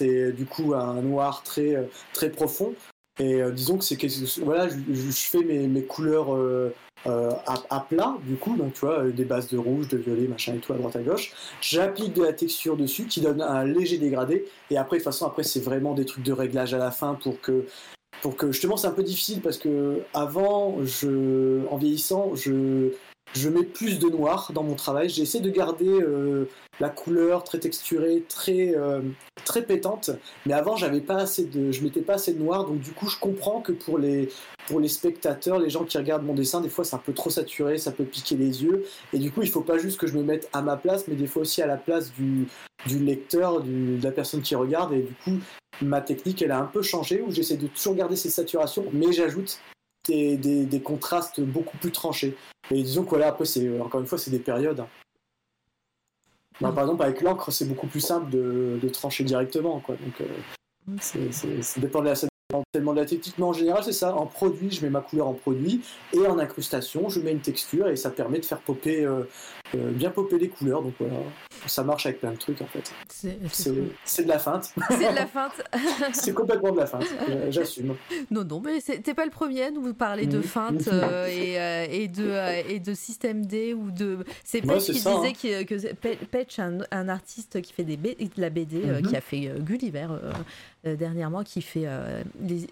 et 0.00 0.32
du 0.32 0.46
coup 0.46 0.74
un 0.74 1.00
noir 1.02 1.42
très, 1.42 1.76
euh, 1.76 1.84
très 2.12 2.30
profond. 2.30 2.74
Et 3.20 3.42
euh, 3.42 3.52
disons 3.52 3.78
que 3.78 3.84
c'est 3.84 3.98
voilà, 4.42 4.68
je, 4.68 5.10
fais 5.12 5.44
mes, 5.44 5.68
mes 5.68 5.84
couleurs 5.84 6.34
euh, 6.34 6.70
à, 7.06 7.80
plat, 7.88 8.16
du 8.24 8.34
coup, 8.34 8.56
donc 8.56 8.72
tu 8.72 8.80
vois, 8.80 9.04
des 9.04 9.24
bases 9.24 9.48
de 9.48 9.58
rouge, 9.58 9.88
de 9.88 9.98
violet, 9.98 10.26
machin 10.26 10.54
et 10.54 10.58
tout 10.58 10.72
à 10.72 10.76
droite 10.76 10.96
à 10.96 11.02
gauche. 11.02 11.32
J'applique 11.60 12.14
de 12.14 12.24
la 12.24 12.32
texture 12.32 12.76
dessus 12.76 13.04
qui 13.04 13.20
donne 13.20 13.40
un 13.40 13.64
léger 13.64 13.98
dégradé. 13.98 14.46
Et 14.70 14.76
après, 14.76 14.96
de 14.96 15.02
toute 15.02 15.12
façon, 15.12 15.26
après, 15.26 15.44
c'est 15.44 15.60
vraiment 15.60 15.94
des 15.94 16.06
trucs 16.06 16.24
de 16.24 16.32
réglage 16.32 16.74
à 16.74 16.78
la 16.78 16.90
fin 16.90 17.14
pour 17.14 17.40
que. 17.40 17.66
Pour 18.22 18.36
que 18.36 18.52
justement, 18.52 18.78
c'est 18.78 18.86
un 18.86 18.92
peu 18.92 19.02
difficile 19.02 19.42
parce 19.42 19.58
que 19.58 20.00
avant, 20.14 20.78
je, 20.82 21.66
en 21.68 21.76
vieillissant, 21.76 22.34
je, 22.34 22.92
je 23.34 23.48
mets 23.48 23.64
plus 23.64 23.98
de 23.98 24.08
noir 24.08 24.52
dans 24.54 24.62
mon 24.62 24.74
travail. 24.74 25.08
J'essaie 25.08 25.40
de 25.40 25.50
garder 25.50 25.88
euh, 25.88 26.44
la 26.80 26.88
couleur 26.88 27.42
très 27.44 27.58
texturée, 27.58 28.24
très, 28.28 28.74
euh, 28.76 29.00
très 29.44 29.62
pétante. 29.62 30.10
Mais 30.46 30.54
avant, 30.54 30.76
j'avais 30.76 31.00
pas 31.00 31.16
assez 31.16 31.44
de, 31.44 31.72
je 31.72 31.82
mettais 31.82 32.00
pas 32.00 32.14
assez 32.14 32.32
de 32.32 32.38
noir. 32.38 32.64
Donc 32.64 32.80
du 32.80 32.92
coup, 32.92 33.08
je 33.08 33.18
comprends 33.18 33.60
que 33.60 33.72
pour 33.72 33.98
les, 33.98 34.28
spectateurs, 34.88 35.58
les 35.58 35.70
gens 35.70 35.84
qui 35.84 35.98
regardent 35.98 36.24
mon 36.24 36.34
dessin, 36.34 36.60
des 36.60 36.68
fois 36.68 36.84
c'est 36.84 36.96
un 36.96 37.02
peu 37.04 37.12
trop 37.12 37.30
saturé, 37.30 37.78
ça 37.78 37.90
peut 37.90 38.04
piquer 38.04 38.36
les 38.36 38.62
yeux. 38.62 38.84
Et 39.12 39.18
du 39.18 39.32
coup, 39.32 39.42
il 39.42 39.50
faut 39.50 39.62
pas 39.62 39.78
juste 39.78 39.98
que 39.98 40.06
je 40.06 40.16
me 40.16 40.22
mette 40.22 40.48
à 40.52 40.62
ma 40.62 40.76
place, 40.76 41.08
mais 41.08 41.16
des 41.16 41.26
fois 41.26 41.42
aussi 41.42 41.60
à 41.60 41.66
la 41.66 41.76
place 41.76 42.12
du, 42.12 42.46
du 42.86 42.98
lecteur, 43.00 43.62
de 43.62 44.02
la 44.02 44.12
personne 44.12 44.42
qui 44.42 44.54
regarde. 44.54 44.92
Et 44.92 45.02
du 45.02 45.14
coup, 45.24 45.38
ma 45.82 46.00
technique, 46.00 46.40
elle 46.40 46.52
a 46.52 46.60
un 46.60 46.66
peu 46.66 46.82
changé, 46.82 47.20
où 47.20 47.32
j'essaie 47.32 47.56
de 47.56 47.66
toujours 47.66 47.96
garder 47.96 48.16
ces 48.16 48.30
saturations, 48.30 48.86
mais 48.92 49.12
j'ajoute 49.12 49.58
des, 50.06 50.36
des, 50.36 50.80
contrastes 50.80 51.40
beaucoup 51.40 51.76
plus 51.78 51.92
tranchés. 51.92 52.36
Et 52.70 52.82
disons 52.82 53.04
que 53.04 53.10
voilà, 53.10 53.28
après, 53.28 53.44
c'est, 53.44 53.80
encore 53.80 54.00
une 54.00 54.06
fois, 54.06 54.18
c'est 54.18 54.30
des 54.30 54.38
périodes. 54.38 54.80
Hein. 54.80 54.88
Bah, 56.60 56.72
par 56.72 56.84
exemple, 56.84 57.02
avec 57.02 57.20
l'encre, 57.20 57.50
c'est 57.50 57.64
beaucoup 57.64 57.86
plus 57.86 58.00
simple 58.00 58.30
de, 58.30 58.78
de 58.80 58.88
trancher 58.88 59.24
directement. 59.24 59.80
Quoi. 59.80 59.96
Donc, 59.96 60.20
euh, 60.20 60.96
c'est, 61.00 61.62
ça 61.62 61.80
dépend 61.80 62.00
de 62.00 62.06
la 62.06 62.14
tellement 62.72 62.92
de 62.92 63.00
la 63.00 63.06
technique, 63.06 63.34
mais 63.38 63.44
en 63.44 63.52
général, 63.52 63.82
c'est 63.82 63.92
ça. 63.92 64.14
En 64.14 64.26
produit, 64.26 64.70
je 64.70 64.84
mets 64.84 64.90
ma 64.90 65.00
couleur 65.00 65.28
en 65.28 65.32
produit, 65.32 65.80
et 66.12 66.26
en 66.26 66.38
incrustation, 66.38 67.08
je 67.08 67.20
mets 67.20 67.32
une 67.32 67.40
texture, 67.40 67.88
et 67.88 67.96
ça 67.96 68.10
permet 68.10 68.38
de 68.38 68.44
faire 68.44 68.60
popper, 68.60 69.04
euh, 69.04 69.22
euh, 69.74 69.90
bien 69.90 70.10
popper 70.10 70.38
les 70.38 70.48
couleurs. 70.48 70.82
Donc 70.82 70.94
voilà, 70.98 71.14
ça 71.66 71.82
marche 71.82 72.06
avec 72.06 72.20
plein 72.20 72.32
de 72.32 72.36
trucs 72.36 72.60
en 72.60 72.66
fait. 72.66 72.92
C'est 73.08 74.24
de 74.24 74.28
la 74.28 74.38
feinte. 74.38 74.72
C'est 74.90 75.10
de 75.10 75.14
la 75.14 75.26
feinte. 75.26 75.62
c'est 76.12 76.34
complètement 76.34 76.72
de 76.72 76.78
la 76.78 76.86
feinte, 76.86 77.06
euh, 77.28 77.50
j'assume. 77.50 77.96
Non, 78.30 78.44
non, 78.44 78.60
mais 78.60 78.80
t'es 78.80 79.14
pas 79.14 79.24
le 79.24 79.30
premier 79.30 79.64
à 79.64 79.70
nous 79.70 79.94
parler 79.94 80.26
de 80.26 80.40
feinte 80.40 80.88
et, 81.28 81.54
et, 81.90 82.08
de, 82.08 82.68
et 82.70 82.80
de 82.80 82.94
système 82.94 83.46
D 83.46 83.74
ou 83.74 83.90
de. 83.90 84.24
C'est 84.44 84.60
Petch 84.60 84.86
qui 84.86 84.92
disait 84.92 85.08
hein. 85.08 85.64
que, 85.64 86.24
Petch, 86.24 86.58
un, 86.58 86.78
un, 86.90 87.08
artiste 87.08 87.60
qui 87.62 87.72
fait 87.72 87.84
des 87.84 87.96
de 87.96 88.40
la 88.40 88.50
BD, 88.50 88.82
qui 89.08 89.16
a 89.16 89.20
fait 89.20 89.52
Gulliver 89.60 90.08
dernièrement, 90.84 91.42
qui 91.44 91.62
fait 91.62 91.86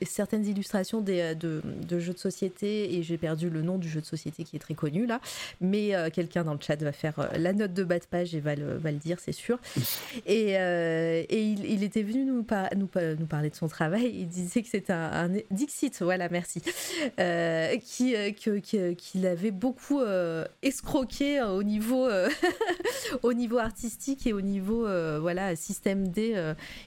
certaines 0.02 0.46
illustrations 0.46 1.00
des, 1.00 1.34
de, 1.34 1.62
jeux 1.98 2.12
de 2.12 2.18
société, 2.18 2.94
et 2.96 3.02
j'ai 3.02 3.18
perdu 3.18 3.50
le 3.50 3.62
nom 3.62 3.78
du 3.78 3.88
jeu 3.88 4.00
de 4.00 4.06
société 4.06 4.44
qui 4.44 4.56
est 4.56 4.60
très 4.60 4.74
connu 4.74 5.06
là, 5.06 5.20
mais 5.60 5.92
quelqu'un 6.12 6.44
dans 6.44 6.54
le 6.54 6.60
chat 6.60 6.82
va 6.82 6.92
faire 6.92 7.18
euh, 7.18 7.26
la 7.36 7.52
note 7.52 7.72
de 7.72 7.84
bas 7.84 7.98
de 7.98 8.04
page 8.04 8.34
et 8.34 8.40
va 8.40 8.54
le, 8.54 8.76
va 8.76 8.92
le 8.92 8.98
dire, 8.98 9.18
c'est 9.20 9.32
sûr. 9.32 9.58
Et, 10.26 10.58
euh, 10.58 11.24
et 11.28 11.42
il, 11.42 11.82
était 11.82 12.02
venu 12.02 12.24
nous, 12.24 12.42
parler 12.42 13.50
de 13.50 13.54
son 13.54 13.68
travail. 13.68 14.12
Il 14.14 14.28
disait 14.28 14.62
que 14.62 14.68
c'était 14.68 14.92
un, 14.92 15.30
Dixit, 15.50 16.02
voilà, 16.02 16.28
merci, 16.28 16.62
euh, 17.18 17.76
qui, 17.78 18.14
qu'il 18.96 19.26
avait 19.26 19.50
beaucoup 19.50 20.00
escroqué 20.62 21.42
au 21.42 21.62
niveau, 21.62 22.08
au 23.22 23.32
niveau 23.32 23.58
artistique 23.58 24.26
et 24.26 24.32
au 24.32 24.40
niveau 24.40 24.86
voilà 25.20 25.56
système 25.56 26.08
D. 26.08 26.34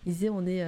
il 0.06 0.14
disait 0.14 0.30
on 0.30 0.46
est 0.46 0.64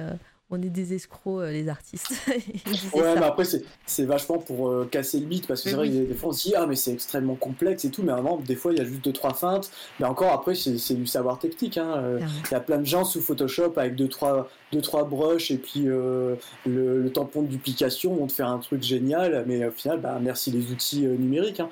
on 0.50 0.62
est 0.62 0.70
des 0.70 0.94
escrocs, 0.94 1.42
euh, 1.42 1.52
les 1.52 1.68
artistes. 1.68 2.12
ouais, 2.94 3.14
mais 3.14 3.24
après, 3.24 3.44
c'est 3.86 4.04
vachement 4.04 4.38
pour 4.38 4.68
euh, 4.68 4.88
casser 4.90 5.20
le 5.20 5.26
mythe, 5.26 5.46
parce 5.46 5.62
que 5.62 5.70
c'est 5.70 5.76
vrai 5.76 5.88
que 5.88 5.94
des 5.94 6.14
fois 6.14 6.30
on 6.30 6.32
se 6.32 6.48
dit, 6.48 6.54
ah, 6.56 6.66
mais 6.66 6.76
c'est 6.76 6.92
extrêmement 6.92 7.34
complexe 7.34 7.84
et 7.84 7.90
tout, 7.90 8.02
mais 8.02 8.12
avant, 8.12 8.38
des 8.38 8.56
fois, 8.56 8.72
il 8.72 8.78
y 8.78 8.80
a 8.80 8.84
juste 8.84 9.04
deux, 9.04 9.12
trois 9.12 9.34
feintes. 9.34 9.70
Mais 10.00 10.06
encore, 10.06 10.32
après, 10.32 10.54
c'est 10.54 10.94
du 10.94 11.06
savoir 11.06 11.38
technique. 11.38 11.76
Hein. 11.76 11.94
Euh, 11.98 12.20
il 12.50 12.52
y 12.52 12.54
a 12.54 12.60
plein 12.60 12.78
de 12.78 12.86
gens 12.86 13.04
sous 13.04 13.20
Photoshop 13.20 13.74
avec 13.76 13.94
deux, 13.94 14.08
trois, 14.08 14.48
deux, 14.72 14.80
trois 14.80 15.04
brushes 15.04 15.50
et 15.50 15.58
puis 15.58 15.80
le, 15.84 17.10
tampon 17.12 17.42
de 17.42 17.48
duplication 17.48 18.14
vont 18.14 18.26
te 18.26 18.32
faire 18.32 18.48
un 18.48 18.58
truc 18.58 18.82
génial, 18.82 19.44
mais 19.46 19.66
au 19.66 19.70
final, 19.70 20.00
bah, 20.00 20.18
merci 20.20 20.50
les 20.50 20.70
outils 20.70 21.00
numériques. 21.00 21.60
Hein. 21.60 21.68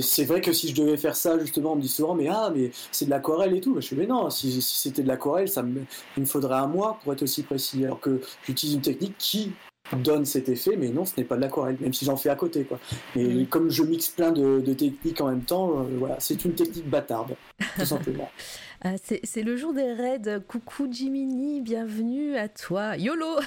c'est 0.00 0.24
vrai 0.24 0.40
que 0.40 0.52
si 0.52 0.68
je 0.68 0.74
devais 0.74 0.96
faire 0.96 1.16
ça, 1.16 1.38
justement, 1.38 1.72
on 1.72 1.76
me 1.76 1.82
dit 1.82 1.88
souvent, 1.88 2.14
mais 2.14 2.28
ah, 2.28 2.50
mais 2.54 2.70
c'est 2.92 3.06
de 3.06 3.10
l'aquarelle 3.10 3.54
et 3.54 3.60
tout. 3.60 3.74
Je 3.76 3.80
suis, 3.80 3.96
mais 3.96 4.06
non, 4.06 4.30
si, 4.30 4.62
si 4.62 4.78
c'était 4.78 5.02
de 5.02 5.08
l'aquarelle, 5.08 5.48
ça 5.48 5.62
me, 5.62 5.82
il 6.16 6.22
me 6.22 6.26
faudrait 6.26 6.56
un 6.56 6.66
mois 6.66 6.98
pour 7.02 7.12
être 7.12 7.22
aussi 7.22 7.42
précis. 7.42 7.84
Alors 7.84 8.00
que 8.00 8.13
j'utilise 8.46 8.74
une 8.74 8.82
technique 8.82 9.14
qui 9.18 9.52
donne 9.92 10.24
cet 10.24 10.48
effet, 10.48 10.76
mais 10.76 10.88
non, 10.88 11.04
ce 11.04 11.12
n'est 11.18 11.24
pas 11.24 11.36
de 11.36 11.42
l'aquarelle, 11.42 11.76
même 11.80 11.92
si 11.92 12.04
j'en 12.04 12.16
fais 12.16 12.30
à 12.30 12.36
côté. 12.36 12.64
Quoi. 12.64 12.78
Et 13.16 13.44
comme 13.46 13.70
je 13.70 13.82
mixe 13.82 14.08
plein 14.08 14.32
de, 14.32 14.60
techniques 14.72 15.20
en 15.20 15.28
même 15.28 15.42
temps, 15.42 15.80
euh, 15.80 15.84
voilà, 15.98 16.16
c'est 16.20 16.44
une 16.44 16.54
technique 16.54 16.88
bâtarde, 16.88 17.34
tout 17.78 17.84
simplement. 17.84 18.30
Ah, 18.86 18.96
c'est 18.98 19.42
le 19.42 19.56
jour 19.56 19.72
des 19.72 19.94
raids. 19.94 20.40
Coucou 20.46 20.86
Jiminy, 20.90 21.62
bienvenue 21.62 22.36
à 22.36 22.50
toi. 22.50 22.98
YOLO 22.98 23.40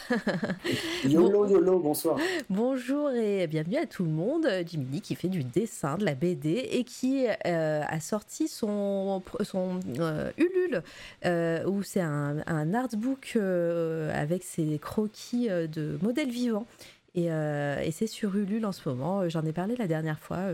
YOLO, 1.05 1.47
YOLO, 1.47 1.77
bonsoir. 1.77 2.17
Bonjour 2.49 3.11
et 3.11 3.45
bienvenue 3.45 3.77
à 3.77 3.85
tout 3.85 4.03
le 4.03 4.09
monde. 4.09 4.47
Jiminy 4.65 4.99
qui 4.99 5.13
fait 5.13 5.27
du 5.27 5.43
dessin, 5.43 5.99
de 5.99 6.05
la 6.05 6.15
BD 6.15 6.67
et 6.71 6.83
qui 6.83 7.27
euh, 7.45 7.83
a 7.87 7.99
sorti 7.99 8.47
son, 8.47 9.21
son 9.43 9.79
euh, 9.99 10.31
Ulule, 10.39 10.81
euh, 11.23 11.63
où 11.65 11.83
c'est 11.83 12.01
un, 12.01 12.37
un, 12.47 12.73
artbook 12.73 13.35
avec 13.35 14.43
ses 14.43 14.79
croquis 14.79 15.49
de 15.49 15.99
modèles 16.01 16.31
vivants. 16.31 16.65
Et, 17.13 17.25
et 17.25 17.91
c'est 17.91 18.07
sur 18.07 18.35
Ulule 18.35 18.65
en 18.65 18.71
ce 18.71 18.89
moment. 18.89 19.29
J'en 19.29 19.45
ai 19.45 19.53
parlé 19.53 19.75
la 19.75 19.85
dernière 19.85 20.19
fois. 20.19 20.47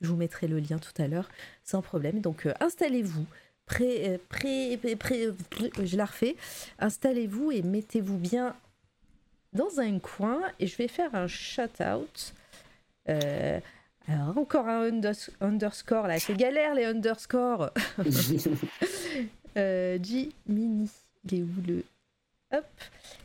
je 0.00 0.08
vous 0.08 0.16
mettrai 0.16 0.46
le 0.46 0.60
lien 0.60 0.78
tout 0.78 1.02
à 1.02 1.08
l'heure 1.08 1.28
sans 1.64 1.82
problème. 1.82 2.20
Donc 2.20 2.46
installez-vous 2.60 3.26
pré, 3.68 4.18
pré, 4.28 4.78
pré, 4.98 5.28
je 5.82 5.96
la 5.96 6.06
refais. 6.06 6.36
Installez-vous 6.78 7.52
et 7.52 7.62
mettez-vous 7.62 8.16
bien 8.16 8.54
dans 9.52 9.80
un 9.80 9.98
coin 9.98 10.40
et 10.58 10.66
je 10.66 10.76
vais 10.76 10.88
faire 10.88 11.14
un 11.14 11.26
shout-out. 11.26 12.34
Euh, 13.08 13.60
alors, 14.06 14.38
encore 14.38 14.68
un 14.68 14.90
underscore 15.40 16.06
là, 16.06 16.18
c'est 16.18 16.36
galère 16.36 16.74
les 16.74 16.84
underscores. 16.84 17.70
euh, 19.56 19.98
G 20.02 20.30
Mini, 20.46 20.90
il 21.24 21.38
est 21.38 21.42
où 21.42 21.48
le. 21.66 21.84
Hop, 22.50 22.64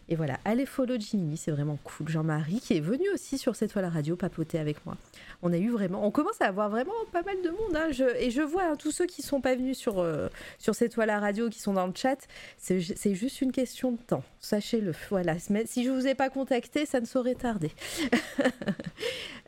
et 0.09 0.15
voilà, 0.15 0.37
allez 0.43 0.65
follow 0.65 0.95
Jimmy, 0.99 1.37
c'est 1.37 1.51
vraiment 1.51 1.79
cool. 1.83 2.09
Jean-Marie 2.09 2.59
qui 2.59 2.75
est 2.75 2.81
venu 2.81 3.09
aussi 3.13 3.37
sur 3.37 3.55
cette 3.55 3.71
fois 3.71 3.81
la 3.81 3.89
radio 3.89 4.17
papoter 4.17 4.59
avec 4.59 4.85
moi. 4.85 4.97
On 5.41 5.53
a 5.53 5.57
eu 5.57 5.69
vraiment, 5.69 6.05
on 6.05 6.11
commence 6.11 6.41
à 6.41 6.47
avoir 6.47 6.69
vraiment 6.69 6.91
pas 7.13 7.21
mal 7.21 7.41
de 7.41 7.49
monde. 7.49 7.75
Hein. 7.75 7.89
et 8.19 8.29
je 8.29 8.41
vois 8.41 8.65
hein, 8.65 8.75
tous 8.75 8.91
ceux 8.91 9.05
qui 9.05 9.21
sont 9.21 9.39
pas 9.39 9.55
venus 9.55 9.77
sur, 9.77 9.99
euh, 9.99 10.27
sur 10.59 10.75
cette 10.75 10.93
fois 10.93 11.05
la 11.05 11.19
radio, 11.19 11.49
qui 11.49 11.59
sont 11.59 11.73
dans 11.73 11.87
le 11.87 11.93
chat, 11.95 12.17
c'est 12.57 12.81
juste 13.15 13.41
une 13.41 13.53
question 13.53 13.93
de 13.93 13.97
temps. 13.97 14.23
Sachez-le. 14.41 14.93
Voilà, 15.09 15.37
si 15.39 15.85
je 15.85 15.89
vous 15.89 16.05
ai 16.05 16.15
pas 16.15 16.29
contacté, 16.29 16.85
ça 16.85 16.99
ne 16.99 17.05
saurait 17.05 17.35
tarder. 17.35 17.71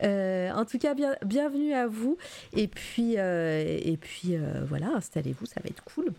Euh, 0.03 0.51
en 0.51 0.65
tout 0.65 0.77
cas, 0.77 0.93
bien, 0.93 1.15
bienvenue 1.25 1.73
à 1.73 1.87
vous. 1.87 2.17
Et 2.53 2.67
puis, 2.67 3.17
euh, 3.17 3.79
et 3.81 3.95
puis 3.95 4.35
voilà, 4.67 4.87
installez-vous, 4.89 5.45
ça 5.45 5.61
va 5.63 5.69
être 5.69 5.83
cool. 5.85 6.11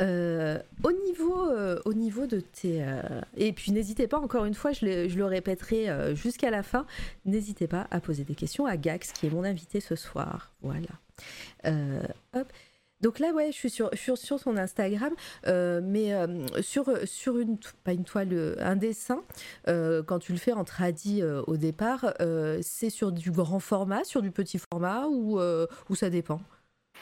Euh, 0.00 0.58
au, 0.82 0.92
niveau, 0.92 1.50
euh, 1.50 1.80
au 1.84 1.92
niveau 1.92 2.26
de 2.26 2.40
tes... 2.40 2.82
Euh, 2.82 3.20
et 3.36 3.52
puis 3.52 3.72
n'hésitez 3.72 4.06
pas, 4.06 4.18
encore 4.18 4.44
une 4.44 4.54
fois, 4.54 4.72
je 4.72 4.86
le, 4.86 5.24
répéterai 5.24 6.14
jusqu'à 6.14 6.50
la 6.50 6.62
fin, 6.62 6.86
n'hésitez 7.24 7.66
pas 7.66 7.86
à 7.90 8.00
poser 8.00 8.24
des 8.24 8.34
questions 8.34 8.66
à 8.66 8.76
Gax, 8.76 9.12
qui 9.12 9.26
est 9.26 9.30
mon 9.30 9.44
invité 9.44 9.80
ce 9.80 9.96
soir. 9.96 10.52
Voilà. 10.62 10.88
Donc 13.00 13.18
là, 13.18 13.32
ouais, 13.32 13.46
je 13.50 13.56
suis 13.56 13.70
sur, 13.70 13.88
sur, 13.94 14.18
sur 14.18 14.38
son 14.38 14.56
Instagram, 14.56 15.12
mais 15.46 16.12
sur, 16.62 16.90
sur 17.04 17.38
une, 17.38 17.58
pas 17.84 17.92
une 17.92 18.04
toile, 18.04 18.56
un 18.58 18.76
dessin, 18.76 19.22
quand 19.66 20.18
tu 20.20 20.32
le 20.32 20.38
fais 20.38 20.52
en 20.52 20.64
tradi 20.64 21.22
au 21.22 21.56
départ, 21.56 22.14
c'est 22.62 22.90
sur 22.90 23.12
du 23.12 23.30
grand 23.30 23.60
format, 23.60 24.04
sur 24.04 24.22
du 24.22 24.30
petit 24.30 24.58
format, 24.58 25.06
ou, 25.08 25.38
ou 25.38 25.94
ça 25.94 26.10
dépend? 26.10 26.40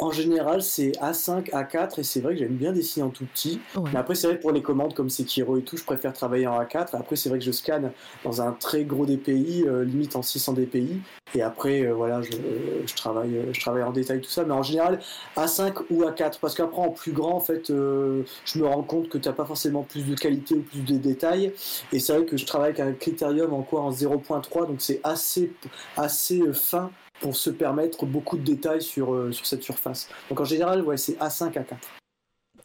En 0.01 0.12
général, 0.12 0.62
c'est 0.62 0.92
A5, 1.01 1.51
A4, 1.51 2.01
et 2.01 2.03
c'est 2.05 2.20
vrai 2.20 2.34
que 2.34 2.40
j'aime 2.40 2.55
bien 2.55 2.72
dessiner 2.72 3.05
en 3.05 3.11
tout 3.11 3.24
petit. 3.26 3.61
Mais 3.92 3.99
après, 3.99 4.14
c'est 4.14 4.28
vrai 4.28 4.38
pour 4.38 4.53
les 4.53 4.62
commandes 4.62 4.94
comme 4.94 5.11
Sekiro 5.11 5.59
et 5.59 5.62
tout, 5.62 5.76
je 5.76 5.84
préfère 5.84 6.12
travailler 6.12 6.46
en 6.46 6.61
A4. 6.61 6.96
Après, 6.96 7.16
c'est 7.16 7.28
vrai 7.28 7.38
que 7.38 7.44
je 7.44 7.51
scanne 7.51 7.90
dans 8.24 8.40
un 8.40 8.53
très 8.53 8.84
gros 8.84 9.07
DPI, 9.07 9.64
euh, 9.66 9.84
limite 9.84 10.14
en 10.14 10.22
600 10.22 10.53
DPI. 10.53 11.01
Et 11.34 11.42
après, 11.42 11.82
euh, 11.82 11.92
voilà, 11.94 12.22
je, 12.22 12.94
travaille, 12.94 13.36
euh, 13.36 13.53
je 13.53 13.61
travaille 13.61 13.82
en 13.82 13.90
détail 13.90 14.20
tout 14.20 14.30
ça. 14.30 14.44
Mais 14.44 14.55
en 14.55 14.62
général, 14.62 15.01
A5 15.36 15.82
ou 15.90 16.05
A4. 16.05 16.38
Parce 16.40 16.55
qu'après, 16.55 16.80
en 16.80 16.90
plus 16.90 17.12
grand, 17.12 17.34
en 17.34 17.40
fait, 17.40 17.68
je 17.68 18.59
me 18.59 18.66
rends 18.66 18.82
compte 18.82 19.09
que 19.09 19.18
tu 19.18 19.28
n'as 19.28 19.34
pas 19.34 19.44
forcément 19.44 19.82
plus 19.82 20.07
de 20.07 20.14
qualité 20.14 20.55
ou 20.55 20.62
plus 20.62 20.82
de 20.82 20.96
détails. 20.96 21.53
Et 21.92 21.99
c'est 21.99 22.12
vrai 22.12 22.24
que 22.24 22.36
je 22.36 22.46
travaille 22.46 22.70
avec 22.70 22.80
un 22.80 22.92
critérium 22.92 23.53
en 23.53 23.62
quoi? 23.62 23.80
En 23.80 23.90
0.3, 23.90 24.68
donc 24.68 24.80
c'est 24.80 25.01
assez, 25.03 25.53
assez 25.96 26.40
fin 26.53 26.90
pour 27.21 27.37
se 27.37 27.51
permettre 27.51 28.07
beaucoup 28.07 28.37
de 28.37 28.45
détails 28.45 28.83
sur, 28.83 29.14
euh, 29.14 29.33
sur 29.33 29.47
cette 29.47 29.62
surface. 29.62 30.09
Donc 30.29 30.41
en 30.41 30.45
général, 30.45 30.83
ouais, 30.83 30.97
c'est 30.97 31.19
A5, 31.19 31.53
A4. 31.53 31.77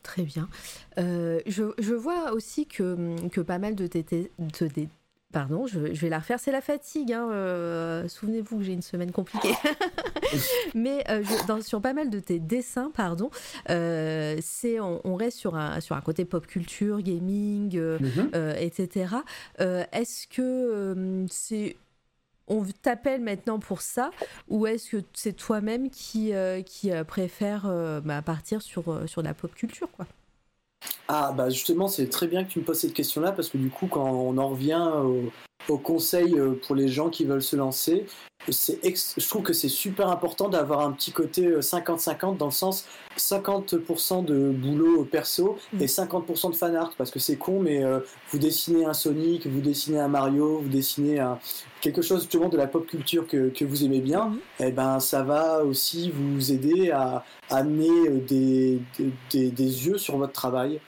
Très 0.01 0.23
bien. 0.23 0.49
Euh, 0.97 1.39
je, 1.45 1.63
je, 1.77 1.93
vois 1.93 2.33
aussi 2.33 2.67
que, 2.67 3.15
que 3.29 3.41
pas 3.41 3.57
mal 3.57 3.75
de 3.75 3.87
tes, 3.87 4.29
Pardon, 5.31 5.65
je, 5.65 5.93
je, 5.93 6.01
vais 6.01 6.09
la 6.09 6.19
refaire, 6.19 6.39
c'est 6.39 6.51
la 6.51 6.61
fatigue. 6.61 7.11
Hein, 7.11 7.29
euh, 7.31 8.07
souvenez-vous 8.07 8.57
que 8.57 8.63
j'ai 8.63 8.73
une 8.73 8.83
semaine 8.83 9.11
compliquée. 9.11 9.53
Mais 10.75 11.03
dans, 11.47 11.61
sur 11.61 11.81
pas 11.81 11.93
mal 11.93 12.11
de 12.11 12.19
tes 12.19 12.37
dessins, 12.37 12.91
pardon, 12.93 13.31
c'est 13.67 14.79
on, 14.79 15.15
reste 15.15 15.37
sur 15.37 15.55
un, 15.55 15.79
sur 15.79 15.95
un 15.95 16.01
côté 16.01 16.25
pop 16.25 16.45
culture, 16.45 17.01
gaming, 17.01 17.75
mm-hmm. 17.79 18.57
etc. 18.59 19.15
Est-ce 19.57 20.27
que 20.27 21.25
c'est 21.31 21.77
on 22.47 22.65
t'appelle 22.81 23.21
maintenant 23.21 23.59
pour 23.59 23.81
ça 23.81 24.11
ou 24.47 24.67
est-ce 24.67 24.97
que 24.97 25.03
c'est 25.13 25.33
toi-même 25.33 25.89
qui, 25.89 26.33
euh, 26.33 26.61
euh, 26.85 27.03
préfère 27.03 27.65
euh, 27.65 28.01
bah, 28.01 28.21
partir 28.21 28.61
sur, 28.61 28.83
la 29.17 29.33
pop 29.33 29.53
culture 29.55 29.89
ah 31.07 31.33
bah 31.35 31.49
justement 31.49 31.87
c'est 31.87 32.07
très 32.07 32.27
bien 32.27 32.43
que 32.43 32.49
tu 32.49 32.59
me 32.59 32.63
poses 32.63 32.79
cette 32.79 32.93
question 32.93 33.21
là 33.21 33.31
parce 33.31 33.49
que 33.49 33.57
du 33.57 33.69
coup 33.69 33.87
quand 33.87 34.09
on 34.09 34.37
en 34.37 34.49
revient 34.49 34.89
au, 35.03 35.31
au 35.69 35.77
conseil 35.77 36.35
pour 36.65 36.75
les 36.75 36.87
gens 36.87 37.09
qui 37.09 37.25
veulent 37.25 37.43
se 37.43 37.55
lancer 37.55 38.05
je 38.47 39.27
trouve 39.27 39.43
que 39.43 39.53
c'est 39.53 39.69
super 39.69 40.09
important 40.09 40.49
d'avoir 40.49 40.81
un 40.81 40.91
petit 40.91 41.11
côté 41.11 41.47
50-50 41.59 42.37
dans 42.37 42.47
le 42.47 42.51
sens 42.51 42.85
50% 43.17 44.25
de 44.25 44.49
boulot 44.49 45.05
perso 45.05 45.57
mm. 45.73 45.81
et 45.81 45.85
50% 45.85 46.51
de 46.51 46.55
fan 46.55 46.75
art 46.75 46.93
parce 46.97 47.11
que 47.11 47.19
c'est 47.19 47.37
con 47.37 47.59
mais 47.59 47.83
vous 48.31 48.39
dessinez 48.39 48.85
un 48.85 48.93
Sonic, 48.93 49.47
vous 49.47 49.61
dessinez 49.61 49.99
un 49.99 50.07
Mario, 50.07 50.59
vous 50.59 50.69
dessinez 50.69 51.19
un, 51.19 51.39
quelque 51.81 52.01
chose 52.01 52.21
justement 52.21 52.49
de 52.49 52.57
la 52.57 52.67
pop 52.67 52.85
culture 52.85 53.27
que, 53.27 53.49
que 53.49 53.65
vous 53.65 53.83
aimez 53.83 54.01
bien, 54.01 54.25
mm. 54.25 54.39
et 54.59 54.67
eh 54.67 54.71
ben 54.71 54.99
ça 54.99 55.23
va 55.23 55.63
aussi 55.63 56.11
vous 56.11 56.51
aider 56.51 56.91
à 56.91 57.23
amener 57.49 58.09
des, 58.09 58.79
des, 59.31 59.51
des 59.51 59.87
yeux 59.87 59.97
sur 59.97 60.17
votre 60.17 60.33
travail 60.33 60.79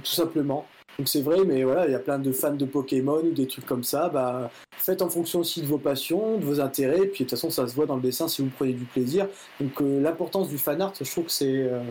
tout 0.00 0.12
simplement. 0.12 0.66
Donc 0.98 1.08
c'est 1.08 1.22
vrai, 1.22 1.44
mais 1.44 1.64
voilà, 1.64 1.86
il 1.86 1.92
y 1.92 1.94
a 1.94 1.98
plein 1.98 2.18
de 2.18 2.30
fans 2.32 2.54
de 2.54 2.64
Pokémon 2.64 3.20
ou 3.20 3.32
des 3.32 3.46
trucs 3.46 3.66
comme 3.66 3.82
ça. 3.82 4.08
Bah, 4.08 4.50
faites 4.76 5.02
en 5.02 5.08
fonction 5.08 5.40
aussi 5.40 5.60
de 5.60 5.66
vos 5.66 5.78
passions, 5.78 6.38
de 6.38 6.44
vos 6.44 6.60
intérêts, 6.60 7.06
puis 7.06 7.24
de 7.24 7.28
toute 7.28 7.30
façon 7.30 7.50
ça 7.50 7.66
se 7.66 7.74
voit 7.74 7.86
dans 7.86 7.96
le 7.96 8.02
dessin 8.02 8.28
si 8.28 8.42
vous 8.42 8.50
prenez 8.50 8.74
du 8.74 8.84
plaisir. 8.84 9.26
Donc 9.60 9.80
euh, 9.80 10.00
l'importance 10.00 10.48
du 10.48 10.58
fan 10.58 10.80
art, 10.80 10.92
je 11.00 11.10
trouve 11.10 11.24
que 11.24 11.32
c'est 11.32 11.68
euh, 11.68 11.82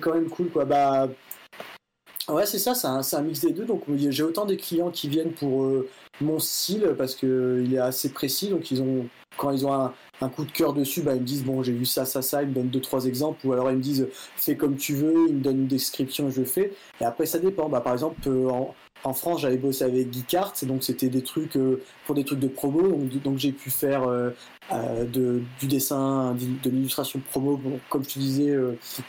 quand 0.00 0.14
même 0.14 0.28
cool 0.28 0.48
quoi. 0.50 0.64
Bah 0.64 1.08
ouais, 2.28 2.46
c'est 2.46 2.58
ça, 2.58 2.74
c'est 2.74 2.86
un, 2.86 3.00
un, 3.00 3.22
mix 3.22 3.40
des 3.40 3.52
deux. 3.52 3.64
Donc 3.64 3.82
j'ai 3.96 4.22
autant 4.22 4.44
des 4.44 4.56
clients 4.56 4.90
qui 4.90 5.08
viennent 5.08 5.32
pour 5.32 5.64
euh, 5.64 5.88
mon 6.20 6.38
style 6.38 6.94
parce 6.96 7.14
que 7.14 7.62
il 7.64 7.74
est 7.74 7.78
assez 7.78 8.12
précis, 8.12 8.48
donc 8.48 8.70
ils 8.70 8.82
ont 8.82 9.06
quand 9.38 9.50
ils 9.50 9.66
ont 9.66 9.72
un, 9.72 9.94
un 10.20 10.28
coup 10.28 10.44
de 10.44 10.52
cœur 10.52 10.72
dessus, 10.72 11.02
bah, 11.02 11.14
ils 11.14 11.22
me 11.22 11.26
disent 11.26 11.44
bon 11.44 11.62
j'ai 11.62 11.72
vu 11.72 11.86
ça, 11.86 12.04
ça, 12.04 12.22
ça, 12.22 12.42
ils 12.42 12.48
me 12.48 12.54
donnent 12.54 12.68
deux 12.68 12.80
trois 12.80 13.06
exemples, 13.06 13.46
ou 13.46 13.52
alors 13.52 13.70
ils 13.70 13.76
me 13.76 13.82
disent 13.82 14.08
fais 14.36 14.56
comme 14.56 14.76
tu 14.76 14.94
veux, 14.94 15.28
ils 15.28 15.36
me 15.36 15.40
donnent 15.40 15.62
une 15.62 15.66
description 15.66 16.30
je 16.30 16.44
fais. 16.44 16.72
Et 17.00 17.04
après 17.04 17.26
ça 17.26 17.38
dépend. 17.38 17.68
Bah, 17.68 17.80
par 17.80 17.94
exemple 17.94 18.20
euh, 18.26 18.48
en, 18.48 18.74
en, 19.04 19.14
France 19.14 19.40
j'avais 19.42 19.56
bossé 19.56 19.84
avec 19.84 20.12
Geekart, 20.12 20.54
donc 20.62 20.84
c'était 20.84 21.08
des 21.08 21.22
trucs 21.22 21.56
euh, 21.56 21.82
pour 22.06 22.14
des 22.14 22.24
trucs 22.24 22.40
de 22.40 22.48
promo, 22.48 22.82
donc, 22.88 23.22
donc 23.22 23.38
j'ai 23.38 23.52
pu 23.52 23.70
faire 23.70 24.08
euh, 24.08 24.30
de, 25.04 25.42
du 25.60 25.66
dessin, 25.66 26.34
de, 26.34 26.70
l'illustration 26.70 27.20
promo, 27.30 27.60
comme 27.88 28.04
je 28.04 28.14
te 28.14 28.18
disais 28.18 28.56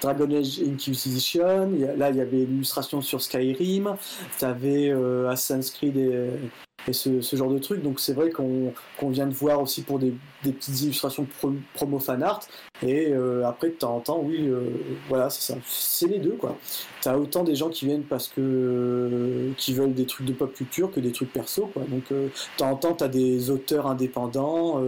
Dragon 0.01 0.29
Age 0.31 0.59
Inquisition. 0.59 1.71
Là 1.97 2.09
il 2.09 2.17
y 2.17 2.21
avait 2.21 2.45
l'illustration 2.45 3.01
sur 3.01 3.21
Skyrim, 3.21 3.95
tu 4.37 4.45
avais 4.45 4.91
Assassin's 5.29 5.71
Creed 5.71 5.97
et 5.97 6.29
et 6.87 6.93
ce, 6.93 7.21
ce, 7.21 7.35
genre 7.35 7.49
de 7.49 7.59
truc. 7.59 7.81
Donc 7.81 7.99
c'est 7.99 8.13
vrai 8.13 8.29
qu'on 8.29 9.09
vient 9.09 9.27
de 9.27 9.33
voir 9.33 9.61
aussi 9.61 9.83
pour 9.83 9.99
des, 9.99 10.13
des 10.43 10.51
petites 10.51 10.81
illustrations 10.81 11.27
promo 11.73 11.99
fan 11.99 12.23
art. 12.23 12.41
Et 12.81 13.13
euh, 13.13 13.47
après, 13.47 13.69
de 13.69 13.73
temps 13.73 13.95
en 13.95 13.99
temps, 13.99 14.21
oui, 14.21 14.47
euh, 14.47 14.69
voilà, 15.07 15.29
c'est 15.29 15.53
ça. 15.53 15.59
C'est 15.65 16.07
les 16.07 16.19
deux, 16.19 16.33
quoi. 16.33 16.57
T'as 17.01 17.17
autant 17.17 17.43
des 17.43 17.55
gens 17.55 17.69
qui 17.69 17.85
viennent 17.85 18.03
parce 18.03 18.27
que 18.27 19.51
qui 19.57 19.73
veulent 19.73 19.93
des 19.93 20.05
trucs 20.05 20.27
de 20.27 20.33
pop 20.33 20.53
culture 20.53 20.91
que 20.91 20.99
des 20.99 21.11
trucs 21.11 21.31
perso, 21.31 21.67
quoi. 21.67 21.83
Donc 21.87 22.03
euh, 22.11 22.27
de 22.27 22.57
temps 22.57 22.71
en 22.71 22.75
temps, 22.75 22.93
t'as 22.93 23.07
des 23.07 23.49
auteurs 23.49 23.87
indépendants 23.87 24.81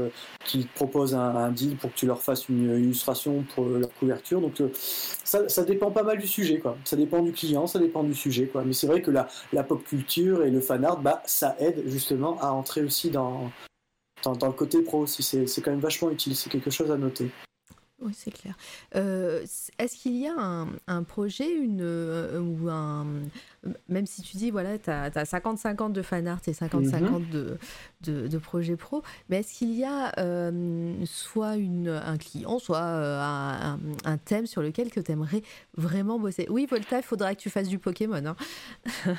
qui 0.44 0.66
te 0.66 0.76
proposent 0.76 1.16
un, 1.16 1.36
un, 1.36 1.52
deal 1.52 1.76
pour 1.78 1.92
que 1.92 1.98
tu 1.98 2.06
leur 2.06 2.22
fasses 2.22 2.50
une 2.50 2.78
illustration 2.78 3.46
pour 3.56 3.66
leur 3.66 3.94
couverture. 3.94 4.42
Donc 4.42 4.62
ça, 5.24 5.48
ça, 5.48 5.64
dépend 5.64 5.92
pas 5.92 6.04
mal 6.04 6.18
du 6.18 6.28
sujet, 6.28 6.60
quoi. 6.60 6.78
Ça 6.84 6.96
dépend 6.96 7.22
du 7.22 7.32
client, 7.32 7.68
ça 7.68 7.80
dépend 7.80 8.04
du 8.04 8.14
sujet, 8.14 8.48
quoi. 8.48 8.64
Mais 8.66 8.74
c'est 8.74 8.88
vrai 8.88 9.02
que 9.02 9.12
la, 9.12 9.28
la 9.54 9.64
pop 9.64 9.84
culture 9.84 10.44
et 10.44 10.52
le 10.52 10.60
fan 10.60 10.84
art, 10.84 11.00
bah, 11.00 11.22
ça 11.26 11.56
aide 11.60 11.85
justement 11.86 12.40
à 12.42 12.52
entrer 12.52 12.82
aussi 12.82 13.10
dans, 13.10 13.52
dans, 14.24 14.48
le 14.48 14.54
côté 14.54 14.82
pro 14.82 15.00
aussi. 15.00 15.24
C'est 15.24 15.62
quand 15.62 15.72
même 15.72 15.80
vachement 15.80 16.10
utile, 16.12 16.36
c'est 16.36 16.50
quelque 16.50 16.72
chose 16.72 16.92
à 16.92 16.98
noter. 16.98 17.32
Oui, 18.02 18.12
c'est 18.14 18.32
clair. 18.32 18.56
Euh, 18.96 19.46
est-ce 19.80 19.96
qu'il 19.96 20.18
y 20.18 20.28
a 20.28 20.66
un, 20.88 21.04
projet 21.04 21.50
une, 21.56 21.80
euh, 21.82 22.42
ou 22.42 22.70
un. 22.70 23.08
Même 23.88 24.06
si 24.06 24.22
tu 24.22 24.36
dis, 24.36 24.52
voilà, 24.52 24.78
tu 24.78 24.90
as, 24.90 25.10
50-50 25.10 25.94
de 25.94 26.02
fan 26.02 26.28
art 26.28 26.42
et 26.46 26.52
50-50 26.52 27.00
mhm. 27.00 27.30
de, 28.02 28.28
de, 28.28 28.38
projets 28.38 28.76
pro, 28.76 29.02
mais 29.30 29.40
est-ce 29.40 29.58
qu'il 29.58 29.74
y 29.74 29.86
a 29.86 30.12
euh, 30.20 30.94
soit 31.06 31.56
une, 31.56 31.88
un 31.88 32.18
client, 32.18 32.60
soit 32.60 32.82
un, 32.82 33.80
un, 34.04 34.18
thème 34.18 34.46
sur 34.46 34.62
lequel 34.62 34.92
que 34.92 35.00
tu 35.00 35.14
aimerais 35.14 35.42
vraiment 35.78 36.20
bosser? 36.20 36.48
Oui, 36.50 36.68
Volta, 36.70 36.98
il 36.98 37.04
faudra 37.04 37.34
que 37.34 37.40
tu 37.40 37.50
fasses 37.50 37.70
du 37.70 37.80
Pokémon. 37.80 38.24
Hein. 38.26 38.36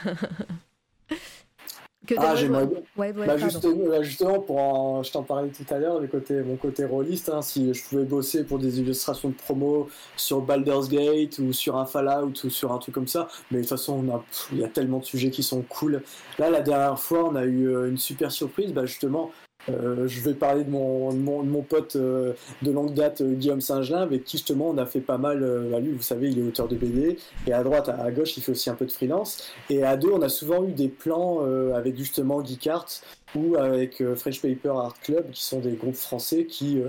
ah, 2.18 2.34
j'aimerais 2.36 2.66
bien. 2.66 2.78
Ouais, 2.96 3.12
bah, 3.12 3.36
justement, 3.36 4.02
justement, 4.02 4.40
pour 4.40 5.02
je 5.04 5.12
t'en 5.12 5.22
parlais 5.22 5.50
tout 5.50 5.74
à 5.74 5.78
l'heure, 5.78 6.00
côté, 6.10 6.42
mon 6.42 6.56
côté 6.56 6.84
rôliste, 6.84 7.28
hein, 7.28 7.42
si 7.42 7.72
je 7.72 7.84
pouvais 7.84 8.04
bosser 8.04 8.44
pour 8.44 8.58
des 8.58 8.80
illustrations 8.80 9.28
de 9.28 9.34
promo 9.34 9.88
sur 10.16 10.40
Baldur's 10.40 10.88
Gate 10.88 11.38
ou 11.38 11.52
sur 11.52 11.76
un 11.76 11.86
Fallout 11.86 12.32
ou 12.44 12.50
sur 12.50 12.72
un 12.72 12.78
truc 12.78 12.94
comme 12.94 13.08
ça, 13.08 13.28
mais 13.50 13.58
de 13.58 13.62
toute 13.62 13.70
façon, 13.70 14.04
il 14.52 14.58
y 14.58 14.64
a 14.64 14.68
tellement 14.68 14.98
de 14.98 15.04
sujets 15.04 15.30
qui 15.30 15.42
sont 15.42 15.62
cool. 15.62 16.02
Là, 16.38 16.50
la 16.50 16.60
dernière 16.60 16.98
fois, 16.98 17.28
on 17.28 17.36
a 17.36 17.44
eu 17.44 17.68
euh, 17.68 17.88
une 17.88 17.98
super 17.98 18.32
surprise, 18.32 18.72
bah, 18.72 18.86
justement, 18.86 19.30
euh, 19.68 20.06
je 20.06 20.20
vais 20.20 20.34
parler 20.34 20.64
de 20.64 20.70
mon, 20.70 21.12
mon, 21.12 21.62
pote 21.62 21.96
euh, 21.96 22.32
de 22.62 22.70
longue 22.70 22.94
date, 22.94 23.20
euh, 23.20 23.34
Guillaume 23.34 23.60
Saint-Gelin, 23.60 24.02
avec 24.02 24.24
qui 24.24 24.36
justement 24.36 24.70
on 24.70 24.78
a 24.78 24.86
fait 24.86 25.00
pas 25.00 25.18
mal. 25.18 25.40
Bah, 25.70 25.80
lui, 25.80 25.92
vous 25.92 26.02
savez, 26.02 26.28
il 26.28 26.38
est 26.38 26.42
auteur 26.42 26.68
de 26.68 26.76
BD, 26.76 27.18
et 27.46 27.52
à 27.52 27.62
droite, 27.62 27.88
à, 27.88 28.10
gauche, 28.10 28.36
il 28.36 28.42
fait 28.42 28.52
aussi 28.52 28.70
un 28.70 28.74
peu 28.74 28.86
de 28.86 28.92
freelance. 28.92 29.48
Et 29.70 29.82
à 29.82 29.96
deux, 29.96 30.10
on 30.10 30.22
a 30.22 30.28
souvent 30.28 30.64
eu 30.64 30.72
des 30.72 30.88
plans 30.88 31.40
avec 31.74 31.96
justement 31.96 32.44
Geekart 32.44 32.86
ou 33.34 33.56
avec 33.56 34.02
French 34.14 34.40
Paper 34.40 34.70
Art 34.70 34.98
Club, 35.02 35.30
qui 35.30 35.44
sont 35.44 35.60
des 35.60 35.72
groupes 35.72 35.96
français 35.96 36.44
qui, 36.44 36.80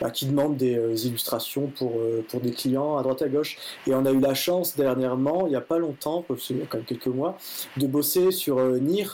bah, 0.00 0.10
qui 0.10 0.26
demandent 0.26 0.56
des 0.56 1.06
illustrations 1.06 1.66
pour, 1.66 1.92
pour 2.28 2.40
des 2.40 2.52
clients 2.52 2.96
à 2.96 3.02
droite 3.02 3.22
à 3.22 3.28
gauche. 3.28 3.58
Et 3.86 3.94
on 3.94 4.04
a 4.06 4.12
eu 4.12 4.20
la 4.20 4.34
chance 4.34 4.76
dernièrement, 4.76 5.46
il 5.46 5.50
n'y 5.50 5.56
a 5.56 5.60
pas 5.60 5.78
longtemps, 5.78 6.24
y 6.28 6.32
a 6.32 6.66
quand 6.68 6.78
même 6.78 6.86
quelques 6.86 7.06
mois, 7.06 7.36
de 7.76 7.86
bosser 7.86 8.30
sur 8.30 8.60
Nier 8.80 9.06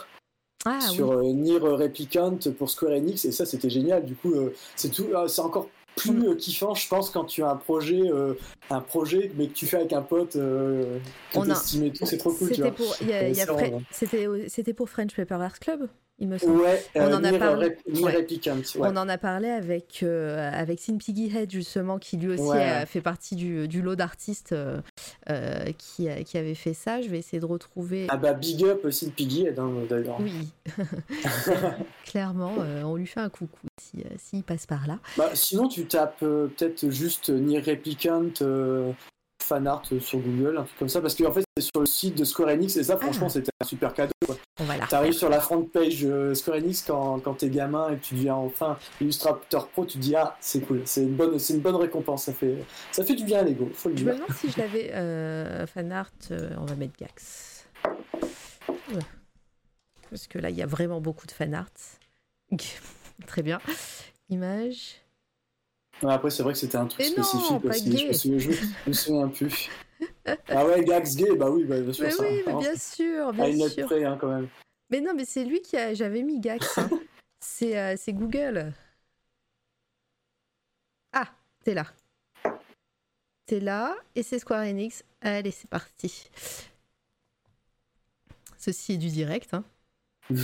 ah, 0.68 0.80
sur 0.80 1.12
euh, 1.12 1.22
Nier 1.32 1.58
Replicant 1.58 2.38
pour 2.58 2.70
Square 2.70 2.92
Enix 2.92 3.24
et 3.24 3.30
ça 3.30 3.46
c'était 3.46 3.70
génial. 3.70 4.04
Du 4.04 4.16
coup, 4.16 4.34
euh, 4.34 4.52
c'est 4.74 4.90
tout, 4.90 5.06
euh, 5.14 5.28
c'est 5.28 5.40
encore 5.40 5.68
plus 5.94 6.30
mm. 6.30 6.36
kiffant, 6.36 6.74
je 6.74 6.88
pense, 6.88 7.10
quand 7.10 7.24
tu 7.24 7.44
as 7.44 7.50
un 7.50 7.56
projet, 7.56 8.02
un 8.68 8.80
projet, 8.80 9.30
mais 9.36 9.46
que 9.46 9.54
tu 9.54 9.66
fais 9.66 9.78
avec 9.78 9.94
un 9.94 10.02
pote 10.02 10.32
que 10.32 10.98
On 11.36 11.48
a... 11.48 11.54
tout, 11.54 12.04
c'est 12.04 12.18
trop 12.18 12.32
cool. 12.32 12.50
C'était, 13.90 14.28
c'était 14.48 14.74
pour 14.74 14.90
French 14.90 15.14
Paper 15.14 15.36
Art 15.36 15.58
Club? 15.58 15.88
Il 16.18 16.28
me 16.28 16.38
semble. 16.38 16.60
Ouais, 16.60 16.82
on, 16.94 17.12
en 17.12 17.22
a 17.24 17.32
parlé... 17.38 17.76
on 18.78 18.96
en 18.96 19.08
a 19.08 19.18
parlé 19.18 19.48
avec, 19.48 20.00
euh, 20.02 20.50
avec 20.52 20.80
Sin 20.80 20.96
Piggyhead, 20.96 21.50
justement, 21.50 21.98
qui 21.98 22.16
lui 22.16 22.32
aussi 22.32 22.56
a 22.56 22.86
fait 22.86 23.02
partie 23.02 23.36
du, 23.36 23.68
du 23.68 23.82
lot 23.82 23.96
d'artistes 23.96 24.52
euh, 24.52 24.80
euh, 25.30 25.72
qui, 25.76 26.08
qui 26.24 26.38
avait 26.38 26.54
fait 26.54 26.72
ça. 26.72 27.02
Je 27.02 27.08
vais 27.08 27.18
essayer 27.18 27.38
de 27.38 27.46
retrouver. 27.46 28.06
Ah 28.08 28.16
bah, 28.16 28.32
big 28.32 28.64
up 28.64 28.90
Sin 28.90 29.10
Piggyhead, 29.10 29.58
hein, 29.58 29.70
d'ailleurs. 29.88 30.18
Oui. 30.20 30.52
Clairement, 32.06 32.54
on 32.84 32.96
lui 32.96 33.06
fait 33.06 33.20
un 33.20 33.28
coucou 33.28 33.66
s'il 33.80 34.04
si, 34.18 34.42
passe 34.42 34.66
par 34.66 34.86
là. 34.86 34.98
Bah, 35.18 35.30
sinon, 35.34 35.68
tu 35.68 35.86
tapes 35.86 36.20
peut-être 36.20 36.88
juste 36.90 37.28
Nier 37.28 37.60
Replicant 37.60 38.30
fan 39.46 39.66
art 39.66 39.82
sur 40.00 40.18
Google, 40.18 40.58
un 40.58 40.64
truc 40.64 40.78
comme 40.78 40.88
ça, 40.88 41.00
parce 41.00 41.14
qu'en 41.14 41.32
fait 41.32 41.44
c'est 41.56 41.62
sur 41.62 41.80
le 41.80 41.86
site 41.86 42.18
de 42.18 42.24
Square 42.24 42.50
Enix 42.50 42.76
et 42.76 42.84
ça 42.84 42.96
franchement 42.96 43.28
ah. 43.28 43.32
c'était 43.32 43.50
un 43.60 43.64
super 43.64 43.94
cadeau. 43.94 44.12
Tu 44.58 44.94
arrives 44.94 45.12
sur 45.12 45.28
la 45.28 45.40
front 45.40 45.62
page 45.62 46.04
euh, 46.04 46.34
Square 46.34 46.58
Enix 46.58 46.82
quand, 46.82 47.20
quand 47.20 47.34
t'es 47.34 47.48
gamin 47.48 47.90
et 47.90 47.96
que 47.96 48.04
tu 48.04 48.14
deviens 48.14 48.34
enfin 48.34 48.76
illustrateur 49.00 49.68
pro, 49.68 49.86
tu 49.86 49.98
te 49.98 50.02
dis 50.02 50.16
ah 50.16 50.36
c'est 50.40 50.60
cool, 50.60 50.82
c'est 50.84 51.02
une 51.02 51.14
bonne 51.14 51.38
c'est 51.38 51.54
une 51.54 51.60
bonne 51.60 51.76
récompense, 51.76 52.24
ça 52.24 52.32
fait 52.32 52.56
ça 52.92 53.04
fait 53.04 53.14
du 53.14 53.24
bien 53.24 53.40
à 53.40 53.42
l'ego. 53.42 53.70
Je 53.84 53.88
me 53.88 53.94
demande 54.12 54.32
si 54.34 54.50
je 54.50 54.58
l'avais 54.58 54.92
euh, 54.94 55.66
fan 55.66 55.92
art, 55.92 56.10
euh, 56.30 56.50
on 56.58 56.64
va 56.64 56.74
mettre 56.74 56.96
Gax. 56.98 57.68
Parce 60.10 60.26
que 60.26 60.38
là 60.38 60.50
il 60.50 60.56
y 60.56 60.62
a 60.62 60.66
vraiment 60.66 61.00
beaucoup 61.00 61.26
de 61.26 61.32
fan 61.32 61.54
art. 61.54 61.70
Très 63.26 63.42
bien. 63.42 63.60
Image 64.28 65.05
après, 66.02 66.30
c'est 66.30 66.42
vrai 66.42 66.52
que 66.52 66.58
c'était 66.58 66.76
un 66.76 66.86
truc 66.86 67.04
spécifique 67.04 67.64
aussi. 67.64 67.98
Je, 67.98 68.06
me 68.08 68.12
souviens, 68.12 68.38
je, 68.38 68.88
me 68.88 68.92
souviens 68.92 69.28
plus. 69.28 69.70
ah 70.48 70.66
ouais, 70.66 70.84
Gax 70.84 71.16
Gay, 71.16 71.34
bah 71.36 71.50
oui, 71.50 71.64
bah, 71.64 71.80
bien 71.80 71.92
sûr. 71.92 72.04
Mais 72.04 72.10
ça, 72.10 72.22
oui, 72.22 72.42
mais 72.46 72.54
bien 72.54 72.76
sûr, 72.76 73.32
bien 73.32 73.44
à 73.44 73.48
une 73.48 73.68
sûr. 73.68 73.86
près, 73.86 74.04
hein, 74.04 74.18
quand 74.20 74.28
même. 74.28 74.48
Mais 74.90 75.00
non, 75.00 75.14
mais 75.14 75.24
c'est 75.24 75.44
lui 75.44 75.62
qui 75.62 75.76
a. 75.76 75.94
J'avais 75.94 76.22
mis 76.22 76.38
Gax. 76.38 76.78
Hein. 76.78 76.90
c'est 77.40 77.78
euh, 77.78 77.96
Google. 78.08 78.72
Ah, 81.12 81.28
t'es 81.64 81.74
là. 81.74 81.86
T'es 83.46 83.60
là, 83.60 83.96
et 84.14 84.22
c'est 84.22 84.38
Square 84.38 84.64
Enix. 84.64 85.04
Allez, 85.20 85.52
c'est 85.52 85.70
parti. 85.70 86.28
Ceci 88.58 88.94
est 88.94 88.98
du 88.98 89.08
direct. 89.08 89.54
Hein. 89.54 89.64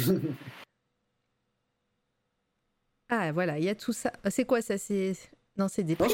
ah, 3.09 3.33
voilà, 3.33 3.59
il 3.59 3.65
y 3.65 3.69
a 3.69 3.75
tout 3.75 3.93
ça. 3.93 4.13
C'est 4.31 4.45
quoi 4.45 4.63
ça 4.63 4.79
C'est 4.79 5.15
non, 5.57 5.69
c'est 5.69 5.83
des 5.83 5.97
prints. 5.97 6.09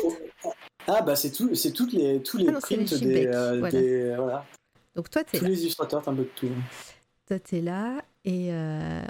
Ah 0.86 1.02
bah 1.02 1.16
c'est 1.16 1.30
tout, 1.30 1.54
c'est 1.54 1.72
toutes 1.72 1.92
les 1.92 2.22
tous 2.22 2.38
les 2.38 2.48
ah 2.48 2.58
prints 2.60 2.94
des, 3.00 3.26
euh, 3.26 4.16
voilà. 4.16 4.44
Donc 4.96 5.10
toi 5.10 5.22
t'es 5.22 5.38
Tous 5.38 5.44
les 5.44 5.60
illustrateurs, 5.62 6.02
t'as 6.02 6.10
un 6.10 6.14
peu 6.14 6.22
de 6.22 6.30
tout. 6.34 6.48
Toi 7.26 7.38
t'es 7.38 7.60
là 7.60 8.02
Et 8.24 8.50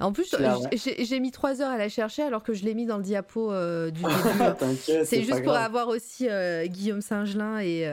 en 0.00 0.12
plus, 0.12 0.34
j'ai 0.72 1.20
mis 1.20 1.30
trois 1.30 1.62
heures 1.62 1.70
à 1.70 1.78
la 1.78 1.88
chercher 1.88 2.22
alors 2.22 2.42
que 2.42 2.52
je 2.52 2.64
l'ai 2.64 2.74
mis 2.74 2.86
dans 2.86 2.96
le 2.96 3.04
diapo 3.04 3.52
du 3.90 4.02
début. 4.02 5.04
c'est 5.04 5.22
juste 5.22 5.44
pour 5.44 5.54
avoir 5.54 5.88
aussi 5.88 6.28
Guillaume 6.66 7.00
Singelin 7.00 7.60
et, 7.60 7.88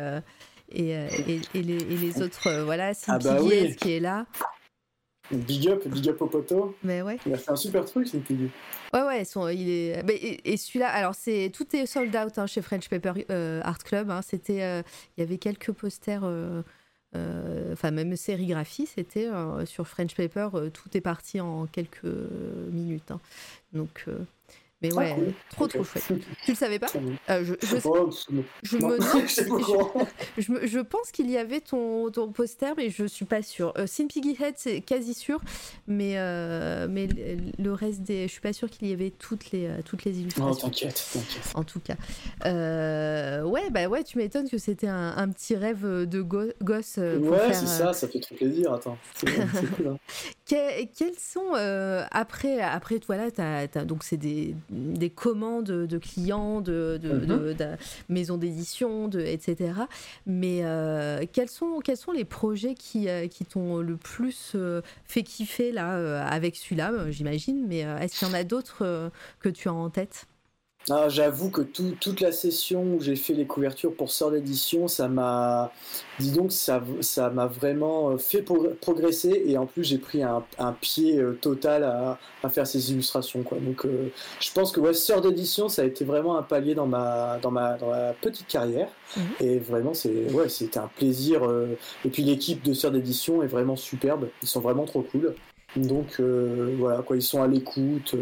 et, 0.72 0.92
et, 1.54 1.62
les, 1.62 1.78
les, 1.78 2.22
autres. 2.22 2.64
voilà, 2.64 2.92
ah 3.08 3.20
bah 3.20 3.38
qui 3.80 3.94
est 3.94 4.00
là. 4.00 4.26
Big 5.32 5.68
up, 5.68 5.88
big 5.88 6.08
up 6.10 6.22
au 6.22 6.28
poteau. 6.28 6.76
Mais 6.84 7.02
ouais. 7.02 7.18
Il 7.26 7.34
a 7.34 7.38
fait 7.38 7.52
un 7.52 7.56
super 7.56 7.86
truc, 7.86 8.08
c'est 8.08 8.20
Piggy. 8.20 8.50
Ouais, 8.94 9.02
ouais, 9.02 9.26
son, 9.26 9.48
il 9.50 9.70
est. 9.70 10.04
et, 10.46 10.58
celui-là, 10.58 10.90
alors 10.90 11.16
c'est 11.16 11.52
tout 11.54 11.76
est 11.76 11.86
sold 11.86 12.16
out 12.16 12.38
hein, 12.38 12.48
chez 12.48 12.62
French 12.62 12.90
Paper 12.90 13.14
euh, 13.32 13.62
Art 13.64 13.80
Club. 13.80 14.12
Hein. 14.12 14.22
c'était, 14.22 14.64
euh, 14.64 14.84
il 15.18 15.22
y 15.22 15.24
avait 15.24 15.38
quelques 15.38 15.72
posters, 15.72 16.22
euh, 16.24 16.62
enfin 17.74 17.92
même 17.92 18.16
sérigraphie, 18.16 18.86
c'était 18.86 19.30
sur 19.66 19.88
French 19.88 20.16
Paper. 20.16 20.50
tout 20.74 20.96
est 20.96 21.02
parti 21.02 21.42
en 21.42 21.66
quelques 21.66 22.06
minutes. 22.72 23.10
Hein. 23.12 23.20
Donc 23.74 24.06
mais 24.82 24.90
ah, 24.94 24.98
ouais, 24.98 25.34
trop 25.52 25.68
trop 25.68 25.84
chouette. 25.86 26.04
Tu 26.44 26.52
le 26.52 26.56
savais 26.56 26.80
pas? 26.80 26.88
Euh, 27.30 27.46
je, 27.46 27.54
je, 27.62 27.78
je, 28.64 28.78
me 28.78 29.00
je, 30.38 30.68
je, 30.68 30.80
pense 30.80 31.12
qu'il 31.12 31.30
y 31.32 31.38
avait 31.38 31.62
ton, 31.62 32.12
ton 32.12 32.32
poster, 32.32 32.74
mais 32.76 32.90
je 32.90 33.06
suis 33.06 33.24
pas 33.24 33.42
sûre. 33.42 33.74
Euh, 33.78 33.88
Sin 33.88 34.08
Piggy 34.08 34.36
Head, 34.38 34.56
c'est 34.58 34.82
quasi 34.82 35.14
sûr, 35.14 35.40
mais, 35.88 36.18
euh, 36.18 36.88
mais 36.90 37.08
le 37.58 37.74
reste 37.74 38.02
des. 38.02 38.28
Je 38.28 38.32
suis 38.34 38.42
pas 38.42 38.52
sûre 38.52 38.70
qu'il 38.70 38.90
y 38.90 38.94
avait 38.94 39.12
toutes 39.12 39.52
les, 39.52 39.68
euh, 39.68 39.82
toutes 39.84 40.04
les 40.04 40.20
illustrations. 40.20 40.52
Oh, 40.52 40.68
t'inquiète, 40.68 41.06
t'inquiète. 41.14 41.54
En 41.56 41.64
tout 41.64 41.80
cas. 41.80 41.96
ouais, 42.44 43.70
bah 43.70 43.88
ouais, 43.88 44.04
tu 44.04 44.18
m'étonnes 44.18 44.50
que 44.50 44.58
c'était 44.58 44.88
un, 44.88 45.16
un, 45.16 45.30
petit 45.30 45.56
rêve 45.56 45.86
de 45.86 46.22
gosse. 46.22 46.98
ouais, 46.98 47.54
c'est 47.54 47.66
ça, 47.66 47.94
ça 47.94 48.10
fait 48.10 48.20
trop 48.20 48.36
plaisir. 48.36 48.74
Attends, 48.74 48.98
c'est 49.14 49.32
cool. 49.76 49.88
Hein. 49.88 49.98
quels 50.46 51.18
sont. 51.18 51.54
après, 52.12 52.60
après, 52.60 53.00
voilà, 53.08 53.30
donc 53.86 54.04
c'est 54.04 54.18
des 54.18 54.54
des 54.70 55.10
commandes 55.10 55.66
de 55.66 55.98
clients, 55.98 56.62
de, 56.62 57.00
de, 57.02 57.14
mhm. 57.14 57.78
maisons 58.10 58.38
d'édition, 58.38 59.10
etc. 59.10 59.74
Mais 60.26 60.62
euh, 60.64 61.26
quels, 61.32 61.50
sont, 61.50 61.80
quels 61.84 61.98
sont 61.98 62.12
les 62.12 62.26
projets 62.26 62.74
qui, 62.74 63.10
euh, 63.10 63.28
qui 63.28 63.46
t'ont 63.46 63.78
le 63.78 63.98
plus 63.98 64.54
euh, 64.56 64.82
fait 65.06 65.24
kiffer 65.24 65.72
là, 65.72 66.26
avec 66.26 66.56
celui-là, 66.56 67.12
j'imagine 67.12 67.66
Mais 67.68 67.80
est-ce 67.80 68.20
qu'il 68.20 68.28
y 68.28 68.32
en 68.32 68.34
a 68.34 68.44
d'autres 68.44 69.12
que 69.40 69.50
tu 69.50 69.68
as 69.70 69.74
en 69.74 69.90
tête? 69.90 70.28
Ah, 70.92 71.10
J'avoue 71.10 71.50
que 71.50 71.62
toute 71.62 72.22
la 72.22 72.32
session 72.32 72.84
où 72.84 73.02
j'ai 73.02 73.16
fait 73.16 73.34
les 73.34 73.46
couvertures 73.46 73.94
pour 73.94 74.12
Sœur 74.12 74.30
d'édition, 74.30 74.88
ça 74.88 75.08
m'a, 75.08 75.72
dis 76.20 76.32
donc, 76.32 76.52
ça, 76.52 76.84
ça 77.02 77.32
m'a 77.32 77.48
vraiment 77.48 78.12
euh, 78.12 78.18
fait 78.18 78.46
progresser 78.82 79.44
et 79.48 79.58
en 79.58 79.66
plus 79.66 79.84
j'ai 79.84 79.98
pris 79.98 80.22
un, 80.22 80.44
pied 80.80 81.18
euh, 81.18 81.38
total 81.42 81.84
à, 81.84 82.50
faire 82.50 82.68
ces 82.68 82.92
illustrations, 82.92 83.42
quoi. 83.42 83.58
Donc, 83.60 83.86
euh, 83.86 84.12
je 84.40 84.52
pense 84.52 84.72
que 84.72 84.80
ouais, 84.80 84.94
Sœur 84.94 85.22
d'édition, 85.22 85.70
ça 85.70 85.82
a 85.82 85.86
été 85.86 86.06
vraiment 86.06 86.38
un 86.38 86.44
palier 86.44 86.76
dans 86.76 86.86
ma, 86.86 87.40
dans 87.42 87.52
ma, 87.52 87.78
dans 87.78 87.90
ma 87.90 88.14
petite 88.14 88.48
carrière 88.48 88.90
mhm. 89.18 89.24
et 89.40 89.58
vraiment, 89.58 89.96
c'est, 89.96 90.32
ouais, 90.32 90.50
c'était 90.50 90.80
un 90.80 90.90
plaisir. 90.96 91.42
et 92.06 92.10
puis 92.10 92.22
l'équipe 92.24 92.64
de 92.64 92.74
Sœur 92.74 92.92
d'édition 92.92 93.42
est 93.42 93.48
vraiment 93.48 93.76
superbe, 93.76 94.28
ils 94.44 94.48
sont 94.48 94.62
vraiment 94.62 94.86
trop 94.86 95.02
cool. 95.02 95.34
Donc 95.76 96.22
voilà, 96.22 97.02
quoi, 97.02 97.16
ils 97.16 97.24
sont 97.24 97.42
à 97.42 97.48
l'écoute 97.48 98.16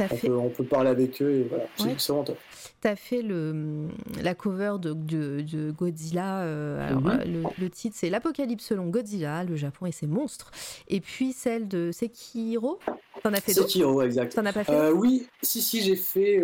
on, 0.00 0.48
peut, 0.50 0.64
parler 0.64 0.90
avec 0.90 1.20
eux 1.22 1.30
et 1.30 1.42
voilà, 1.44 1.64
c'est 1.76 2.08
vraiment 2.08 2.24
top. 2.24 2.38
Tu 2.80 2.88
as 2.88 2.94
fait 2.94 3.22
le, 3.22 3.88
la 4.22 4.34
cover 4.34 4.74
de, 4.80 4.92
de, 4.92 5.70
Godzilla. 5.72 6.42
Euh, 6.42 6.88
alors, 6.88 7.00
mhm. 7.00 7.20
euh, 7.20 7.48
le, 7.58 7.70
titre, 7.70 7.96
c'est 7.98 8.08
L'Apocalypse 8.08 8.64
selon 8.64 8.86
Godzilla, 8.86 9.42
le 9.42 9.56
Japon 9.56 9.86
et 9.86 9.92
ses 9.92 10.06
monstres. 10.06 10.52
Et 10.88 11.00
puis 11.00 11.32
celle 11.32 11.66
de 11.66 11.90
Sekiro. 11.92 12.78
T'en 13.22 13.32
as 13.32 13.40
fait 13.40 13.54
d'autres? 13.54 13.68
Sekiro, 13.68 14.02
exact. 14.02 14.34
T'en 14.34 14.46
as 14.46 14.52
pas 14.52 14.62
fait 14.62 14.72
euh, 14.72 14.92
Oui, 14.92 15.26
si, 15.42 15.60
si, 15.60 15.82
j'ai 15.82 15.96
fait 15.96 16.40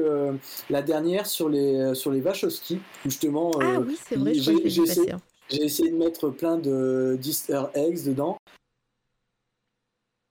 la 0.70 0.82
dernière 0.82 1.26
sur 1.26 1.48
les, 1.48 1.94
sur 1.94 2.10
les 2.10 2.20
Wachowski. 2.20 2.80
Justement, 3.04 3.52
ah 3.60 3.78
oui, 3.80 3.96
c'est 4.08 4.16
vrai, 4.16 4.34
j'ai 4.34 4.54
essayé, 4.54 5.12
essayé, 5.50 5.90
de 5.90 5.96
mettre 5.96 6.30
plein 6.30 6.58
de 6.58 7.16
d'easter 7.20 7.62
eggs 7.74 8.04
dedans. 8.04 8.36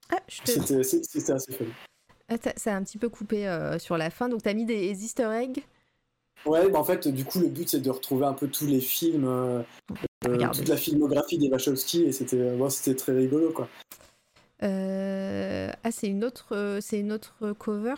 Ah, 0.09 0.19
C'était 0.27 1.31
assez 1.31 1.51
fun. 1.53 1.65
Ah, 2.29 2.35
ça 2.55 2.73
a 2.73 2.77
un 2.77 2.83
petit 2.83 2.97
peu 2.97 3.09
coupé 3.09 3.47
euh, 3.47 3.77
sur 3.79 3.97
la 3.97 4.09
fin, 4.09 4.29
donc 4.29 4.43
tu 4.43 4.49
as 4.49 4.53
mis 4.53 4.65
des 4.65 5.03
easter 5.03 5.29
eggs? 5.33 5.63
Ouais, 6.45 6.69
bah 6.69 6.79
en 6.79 6.83
fait, 6.83 7.07
du 7.07 7.23
coup, 7.25 7.39
le 7.39 7.47
but 7.47 7.69
c'est 7.69 7.79
de 7.79 7.89
retrouver 7.89 8.25
un 8.25 8.33
peu 8.33 8.47
tous 8.47 8.65
les 8.65 8.81
films, 8.81 9.25
euh, 9.25 9.61
euh, 10.27 10.47
toute 10.53 10.67
la 10.67 10.77
filmographie 10.77 11.37
des 11.37 11.49
Wachowski, 11.49 12.03
et 12.03 12.11
c'était 12.11 12.57
c'était 12.69 12.95
très 12.95 13.13
rigolo, 13.13 13.51
quoi. 13.51 13.67
Ah, 14.61 15.91
c'est 15.91 16.07
une 16.07 16.23
autre, 16.23 16.79
c'est 16.81 16.99
une 16.99 17.11
autre 17.11 17.53
cover? 17.53 17.95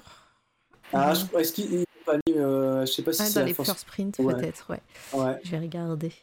Ah, 0.94 1.14
est-ce 1.38 1.54
qu'il 1.54 1.86
pas 2.06 2.18
mis, 2.28 2.34
je 2.36 2.86
sais 2.86 3.02
pas 3.02 3.14
si 3.14 3.22
ah, 3.22 3.26
c'est 3.26 3.40
dans 3.40 3.46
les 3.46 3.54
first 3.54 3.86
print 3.86 4.18
peut-être, 4.18 4.70
ouais. 4.70 4.82
ouais. 5.14 5.40
Je 5.44 5.52
vais 5.52 5.60
regarder. 5.60 6.14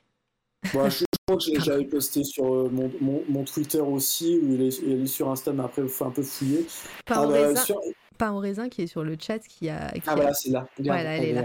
Bon, 0.73 0.89
je, 0.89 1.05
j'avais 1.39 1.85
posté 1.85 2.24
sur 2.24 2.44
mon, 2.44 2.90
mon, 3.01 3.23
mon, 3.28 3.44
Twitter 3.44 3.81
aussi, 3.81 4.40
où 4.43 4.55
il 4.55 4.62
est, 4.62 4.78
il 4.82 5.03
est 5.03 5.07
sur 5.07 5.31
Insta, 5.31 5.53
mais 5.53 5.62
après 5.62 5.82
il 5.82 5.89
faut 5.89 6.05
un 6.05 6.11
peu 6.11 6.23
fouiller. 6.23 6.66
Pas 7.07 7.23
ah, 7.23 7.27
bah, 7.27 7.57
sur 7.57 7.81
pain 8.19 8.32
au 8.32 8.39
raisin 8.39 8.69
qui 8.69 8.82
est 8.82 8.86
sur 8.86 9.05
le 9.05 9.16
chat 9.19 9.39
qui 9.39 9.69
a. 9.69 9.90
Qui 9.93 10.03
ah 10.07 10.15
voilà, 10.15 10.35
c'est 10.35 10.51
là. 10.51 10.66
voilà, 10.78 11.16
elle 11.16 11.24
est 11.24 11.32
là. 11.32 11.44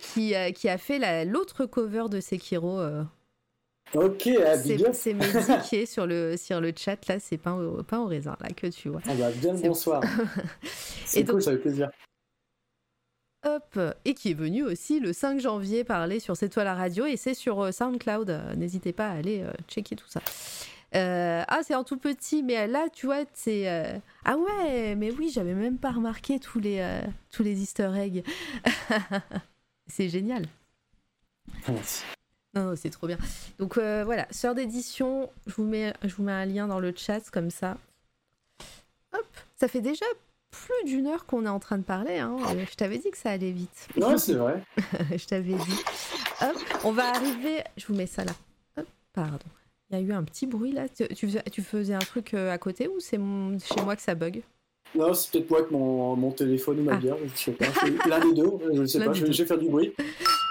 qui, 0.00 0.34
a, 0.34 0.52
qui 0.52 0.68
a 0.68 0.78
fait 0.78 1.24
l'autre 1.24 1.64
cover 1.66 2.04
de 2.10 2.20
Sekiro. 2.20 2.80
Euh. 2.80 3.02
Ok, 3.94 4.28
ah, 4.44 4.56
c'est 4.92 5.14
Mehdi 5.14 5.38
qui 5.68 5.76
est 5.76 5.86
sur 5.86 6.06
le, 6.06 6.36
sur 6.36 6.60
le 6.60 6.72
chat 6.76 7.06
là, 7.06 7.18
c'est 7.20 7.36
pain 7.36 7.54
au, 7.54 7.82
pain 7.82 8.00
au 8.00 8.06
raisin 8.06 8.36
là 8.40 8.48
que 8.48 8.66
tu 8.66 8.88
vois. 8.88 9.00
Ah 9.06 9.14
bah, 9.14 9.30
bien 9.30 9.52
le 9.52 9.60
bonsoir. 9.60 10.02
c'est 11.04 11.24
cool, 11.24 11.42
ça 11.42 11.52
fait 11.52 11.58
plaisir. 11.58 11.90
Et 14.04 14.14
qui 14.14 14.30
est 14.30 14.34
venu 14.34 14.62
aussi 14.62 15.00
le 15.00 15.12
5 15.12 15.40
janvier 15.40 15.84
parler 15.84 16.20
sur 16.20 16.36
C'est 16.36 16.48
toi 16.48 16.64
la 16.64 16.74
radio 16.74 17.06
et 17.06 17.16
c'est 17.16 17.34
sur 17.34 17.60
euh, 17.60 17.72
SoundCloud. 17.72 18.54
N'hésitez 18.56 18.92
pas 18.92 19.08
à 19.08 19.12
aller 19.12 19.42
euh, 19.42 19.52
checker 19.68 19.96
tout 19.96 20.08
ça. 20.08 20.20
Euh, 20.94 21.42
ah, 21.48 21.60
c'est 21.64 21.74
en 21.74 21.82
tout 21.82 21.96
petit, 21.96 22.42
mais 22.42 22.66
là, 22.66 22.88
tu 22.92 23.06
vois, 23.06 23.24
c'est. 23.32 23.68
Euh, 23.68 23.98
ah 24.24 24.36
ouais, 24.36 24.94
mais 24.94 25.10
oui, 25.10 25.30
j'avais 25.32 25.54
même 25.54 25.78
pas 25.78 25.90
remarqué 25.90 26.38
tous 26.38 26.60
les, 26.60 26.78
euh, 26.80 27.02
tous 27.30 27.42
les 27.42 27.60
easter 27.62 27.90
eggs. 27.96 28.24
c'est 29.88 30.08
génial. 30.08 30.46
Non, 32.54 32.76
c'est 32.76 32.90
trop 32.90 33.08
bien. 33.08 33.18
Donc 33.58 33.76
voilà, 33.76 34.28
sœur 34.30 34.54
d'édition, 34.54 35.30
je, 35.46 35.54
vous 35.54 35.64
mets, 35.64 35.92
je 36.04 36.14
vous 36.14 36.22
mets 36.22 36.32
un 36.32 36.46
lien 36.46 36.68
dans 36.68 36.78
le 36.78 36.94
chat 36.96 37.28
comme 37.30 37.50
ça. 37.50 37.76
Hop, 39.12 39.26
ça 39.56 39.66
fait 39.66 39.80
déjà 39.80 40.06
plus 40.54 40.84
d'une 40.86 41.06
heure 41.06 41.26
qu'on 41.26 41.46
est 41.46 41.50
en 41.50 41.60
train 41.60 41.78
de 41.78 41.82
parler. 41.82 42.18
Hein. 42.18 42.36
Je 42.70 42.74
t'avais 42.76 42.98
dit 42.98 43.10
que 43.10 43.18
ça 43.18 43.30
allait 43.30 43.52
vite. 43.52 43.88
Non, 43.96 44.16
c'est 44.16 44.34
vrai. 44.34 44.62
je 45.16 45.26
t'avais 45.26 45.54
dit. 45.54 45.84
Hop, 46.42 46.56
on 46.84 46.92
va 46.92 47.10
arriver. 47.10 47.62
Je 47.76 47.86
vous 47.86 47.94
mets 47.94 48.06
ça 48.06 48.24
là. 48.24 48.32
Hop, 48.78 48.86
pardon. 49.12 49.46
Il 49.90 49.98
y 49.98 50.00
a 50.00 50.02
eu 50.02 50.12
un 50.12 50.24
petit 50.24 50.46
bruit 50.46 50.72
là. 50.72 50.88
Tu, 50.88 51.06
tu 51.50 51.62
faisais 51.62 51.94
un 51.94 51.98
truc 51.98 52.34
euh, 52.34 52.50
à 52.50 52.58
côté 52.58 52.88
ou 52.88 53.00
c'est 53.00 53.18
chez 53.18 53.82
moi 53.82 53.96
que 53.96 54.02
ça 54.02 54.14
bug? 54.14 54.42
Non, 54.94 55.12
c'est 55.12 55.32
peut-être 55.32 55.50
moi 55.50 55.58
avec 55.60 55.70
mon, 55.72 56.16
mon 56.16 56.30
téléphone 56.30 56.80
ou 56.80 56.82
ma 56.84 56.94
ah. 56.94 56.96
bière, 56.96 57.16
je 57.24 57.36
sais 57.36 57.52
pas. 57.52 57.66
L'un 58.08 58.20
des 58.20 58.34
deux, 58.34 58.50
je 58.72 58.80
ne 58.80 58.86
sais 58.86 59.04
pas, 59.04 59.12
je, 59.12 59.24
vais 59.24 59.32
faire 59.32 59.58
du 59.58 59.68
bruit. 59.68 59.92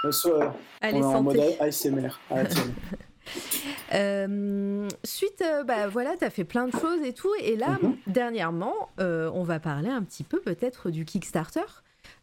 Euh, 0.04 0.12
soit 0.12 0.54
Allez, 0.80 0.98
on 0.98 1.00
est 1.00 1.14
en 1.14 1.22
mode 1.22 1.40
ASMR. 1.60 2.20
Ah, 2.30 2.42
euh, 3.94 4.88
suite, 5.04 5.44
bah 5.66 5.88
voilà, 5.88 6.16
tu 6.16 6.24
as 6.24 6.30
fait 6.30 6.44
plein 6.44 6.66
de 6.66 6.72
choses 6.72 7.02
et 7.04 7.12
tout. 7.12 7.32
Et 7.40 7.56
là, 7.56 7.78
mhm. 7.82 7.96
dernièrement, 8.06 8.90
on 8.98 9.42
va 9.42 9.60
parler 9.60 9.90
un 9.90 10.02
petit 10.02 10.24
peu 10.24 10.40
peut-être 10.40 10.90
du 10.90 11.04
Kickstarter 11.04 11.64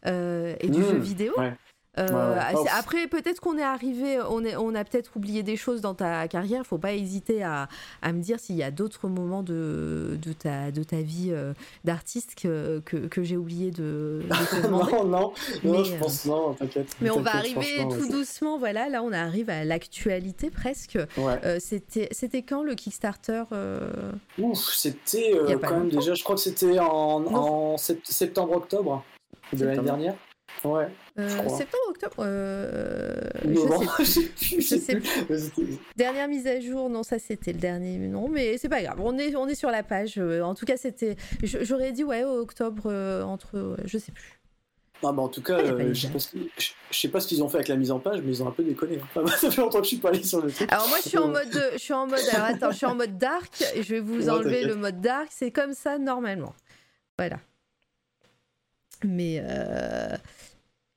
et 0.04 0.68
du 0.68 0.80
mmh, 0.80 0.90
jeu 0.90 0.98
vidéo. 0.98 1.34
Euh, 1.98 2.38
après, 2.74 3.06
peut-être 3.06 3.40
qu'on 3.40 3.58
est 3.58 3.62
arrivé, 3.62 4.18
on, 4.30 4.42
est, 4.44 4.56
on 4.56 4.74
a 4.74 4.82
peut-être 4.82 5.14
oublié 5.14 5.42
des 5.42 5.56
choses 5.56 5.82
dans 5.82 5.94
ta 5.94 6.26
carrière. 6.26 6.64
Faut 6.66 6.78
pas 6.78 6.94
hésiter 6.94 7.42
à, 7.42 7.68
à 8.00 8.12
me 8.12 8.22
dire 8.22 8.40
s'il 8.40 8.56
y 8.56 8.62
a 8.62 8.70
d'autres 8.70 9.08
moments 9.08 9.42
de, 9.42 10.18
de, 10.20 10.32
ta, 10.32 10.70
de 10.70 10.82
ta 10.82 11.02
vie 11.02 11.28
euh, 11.32 11.52
d'artiste 11.84 12.34
que, 12.34 12.80
que, 12.86 12.96
que 12.96 13.22
j'ai 13.22 13.36
oublié 13.36 13.70
de, 13.70 14.22
te 14.50 14.62
demander. 14.62 14.92
non, 14.92 15.04
non, 15.04 15.32
non, 15.64 15.84
je 15.84 15.96
pense 15.96 16.24
non, 16.24 16.54
t'inquiète. 16.54 16.96
Mais 17.02 17.10
on 17.10 17.20
va 17.20 17.36
arriver 17.36 17.86
tout 17.90 18.08
doucement. 18.08 18.58
Voilà, 18.58 18.88
là, 18.88 19.02
on 19.02 19.12
arrive 19.12 19.50
à 19.50 19.64
l'actualité 19.64 20.50
presque. 20.50 20.98
Euh, 21.18 21.58
c'était, 21.60 22.08
c'était 22.10 22.42
quand 22.42 22.62
le 22.62 22.74
Kickstarter 22.74 23.44
Ouf, 24.38 24.58
c'était 24.58 25.32
quand 25.62 25.78
même 25.78 25.90
déjà. 25.90 26.14
Je 26.14 26.24
crois 26.24 26.36
que 26.36 26.40
c'était 26.40 26.78
en, 26.78 27.26
en 27.26 27.76
septembre-octobre 27.76 29.04
de 29.52 29.66
l'année 29.66 29.82
dernière. 29.82 30.14
Ouais. 30.64 30.88
Euh, 31.18 31.28
septembre, 31.48 31.84
octobre 31.88 32.16
euh, 32.20 33.20
Je 33.44 34.04
sais 34.04 34.26
plus. 34.26 34.56
je 34.60 34.76
sais 34.76 34.94
plus. 34.96 35.78
Dernière 35.96 36.28
mise 36.28 36.46
à 36.46 36.60
jour, 36.60 36.88
non, 36.88 37.02
ça 37.02 37.18
c'était 37.18 37.52
le 37.52 37.58
dernier, 37.58 37.98
non, 37.98 38.28
mais 38.28 38.58
c'est 38.58 38.68
pas 38.68 38.82
grave. 38.82 39.00
On 39.00 39.18
est, 39.18 39.34
on 39.36 39.48
est 39.48 39.54
sur 39.54 39.70
la 39.70 39.82
page. 39.82 40.14
Euh, 40.18 40.42
en 40.42 40.54
tout 40.54 40.64
cas, 40.64 40.76
c'était. 40.76 41.16
J'aurais 41.42 41.92
dit, 41.92 42.04
ouais, 42.04 42.24
octobre, 42.24 42.92
entre. 43.24 43.76
je 43.84 43.98
sais 43.98 44.12
plus. 44.12 44.42
Ah 45.04 45.10
bah 45.10 45.22
en 45.22 45.28
tout 45.28 45.42
cas, 45.42 45.58
euh, 45.58 45.92
je, 45.92 46.06
sais 46.16 46.30
sais 46.92 47.08
pas 47.08 47.18
ce 47.18 47.26
qu'ils 47.26 47.42
ont 47.42 47.48
fait 47.48 47.56
avec 47.56 47.68
la 47.68 47.76
mise 47.76 47.90
en 47.90 47.98
page, 47.98 48.20
mais 48.22 48.30
ils 48.30 48.42
ont 48.42 48.48
un 48.48 48.52
peu 48.52 48.62
déconné. 48.62 49.00
Hein. 49.16 49.26
ça 49.36 49.50
fait 49.50 49.60
longtemps 49.60 49.78
que 49.78 49.84
je 49.84 49.88
suis 49.88 49.96
pas 49.96 50.10
allé 50.10 50.22
sur 50.22 50.40
le 50.40 50.52
truc. 50.52 50.70
Alors 50.70 50.88
moi, 50.88 50.98
je 51.02 51.08
suis 51.08 51.18
en 51.18 51.26
mode, 51.26 51.70
je 51.72 51.78
suis 51.78 51.92
en 51.92 52.06
mode, 52.06 52.20
alors 52.32 52.46
attends, 52.46 52.70
je 52.70 52.76
suis 52.76 52.86
en 52.86 52.94
mode 52.94 53.18
dark. 53.18 53.64
Et 53.74 53.82
je 53.82 53.94
vais 53.94 54.00
vous 54.00 54.28
enlever 54.28 54.62
le 54.62 54.76
mode 54.76 55.00
dark. 55.00 55.28
C'est 55.30 55.50
comme 55.50 55.72
ça 55.72 55.98
normalement. 55.98 56.54
Voilà. 57.18 57.38
Mais 59.04 59.42
euh, 59.42 60.16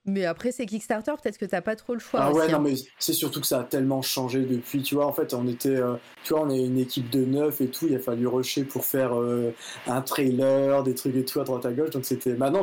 mais 0.06 0.26
après, 0.26 0.52
c'est 0.52 0.65
Kickstarter, 0.68 1.14
peut-être 1.22 1.38
que 1.38 1.45
t'as 1.45 1.61
pas 1.61 1.76
trop 1.76 1.94
le 1.94 1.99
choix. 1.99 2.19
Ah 2.22 2.32
ouais, 2.32 2.48
non, 2.48 2.57
hein. 2.57 2.61
mais 2.64 2.76
c'est 2.99 3.14
surtout 3.14 3.41
que 3.41 3.48
ça 3.48 3.61
a 3.61 3.64
tellement 3.64 4.03
changé 4.03 4.41
depuis. 4.41 4.84
Tu 4.84 4.95
vois, 4.95 5.07
en 5.07 5.14
fait, 5.14 5.34
on 5.34 5.48
était, 5.48 5.69
euh, 5.69 5.95
tu 6.23 6.34
vois, 6.34 6.44
on 6.44 6.49
est 6.52 6.64
une 6.64 6.77
équipe 6.77 7.10
de 7.10 7.26
neuf 7.26 7.60
et 7.61 7.68
tout. 7.68 7.88
Il 7.88 7.95
a 7.95 7.99
fallu 7.99 8.27
rusher 8.27 8.65
pour 8.65 8.86
faire 8.86 9.19
euh, 9.19 9.52
un 9.88 10.02
trailer, 10.02 10.84
des 10.84 10.94
trucs 10.94 11.15
et 11.15 11.26
tout 11.26 11.40
à 11.40 11.44
droite 11.44 11.65
à 11.65 11.72
gauche. 11.72 11.90
Donc 11.90 12.06
c'était. 12.06 12.36
Maintenant, 12.36 12.61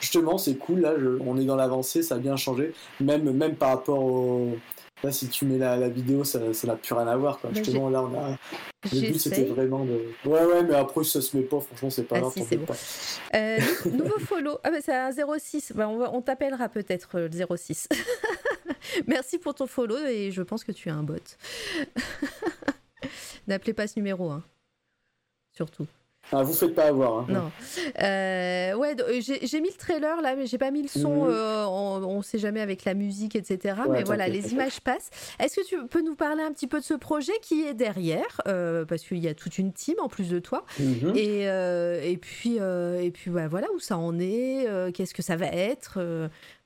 justement, 0.00 0.38
c'est 0.38 0.54
cool. 0.54 0.80
Là, 0.80 0.94
on 1.26 1.36
est 1.38 1.44
dans 1.44 1.56
l'avancée, 1.56 2.02
ça 2.02 2.14
a 2.14 2.18
bien 2.18 2.36
changé. 2.36 2.72
Même, 3.00 3.30
même 3.32 3.56
par 3.56 3.70
rapport 3.70 4.02
au, 4.02 4.56
Là, 5.04 5.12
si 5.12 5.28
tu 5.28 5.44
mets 5.44 5.58
la, 5.58 5.88
vidéo, 5.88 6.24
ça 6.24 6.40
n'a 6.40 6.76
plus 6.76 6.94
rien 6.94 7.06
à 7.06 7.16
voir. 7.16 7.38
Quoi. 7.38 7.50
Justement, 7.54 7.88
là, 7.88 8.02
on 8.02 8.18
a. 8.18 8.36
Le 8.92 9.12
but, 9.12 9.18
c'était 9.18 9.44
vraiment 9.44 9.84
de. 9.84 10.00
Ouais, 10.24 10.44
ouais, 10.44 10.64
mais 10.64 10.74
après, 10.74 11.04
ça 11.04 11.20
se 11.20 11.36
met 11.36 11.42
pas, 11.44 11.60
franchement, 11.60 11.90
c'est 11.90 12.04
pas 12.04 12.16
ah, 12.16 12.20
grave. 12.20 12.32
Si, 12.34 12.56
bon. 12.56 12.66
euh, 13.34 13.58
nouveau 13.92 14.18
follow. 14.18 14.58
Ah, 14.64 14.70
bah, 14.70 14.78
c'est 14.80 14.94
un 14.94 15.10
06. 15.12 15.72
Bah, 15.74 15.88
on, 15.88 16.00
on 16.02 16.22
t'appellera 16.22 16.68
peut-être 16.68 17.16
euh, 17.16 17.28
le 17.28 17.56
06. 17.56 17.88
Merci 19.06 19.38
pour 19.38 19.54
ton 19.54 19.66
follow 19.66 19.98
et 20.06 20.30
je 20.30 20.42
pense 20.42 20.64
que 20.64 20.72
tu 20.72 20.88
es 20.88 20.92
un 20.92 21.02
bot. 21.02 21.16
N'appelez 23.46 23.72
pas 23.72 23.86
ce 23.86 23.98
numéro, 23.98 24.30
hein. 24.30 24.42
Surtout. 25.52 25.86
Ah, 26.32 26.42
vous 26.42 26.52
faites 26.52 26.74
pas 26.74 26.86
avoir. 26.86 27.20
Hein. 27.20 27.26
Non. 27.28 27.50
Euh, 28.00 28.74
ouais, 28.74 28.96
euh, 29.00 29.20
j'ai 29.20 29.60
mis 29.60 29.68
le 29.68 29.76
trailer 29.76 30.20
là, 30.20 30.34
mais 30.36 30.46
j'ai 30.46 30.58
pas 30.58 30.70
mis 30.70 30.82
le 30.82 30.88
son. 30.88 31.24
Mhm. 31.24 31.30
Euh, 31.30 31.66
on, 31.66 32.22
sait 32.22 32.38
jamais 32.38 32.60
avec 32.60 32.84
la 32.84 32.94
musique, 32.94 33.36
etc. 33.36 33.76
mais 33.88 34.02
voilà, 34.02 34.28
les 34.28 34.52
images 34.52 34.80
passent. 34.80 35.10
Est-ce 35.38 35.56
que 35.56 35.66
tu 35.66 35.86
peux 35.86 36.02
nous 36.02 36.16
parler 36.16 36.42
un 36.42 36.52
petit 36.52 36.66
peu 36.66 36.80
de 36.80 36.84
ce 36.84 36.94
projet 36.94 37.32
qui 37.40 37.62
est 37.62 37.74
derrière 37.74 38.40
Parce 38.44 39.04
qu'il 39.04 39.18
y 39.18 39.28
a 39.28 39.34
toute 39.34 39.58
une 39.58 39.72
team 39.72 39.94
en 40.00 40.08
plus 40.08 40.28
de 40.28 40.38
toi. 40.38 40.64
Mhm. 40.78 41.16
et, 41.16 41.42
et 41.42 42.16
puis, 42.16 42.56
et 42.56 43.10
puis 43.12 43.30
bah, 43.30 43.48
voilà 43.48 43.68
où 43.74 43.78
ça 43.78 43.96
en 43.96 44.18
est. 44.18 44.66
Qu'est-ce 44.92 45.14
que 45.14 45.22
ça 45.22 45.36
va 45.36 45.46
être 45.46 45.98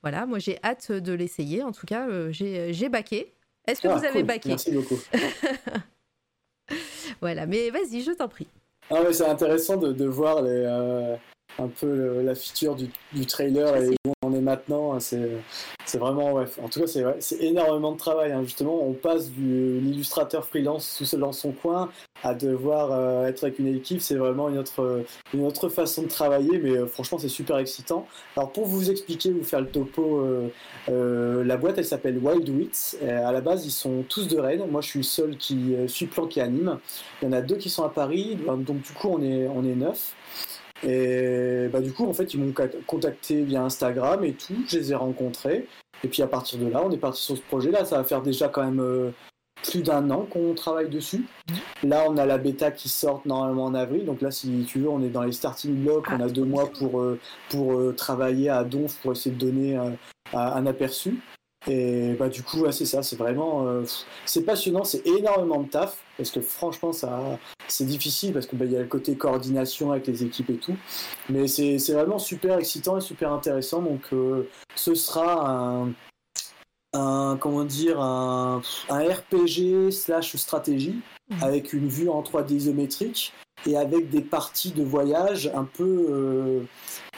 Voilà, 0.01 0.25
moi 0.25 0.39
j'ai 0.39 0.57
hâte 0.63 0.91
de 0.91 1.13
l'essayer. 1.13 1.63
En 1.63 1.71
tout 1.71 1.85
cas, 1.85 2.07
j'ai 2.31 2.89
baqué. 2.89 3.33
Est-ce 3.65 3.81
que 3.81 3.87
ah, 3.87 3.95
vous 3.95 4.05
avez 4.05 4.23
baqué? 4.23 4.49
Merci 4.49 4.71
beaucoup. 4.71 4.99
voilà, 7.21 7.45
mais 7.45 7.69
vas-y, 7.69 8.01
je 8.01 8.11
t'en 8.11 8.27
prie. 8.27 8.47
Ah 8.95 9.01
mais 9.03 9.13
c'est 9.13 9.25
intéressant 9.25 9.77
de, 9.77 9.91
de 9.91 10.05
voir 10.05 10.43
les, 10.43 10.51
euh, 10.51 11.15
un 11.57 11.67
peu 11.67 12.21
la 12.21 12.35
feature 12.35 12.75
du, 12.75 12.89
du 13.11 13.25
trailer 13.25 13.75
et 13.77 13.95
on 14.23 14.33
est 14.33 14.41
maintenant. 14.41 14.99
C'est, 14.99 15.29
c'est 15.85 15.97
vraiment, 15.97 16.33
ouais. 16.33 16.45
En 16.63 16.69
tout 16.69 16.79
cas, 16.81 16.87
c'est, 16.87 17.41
énormément 17.41 17.91
de 17.91 17.97
travail. 17.97 18.31
Hein. 18.31 18.43
Justement, 18.43 18.81
on 18.81 18.93
passe 18.93 19.29
du 19.29 19.79
l'illustrateur 19.79 20.45
freelance 20.45 20.95
tout 20.97 21.05
seul 21.05 21.19
dans 21.21 21.31
son 21.31 21.51
coin 21.51 21.89
à 22.23 22.33
devoir 22.33 22.91
euh, 22.91 23.27
être 23.27 23.43
avec 23.43 23.59
une 23.59 23.67
équipe. 23.67 24.01
C'est 24.01 24.15
vraiment 24.15 24.49
une 24.49 24.57
autre, 24.57 25.69
façon 25.69 26.03
de 26.03 26.07
travailler, 26.07 26.57
mais 26.57 26.71
euh, 26.71 26.87
franchement, 26.87 27.17
c'est 27.17 27.27
super 27.27 27.57
excitant. 27.57 28.07
Alors, 28.37 28.51
pour 28.51 28.65
vous 28.65 28.89
expliquer, 28.89 29.31
vous 29.31 29.43
faire 29.43 29.61
le 29.61 29.67
topo, 29.67 30.25
euh, 30.89 31.43
la 31.43 31.57
boîte, 31.57 31.77
elle 31.77 31.85
s'appelle 31.85 32.17
Wild 32.17 32.47
Wits. 32.49 32.97
à 33.01 33.31
la 33.31 33.41
base, 33.41 33.65
ils 33.65 33.71
sont 33.71 34.03
tous 34.07 34.27
de 34.27 34.39
Rennes. 34.39 34.65
Moi, 34.69 34.81
je 34.81 34.87
suis 34.87 34.99
le 34.99 35.03
seul 35.03 35.37
qui 35.37 35.75
suis 35.87 36.05
plan 36.05 36.27
qui 36.27 36.39
anime. 36.39 36.79
Il 37.21 37.25
y 37.25 37.27
en 37.27 37.33
a 37.33 37.41
deux 37.41 37.57
qui 37.57 37.69
sont 37.69 37.83
à 37.83 37.89
Paris. 37.89 38.37
Donc, 38.45 38.81
du 38.81 38.93
coup, 38.93 39.09
on 39.09 39.21
est 39.21 39.75
neuf. 39.75 40.15
Et 40.85 41.67
bah, 41.71 41.81
du 41.81 41.93
coup, 41.93 42.05
en 42.05 42.13
fait, 42.13 42.33
ils 42.33 42.39
m'ont 42.39 42.53
contacté 42.85 43.41
via 43.41 43.63
Instagram 43.63 44.23
et 44.23 44.33
tout. 44.33 44.55
Je 44.67 44.77
les 44.77 44.91
ai 44.91 44.95
rencontrés. 44.95 45.67
Et 46.03 46.07
puis 46.07 46.21
à 46.21 46.27
partir 46.27 46.59
de 46.59 46.67
là, 46.67 46.81
on 46.85 46.91
est 46.91 46.97
parti 46.97 47.21
sur 47.21 47.37
ce 47.37 47.41
projet-là. 47.41 47.85
Ça 47.85 47.97
va 47.97 48.03
faire 48.03 48.21
déjà 48.21 48.49
quand 48.49 48.63
même 48.63 48.81
euh, 48.81 49.11
plus 49.63 49.81
d'un 49.81 50.09
an 50.09 50.27
qu'on 50.29 50.53
travaille 50.53 50.89
dessus. 50.89 51.25
Là, 51.83 52.05
on 52.09 52.17
a 52.17 52.25
la 52.25 52.37
bêta 52.37 52.71
qui 52.71 52.89
sort 52.89 53.21
normalement 53.25 53.65
en 53.65 53.73
avril. 53.73 54.05
Donc 54.05 54.21
là, 54.21 54.31
si 54.31 54.65
tu 54.67 54.79
veux, 54.79 54.89
on 54.89 55.01
est 55.01 55.09
dans 55.09 55.23
les 55.23 55.31
starting 55.31 55.75
blocks. 55.75 56.07
On 56.11 56.19
a 56.19 56.27
deux 56.27 56.45
mois 56.45 56.69
pour, 56.77 56.99
euh, 56.99 57.19
pour 57.49 57.73
euh, 57.73 57.93
travailler 57.93 58.49
à 58.49 58.63
Donf 58.63 58.97
pour 59.01 59.13
essayer 59.13 59.33
de 59.33 59.39
donner 59.39 59.77
un 60.33 60.65
aperçu. 60.65 61.19
Et 61.67 62.13
bah 62.19 62.27
du 62.27 62.43
coup, 62.43 62.69
c'est 62.71 62.85
ça, 62.85 63.03
c'est 63.03 63.15
vraiment, 63.15 63.65
euh, 63.67 63.83
c'est 64.25 64.43
passionnant, 64.43 64.83
c'est 64.83 65.05
énormément 65.07 65.61
de 65.61 65.69
taf 65.69 65.97
parce 66.17 66.29
que 66.29 66.41
franchement, 66.41 66.91
ça, 66.91 67.39
c'est 67.67 67.85
difficile 67.85 68.33
parce 68.33 68.45
que 68.45 68.55
bah, 68.55 68.65
il 68.65 68.71
y 68.71 68.75
a 68.75 68.81
le 68.81 68.87
côté 68.87 69.15
coordination 69.15 69.91
avec 69.91 70.07
les 70.07 70.23
équipes 70.23 70.49
et 70.49 70.57
tout, 70.57 70.75
mais 71.29 71.47
c'est 71.47 71.77
vraiment 71.93 72.19
super 72.19 72.57
excitant 72.59 72.97
et 72.97 73.01
super 73.01 73.31
intéressant. 73.31 73.81
Donc, 73.81 74.01
euh, 74.11 74.49
ce 74.75 74.93
sera 74.93 75.49
un, 75.49 75.93
un, 76.93 77.37
comment 77.39 77.63
dire, 77.63 78.01
un, 78.01 78.61
un 78.89 78.99
RPG 78.99 79.91
slash 79.91 80.35
stratégie 80.35 80.99
mmh. 81.29 81.43
avec 81.43 81.71
une 81.71 81.87
vue 81.87 82.09
en 82.09 82.21
3D 82.21 82.53
isométrique 82.55 83.33
et 83.67 83.77
avec 83.77 84.09
des 84.09 84.21
parties 84.21 84.71
de 84.71 84.83
voyage 84.83 85.51
un 85.53 85.63
peu 85.63 86.07
euh, 86.09 86.59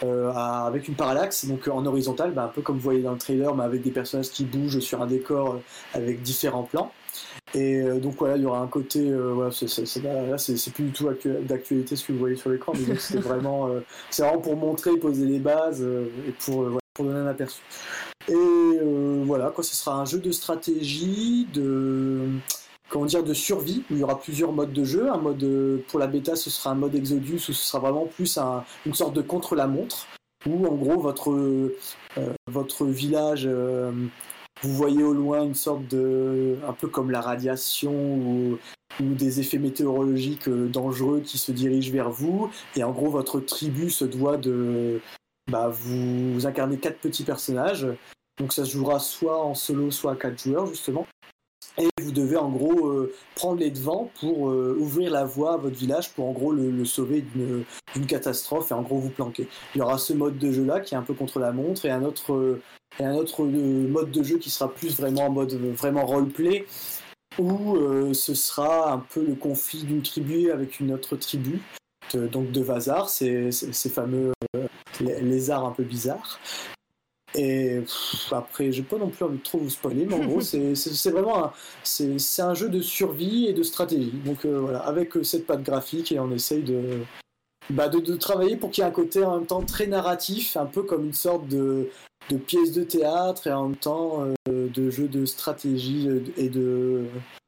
euh, 0.03 0.31
avec 0.31 0.87
une 0.87 0.95
parallaxe, 0.95 1.45
donc 1.45 1.67
en 1.67 1.85
horizontal, 1.85 2.31
bah, 2.31 2.45
un 2.45 2.47
peu 2.47 2.61
comme 2.61 2.75
vous 2.75 2.81
voyez 2.81 3.01
dans 3.01 3.13
le 3.13 3.17
trailer, 3.17 3.55
mais 3.55 3.63
avec 3.63 3.81
des 3.81 3.91
personnages 3.91 4.29
qui 4.29 4.45
bougent 4.45 4.79
sur 4.79 5.01
un 5.01 5.07
décor 5.07 5.55
euh, 5.55 5.59
avec 5.93 6.21
différents 6.21 6.63
plans. 6.63 6.91
Et 7.53 7.81
donc 8.01 8.15
voilà, 8.17 8.35
il 8.35 8.43
y 8.43 8.45
aura 8.45 8.59
un 8.59 8.67
côté, 8.67 9.13
voilà, 9.13 9.49
là 9.49 10.37
c'est 10.37 10.73
plus 10.73 10.83
du 10.83 10.91
tout 10.91 11.07
d'actualité 11.43 11.95
ce 11.95 12.03
que 12.05 12.11
vous 12.11 12.19
voyez 12.19 12.35
sur 12.35 12.49
l'écran, 12.49 12.73
mais 12.75 12.95
c'est 12.97 13.19
vraiment, 13.19 13.69
c'est 14.09 14.23
vraiment 14.23 14.41
pour 14.41 14.57
montrer, 14.57 14.97
poser 14.97 15.25
les 15.25 15.39
bases 15.39 15.81
et 15.81 16.31
pour, 16.43 16.67
pour 16.93 17.05
donner 17.05 17.19
un 17.19 17.27
aperçu. 17.27 17.61
Et 18.27 18.33
voilà, 19.23 19.51
quoi, 19.51 19.63
ce 19.63 19.73
sera 19.73 19.95
un 19.95 20.03
jeu 20.03 20.17
de 20.17 20.33
stratégie, 20.33 21.47
de 21.53 22.27
comment 22.89 23.05
dire, 23.05 23.23
de 23.23 23.33
survie, 23.33 23.83
où 23.89 23.93
il 23.93 23.99
y 23.99 24.03
aura 24.03 24.19
plusieurs 24.19 24.51
modes 24.51 24.73
de 24.73 24.83
jeu. 24.83 25.09
Un 25.11 25.17
mode 25.17 25.43
euh, 25.43 25.83
pour 25.87 25.99
la 25.99 26.07
bêta, 26.07 26.35
ce 26.35 26.49
sera 26.49 26.71
un 26.71 26.75
mode 26.75 26.95
Exodus, 26.95 27.35
où 27.35 27.39
ce 27.39 27.53
sera 27.53 27.79
vraiment 27.79 28.05
plus 28.05 28.37
une 28.85 28.93
sorte 28.93 29.13
de 29.13 29.21
contre-la-montre, 29.21 30.07
où 30.47 30.65
en 30.67 30.75
gros 30.75 30.99
votre, 30.99 31.31
euh, 31.31 31.75
votre 32.47 32.85
village, 32.85 33.45
euh, 33.45 33.91
vous 34.61 34.73
voyez 34.73 35.03
au 35.03 35.13
loin 35.13 35.43
une 35.43 35.55
sorte 35.55 35.87
de, 35.87 36.57
un 36.67 36.73
peu 36.73 36.87
comme 36.87 37.11
la 37.11 37.21
radiation 37.21 37.93
ou, 37.93 38.57
des 39.01 39.41
effets 39.41 39.57
météorologiques 39.57 40.47
dangereux 40.47 41.19
qui 41.19 41.37
se 41.37 41.51
dirigent 41.51 41.91
vers 41.91 42.09
vous, 42.09 42.49
et 42.77 42.83
en 42.85 42.91
gros 42.91 43.09
votre 43.09 43.41
tribu 43.41 43.89
se 43.89 44.05
doit 44.05 44.37
de, 44.37 45.01
bah, 45.51 45.67
vous, 45.67 46.33
vous 46.33 46.45
incarnez 46.47 46.77
quatre 46.77 46.99
petits 46.99 47.25
personnages. 47.25 47.87
Donc 48.37 48.53
ça 48.53 48.63
se 48.63 48.71
jouera 48.71 48.99
soit 48.99 49.43
en 49.43 49.53
solo, 49.53 49.91
soit 49.91 50.13
à 50.13 50.15
quatre 50.15 50.41
joueurs 50.41 50.67
justement. 50.67 51.05
Et 51.77 51.89
vous 52.01 52.11
devez 52.11 52.37
en 52.37 52.49
gros 52.49 52.87
euh, 52.87 53.13
prendre 53.35 53.59
les 53.59 53.69
devants 53.69 54.09
pour 54.19 54.49
euh, 54.49 54.77
ouvrir 54.79 55.11
la 55.11 55.25
voie 55.25 55.55
à 55.55 55.57
votre 55.57 55.75
village 55.75 56.13
pour 56.13 56.27
en 56.27 56.31
gros 56.31 56.53
le, 56.53 56.85
sauver 56.85 57.25
d'une 57.33 58.05
catastrophe 58.05 58.71
et 58.71 58.73
en 58.73 58.81
gros 58.81 58.97
vous 58.97 59.09
planquer. 59.09 59.47
Il 59.73 59.79
y 59.79 59.81
aura 59.81 59.97
ce 59.97 60.13
mode 60.13 60.37
de 60.37 60.51
jeu 60.51 60.63
là 60.63 60.79
qui 60.79 60.93
est 60.93 60.97
un 60.97 61.01
peu 61.01 61.13
contre 61.13 61.39
la 61.39 61.51
montre 61.51 61.85
et 61.85 61.91
un 61.91 62.03
autre, 62.03 62.33
euh, 62.33 62.61
et 62.99 63.03
un 63.03 63.15
autre 63.15 63.43
mode 63.43 64.11
de 64.11 64.23
jeu 64.23 64.37
qui 64.37 64.49
sera 64.49 64.73
plus 64.73 64.97
vraiment 64.97 65.25
en 65.25 65.31
mode 65.31 65.53
vraiment 65.53 66.05
roleplay 66.05 66.65
où 67.37 67.77
ce 68.13 68.33
sera 68.33 68.93
un 68.93 68.99
peu 68.99 69.21
le 69.21 69.35
conflit 69.35 69.83
d'une 69.83 70.01
tribu 70.01 70.51
avec 70.51 70.79
une 70.79 70.93
autre 70.93 71.17
tribu. 71.17 71.59
donc 72.13 72.51
de 72.51 72.61
Vazar, 72.61 73.09
ces, 73.09 73.51
ces 73.51 73.89
fameux 73.89 74.31
lézards 75.01 75.65
un 75.65 75.71
peu 75.71 75.83
bizarres. 75.83 76.39
Et 77.37 77.81
après, 78.31 78.71
j'ai 78.71 78.83
pas 78.83 78.97
non 78.97 79.09
plus 79.09 79.25
envie 79.25 79.37
de 79.37 79.43
trop 79.43 79.57
vous 79.57 79.69
spoiler, 79.69 80.05
mais 80.05 80.15
en 80.15 80.25
gros, 80.25 80.41
c'est 80.41 81.09
vraiment 81.11 81.45
un, 81.45 81.53
c'est 81.83 82.41
un 82.41 82.53
jeu 82.53 82.69
de 82.69 82.81
survie 82.81 83.47
et 83.47 83.53
de 83.53 83.63
stratégie. 83.63 84.13
Donc 84.25 84.45
euh, 84.45 84.59
voilà, 84.59 84.79
avec 84.79 85.17
euh, 85.17 85.23
cette 85.23 85.45
patte 85.45 85.63
graphique 85.63 86.11
et 86.11 86.19
on 86.19 86.31
essaye 86.31 86.63
de, 86.63 87.01
bah, 87.69 87.89
de, 87.89 88.15
travailler 88.15 88.55
pour 88.55 88.71
qu'il 88.71 88.83
y 88.83 88.87
ait 88.87 88.89
un 88.89 88.93
côté 88.93 89.23
en 89.23 89.37
même 89.37 89.47
temps 89.47 89.63
très 89.63 89.87
narratif, 89.87 90.55
un 90.55 90.65
peu 90.65 90.83
comme 90.83 91.05
une 91.05 91.13
sorte 91.13 91.47
de, 91.47 91.89
de 92.29 92.37
pièce 92.37 92.71
de 92.71 92.83
théâtre 92.83 93.47
et 93.47 93.51
en 93.51 93.69
même 93.69 93.77
temps 93.77 94.23
euh, 94.47 94.69
de 94.69 94.89
jeu 94.89 95.07
de 95.07 95.25
stratégie 95.25 96.07
et 96.37 96.49
de. 96.49 97.05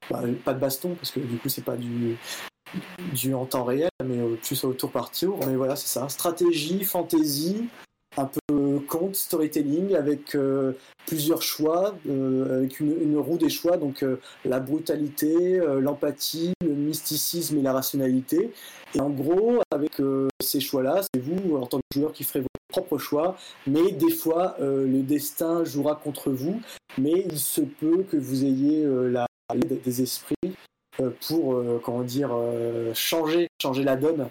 Bah, 0.10 0.22
pas 0.44 0.54
de 0.54 0.60
baston, 0.60 0.96
parce 0.96 1.12
que 1.12 1.20
du 1.20 1.38
coup, 1.38 1.50
c'est 1.50 1.66
pas 1.66 1.76
du, 1.76 2.16
du 3.14 3.34
en 3.34 3.46
temps 3.46 3.66
réel, 3.66 3.90
mais 4.06 4.18
plus 4.42 4.64
au 4.64 4.72
tour 4.72 4.90
par 4.90 5.12
tour. 5.12 5.40
Mais 5.46 5.56
voilà, 5.56 5.76
c'est 5.76 5.88
ça. 5.88 6.08
Stratégie, 6.08 6.86
fantasy, 6.86 7.68
un 8.18 8.26
peu 8.26 8.40
conte, 8.80 9.16
storytelling, 9.16 9.96
avec 9.96 10.36
euh, 10.36 10.74
plusieurs 11.06 11.42
choix, 11.42 11.96
euh, 12.10 12.60
avec 12.60 12.80
une, 12.80 13.18
roue 13.18 13.38
des 13.38 13.50
choix, 13.50 13.78
donc 13.78 14.04
euh, 14.04 14.20
la 14.46 14.60
brutalité, 14.60 15.60
l'empathie, 15.80 16.54
le 16.62 16.74
mysticisme 16.74 17.58
et 17.58 17.62
la 17.62 17.74
rationalité. 17.74 18.52
Et 18.96 19.02
en 19.02 19.10
gros, 19.10 19.62
avec 19.72 20.02
ces 20.42 20.60
choix-là, 20.60 21.02
c'est 21.02 21.22
vous, 21.22 21.58
en 21.58 21.66
tant 21.66 21.78
que 21.78 22.00
joueur, 22.00 22.14
qui 22.14 22.24
ferez 22.24 22.42
vos 22.42 22.48
propres 22.70 22.98
choix, 22.98 23.38
mais 23.66 23.92
des 23.92 24.12
fois, 24.12 24.56
le 24.60 25.02
destin 25.02 25.64
jouera 25.66 25.96
contre 25.96 26.32
vous, 26.32 26.62
mais 26.98 27.26
il 27.30 27.40
se 27.40 27.62
peut 27.62 28.04
que 28.10 28.18
vous 28.18 28.46
ayez 28.46 28.86
la 28.86 29.28
des 29.54 30.02
esprits 30.02 30.36
pour, 31.28 31.62
comment 31.84 32.04
dire, 32.04 32.32
changer, 32.94 33.48
changer 33.62 33.84
la 33.84 33.96
donne 33.96 34.30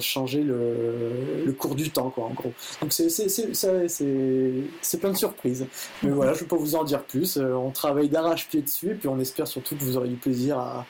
changer 0.00 0.42
le, 0.42 1.52
cours 1.58 1.74
du 1.74 1.90
temps, 1.90 2.10
quoi, 2.10 2.24
en 2.24 2.30
gros. 2.30 2.52
Donc 2.80 2.92
c'est 2.92 5.00
plein 5.00 5.10
de 5.10 5.16
surprises. 5.16 5.66
Mais 6.02 6.10
voilà, 6.10 6.32
je 6.32 6.38
ne 6.38 6.44
peux 6.44 6.56
pas 6.56 6.62
vous 6.62 6.76
en 6.76 6.84
dire 6.84 7.04
plus. 7.04 7.38
on 7.38 7.70
travaille 7.70 8.08
d'arrache-pied 8.08 8.62
dessus, 8.62 8.90
et 8.90 8.94
puis 8.94 9.08
on 9.08 9.18
espère 9.18 9.46
surtout 9.46 9.76
que 9.76 9.82
vous 9.82 9.96
aurez 9.96 10.08
du 10.08 10.16
plaisir 10.16 10.58
à, 10.58 10.86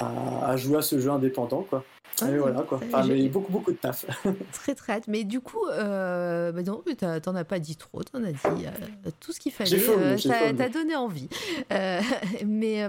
à, 0.00 0.56
jouer 0.56 0.78
à 0.78 0.82
ce 0.82 0.98
jeu 0.98 1.10
indépendant, 1.10 1.64
quoi. 1.68 1.84
Et 2.22 2.38
voilà 2.38 2.62
quoi. 2.62 2.80
Enfin, 2.84 3.06
mais 3.06 3.28
beaucoup 3.28 3.52
beaucoup 3.52 3.72
de 3.72 3.76
taf. 3.76 4.06
très 4.52 4.74
très 4.74 4.94
hâte. 4.94 5.04
Mais 5.08 5.24
du 5.24 5.40
coup, 5.40 5.66
euh, 5.70 6.52
bah 6.52 6.62
non, 6.62 6.82
t'en 7.22 7.34
as 7.34 7.44
pas 7.44 7.58
dit 7.58 7.76
trop. 7.76 8.02
T'en 8.02 8.22
as 8.22 8.32
dit 8.32 8.66
euh, 8.66 9.10
tout 9.20 9.32
ce 9.32 9.40
qu'il 9.40 9.52
fallait. 9.52 9.78
Euh, 9.88 10.16
t'as 10.56 10.68
donné 10.68 10.96
envie. 10.96 11.28
Euh, 11.72 12.00
mais 12.46 12.86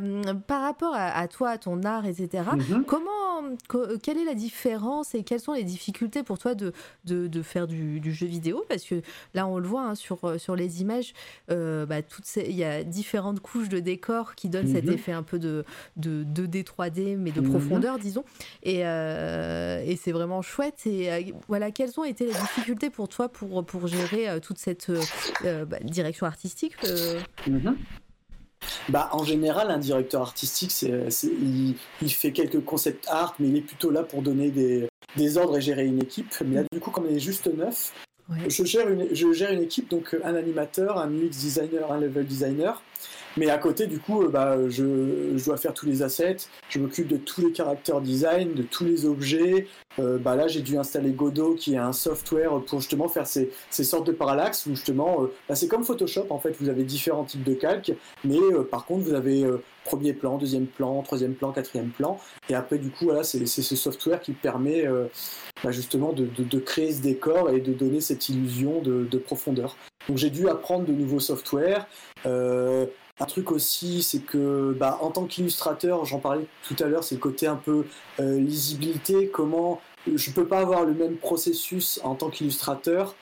par 0.47 0.61
rapport 0.61 0.93
à, 0.95 1.27
toi, 1.27 1.51
à 1.51 1.57
ton 1.57 1.83
art, 1.83 2.05
etc. 2.05 2.43
Mm-hmm. 2.53 2.83
Comment, 2.85 3.97
quelle 4.01 4.17
est 4.17 4.25
la 4.25 4.33
différence 4.33 5.15
et 5.15 5.23
quelles 5.23 5.39
sont 5.39 5.53
les 5.53 5.63
difficultés 5.63 6.23
pour 6.23 6.37
toi 6.37 6.55
de 6.55 6.73
de, 7.05 7.27
de 7.27 7.41
faire 7.41 7.67
du, 7.67 7.99
du, 7.99 8.13
jeu 8.13 8.27
vidéo? 8.27 8.65
Parce 8.69 8.83
que 8.83 9.01
là, 9.33 9.47
on 9.47 9.57
le 9.57 9.67
voit 9.67 9.83
hein, 9.83 9.95
sur 9.95 10.39
sur 10.39 10.55
les 10.55 10.81
images. 10.81 11.13
bah, 11.49 12.01
toutes 12.01 12.25
il 12.35 12.55
y 12.55 12.63
a 12.63 12.83
différentes 12.83 13.39
couches 13.39 13.69
de 13.69 13.79
décors 13.79 14.35
qui 14.35 14.49
donnent 14.49 14.67
cet 14.67 14.85
mm-hmm. 14.85 14.93
effet 14.93 15.11
un 15.11 15.23
peu 15.23 15.39
de 15.39 15.63
de 15.97 16.23
2D 16.23 16.63
3D 16.63 17.15
mais 17.17 17.31
de 17.31 17.41
mhm. 17.41 17.49
profondeur, 17.49 17.99
disons. 17.99 18.23
Et, 18.63 18.83
euh, 19.15 19.81
et 19.85 19.95
c'est 19.95 20.11
vraiment 20.11 20.41
chouette. 20.41 20.85
Et 20.85 21.11
euh, 21.11 21.21
voilà, 21.47 21.71
quelles 21.71 21.99
ont 21.99 22.03
été 22.03 22.25
les 22.25 22.33
difficultés 22.33 22.89
pour 22.89 23.07
toi 23.07 23.29
pour, 23.29 23.65
pour 23.65 23.87
gérer 23.87 24.29
euh, 24.29 24.39
toute 24.39 24.57
cette 24.57 24.91
bah, 25.43 25.77
direction 25.81 26.25
artistique 26.25 26.75
mhm. 27.47 27.77
Bah, 28.89 29.09
en 29.11 29.23
général, 29.23 29.69
un 29.69 29.77
directeur 29.77 30.21
artistique, 30.21 30.71
c'est, 30.71 30.89
il, 31.23 31.75
il, 32.01 32.09
fait 32.11 32.31
quelques 32.31 32.63
concept 32.65 33.07
art, 33.09 33.35
mais 33.39 33.49
il 33.49 33.57
est 33.57 33.61
plutôt 33.61 33.91
là 33.91 34.01
pour 34.01 34.23
donner 34.23 34.49
des, 34.49 34.87
des 35.15 35.37
ordres 35.37 35.57
et 35.57 35.61
gérer 35.61 35.85
une 35.85 36.01
équipe. 36.01 36.33
Mais 36.43 36.55
là, 36.55 36.63
du 36.71 36.79
coup, 36.79 36.89
comme 36.89 37.05
on 37.05 37.15
est 37.15 37.19
juste 37.19 37.45
neuf, 37.45 37.93
je, 38.47 38.63
gère 38.63 38.89
une, 38.89 39.07
je 39.13 39.31
gère 39.33 39.51
une 39.51 39.61
équipe, 39.61 39.89
donc 39.89 40.17
un 40.23 40.33
animateur, 40.33 40.97
un 40.97 41.11
UX 41.11 41.29
designer, 41.29 41.91
un 41.91 41.99
level 41.99 42.25
designer. 42.25 42.81
Mais 43.37 43.49
à 43.49 43.57
côté, 43.57 43.87
du 43.87 43.99
coup, 43.99 44.23
euh, 44.23 44.29
bah, 44.29 44.57
je, 44.69 45.43
dois 45.43 45.57
faire 45.57 45.73
tous 45.73 45.85
les 45.85 46.01
assets, 46.03 46.37
je 46.69 46.79
m'occupe 46.79 47.07
de 47.07 47.17
tous 47.17 47.41
les 47.41 47.51
caractères 47.51 47.99
design, 48.01 48.53
de 48.53 48.63
tous 48.63 48.85
les 48.85 49.05
objets. 49.05 49.67
Euh, 49.99 50.17
bah, 50.17 50.35
là, 50.35 50.47
j'ai 50.47 50.61
dû 50.61 50.77
installer 50.77 51.11
Godot, 51.11 51.55
qui 51.55 51.73
est 51.73 51.77
un 51.77 51.91
software 51.91 52.61
pour 52.61 52.79
justement 52.79 53.09
faire 53.09 53.27
ces, 53.27 53.51
sortes 53.71 54.07
de 54.07 54.13
parallaxes, 54.13 54.65
où 54.65 54.69
justement, 54.69 55.23
euh, 55.23 55.33
bah, 55.49 55.55
c'est 55.55 55.67
comme 55.67 55.83
Photoshop, 55.83 56.27
en 56.29 56.39
fait, 56.39 56.55
vous 56.61 56.69
avez 56.69 56.83
différents 56.83 57.25
types 57.25 57.43
de 57.43 57.53
calques, 57.53 57.93
mais 58.23 58.39
par 58.71 58.85
contre, 58.85 59.03
vous 59.03 59.13
avez 59.13 59.45
premier 59.83 60.13
plan, 60.13 60.37
deuxième 60.37 60.65
plan, 60.65 61.01
troisième 61.03 61.33
plan, 61.33 61.51
quatrième 61.51 61.89
plan. 61.89 62.19
Et 62.49 62.55
après, 62.55 62.77
du 62.77 62.89
coup, 62.89 63.05
voilà, 63.05 63.23
c'est 63.23 63.45
ce 63.45 63.75
software 63.75 64.21
qui 64.21 64.31
permet 64.31 64.85
justement 65.69 66.13
de, 66.13 66.59
créer 66.59 66.93
ce 66.93 67.01
décor 67.01 67.49
et 67.51 67.59
de 67.59 67.73
donner 67.73 68.01
cette 68.01 68.29
illusion 68.29 68.81
de, 68.81 69.17
profondeur. 69.17 69.75
Donc 70.07 70.17
j'ai 70.17 70.29
dû 70.29 70.47
apprendre 70.49 70.85
de 70.85 70.93
nouveaux 70.93 71.19
softwares. 71.19 71.87
Un 73.19 73.25
truc 73.25 73.51
aussi, 73.51 74.03
c'est 74.03 74.19
que 74.19 74.75
bah, 74.77 74.97
en 75.01 75.09
tant 75.09 75.25
qu'illustrateur, 75.25 76.03
j'en 76.03 76.19
parlais 76.19 76.47
tout 76.67 76.75
à 76.83 76.87
l'heure, 76.87 77.03
c'est 77.03 77.15
le 77.15 77.21
côté 77.21 77.47
un 77.47 77.55
peu 77.55 77.85
euh, 78.19 78.39
lisibilité, 78.39 79.29
comment 79.29 79.81
je 80.13 80.31
peux 80.31 80.45
pas 80.45 80.59
avoir 80.59 80.83
le 80.83 80.93
même 80.93 81.17
processus 81.17 81.99
en 82.03 82.15
tant 82.15 82.29
qu'illustrateur 82.29 83.15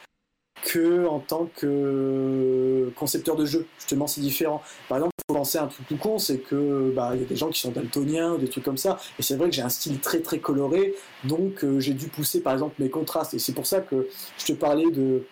que 0.64 1.06
en 1.06 1.20
tant 1.20 1.50
que 1.56 2.92
concepteur 2.96 3.36
de 3.36 3.46
jeu. 3.46 3.68
Justement, 3.78 4.08
c'est 4.08 4.22
différent. 4.22 4.62
Par 4.90 4.98
exemple, 4.98 5.14
il 5.18 5.32
faut 5.32 5.38
penser 5.38 5.58
un 5.58 5.68
truc 5.68 5.88
tout 5.88 5.98
con, 5.98 6.18
c'est 6.18 6.40
que 6.40 6.92
bah, 6.96 7.12
il 7.14 7.22
y 7.22 7.24
a 7.24 7.28
des 7.28 7.36
gens 7.36 7.50
qui 7.50 7.60
sont 7.60 7.72
daltoniens 7.72 8.38
des 8.38 8.48
trucs 8.48 8.64
comme 8.64 8.78
ça, 8.78 9.00
et 9.20 9.22
c'est 9.22 9.36
vrai 9.36 9.50
que 9.50 9.56
j'ai 9.56 9.62
un 9.62 9.70
style 9.70 10.00
très 10.00 10.22
très 10.22 10.40
coloré, 10.40 10.96
donc 11.24 11.64
euh, 11.64 11.80
j'ai 11.80 11.94
dû 11.94 12.08
pousser 12.08 12.42
par 12.42 12.54
exemple 12.54 12.76
mes 12.80 12.90
contrastes, 12.90 13.34
et 13.34 13.40
c'est 13.40 13.54
pour 13.54 13.68
ça 13.68 13.82
que 13.82 14.08
je 14.38 14.46
te 14.46 14.54
parlais 14.54 14.90
de 14.90 15.24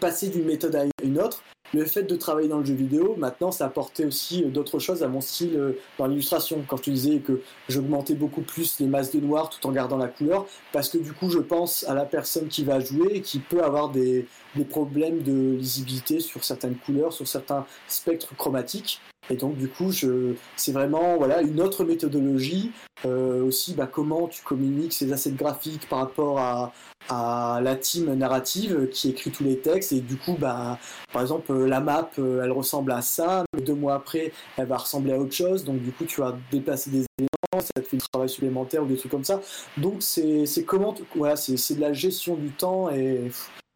passer 0.00 0.28
d'une 0.28 0.44
méthode 0.44 0.74
à 0.74 0.84
une 1.02 1.20
autre 1.20 1.42
le 1.74 1.84
fait 1.84 2.02
de 2.02 2.16
travailler 2.16 2.48
dans 2.48 2.58
le 2.58 2.64
jeu 2.64 2.74
vidéo, 2.74 3.14
maintenant, 3.16 3.50
ça 3.50 3.66
apportait 3.66 4.04
aussi 4.04 4.44
euh, 4.44 4.48
d'autres 4.48 4.78
choses 4.78 5.02
à 5.02 5.08
mon 5.08 5.20
style 5.20 5.56
euh, 5.56 5.72
dans 5.98 6.06
l'illustration. 6.06 6.64
Quand 6.66 6.76
je 6.76 6.90
disais 6.90 7.18
que 7.18 7.40
j'augmentais 7.68 8.14
beaucoup 8.14 8.42
plus 8.42 8.78
les 8.80 8.86
masses 8.86 9.12
de 9.12 9.20
noir 9.20 9.48
tout 9.48 9.66
en 9.66 9.72
gardant 9.72 9.96
la 9.96 10.08
couleur, 10.08 10.46
parce 10.72 10.88
que 10.88 10.98
du 10.98 11.12
coup, 11.12 11.30
je 11.30 11.38
pense 11.38 11.84
à 11.84 11.94
la 11.94 12.04
personne 12.04 12.48
qui 12.48 12.64
va 12.64 12.80
jouer 12.80 13.12
et 13.14 13.20
qui 13.22 13.38
peut 13.38 13.62
avoir 13.62 13.90
des, 13.90 14.26
des 14.54 14.64
problèmes 14.64 15.22
de 15.22 15.56
lisibilité 15.56 16.20
sur 16.20 16.44
certaines 16.44 16.76
couleurs, 16.76 17.12
sur 17.12 17.26
certains 17.26 17.66
spectres 17.88 18.34
chromatiques. 18.36 19.00
Et 19.30 19.36
donc 19.36 19.56
du 19.56 19.68
coup, 19.68 19.92
c'est 19.92 20.72
vraiment 20.72 21.16
voilà 21.16 21.42
une 21.42 21.60
autre 21.60 21.84
méthodologie. 21.84 22.72
Euh, 23.04 23.42
aussi, 23.44 23.74
bah, 23.74 23.88
comment 23.90 24.28
tu 24.28 24.42
communiques 24.42 24.92
ces 24.92 25.12
assets 25.12 25.32
graphiques 25.32 25.88
par 25.88 26.00
rapport 26.00 26.38
à, 26.38 26.72
la 27.10 27.74
team 27.74 28.14
narrative 28.14 28.88
qui 28.90 29.10
écrit 29.10 29.30
tous 29.30 29.42
les 29.44 29.58
textes. 29.58 29.92
Et 29.92 30.00
du 30.00 30.16
coup, 30.16 30.36
bah, 30.38 30.78
par 31.12 31.22
exemple, 31.22 31.52
la 31.52 31.80
map, 31.80 32.08
euh, 32.18 32.42
elle 32.42 32.52
ressemble 32.52 32.92
à 32.92 33.02
ça, 33.02 33.44
mais 33.52 33.60
deux 33.60 33.74
mois 33.74 33.94
après, 33.94 34.32
elle 34.56 34.66
va 34.66 34.78
ressembler 34.78 35.12
à 35.12 35.18
autre 35.18 35.34
chose. 35.34 35.64
Donc 35.64 35.82
du 35.82 35.92
coup, 35.92 36.04
tu 36.04 36.20
vas 36.20 36.36
déplacer 36.50 36.90
des 36.90 37.04
éléments, 37.18 37.60
ça 37.60 37.82
te 37.82 37.88
fait 37.88 37.96
du 37.96 38.04
travail 38.10 38.28
supplémentaire 38.28 38.84
ou 38.84 38.86
des 38.86 38.96
trucs 38.96 39.10
comme 39.10 39.24
ça. 39.24 39.40
Donc 39.76 39.96
c'est, 40.00 40.46
comment, 40.64 40.94
voilà, 41.14 41.36
c'est 41.36 41.74
de 41.74 41.80
la 41.80 41.92
gestion 41.92 42.36
du 42.36 42.50
temps 42.50 42.88
et 42.90 43.30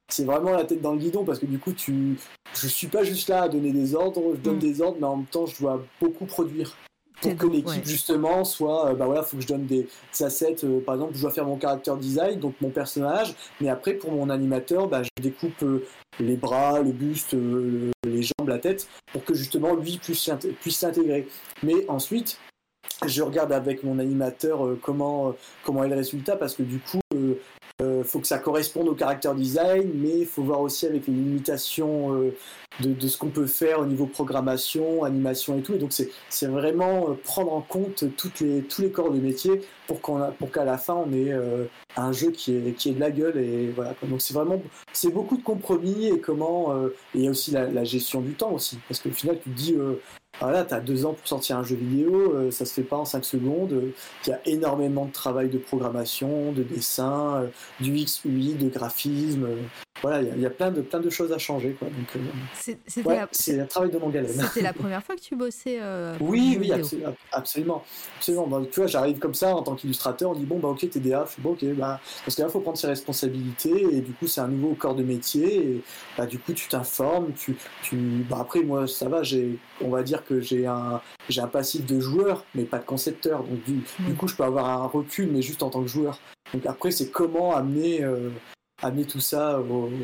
c'est 0.09 0.25
vraiment 0.25 0.53
la 0.53 0.65
tête 0.65 0.81
dans 0.81 0.93
le 0.93 0.99
guidon 0.99 1.25
parce 1.25 1.39
que 1.39 1.47
du 1.47 1.59
coup, 1.59 1.73
tu, 1.73 2.19
je 2.55 2.67
suis 2.69 2.87
pas 2.87 3.03
juste 3.03 3.29
là 3.29 3.43
à 3.43 3.49
donner 3.49 3.73
des 3.73 3.95
ordres, 3.95 4.35
je 4.35 4.41
donne 4.41 4.57
mm. 4.57 4.61
des 4.61 4.81
ordres, 4.81 4.99
mais 5.01 5.07
en 5.07 5.17
même 5.17 5.27
temps, 5.27 5.47
je 5.47 5.59
dois 5.61 5.85
beaucoup 6.01 6.27
produire 6.27 6.77
pour 7.21 7.37
que 7.37 7.47
l'équipe 7.47 7.85
justement 7.85 8.45
soit, 8.45 8.91
euh, 8.91 8.95
bah 8.95 9.07
voilà, 9.07 9.23
faut 9.23 9.37
que 9.37 9.43
je 9.43 9.49
donne 9.49 9.67
des, 9.67 9.89
assets. 10.21 10.57
Euh, 10.65 10.81
par 10.81 10.97
exemple, 10.97 11.15
je 11.15 11.23
dois 11.23 11.31
faire 11.31 11.47
mon 11.47 11.57
caractère 11.57 11.97
design, 11.97 12.39
donc 12.39 12.55
mon 12.61 12.71
personnage, 12.71 13.35
mais 13.61 13.69
après 13.69 13.95
pour 13.95 14.13
mon 14.13 14.31
animateur, 14.31 14.89
bah, 14.89 15.03
je 15.03 15.23
découpe 15.23 15.63
euh, 15.63 15.87
les 16.21 16.37
bras, 16.37 16.81
le 16.81 16.93
buste, 16.93 17.35
les 18.05 18.23
jambes, 18.23 18.49
la 18.49 18.59
tête, 18.59 18.89
pour 19.13 19.25
que 19.25 19.35
justement 19.35 19.75
lui 19.75 19.99
puisse 19.99 20.31
puisse 20.61 20.79
s'intégrer. 20.79 21.27
Mais 21.63 21.89
ensuite, 21.89 22.39
je 23.07 23.23
regarde 23.23 23.53
avec 23.53 23.83
mon 23.83 23.99
animateur 23.99 24.77
comment 24.81 25.35
comment 25.63 25.85
est 25.85 25.89
le 25.89 25.97
résultat 25.97 26.37
parce 26.37 26.55
que 26.55 26.63
du 26.63 26.79
coup 26.79 27.01
euh, 27.83 28.03
faut 28.05 28.21
que 28.21 28.27
ça 28.27 28.39
corresponde 28.39 28.89
au 28.89 28.95
caractère 28.95 29.35
design, 29.35 29.91
mais 29.95 30.21
il 30.21 30.27
faut 30.27 30.43
voir 30.43 30.63
aussi 30.63 30.87
avec 30.87 31.07
les 31.07 31.13
limitations 31.13 32.15
euh, 32.15 32.35
de, 32.81 33.07
ce 33.07 33.19
qu'on 33.19 33.29
peut 33.29 33.47
faire 33.47 33.81
au 33.81 33.85
niveau 33.85 34.07
programmation, 34.07 35.05
animation 35.05 35.59
et 35.59 35.61
tout. 35.63 35.75
Et 35.75 35.79
donc 35.79 35.93
c'est 35.93 36.47
vraiment 36.47 37.11
euh, 37.11 37.15
prendre 37.23 37.53
en 37.53 37.61
compte 37.61 38.03
les, 38.41 38.63
tous 38.63 38.81
les 38.81 38.91
corps 38.91 39.11
de 39.11 39.19
métier 39.21 39.61
pour 39.89 40.01
qu'à 40.51 40.65
la 40.65 40.79
fin 40.79 40.95
on 40.95 41.13
ait 41.13 41.33
un 41.97 42.13
jeu 42.13 42.31
qui 42.31 42.57
est, 42.57 42.73
qui 42.73 42.89
est 42.89 42.93
de 42.93 43.01
la 43.01 43.11
gueule. 43.11 43.37
Et 43.37 43.71
voilà. 43.73 43.95
Donc 44.05 44.23
c'est 44.23 44.33
vraiment 44.33 44.63
c'est 44.95 45.13
beaucoup 45.13 45.37
de 45.37 45.43
compromis 45.43 46.07
et 46.07 46.19
comment. 46.19 46.75
il 47.15 47.21
y 47.21 47.27
a 47.27 47.31
aussi 47.31 47.51
la, 47.51 47.67
la, 47.67 47.85
gestion 47.85 48.23
du 48.23 48.33
temps 48.33 48.53
aussi, 48.53 48.79
parce 48.89 49.01
qu'au 49.01 49.11
final 49.11 49.39
tu 49.43 49.51
te 49.51 49.55
dis 49.55 49.77
voilà, 50.41 50.65
tu 50.65 50.75
as 50.75 50.81
deux 50.81 51.07
ans 51.07 51.15
pour 51.15 51.27
sortir 51.27 51.59
un 51.59 51.63
jeu 51.63 51.77
vidéo, 51.77 52.35
euh, 52.35 52.51
ça 52.51 52.65
se 52.65 52.75
fait 52.75 52.83
pas 52.83 52.97
en 52.97 53.05
cinq 53.05 53.25
secondes. 53.25 53.93
Il 54.27 54.31
y 54.31 54.33
a 54.33 54.41
énormément 54.47 55.07
de 55.07 55.13
travail 55.13 55.49
de 55.49 55.59
programmation, 55.59 56.53
de 56.53 56.63
dessin, 56.63 57.37
euh, 57.37 57.47
du 57.81 57.97
X, 57.97 58.23
UI, 58.25 58.55
de 58.55 58.69
graphisme. 58.69 59.47
Euh, 59.97 60.09
voilà, 60.09 60.23
il 60.23 60.41
y, 60.41 60.47
a 60.47 60.51
plein 60.51 60.71
de, 60.71 60.83
plein 60.83 61.01
de 61.01 61.11
choses 61.11 61.33
à 61.33 61.39
changer. 61.39 61.77
Quoi. 61.79 61.89
Donc, 61.89 62.23
c'est 63.33 63.61
un 63.61 63.67
travail 63.67 63.91
de 63.91 63.99
longue 63.99 64.17
haleine. 64.17 64.41
C'était 64.49 64.63
la 64.63 64.73
première 64.75 65.03
fois 65.03 65.17
que 65.17 65.21
tu 65.21 65.37
bossais 65.37 65.81
Oui, 66.21 66.59
oui, 66.61 66.73
absolument. 66.73 67.15
absolument. 67.33 67.83
tu 68.21 68.81
vois, 68.81 68.87
j'arrive 68.87 69.19
comme 69.19 69.35
ça 69.35 69.55
en 69.55 69.63
tant 69.63 69.75
qu'illustrateur, 69.75 70.31
on 70.31 70.35
dit 70.35 70.45
bon, 70.45 70.59
bah 70.59 70.69
ok, 70.69 70.89
t'es 70.91 71.01
DA, 71.01 71.25
bon, 71.39 71.53
ok, 71.53 71.65
bah, 71.75 72.01
parce 72.25 72.37
que 72.37 72.43
là, 72.43 72.49
il 72.49 72.53
faut 72.53 72.61
prendre 72.61 72.79
ses 72.79 72.87
responsabilités 72.87 73.87
et 73.93 74.01
du 74.01 74.13
coup, 74.13 74.27
c'est 74.27 74.41
un 74.41 74.49
nouveau 74.49 74.75
corps 74.75 74.95
de 74.95 75.03
métier 75.03 75.57
et 75.57 75.83
bah, 76.17 76.27
du 76.27 76.39
coup, 76.39 76.53
tu 76.53 76.69
t'informes. 76.69 77.33
Tu, 77.33 77.57
tu... 77.83 77.97
Bah, 78.29 78.39
après, 78.41 78.63
moi, 78.63 78.87
ça 78.87 79.09
va, 79.09 79.23
j'ai, 79.23 79.59
on 79.81 79.91
va 79.91 80.03
dire 80.03 80.25
que 80.25 80.41
j'ai 80.41 80.67
un, 80.67 81.01
j'ai 81.29 81.41
un 81.41 81.49
passif 81.49 81.85
de 81.85 82.01
joueur, 82.01 82.45
mais 82.55 82.65
pas 82.65 82.79
de 82.79 82.85
concepteur. 82.85 83.43
Donc 83.43 83.63
du, 83.65 83.83
du, 84.01 84.15
coup, 84.15 84.29
je 84.29 84.35
peux 84.35 84.45
avoir 84.45 84.67
un 84.67 84.87
recul, 84.87 85.31
mais 85.31 85.43
juste 85.43 85.63
en 85.63 85.71
tant 85.71 85.83
que 85.83 85.89
joueur. 85.89 86.19
Donc 86.55 86.67
après, 86.67 86.91
c'est 86.91 87.11
comment 87.11 87.55
amener, 87.55 88.03
euh, 88.03 88.31
amener 88.83 89.05
tout 89.05 89.21
ça 89.21 89.61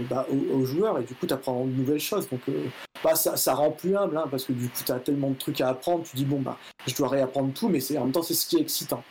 bah, 0.08 0.26
aux, 0.30 0.64
joueurs, 0.64 0.98
et 0.98 1.04
du 1.04 1.14
coup, 1.14 1.26
tu 1.26 1.34
apprends 1.34 1.64
de 1.64 1.70
nouvelles 1.70 2.00
choses. 2.00 2.28
Donc 2.28 2.40
euh, 2.48 2.64
bah, 3.04 3.14
ça, 3.14 3.36
ça, 3.36 3.54
rend 3.54 3.70
plus 3.70 3.96
humble, 3.96 4.16
hein, 4.16 4.26
parce 4.30 4.44
que 4.44 4.52
du 4.52 4.68
coup, 4.68 4.80
tu 4.84 4.92
as 4.92 4.98
tellement 4.98 5.30
de 5.30 5.36
trucs 5.36 5.60
à 5.60 5.68
apprendre, 5.68 6.04
tu 6.04 6.16
dis, 6.16 6.24
bon, 6.24 6.40
bah, 6.40 6.58
je 6.86 6.94
dois 6.94 7.08
réapprendre 7.08 7.52
tout, 7.52 7.68
mais 7.68 7.80
c'est 7.80 7.98
en 7.98 8.04
même 8.04 8.12
temps, 8.12 8.22
c'est 8.22 8.34
ce 8.34 8.46
qui 8.46 8.56
est 8.56 8.60
excitant. 8.60 9.02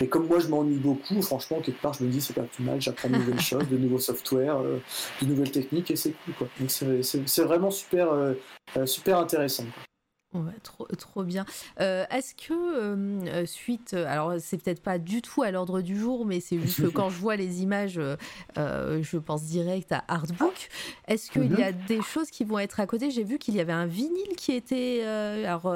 Et 0.00 0.08
comme 0.08 0.26
moi, 0.26 0.40
je 0.40 0.48
m'ennuie 0.48 0.78
beaucoup, 0.78 1.22
franchement, 1.22 1.60
quelque 1.60 1.80
part, 1.80 1.94
je 1.94 2.04
me 2.04 2.10
dis, 2.10 2.20
c'est 2.20 2.34
pas 2.34 2.42
plus 2.42 2.64
mal, 2.64 2.80
j'apprends 2.80 3.08
de 3.08 3.16
nouvelles 3.16 3.40
choses, 3.42 3.68
de 3.68 3.76
nouveaux 3.76 4.00
softwares, 4.00 4.60
euh, 4.60 4.78
de 5.22 5.26
nouvelles 5.26 5.52
techniques, 5.52 5.90
et 5.90 5.96
c'est 5.96 6.12
cool, 6.24 6.34
quoi. 6.34 6.48
Donc 6.58 6.70
c'est 6.70 7.42
vraiment 7.44 7.70
super, 7.70 8.08
super 8.86 9.18
intéressant. 9.18 9.64
Ouais, 10.34 10.52
trop, 10.62 10.86
trop 10.98 11.22
bien. 11.22 11.44
Euh, 11.80 12.04
est-ce 12.10 12.34
que 12.34 12.54
peu 12.54 13.46
suite. 13.46 13.94
Alors, 13.94 14.34
c'est 14.38 14.58
peut-être 14.58 14.82
pas 14.82 14.98
du 14.98 15.22
tout 15.22 15.42
à 15.42 15.50
l'ordre 15.50 15.80
du 15.80 15.98
jour, 15.98 16.26
mais 16.26 16.40
c'est 16.40 16.58
juste 16.58 16.82
que 16.82 16.86
quand 16.92 17.08
je 17.08 17.18
vois 17.18 17.36
les 17.36 17.62
images, 17.62 18.00
je 18.56 19.16
pense 19.18 19.44
direct 19.44 19.92
à 19.92 20.04
Artbook. 20.08 20.68
Est-ce 21.08 21.30
qu'il 21.30 21.58
y 21.58 21.62
a 21.62 21.72
mhm. 21.72 21.78
des 21.86 22.02
choses 22.02 22.30
qui 22.30 22.44
vont 22.44 22.58
être 22.58 22.80
à 22.80 22.86
côté? 22.86 23.10
J'ai 23.10 23.24
vu 23.24 23.38
qu'il 23.38 23.54
y 23.54 23.60
avait 23.60 23.72
un 23.72 23.86
vinyle 23.86 24.36
qui 24.36 24.52
était, 24.52 25.04
alors, 25.04 25.74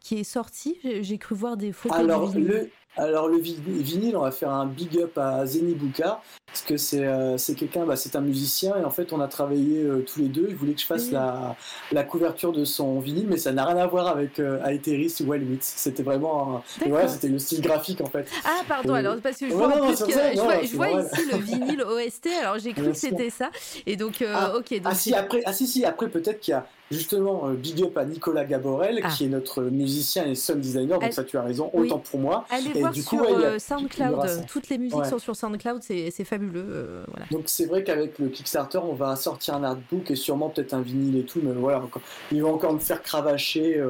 qui 0.00 0.16
est 0.16 0.24
sorti. 0.24 0.78
J'ai 1.00 1.18
cru 1.18 1.34
voir 1.34 1.56
des 1.56 1.72
photos. 1.72 1.98
Alors, 1.98 2.34
le 2.34 2.70
alors 2.96 3.28
le 3.28 3.38
vinyle, 3.38 4.16
on 4.16 4.22
va 4.22 4.30
faire 4.30 4.50
un 4.50 4.66
big 4.66 4.98
up 4.98 5.18
à 5.18 5.44
Zenibuka 5.46 6.20
parce 6.46 6.62
que 6.62 6.76
c'est 6.76 7.04
euh, 7.04 7.36
quelqu'un, 7.56 7.84
bah, 7.84 7.96
c'est 7.96 8.14
un 8.14 8.20
musicien 8.20 8.76
et 8.76 8.84
en 8.84 8.90
fait 8.90 9.12
on 9.12 9.20
a 9.20 9.26
travaillé 9.26 9.82
euh, 9.82 10.04
tous 10.06 10.20
les 10.20 10.28
deux. 10.28 10.46
Il 10.50 10.54
voulait 10.54 10.74
que 10.74 10.80
je 10.80 10.86
fasse 10.86 11.10
la, 11.10 11.56
la, 11.90 12.04
couverture 12.04 12.52
de 12.52 12.64
son 12.64 13.00
vinyle, 13.00 13.26
mais 13.28 13.38
ça 13.38 13.50
n'a 13.50 13.64
rien 13.64 13.76
à 13.78 13.86
voir 13.88 14.06
avec 14.06 14.38
euh, 14.38 14.64
Aetheris 14.64 15.16
ou 15.20 15.30
Wildwitz. 15.30 15.64
C'était 15.64 16.04
vraiment, 16.04 16.62
un... 16.84 17.08
c'était 17.08 17.26
le 17.26 17.40
style 17.40 17.60
graphique 17.60 18.00
en 18.00 18.06
fait. 18.06 18.28
Ah 18.44 18.60
pardon, 18.68 18.94
alors 18.94 19.16
parce 19.20 19.38
que 19.38 19.48
je 19.48 19.52
vois, 19.52 19.72
je 19.92 20.76
vois, 20.76 20.90
ici 20.90 21.22
le 21.32 21.38
vinyle 21.38 21.82
OST, 21.82 22.28
alors 22.40 22.58
j'ai 22.60 22.72
cru 22.72 22.92
que 22.92 22.96
c'était 22.96 23.30
ça 23.30 23.50
et 23.84 23.96
donc 23.96 24.24
ah, 24.24 24.56
ok. 24.56 24.74
Donc 24.74 24.82
ah 24.84 24.94
si 24.94 25.12
après, 25.12 25.42
ah 25.46 25.52
si 25.52 25.66
si 25.66 25.84
après 25.84 26.08
peut-être 26.08 26.38
qu'il 26.38 26.52
y 26.52 26.54
a 26.54 26.64
justement, 26.90 27.48
euh, 27.48 27.54
big 27.54 27.82
up 27.82 27.96
à 27.96 28.04
Nicolas 28.04 28.44
Gaborel, 28.44 29.00
ah. 29.02 29.08
qui 29.08 29.24
est 29.24 29.28
notre 29.28 29.62
musicien 29.62 30.26
et 30.26 30.34
sound 30.34 30.60
designer, 30.60 30.98
donc 30.98 31.12
ça 31.12 31.24
tu 31.24 31.36
as 31.38 31.42
raison, 31.42 31.70
autant 31.72 31.98
pour 31.98 32.20
moi. 32.20 32.46
Allez 32.50 32.70
et 32.74 32.80
voir 32.80 32.92
du 32.92 33.02
coup, 33.02 33.16
sur 33.16 33.38
euh, 33.38 33.58
SoundCloud, 33.58 34.46
toutes 34.46 34.68
les 34.68 34.78
musiques 34.78 35.04
sont 35.06 35.18
sur 35.18 35.34
SoundCloud, 35.34 35.82
c'est 35.82 36.24
fabuleux. 36.24 36.66
Euh, 36.68 37.04
voilà. 37.08 37.26
Donc 37.30 37.44
c'est 37.46 37.66
vrai 37.66 37.84
qu'avec 37.84 38.18
le 38.18 38.28
Kickstarter, 38.28 38.78
on 38.78 38.94
va 38.94 39.16
sortir 39.16 39.54
un 39.54 39.64
artbook 39.64 40.10
et 40.10 40.16
sûrement 40.16 40.50
peut-être 40.50 40.74
un 40.74 40.82
vinyle 40.82 41.18
et 41.18 41.24
tout, 41.24 41.40
mais 41.42 41.52
voilà, 41.52 41.82
ils 42.30 42.42
vont 42.42 42.54
encore 42.54 42.74
me 42.74 42.78
faire 42.78 43.02
cravacher 43.02 43.82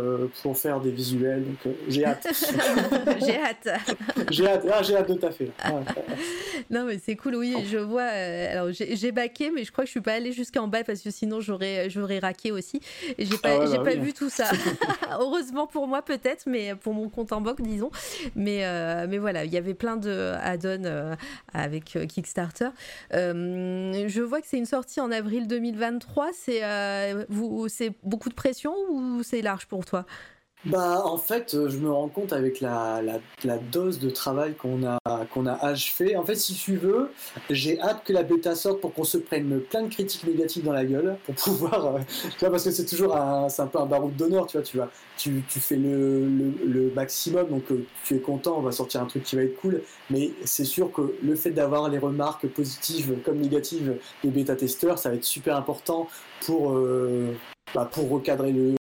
pour 0.43 0.57
faire 0.57 0.81
des 0.81 0.91
visuels, 0.91 1.45
donc 1.45 1.75
j'ai 1.89 2.05
hâte. 2.05 2.27
j'ai 3.27 3.39
hâte. 3.39 3.69
j'ai 4.31 4.47
hâte, 4.47 4.66
ah, 4.73 4.83
j'ai 4.83 4.97
hâte 4.97 5.09
de 5.09 5.15
taffer. 5.15 5.51
non 6.71 6.85
mais 6.85 7.01
c'est 7.05 7.16
cool, 7.16 7.37
oui, 7.37 7.55
je 7.71 7.79
vois, 7.79 8.03
alors 8.05 8.69
j'ai 8.73 9.12
baqué, 9.12 9.51
mais 9.51 9.65
je 9.65 9.73
crois 9.73 9.85
que 9.85 9.89
je 9.89 9.93
suis 9.93 10.01
pas 10.01 10.12
allée 10.12 10.33
jusqu'en 10.33 10.69
bas 10.69 10.85
parce 10.85 11.01
que 11.01 11.11
sinon 11.11 11.41
j'aurais 11.41 12.19
raqué 12.21 12.53
aussi. 12.53 12.81
J'ai 13.19 13.39
pas, 13.39 13.61
ah 13.62 13.66
j'ai 13.66 13.78
bah 13.78 13.85
pas 13.85 13.97
vu 13.97 14.12
tout 14.12 14.31
ça. 14.31 14.51
Heureusement 15.20 15.66
pour 15.66 15.86
moi 15.86 16.02
peut-être, 16.02 16.44
mais 16.47 16.74
pour 16.74 16.94
mon 16.94 17.09
compte 17.09 17.32
en 17.32 17.40
banque 17.40 17.62
disons. 17.62 17.90
Mais, 18.35 18.65
euh, 18.65 19.06
mais 19.09 19.19
voilà, 19.19 19.44
il 19.44 19.52
y 19.52 19.56
avait 19.56 19.74
plein 19.74 19.97
de 19.97 20.35
add-ons 20.40 20.85
euh, 20.85 21.15
avec 21.52 21.97
euh, 21.97 22.06
Kickstarter. 22.06 22.69
je 23.12 24.20
vois 24.20 24.40
que 24.40 24.47
c'est 24.47 24.59
une 24.59 24.66
sortie 24.66 25.01
en 25.01 25.11
avril 25.11 25.47
2023. 25.47 26.31
C'est 26.32 26.62
c'est 27.69 27.93
beaucoup 28.02 28.28
de 28.28 28.35
pression 28.35 28.74
ou 28.90 29.23
c'est 29.23 29.43
large 29.43 29.66
pour 29.66 29.85
toi? 29.85 30.06
Bah, 30.66 31.03
en 31.05 31.19
fait, 31.19 31.55
euh, 31.55 31.69
je 31.69 31.77
me 31.77 31.91
rends 31.91 32.09
compte 32.09 32.32
avec 32.32 32.61
la, 32.61 33.03
la, 33.03 33.59
dose 33.59 33.99
de 33.99 34.09
travail 34.09 34.55
qu'on 34.55 34.82
a, 34.86 34.99
qu'on 35.27 35.47
a 35.47 35.53
achevé. 35.53 36.16
En 36.16 36.24
fait, 36.24 36.36
si 36.36 36.55
tu 36.55 36.77
veux, 36.77 37.11
j'ai 37.51 37.78
hâte 37.81 38.03
que 38.05 38.15
la 38.15 38.23
bêta 38.23 38.55
sorte 38.55 38.81
pour 38.81 38.95
qu'on 38.95 39.05
se 39.05 39.19
prenne 39.19 39.61
plein 39.61 39.82
de 39.82 39.89
critiques 39.89 40.24
négatives 40.24 40.65
dans 40.65 40.73
la 40.73 40.86
gueule, 40.86 41.16
pour 41.27 41.35
pouvoir. 41.45 41.97
Euh, 41.97 41.99
tu 42.32 42.39
vois, 42.41 42.51
parce 42.51 42.65
que 42.65 42.70
c'est 42.70 42.86
toujours 42.86 43.15
un, 43.15 43.51
c'est 43.51 43.61
un 43.61 43.66
peu 43.66 43.78
un 43.78 43.86
baroud 43.86 44.16
d'honneur, 44.16 44.47
tu 44.47 44.57
vois. 44.57 44.65
Tu, 44.65 44.77
vois 44.78 44.91
tu, 45.19 45.43
tu 45.49 45.61
fais 45.61 45.77
le, 45.77 46.27
le, 46.65 46.91
maximum, 46.95 47.49
donc 47.49 47.70
euh, 47.70 47.85
tu 48.05 48.16
es 48.16 48.20
content, 48.20 48.57
on 48.59 48.62
va 48.62 48.73
sortir 48.73 49.03
un 49.03 49.07
truc 49.07 49.23
qui 49.23 49.36
va 49.36 49.43
être 49.43 49.57
cool. 49.57 49.82
Mais 50.09 50.31
c'est 50.45 50.65
sûr 50.65 50.91
que 50.93 51.15
le 51.23 51.36
fait 51.36 51.51
d'avoir 51.51 51.91
les 51.91 51.99
remarques 51.99 52.47
positives 52.47 53.19
comme 53.24 53.39
négatives 53.39 53.99
des 54.23 54.31
bêta-testeurs, 54.31 54.99
ça 54.99 55.11
va 55.11 55.16
être 55.16 55.24
super 55.24 55.57
important 55.57 56.09
pour. 56.47 56.74
Bah, 57.74 57.89
pour 57.91 58.09
recadrer 58.09 58.53
le, 58.53 58.77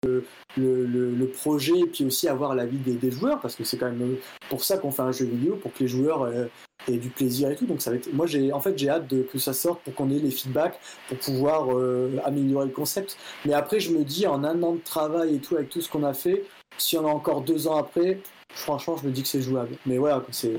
le, 0.57 1.27
projet 1.27 1.79
et 1.79 1.87
puis 1.87 2.05
aussi 2.05 2.29
avoir 2.29 2.55
l'avis 2.55 2.77
des, 2.77 2.95
des 2.95 3.11
joueurs 3.11 3.41
parce 3.41 3.55
que 3.55 3.65
c'est 3.65 3.79
quand 3.79 3.91
même 3.91 4.17
pour 4.49 4.65
ça 4.65 4.77
qu'on 4.77 4.91
fait 4.91 5.03
un 5.03 5.13
jeu 5.13 5.25
vidéo 5.25 5.57
pour 5.57 5.73
que 5.73 5.81
les 5.81 5.89
joueurs 5.89 6.23
euh, 6.23 6.47
aient 6.89 6.99
du 6.99 7.09
plaisir 7.09 7.51
et 7.51 7.57
tout. 7.57 7.67
Donc 7.67 7.81
ça 7.81 7.91
va 7.91 7.97
être 7.97 8.13
moi 8.13 8.27
j'ai 8.27 8.53
en 8.53 8.61
fait 8.61 8.77
j'ai 8.77 8.91
hâte 8.91 9.09
de, 9.09 9.23
que 9.23 9.39
ça 9.39 9.53
sorte 9.53 9.81
pour 9.83 9.95
qu'on 9.95 10.11
ait 10.11 10.19
les 10.19 10.31
feedbacks 10.31 10.79
pour 11.09 11.19
pouvoir 11.19 11.77
euh, 11.77 12.19
améliorer 12.25 12.67
le 12.67 12.73
concept. 12.73 13.17
Mais 13.45 13.55
après 13.55 13.81
je 13.81 13.93
me 13.93 14.05
dis 14.05 14.27
en 14.27 14.45
un 14.45 14.63
an 14.63 14.75
de 14.75 14.81
travail 14.81 15.37
et 15.37 15.39
tout 15.39 15.57
avec 15.57 15.69
tout 15.71 15.81
ce 15.81 15.91
qu'on 15.91 16.05
a 16.05 16.15
fait 16.15 16.45
si 16.79 16.97
on 16.99 17.07
a 17.07 17.11
encore 17.11 17.43
deux 17.43 17.67
ans 17.69 17.77
après 17.77 18.21
franchement, 18.55 18.97
je 18.97 19.07
me 19.07 19.13
dis 19.13 19.23
que 19.23 19.29
c'est 19.29 19.43
jouable. 19.43 19.77
Mais 19.87 19.99
voilà, 19.99 20.23
c'est 20.31 20.53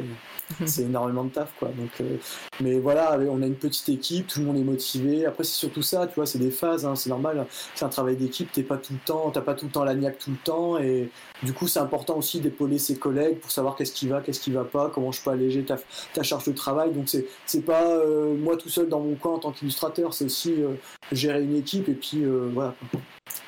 c'est 0.65 0.83
énormément 0.83 1.23
de 1.23 1.29
taf, 1.29 1.53
quoi. 1.57 1.69
Donc, 1.69 1.89
euh, 2.01 2.17
mais 2.59 2.79
voilà, 2.79 3.17
on 3.29 3.41
a 3.41 3.45
une 3.45 3.55
petite 3.55 3.87
équipe, 3.89 4.27
tout 4.27 4.39
le 4.41 4.45
monde 4.45 4.57
est 4.57 4.63
motivé. 4.63 5.25
Après, 5.25 5.43
c'est 5.43 5.53
surtout 5.53 5.81
ça, 5.81 6.05
tu 6.07 6.15
vois, 6.15 6.25
c'est 6.25 6.39
des 6.39 6.51
phases, 6.51 6.85
hein, 6.85 6.95
c'est 6.95 7.09
normal. 7.09 7.45
C'est 7.75 7.85
un 7.85 7.89
travail 7.89 8.17
d'équipe, 8.17 8.51
t'es 8.51 8.63
pas 8.63 8.77
tout 8.77 8.93
le 8.93 8.99
temps, 8.99 9.31
t'as 9.31 9.41
pas 9.41 9.53
tout 9.53 9.65
le 9.65 9.71
temps 9.71 9.83
la 9.83 9.95
niaque 9.95 10.19
tout 10.19 10.31
le 10.31 10.37
temps, 10.37 10.77
et 10.77 11.09
du 11.43 11.53
coup, 11.53 11.67
c'est 11.67 11.79
important 11.79 12.17
aussi 12.17 12.39
d'épauler 12.39 12.77
ses 12.77 12.97
collègues 12.97 13.39
pour 13.39 13.51
savoir 13.51 13.75
qu'est-ce 13.75 13.93
qui 13.93 14.07
va, 14.07 14.21
qu'est-ce 14.21 14.39
qui 14.41 14.51
va 14.51 14.63
pas, 14.63 14.91
comment 14.93 15.11
je 15.11 15.21
peux 15.21 15.31
alléger 15.31 15.63
ta, 15.63 15.77
ta 16.13 16.23
charge 16.23 16.45
de 16.45 16.51
travail. 16.51 16.91
Donc, 16.91 17.09
c'est 17.09 17.25
c'est 17.45 17.61
pas 17.61 17.83
euh, 17.87 18.35
moi 18.35 18.57
tout 18.57 18.69
seul 18.69 18.89
dans 18.89 18.99
mon 18.99 19.15
coin 19.15 19.33
en 19.33 19.39
tant 19.39 19.51
qu'illustrateur, 19.51 20.13
c'est 20.13 20.25
aussi 20.25 20.53
euh, 20.61 20.73
gérer 21.11 21.43
une 21.43 21.55
équipe 21.55 21.87
et 21.89 21.93
puis 21.93 22.23
voilà, 22.53 22.75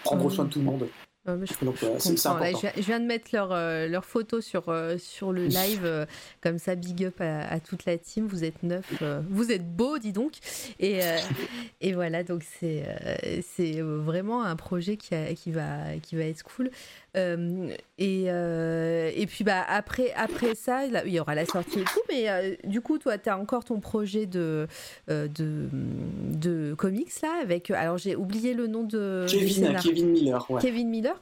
prendre 0.04 0.30
soin 0.32 0.46
de 0.46 0.50
tout 0.50 0.60
le 0.60 0.66
monde 0.66 0.88
je, 1.26 2.82
viens 2.82 3.00
de 3.00 3.06
mettre 3.06 3.30
leur, 3.34 3.52
euh, 3.52 3.88
leur 3.88 4.06
photo 4.06 4.42
sur, 4.42 4.70
euh, 4.70 4.98
sur 4.98 5.32
le 5.32 5.48
live, 5.48 6.08
comme 6.42 6.60
ça, 6.60 6.76
big 6.76 7.06
up 7.06 7.20
à, 7.20 7.60
toute 7.60 7.86
la 7.86 7.98
team. 7.98 8.28
Vous 8.28 8.44
êtes 8.44 8.62
neuf, 8.64 8.86
vous 9.30 9.52
êtes 9.52 9.68
beau, 9.68 9.98
dis 9.98 10.12
donc. 10.12 10.34
Et, 10.80 11.00
et 11.82 11.94
voilà, 11.94 12.24
donc 12.24 12.44
c'est 12.60 12.86
c'est 13.56 13.82
vraiment 13.82 14.44
un 14.44 14.56
projet 14.56 14.98
qui, 14.98 15.16
qui, 15.36 15.52
va, 15.52 15.98
qui 16.02 16.16
va 16.16 16.24
être 16.24 16.44
cool. 16.44 16.70
Euh, 17.16 17.70
et, 17.98 18.26
euh, 18.28 19.12
et 19.16 19.26
puis 19.26 19.44
bah, 19.44 19.64
après, 19.68 20.12
après 20.16 20.56
ça, 20.56 20.86
il 20.86 21.14
y 21.14 21.20
aura 21.20 21.36
la 21.36 21.46
sortie 21.46 21.80
et 21.80 21.84
tout, 21.84 22.02
mais 22.10 22.30
euh, 22.30 22.56
du 22.66 22.82
coup, 22.82 22.98
toi, 22.98 23.18
tu 23.18 23.30
as 23.30 23.38
encore 23.38 23.64
ton 23.64 23.80
projet 23.80 24.26
de, 24.26 24.68
de, 25.08 25.70
de 26.34 26.74
comics 26.78 27.22
là, 27.22 27.40
avec. 27.42 27.72
Alors, 27.72 27.98
j'ai 27.98 28.16
oublié 28.16 28.54
le 28.54 28.68
nom 28.68 28.84
de. 28.84 29.26
Kevin, 29.30 29.78
Kevin 29.82 30.12
Miller. 30.12 30.48
Kevin 30.60 30.90
Miller. 30.90 31.20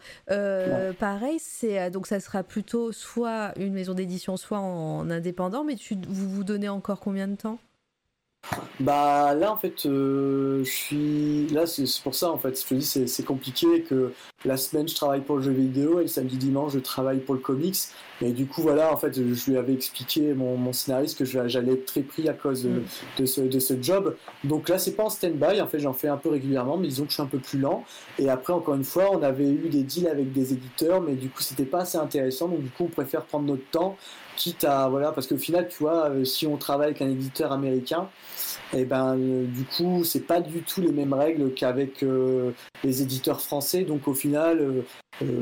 Pareil, 1.00 1.38
c'est 1.40 1.92
donc 1.92 2.08
ça 2.08 2.20
sera 2.20 2.44
plutôt 2.44 2.92
soit 2.92 3.54
une 3.58 3.74
maison 3.74 3.94
d'édition, 3.94 4.38
soit 4.38 4.60
en, 4.60 5.10
indépendant, 5.10 5.64
mais 5.64 5.76
tu, 5.76 5.96
vous 6.08 6.30
vous 6.30 6.44
donnez 6.44 6.70
encore 6.70 7.00
combien 7.00 7.28
de 7.28 7.36
temps? 7.36 7.60
Bah 8.80 9.34
là 9.36 9.54
en 9.54 9.58
fait 9.58 9.86
euh, 9.86 10.64
je 10.66 10.70
suis 10.70 11.48
là 11.48 11.66
c'est 11.66 11.86
pour 12.04 12.14
ça 12.14 12.30
en 12.30 12.38
fait 12.38 12.62
je 12.62 12.68
te 12.68 12.74
dis 12.74 13.08
c'est 13.08 13.26
compliqué 13.26 13.84
que 13.84 14.12
la 14.46 14.58
semaine 14.58 14.88
je 14.88 14.96
travaille 14.96 15.22
pour 15.22 15.38
le 15.38 15.44
jeu 15.44 15.52
vidéo 15.52 16.00
et 16.00 16.04
le 16.04 16.08
samedi 16.08 16.38
dimanche 16.38 16.74
je 16.74 16.80
travaille 16.80 17.20
pour 17.20 17.36
le 17.36 17.42
comics. 17.42 17.78
Et 18.22 18.32
du 18.32 18.46
coup 18.46 18.62
voilà 18.62 18.92
en 18.92 18.98
fait 18.98 19.14
je 19.16 19.52
lui 19.52 19.58
avais 19.58 19.74
expliqué 19.74 20.34
mon, 20.34 20.58
mon 20.58 20.74
scénariste 20.74 21.18
que 21.18 21.26
j'allais 21.26 21.74
être 21.74 21.86
très 21.86 22.02
pris 22.02 22.28
à 22.28 22.34
cause 22.34 22.64
de, 22.64 22.82
mm. 23.20 23.26
ce, 23.26 23.42
de 23.42 23.60
ce 23.60 23.82
job. 23.82 24.16
Donc 24.44 24.70
là 24.70 24.78
c'est 24.78 24.96
pas 24.96 25.04
en 25.04 25.10
stand-by 25.10 25.62
en 25.62 25.68
fait 25.68 25.80
j'en 25.80 25.94
fais 25.94 26.10
un 26.10 26.18
peu 26.18 26.30
régulièrement 26.30 26.78
mais 26.78 26.88
disons 26.88 27.04
que 27.04 27.10
je 27.10 27.16
suis 27.16 27.24
un 27.24 27.28
peu 27.28 27.40
plus 27.40 27.60
lent. 27.60 27.86
Et 28.20 28.30
après 28.30 28.54
encore 28.54 28.76
une 28.76 28.84
fois 28.84 29.12
on 29.12 29.24
avait 29.24 29.50
eu 29.50 29.70
des 29.70 29.84
deals 29.84 30.08
avec 30.08 30.34
des 30.34 30.54
éditeurs 30.54 31.02
mais 31.02 31.14
du 31.14 31.30
coup 31.30 31.42
c'était 31.42 31.66
pas 31.66 31.82
assez 31.82 31.98
intéressant. 31.98 32.50
Donc 32.50 32.62
du 32.62 32.70
coup 32.70 32.86
on 32.86 32.90
préfère 32.90 33.24
prendre 33.24 33.46
notre 33.46 33.66
temps 33.72 33.98
quitte 34.36 34.64
à 34.64 34.88
voilà 34.90 35.12
parce 35.12 35.28
qu'au 35.28 35.38
final 35.38 35.68
tu 35.70 35.78
vois 35.84 36.10
euh, 36.10 36.26
si 36.26 36.48
on 36.48 36.58
travaille 36.58 36.88
avec 36.88 37.02
un 37.02 37.10
éditeur 37.10 37.52
américain 37.52 38.10
et 38.74 38.82
eh 38.82 38.86
ben 38.86 39.18
euh, 39.18 39.46
du 39.46 39.64
coup 39.64 40.04
c'est 40.04 40.22
pas 40.22 40.42
du 40.42 40.62
tout 40.62 40.82
les 40.82 40.92
mêmes 40.92 41.14
règles 41.14 41.54
qu'avec 41.54 42.04
euh, 42.04 42.52
les 42.84 43.02
éditeurs 43.02 43.42
français. 43.42 43.84
Donc 43.84 44.08
au 44.08 44.14
final 44.14 44.84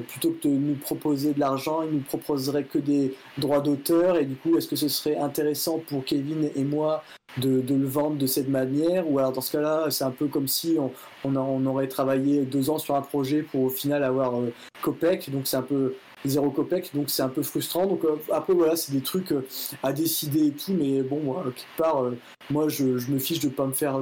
plutôt 0.08 0.32
que 0.32 0.48
de 0.48 0.54
nous 0.54 0.76
proposer 0.76 1.34
de 1.34 1.40
l'argent 1.40 1.82
ils 1.84 1.92
nous 1.92 2.04
proposeraient 2.04 2.66
que 2.66 2.78
des 2.78 3.16
droits 3.38 3.62
d'auteur. 3.62 4.18
Et 4.18 4.26
du 4.26 4.36
coup 4.36 4.58
est-ce 4.58 4.68
que 4.68 4.76
ce 4.76 4.90
serait 4.90 5.18
intéressant 5.18 5.80
pour 5.80 6.04
Kevin 6.04 6.50
et 6.56 6.64
moi 6.64 7.04
de, 7.38 7.64
le 7.68 7.88
vendre 7.88 8.18
de 8.18 8.28
cette 8.28 8.50
manière? 8.50 9.10
Ou 9.10 9.20
alors 9.20 9.32
dans 9.32 9.42
ce 9.42 9.54
cas-là 9.54 9.88
c'est 9.90 10.04
un 10.04 10.12
peu 10.12 10.28
comme 10.28 10.48
si 10.48 10.78
on, 10.78 10.92
on, 11.24 11.66
aurait 11.66 11.88
travaillé 11.88 12.42
deux 12.42 12.70
ans 12.70 12.80
sur 12.80 12.96
un 12.96 13.02
projet 13.02 13.44
pour 13.44 13.64
au 13.64 13.70
final 13.70 14.04
avoir 14.04 14.34
Copec. 14.82 15.30
Donc 15.32 15.48
c'est 15.48 15.58
un 15.58 15.62
peu 15.62 15.96
zéro 16.26 16.49
copec, 16.52 16.91
donc 16.93 17.10
c'est 17.10 17.23
un 17.23 17.30
peu 17.30 17.43
frustrant. 17.43 17.85
Donc 17.85 18.03
euh, 18.03 18.18
après 18.31 18.53
voilà, 18.53 18.76
c'est 18.76 18.91
des 18.91 19.02
trucs 19.02 19.31
euh, 19.31 19.45
à 19.84 19.93
décider 19.93 20.48
et 20.48 20.52
tout, 20.52 20.73
mais 20.73 21.02
bon, 21.02 21.19
moi, 21.19 21.43
quelque 21.43 21.77
part, 21.77 22.03
euh, 22.03 22.18
moi 22.49 22.68
je, 22.69 22.84
me 22.84 23.19
fiche 23.19 23.39
de 23.39 23.49
pas 23.49 23.65
me 23.65 23.73
faire 23.73 23.99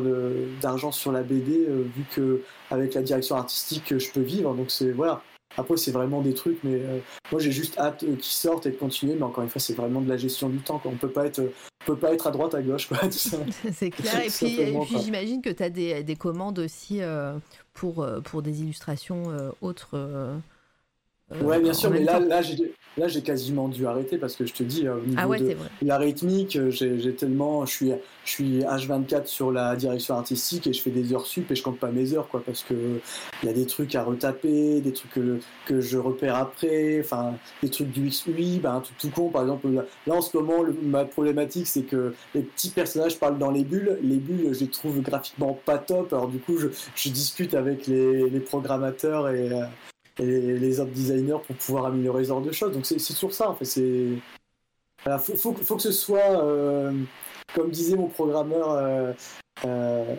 d'argent 0.62 0.92
sur 0.92 1.12
la 1.12 1.24
BD 1.24 1.66
vu 1.96 2.04
que 2.12 2.42
avec 2.70 2.94
la 2.94 3.02
direction 3.02 3.36
artistique 3.36 3.98
je 3.98 4.12
peux 4.12 4.22
vivre. 4.22 4.54
Donc 4.54 4.72
c'est 4.72 4.92
voilà. 4.92 5.22
Après 5.58 5.78
c'est 5.78 5.92
vraiment 5.92 6.22
des 6.22 6.34
trucs, 6.34 6.64
mais 6.64 6.82
moi 7.32 7.42
j'ai 7.42 7.52
juste 7.52 7.78
hâte 7.78 8.00
qu'ils 8.00 8.24
sortent 8.24 8.66
et 8.66 8.72
de 8.72 8.76
continuer. 8.76 9.16
Mais 9.16 9.24
encore 9.24 9.44
une 9.44 9.50
fois, 9.50 9.62
c'est 9.62 9.74
vraiment 9.74 10.02
de 10.02 10.10
la 10.10 10.18
gestion 10.18 10.50
du 10.50 10.60
temps. 10.60 10.82
On 10.86 10.92
peut 10.92 11.10
pas 11.10 11.26
être 11.26 11.42
peut 11.86 11.96
pas 11.96 12.14
être 12.14 12.28
à 12.28 12.32
droite 12.32 12.54
à 12.54 12.62
gauche 12.62 12.90
c'est 13.12 13.90
clair. 13.90 14.22
Et 14.26 14.30
puis, 14.30 14.98
j'imagine 15.02 15.42
que 15.42 15.50
tu 15.50 15.64
as 15.64 15.70
des, 15.70 16.04
des, 16.04 16.16
commandes 16.16 16.60
aussi 16.60 17.02
pour, 17.74 18.08
pour 18.26 18.42
des 18.42 18.62
illustrations 18.62 19.24
autres 19.62 19.98
ouais, 21.42 21.60
bien 21.60 21.74
sûr, 21.74 21.92
mais 21.92 22.04
là, 22.04 22.20
là, 22.20 22.42
j'ai 22.42 22.74
Là, 23.00 23.08
j'ai 23.08 23.22
quasiment 23.22 23.70
dû 23.70 23.86
arrêter 23.86 24.18
parce 24.18 24.36
que 24.36 24.46
je 24.46 24.54
te 24.54 24.64
dis, 24.64 24.86
euh, 24.86 24.96
au 24.96 25.06
niveau 25.06 25.20
ah 25.22 25.40
de 25.40 25.88
la 25.88 25.98
rythmique, 25.98 26.58
euh, 26.58 26.70
j'ai 26.70 27.16
tellement, 27.16 27.66
je 27.66 27.72
suis, 27.72 27.92
je 28.26 28.30
suis 28.30 28.60
H24 28.60 29.26
sur 29.26 29.52
la 29.52 29.76
direction 29.78 30.16
artistique 30.16 30.68
et 30.68 30.74
je 30.74 30.82
fais 30.82 30.90
des 30.90 31.14
heures 31.14 31.26
sup 31.26 31.50
et 31.50 31.56
je 31.56 31.64
compte 31.64 31.80
pas 31.80 31.92
mes 31.92 32.14
heures, 32.14 32.28
quoi, 32.28 32.44
parce 32.46 32.64
que 32.64 33.00
il 33.42 33.46
y 33.46 33.50
a 33.50 33.54
des 33.54 33.68
trucs 33.68 33.96
à 33.96 34.04
retaper, 34.04 34.82
des 34.82 34.92
trucs 34.92 35.12
que, 35.12 35.40
que 35.66 35.80
je 35.80 35.98
repère 35.98 36.36
après, 36.36 37.00
enfin, 37.00 37.36
des 37.64 37.70
trucs 37.70 37.92
du 37.92 38.10
XUI, 38.10 38.60
ben, 38.60 38.76
un 38.76 38.82
truc 38.82 38.98
tout 38.98 39.12
con, 39.12 39.30
par 39.30 39.44
exemple, 39.44 39.70
là, 39.70 40.14
en 40.14 40.22
ce 40.22 40.36
moment, 40.36 40.66
ma 40.84 41.06
problématique, 41.06 41.68
c'est 41.68 41.84
que 41.84 42.14
les 42.36 42.42
petits 42.42 42.72
personnages 42.72 43.18
parlent 43.18 43.38
dans 43.38 43.52
les 43.52 43.64
bulles, 43.64 43.98
les 44.02 44.18
bulles, 44.18 44.54
je 44.54 44.60
les 44.62 44.70
trouve 44.70 45.00
graphiquement 45.02 45.58
pas 45.66 45.78
top, 45.78 46.12
alors 46.12 46.28
du 46.28 46.40
coup, 46.40 46.58
je, 46.58 46.68
je 46.96 47.10
discute 47.10 47.54
avec 47.54 47.88
les, 47.88 48.30
les 48.30 48.40
programmateurs 48.42 49.30
et, 49.30 49.54
euh, 49.54 49.64
et 50.20 50.24
les 50.24 50.80
autres 50.80 50.92
designers 50.92 51.38
pour 51.46 51.56
pouvoir 51.56 51.86
améliorer 51.86 52.24
ce 52.24 52.30
genre 52.30 52.42
de 52.42 52.52
choses. 52.52 52.74
Donc 52.74 52.86
c'est 52.86 52.98
toujours 52.98 53.34
ça, 53.34 53.50
en 53.50 53.56
fait. 53.56 53.66
C'est 53.66 54.18
faut, 55.18 55.54
faut, 55.54 55.76
que 55.76 55.82
ce 55.82 55.92
soit, 55.92 56.44
euh, 56.44 56.92
comme 57.56 57.70
disait 57.70 57.96
mon 57.96 58.08
programmeur, 58.08 58.72
euh, 58.72 59.14
euh, 59.66 60.16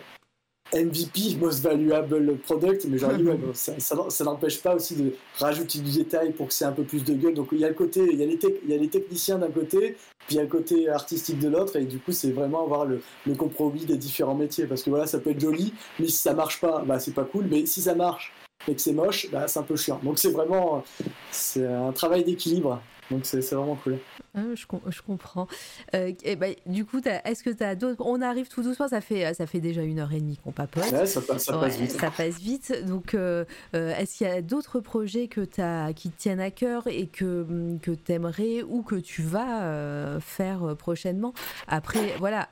MVP, 0.73 1.37
Most 1.39 1.61
Valuable 1.61 2.37
Product, 2.37 2.85
mais 2.85 2.97
genre, 2.97 3.11
ça, 3.53 3.73
ça, 4.09 4.23
n'empêche 4.23 4.61
pas 4.61 4.75
aussi 4.75 4.95
de 4.95 5.13
rajouter 5.37 5.79
du 5.79 5.91
détail 5.91 6.31
pour 6.31 6.47
que 6.47 6.53
c'est 6.53 6.65
un 6.65 6.71
peu 6.71 6.83
plus 6.83 7.03
de 7.03 7.13
gueule. 7.13 7.33
Donc 7.33 7.49
il 7.51 7.59
y 7.59 7.65
a 7.65 7.69
le 7.69 7.73
côté, 7.73 8.07
il 8.11 8.19
y 8.19 8.23
a 8.23 8.25
les, 8.25 8.39
il 8.63 8.69
y 8.69 8.73
a 8.73 8.77
les 8.77 8.87
techniciens 8.87 9.37
d'un 9.37 9.51
côté, 9.51 9.97
puis 10.27 10.35
il 10.35 10.35
y 10.37 10.39
a 10.39 10.43
le 10.43 10.49
côté 10.49 10.89
artistique 10.89 11.39
de 11.39 11.49
l'autre, 11.49 11.75
et 11.75 11.85
du 11.85 11.99
coup 11.99 12.11
c'est 12.11 12.31
vraiment 12.31 12.63
avoir 12.63 12.85
le, 12.85 13.01
le, 13.27 13.35
compromis 13.35 13.85
des 13.85 13.97
différents 13.97 14.35
métiers. 14.35 14.65
Parce 14.65 14.81
que 14.81 14.89
voilà, 14.89 15.07
ça 15.07 15.19
peut 15.19 15.31
être 15.31 15.41
joli, 15.41 15.73
mais 15.99 16.07
si 16.07 16.17
ça 16.17 16.33
marche 16.33 16.59
pas, 16.61 16.83
bah 16.85 16.99
c'est 16.99 17.13
pas 17.13 17.25
cool. 17.25 17.47
Mais 17.51 17.65
si 17.65 17.81
ça 17.81 17.93
marche, 17.93 18.33
et 18.67 18.75
que 18.75 18.81
c'est 18.81 18.93
moche, 18.93 19.29
bah, 19.31 19.47
c'est 19.47 19.59
un 19.59 19.63
peu 19.63 19.75
chiant. 19.75 19.99
Donc 20.03 20.19
c'est 20.19 20.31
vraiment 20.31 20.83
c'est 21.31 21.65
un 21.65 21.91
travail 21.91 22.23
d'équilibre. 22.23 22.81
Donc 23.11 23.25
c'est 23.25 23.41
vraiment 23.53 23.75
cool. 23.75 23.99
Ah, 24.33 24.39
je, 24.55 24.63
je, 24.89 25.01
comprends. 25.01 25.47
Euh, 25.93 26.13
et 26.23 26.37
bah, 26.37 26.47
du 26.65 26.85
coup, 26.85 27.01
est-ce 27.25 27.43
que 27.43 27.49
tu 27.49 27.63
as 27.63 27.75
d'autres. 27.75 28.01
On 28.05 28.21
arrive 28.21 28.47
tout 28.47 28.63
doucement, 28.63 28.87
ça 28.87 29.01
fait, 29.01 29.33
ça 29.33 29.45
fait 29.45 29.59
déjà 29.59 29.81
une 29.81 29.99
heure 29.99 30.13
et 30.13 30.21
demie 30.21 30.37
qu'on 30.41 30.53
papote. 30.53 30.89
Ouais, 30.89 31.05
ça, 31.05 31.19
passe, 31.19 31.43
ça 31.43 31.57
passe 31.57 31.77
vite. 31.77 31.91
Ça 31.91 32.09
passe 32.09 32.39
vite. 32.39 32.85
Donc, 32.85 33.13
euh, 33.13 33.43
euh, 33.75 33.93
est-ce 33.97 34.17
qu'il 34.17 34.27
y 34.27 34.29
a 34.29 34.41
d'autres 34.41 34.79
projets 34.79 35.27
que 35.27 35.41
as, 35.61 35.91
qui 35.91 36.09
te 36.09 36.21
tiennent 36.21 36.39
à 36.39 36.49
cœur 36.49 36.87
et 36.87 37.07
que, 37.07 37.45
que 37.81 37.91
tu 37.91 38.11
aimerais 38.13 38.63
ou 38.63 38.83
que 38.83 38.95
tu 38.95 39.21
vas 39.21 40.19
faire 40.21 40.75
prochainement? 40.77 41.33
Après, 41.67 42.15
voilà, 42.19 42.47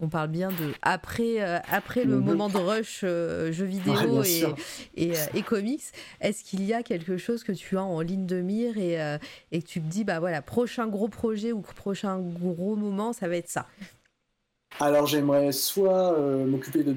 on 0.00 0.08
parle 0.08 0.28
bien 0.28 0.48
de. 0.48 0.74
Après, 0.82 1.40
après 1.70 2.04
le 2.04 2.20
moment 2.20 2.50
de 2.50 2.58
rush 2.58 3.00
jeux 3.00 3.64
vidéo 3.64 4.22
et, 4.24 4.44
et, 4.96 5.12
et, 5.34 5.42
comics, 5.42 5.82
est-ce 6.20 6.44
qu'il 6.44 6.64
y 6.64 6.74
a 6.74 6.82
quelque 6.82 7.16
chose 7.16 7.44
que 7.44 7.52
tu 7.52 7.76
as 7.76 7.82
en 7.82 8.00
ligne 8.00 8.26
de 8.26 8.40
mire 8.40 8.78
et, 8.78 8.94
et 9.52 9.62
que 9.62 9.66
tu 9.66 9.80
te 9.80 9.86
dis, 9.86 10.04
bah 10.04 10.20
voilà, 10.20 10.42
prochain 10.42 10.86
gros 10.86 11.08
projet 11.08 11.52
ou 11.52 11.60
prochain 11.60 12.18
gros 12.18 12.76
moment, 12.76 13.12
ça 13.12 13.28
va 13.28 13.36
être 13.36 13.48
ça? 13.48 13.66
Alors 14.80 15.06
j'aimerais 15.06 15.50
soit 15.52 16.12
euh, 16.14 16.46
m'occuper 16.46 16.84
de 16.84 16.92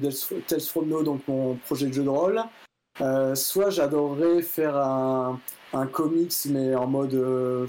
Tales 0.46 0.60
from 0.60 0.88
No, 0.88 1.02
donc 1.02 1.26
mon 1.26 1.56
projet 1.56 1.86
de 1.88 1.92
jeu 1.92 2.04
de 2.04 2.08
rôle, 2.08 2.40
euh, 3.00 3.34
soit 3.34 3.70
j'adorerais 3.70 4.42
faire 4.42 4.76
un, 4.76 5.40
un, 5.72 5.86
comics 5.86 6.32
mais 6.48 6.76
en 6.76 6.86
mode 6.86 7.14
euh, 7.14 7.66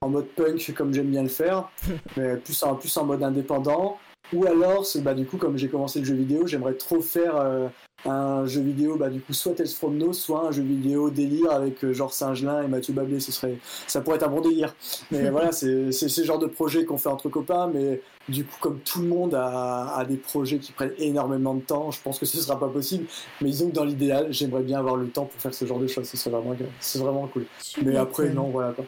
en 0.00 0.10
mode 0.10 0.28
punk 0.28 0.72
comme 0.76 0.94
j'aime 0.94 1.10
bien 1.10 1.24
le 1.24 1.28
faire, 1.28 1.70
mais 2.16 2.36
plus 2.36 2.62
en, 2.62 2.76
plus 2.76 2.96
en 2.96 3.04
mode 3.04 3.22
indépendant. 3.22 3.98
Ou 4.32 4.46
alors, 4.46 4.86
bah, 5.02 5.14
du 5.14 5.24
coup, 5.26 5.36
comme 5.36 5.56
j'ai 5.56 5.68
commencé 5.68 6.00
le 6.00 6.04
jeu 6.04 6.14
vidéo, 6.14 6.46
j'aimerais 6.46 6.74
trop 6.74 7.00
faire 7.00 7.70
un 8.04 8.46
jeu 8.46 8.60
vidéo, 8.60 8.96
bah, 8.96 9.08
du 9.08 9.20
coup, 9.20 9.32
soit 9.32 9.54
Tales 9.54 9.66
from 9.66 9.96
No, 9.96 10.12
soit 10.12 10.46
un 10.46 10.52
jeu 10.52 10.62
vidéo 10.62 11.10
délire 11.10 11.50
avec 11.50 11.82
euh, 11.84 11.92
genre 11.92 12.12
Singelin 12.12 12.62
et 12.62 12.68
Mathieu 12.68 12.92
Bablé. 12.92 13.18
Ce 13.18 13.32
serait, 13.32 13.58
ça 13.86 14.00
pourrait 14.00 14.16
être 14.16 14.26
un 14.26 14.30
bon 14.30 14.40
délire. 14.40 14.74
Mais 15.10 15.30
voilà, 15.30 15.50
c'est 15.52 15.90
ce 15.90 16.24
genre 16.24 16.38
de 16.38 16.46
projet 16.46 16.84
qu'on 16.84 16.98
fait 16.98 17.08
entre 17.08 17.28
copains. 17.28 17.68
Mais 17.72 18.00
du 18.28 18.44
coup, 18.44 18.56
comme 18.60 18.78
tout 18.80 19.00
le 19.00 19.08
monde 19.08 19.34
a, 19.34 19.94
a, 19.96 20.04
des 20.04 20.16
projets 20.16 20.58
qui 20.58 20.72
prennent 20.72 20.94
énormément 20.98 21.54
de 21.54 21.60
temps, 21.60 21.90
je 21.90 22.00
pense 22.00 22.18
que 22.18 22.26
ce 22.26 22.38
sera 22.38 22.58
pas 22.58 22.68
possible. 22.68 23.06
Mais 23.40 23.50
disons 23.50 23.70
que 23.70 23.74
dans 23.74 23.84
l'idéal, 23.84 24.28
j'aimerais 24.30 24.62
bien 24.62 24.78
avoir 24.78 24.96
le 24.96 25.08
temps 25.08 25.24
pour 25.24 25.40
faire 25.40 25.54
ce 25.54 25.64
genre 25.64 25.80
de 25.80 25.88
choses. 25.88 26.08
Ce 26.08 26.16
serait 26.16 26.30
vraiment, 26.30 26.54
c'est 26.80 26.98
vraiment 27.00 27.26
cool. 27.26 27.46
mais 27.84 27.96
après, 27.96 28.30
non, 28.30 28.44
voilà 28.50 28.72
quoi. 28.72 28.84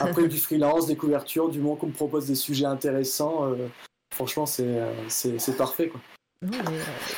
Après, 0.00 0.26
du 0.26 0.36
freelance, 0.38 0.86
des 0.86 0.96
couvertures, 0.96 1.48
du 1.48 1.60
moment 1.60 1.76
qu'on 1.76 1.86
me 1.86 1.92
propose 1.92 2.26
des 2.26 2.34
sujets 2.34 2.64
intéressants, 2.64 3.44
euh, 3.44 3.68
franchement, 4.16 4.46
euh, 4.60 4.92
c'est 5.08 5.56
parfait 5.56 5.88
quoi. 5.88 6.00
Euh, 6.44 6.48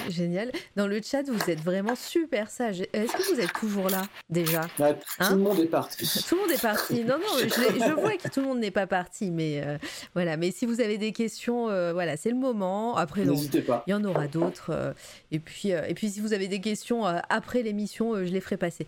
génial. 0.08 0.52
Dans 0.76 0.86
le 0.86 1.00
chat, 1.02 1.22
vous 1.28 1.50
êtes 1.50 1.60
vraiment 1.60 1.96
super 1.96 2.50
sage. 2.50 2.82
Est-ce 2.92 3.12
que 3.12 3.34
vous 3.34 3.40
êtes 3.40 3.52
toujours 3.52 3.88
là 3.88 4.02
déjà? 4.30 4.62
Bah, 4.78 4.94
Tout 4.94 5.00
le 5.20 5.26
hein? 5.26 5.36
monde 5.36 5.58
est 5.58 5.66
parti. 5.66 6.24
Tout 6.28 6.36
le 6.36 6.42
monde 6.42 6.50
est 6.52 6.62
parti. 6.62 7.04
Non, 7.04 7.18
non, 7.18 7.38
je, 7.38 7.92
vois 7.94 8.16
que 8.16 8.28
tout 8.28 8.40
le 8.40 8.46
monde 8.46 8.60
n'est 8.60 8.70
pas 8.70 8.86
parti, 8.86 9.30
mais 9.30 9.60
euh, 9.64 9.76
voilà. 10.14 10.36
Mais 10.36 10.52
si 10.52 10.66
vous 10.66 10.80
avez 10.80 10.98
des 10.98 11.12
questions, 11.12 11.68
euh, 11.68 11.92
voilà, 11.92 12.16
c'est 12.16 12.30
le 12.30 12.36
moment. 12.36 12.96
Après, 12.96 13.24
n'hésitez 13.24 13.62
pas. 13.62 13.82
Il 13.86 13.90
y 13.90 13.94
en 13.94 14.04
aura 14.04 14.28
d'autres. 14.28 14.94
et 15.32 15.40
puis, 15.40 15.70
et 15.70 15.94
puis, 15.94 16.10
si 16.10 16.20
vous 16.20 16.32
avez 16.32 16.46
des 16.46 16.60
questions 16.60 17.04
après 17.04 17.62
l'émission, 17.62 18.14
je 18.24 18.30
les 18.32 18.40
ferai 18.40 18.56
passer. 18.56 18.86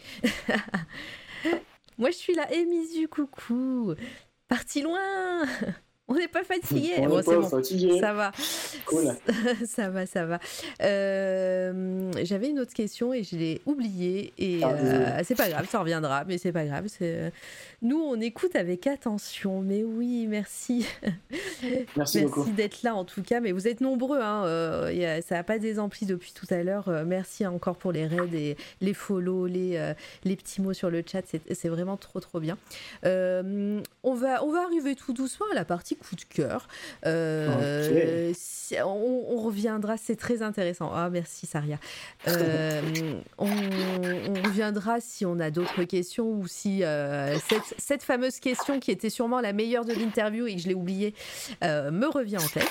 Moi, 1.98 2.10
je 2.10 2.16
suis 2.16 2.34
là. 2.34 2.50
Émisu, 2.52 3.08
coucou. 3.08 3.94
Parti 4.48 4.82
loin. 4.82 5.44
On 6.10 6.14
n'est 6.14 6.26
pas 6.26 6.42
fatigué. 6.42 6.94
On 6.98 7.16
n'est 7.16 7.22
pas 7.22 7.42
fatigué. 7.42 8.00
Ça 8.00 8.12
va. 8.12 8.32
Cool. 8.84 9.14
ça 9.64 9.90
va, 9.90 10.06
ça 10.06 10.26
va. 10.26 10.40
Euh, 10.82 12.10
j'avais 12.24 12.48
une 12.48 12.58
autre 12.58 12.74
question 12.74 13.14
et 13.14 13.22
je 13.22 13.36
l'ai 13.36 13.60
oubliée. 13.64 14.32
Et 14.36 14.60
ah, 14.64 14.70
euh, 14.70 15.20
c'est 15.22 15.36
pas 15.36 15.48
grave, 15.48 15.68
ça 15.70 15.78
reviendra, 15.78 16.24
mais 16.24 16.36
c'est 16.36 16.50
pas 16.50 16.64
grave. 16.64 16.88
Nous, 17.82 17.98
on 17.98 18.20
écoute 18.20 18.56
avec 18.56 18.86
attention. 18.86 19.60
Mais 19.60 19.82
oui, 19.84 20.26
merci. 20.26 20.86
Merci, 21.96 22.24
merci 22.24 22.52
d'être 22.52 22.82
là 22.82 22.94
en 22.94 23.04
tout 23.04 23.22
cas. 23.22 23.40
Mais 23.40 23.52
vous 23.52 23.68
êtes 23.68 23.82
nombreux. 23.82 24.20
Hein. 24.22 24.44
ça 25.26 25.34
n'a 25.34 25.42
pas 25.42 25.58
désempli 25.58 26.06
depuis 26.06 26.32
tout 26.32 26.46
à 26.48 26.62
l'heure. 26.62 26.88
merci 27.04 27.46
encore 27.46 27.76
pour 27.76 27.92
les 27.92 28.06
raids 28.06 28.34
et 28.34 28.56
les 28.80 28.94
follow, 28.94 29.46
les, 29.46 29.92
les 30.24 30.36
petits 30.36 30.62
mots 30.62 30.72
sur 30.72 30.88
le 30.90 31.02
chat. 31.06 31.22
C'est 31.26 31.68
vraiment 31.68 31.98
trop, 31.98 32.20
trop 32.20 32.40
bien. 32.40 32.56
on, 33.04 34.14
va, 34.14 34.42
on 34.42 34.52
va 34.52 34.62
arriver 34.62 34.94
tout 34.94 35.12
doucement 35.12 35.46
à 35.52 35.54
la 35.54 35.64
partie 35.66 35.96
coup 35.96 36.16
de 36.16 36.22
cœur. 36.22 36.68
Euh, 37.06 38.32
on, 38.84 39.36
reviendra, 39.38 39.96
c'est 39.96 40.16
très 40.16 40.42
intéressant. 40.42 40.90
Ah, 40.94 41.08
merci 41.10 41.46
Saria. 41.46 41.78
Euh, 42.28 42.80
on, 43.38 43.46
reviendra 44.44 45.00
si 45.00 45.26
on 45.26 45.38
a 45.40 45.50
d'autres 45.50 45.84
questions 45.84 46.30
ou 46.30 46.46
si 46.46 46.84
euh, 46.84 47.36
cette, 47.78 48.02
fameuse 48.02 48.40
question 48.40 48.80
qui 48.80 48.90
était 48.90 49.10
sûrement 49.10 49.40
la 49.40 49.52
meilleure 49.52 49.84
de 49.84 49.92
l'interview 49.92 50.46
et 50.46 50.56
que 50.56 50.62
je 50.62 50.68
l'ai 50.68 50.74
oubliée 50.74 51.14
me 51.62 52.06
revient 52.06 52.38
en 52.38 52.48
tête. 52.48 52.70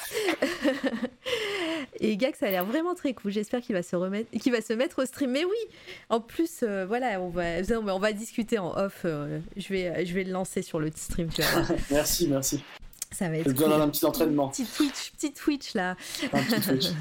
et 1.99 2.17
Gax 2.17 2.41
a 2.43 2.49
l'air 2.49 2.65
vraiment 2.65 2.95
très 2.95 3.13
cool. 3.13 3.31
J'espère 3.31 3.61
qu'il 3.61 3.75
va 3.75 3.83
se 3.83 3.95
remettre, 3.95 4.29
qu'il 4.39 4.51
va 4.51 4.61
se 4.61 4.73
mettre 4.73 5.01
au 5.01 5.05
stream. 5.05 5.31
Mais 5.31 5.45
oui, 5.45 5.75
en 6.09 6.19
plus, 6.19 6.63
voilà, 6.87 7.21
on 7.21 7.29
va, 7.29 8.13
discuter 8.13 8.57
en 8.57 8.75
off. 8.77 9.01
je 9.03 9.73
vais, 9.73 10.05
je 10.05 10.13
vais 10.13 10.23
le 10.23 10.31
lancer 10.31 10.61
sur 10.61 10.79
le 10.79 10.91
stream. 10.95 11.29
merci, 11.91 12.27
merci. 12.27 12.63
Ça 13.11 13.27
va 13.27 13.37
être. 13.37 13.51
d'un 13.51 13.89
petit 13.89 14.05
entraînement. 14.05 14.49
Petit 14.49 14.65
Twitch, 14.65 15.11
petit 15.11 15.33
Twitch 15.33 15.73
là. 15.73 15.95
Un 16.31 16.43
petit 16.43 16.61
Twitch. 16.61 16.89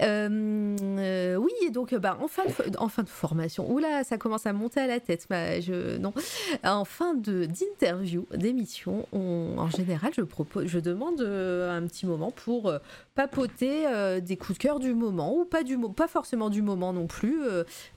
Euh, 0.00 0.76
euh, 0.80 1.36
oui, 1.36 1.52
et 1.64 1.70
donc 1.70 1.94
bah, 1.94 2.18
en, 2.20 2.26
fin 2.26 2.42
de, 2.44 2.76
en 2.78 2.88
fin 2.88 3.04
de 3.04 3.08
formation, 3.08 3.70
oula, 3.70 4.02
ça 4.02 4.18
commence 4.18 4.44
à 4.44 4.52
monter 4.52 4.80
à 4.80 4.88
la 4.88 4.98
tête. 4.98 5.26
Bah, 5.30 5.60
je, 5.60 5.98
non. 5.98 6.12
En 6.64 6.84
fin 6.84 7.14
d'interview, 7.14 8.26
d'émission, 8.34 9.06
en 9.12 9.70
général, 9.70 10.10
je, 10.16 10.22
propose, 10.22 10.66
je 10.66 10.80
demande 10.80 11.20
euh, 11.20 11.78
un 11.78 11.86
petit 11.86 12.06
moment 12.06 12.32
pour 12.32 12.72
papoter 13.14 13.86
des 14.20 14.36
coups 14.36 14.58
de 14.58 14.62
cœur 14.64 14.80
du 14.80 14.94
moment, 14.94 15.32
ou 15.32 15.44
pas, 15.44 15.62
du, 15.62 15.78
pas 15.78 16.08
forcément 16.08 16.50
du 16.50 16.60
moment 16.60 16.92
non 16.92 17.06
plus. 17.06 17.42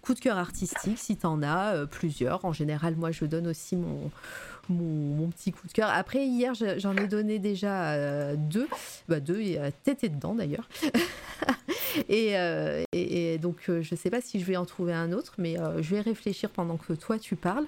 coup 0.04 0.14
de 0.14 0.20
cœur 0.20 0.38
artistique, 0.38 1.00
si 1.00 1.18
tu 1.18 1.26
en 1.26 1.42
as 1.42 1.88
plusieurs. 1.88 2.46
En 2.46 2.54
général, 2.54 2.96
moi, 2.96 3.10
je 3.10 3.26
donne 3.26 3.48
aussi 3.48 3.76
mon 3.76 4.12
mon, 4.70 5.28
petit 5.30 5.52
coup 5.52 5.68
de 5.68 5.74
cœur. 5.74 5.90
Après, 5.92 6.26
hier, 6.26 6.54
j'en 6.54 6.96
ai 6.96 7.08
donné 7.08 7.40
déjà 7.40 7.94
euh, 7.94 8.36
deux. 8.38 8.68
Bah, 9.08 9.20
deux, 9.20 9.40
et 9.42 9.60
euh, 9.60 9.70
tête 9.84 10.04
et 10.04 10.10
dedans 10.10 10.36
d'ailleurs. 10.36 10.68
Euh, 12.12 12.84
et, 12.92 13.34
et, 13.34 13.38
donc, 13.40 13.64
je 13.68 13.74
ne 13.80 13.98
sais 13.98 14.12
pas 14.12 14.22
si 14.22 14.40
je 14.40 14.46
vais 14.46 14.56
en 14.56 14.66
trouver 14.66 14.94
un 14.94 15.12
autre, 15.12 15.34
mais 15.40 15.56
je 15.80 15.96
vais 15.96 16.02
réfléchir 16.02 16.52
pendant 16.52 16.78
que 16.78 16.94
toi, 16.94 17.18
tu 17.18 17.36
parles. 17.36 17.66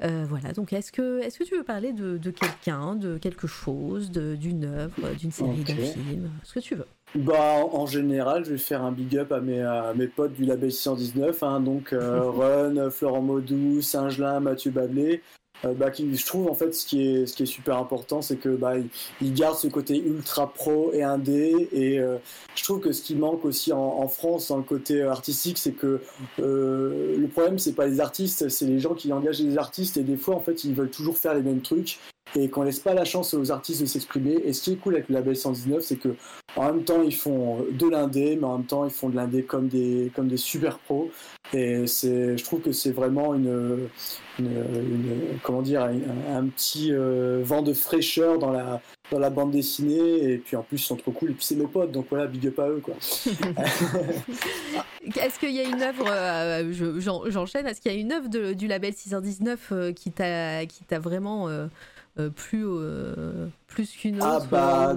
voilà, 0.00 0.52
donc 0.52 0.72
est-ce 0.72 0.90
que, 0.90 1.20
est 1.20 1.36
que 1.38 1.44
tu 1.44 1.56
veux 1.56 1.62
parler 1.62 1.92
de, 1.92 2.30
quelqu'un, 2.30 2.96
de 2.96 3.18
quelque 3.18 3.46
chose, 3.46 4.10
d'une 4.10 4.64
œuvre, 4.64 5.14
d'une 5.16 5.30
série, 5.30 5.62
d'un 5.62 5.76
film 5.76 6.28
Ce 6.42 6.54
que 6.54 6.60
tu 6.60 6.74
veux? 6.74 6.86
Bah, 7.14 7.64
en, 7.72 7.86
général, 7.86 8.44
je 8.44 8.52
vais 8.52 8.58
faire 8.58 8.82
un 8.82 8.90
big 8.90 9.16
up 9.16 9.30
à 9.30 9.40
mes, 9.40 9.64
mes 9.94 10.08
potes 10.08 10.34
du 10.34 10.44
label 10.44 10.72
619, 10.72 11.42
hein, 11.44 11.60
donc 11.60 11.90
Run, 11.92 12.90
Florent 12.90 13.22
Maudou, 13.22 13.80
Singelin, 13.80 14.40
Mathieu 14.40 14.72
Bablé, 14.72 15.22
euh, 15.64 15.74
bah, 15.74 15.90
qui, 15.90 16.14
je 16.14 16.26
trouve 16.26 16.48
en 16.48 16.54
fait 16.54 16.72
ce 16.74 16.86
qui 16.86 17.08
est, 17.08 17.26
ce 17.26 17.34
qui 17.34 17.42
est 17.42 17.46
super 17.46 17.78
important, 17.78 18.22
c'est 18.22 18.36
que 18.36 18.50
bah, 18.50 18.74
il, 19.20 19.34
garde 19.34 19.56
ce 19.56 19.68
côté 19.68 19.98
ultra 19.98 20.52
pro 20.52 20.92
et 20.92 21.02
indé. 21.02 21.68
Et 21.72 21.98
euh, 21.98 22.16
je 22.54 22.64
trouve 22.64 22.80
que 22.80 22.92
ce 22.92 23.02
qui 23.02 23.14
manque 23.14 23.44
aussi 23.44 23.72
en, 23.72 24.08
France 24.08 24.48
dans 24.48 24.56
le 24.56 24.62
côté 24.62 25.02
artistique, 25.02 25.58
c'est 25.58 25.72
que 25.72 26.00
euh, 26.40 27.16
le 27.18 27.26
problème, 27.28 27.58
c'est 27.58 27.74
pas 27.74 27.86
les 27.86 28.00
artistes, 28.00 28.48
c'est 28.48 28.66
les 28.66 28.78
gens 28.78 28.94
qui 28.94 29.12
engagent 29.12 29.40
les 29.40 29.58
artistes. 29.58 29.96
Et 29.96 30.02
des 30.02 30.16
fois, 30.16 30.34
en 30.34 30.40
fait, 30.40 30.64
ils 30.64 30.74
veulent 30.74 30.90
toujours 30.90 31.18
faire 31.18 31.34
les 31.34 31.42
mêmes 31.42 31.60
trucs 31.60 31.98
et 32.36 32.48
qu'on 32.48 32.62
laisse 32.62 32.80
pas 32.80 32.94
la 32.94 33.04
chance 33.04 33.34
aux 33.34 33.50
artistes 33.50 33.80
de 33.80 33.86
s'exprimer. 33.86 34.34
Et 34.44 34.52
ce 34.52 34.62
qui 34.62 34.72
est 34.72 34.76
cool 34.76 34.94
avec 34.94 35.08
le 35.08 35.14
label 35.14 35.36
119, 35.36 35.82
c'est 35.82 35.96
que 35.96 36.14
en 36.56 36.72
même 36.72 36.84
temps 36.84 37.02
ils 37.02 37.14
font 37.14 37.64
de 37.70 37.88
l'indé, 37.88 38.36
mais 38.36 38.44
en 38.44 38.58
même 38.58 38.66
temps 38.66 38.84
ils 38.84 38.90
font 38.90 39.08
de 39.08 39.16
l'indé 39.16 39.42
comme 39.42 39.68
des 39.68 40.10
comme 40.14 40.28
des 40.28 40.36
super 40.36 40.78
pros. 40.78 41.10
Et 41.54 41.86
c'est, 41.86 42.36
je 42.36 42.44
trouve 42.44 42.60
que 42.60 42.72
c'est 42.72 42.90
vraiment 42.90 43.34
une, 43.34 43.88
comment 45.42 45.62
dire, 45.62 45.82
un, 45.82 46.44
petit 46.48 46.92
euh, 46.92 47.40
vent 47.42 47.62
de 47.62 47.72
fraîcheur 47.72 48.38
dans 48.38 48.50
la 48.50 48.82
dans 49.10 49.18
la 49.18 49.30
bande 49.30 49.50
dessinée. 49.50 50.32
Et 50.32 50.38
puis 50.38 50.56
en 50.56 50.62
plus 50.62 50.76
ils 50.76 50.84
sont 50.84 50.96
trop 50.96 51.12
cool. 51.12 51.30
Et 51.30 51.34
puis 51.34 51.44
c'est 51.44 51.56
mes 51.56 51.66
potes, 51.66 51.90
donc 51.92 52.06
voilà, 52.10 52.26
big 52.26 52.46
up 52.48 52.58
à 52.58 52.68
eux 52.68 52.82
quoi. 52.82 52.94
Est-ce 55.16 55.38
qu'il 55.38 55.52
y 55.52 55.60
a 55.60 55.64
une 55.64 55.82
œuvre, 55.82 56.06
euh, 56.10 57.30
j'enchaîne, 57.30 57.66
est-ce 57.66 57.80
qu'il 57.80 57.92
y 57.92 57.94
a 57.94 57.98
une 57.98 58.12
œuvre 58.12 58.28
du 58.28 58.66
label 58.66 58.92
619 58.92 59.68
euh, 59.70 59.92
qui 59.92 60.10
t'a 60.10 60.66
qui 60.66 60.84
t'a 60.84 60.98
vraiment 60.98 61.48
euh, 61.48 61.66
plus, 62.34 62.64
euh, 62.66 63.48
plus 63.68 63.92
qu'une 63.92 64.20
ah, 64.20 64.38
autre 64.38 64.46
ah 64.52 64.94
bah... 64.94 64.96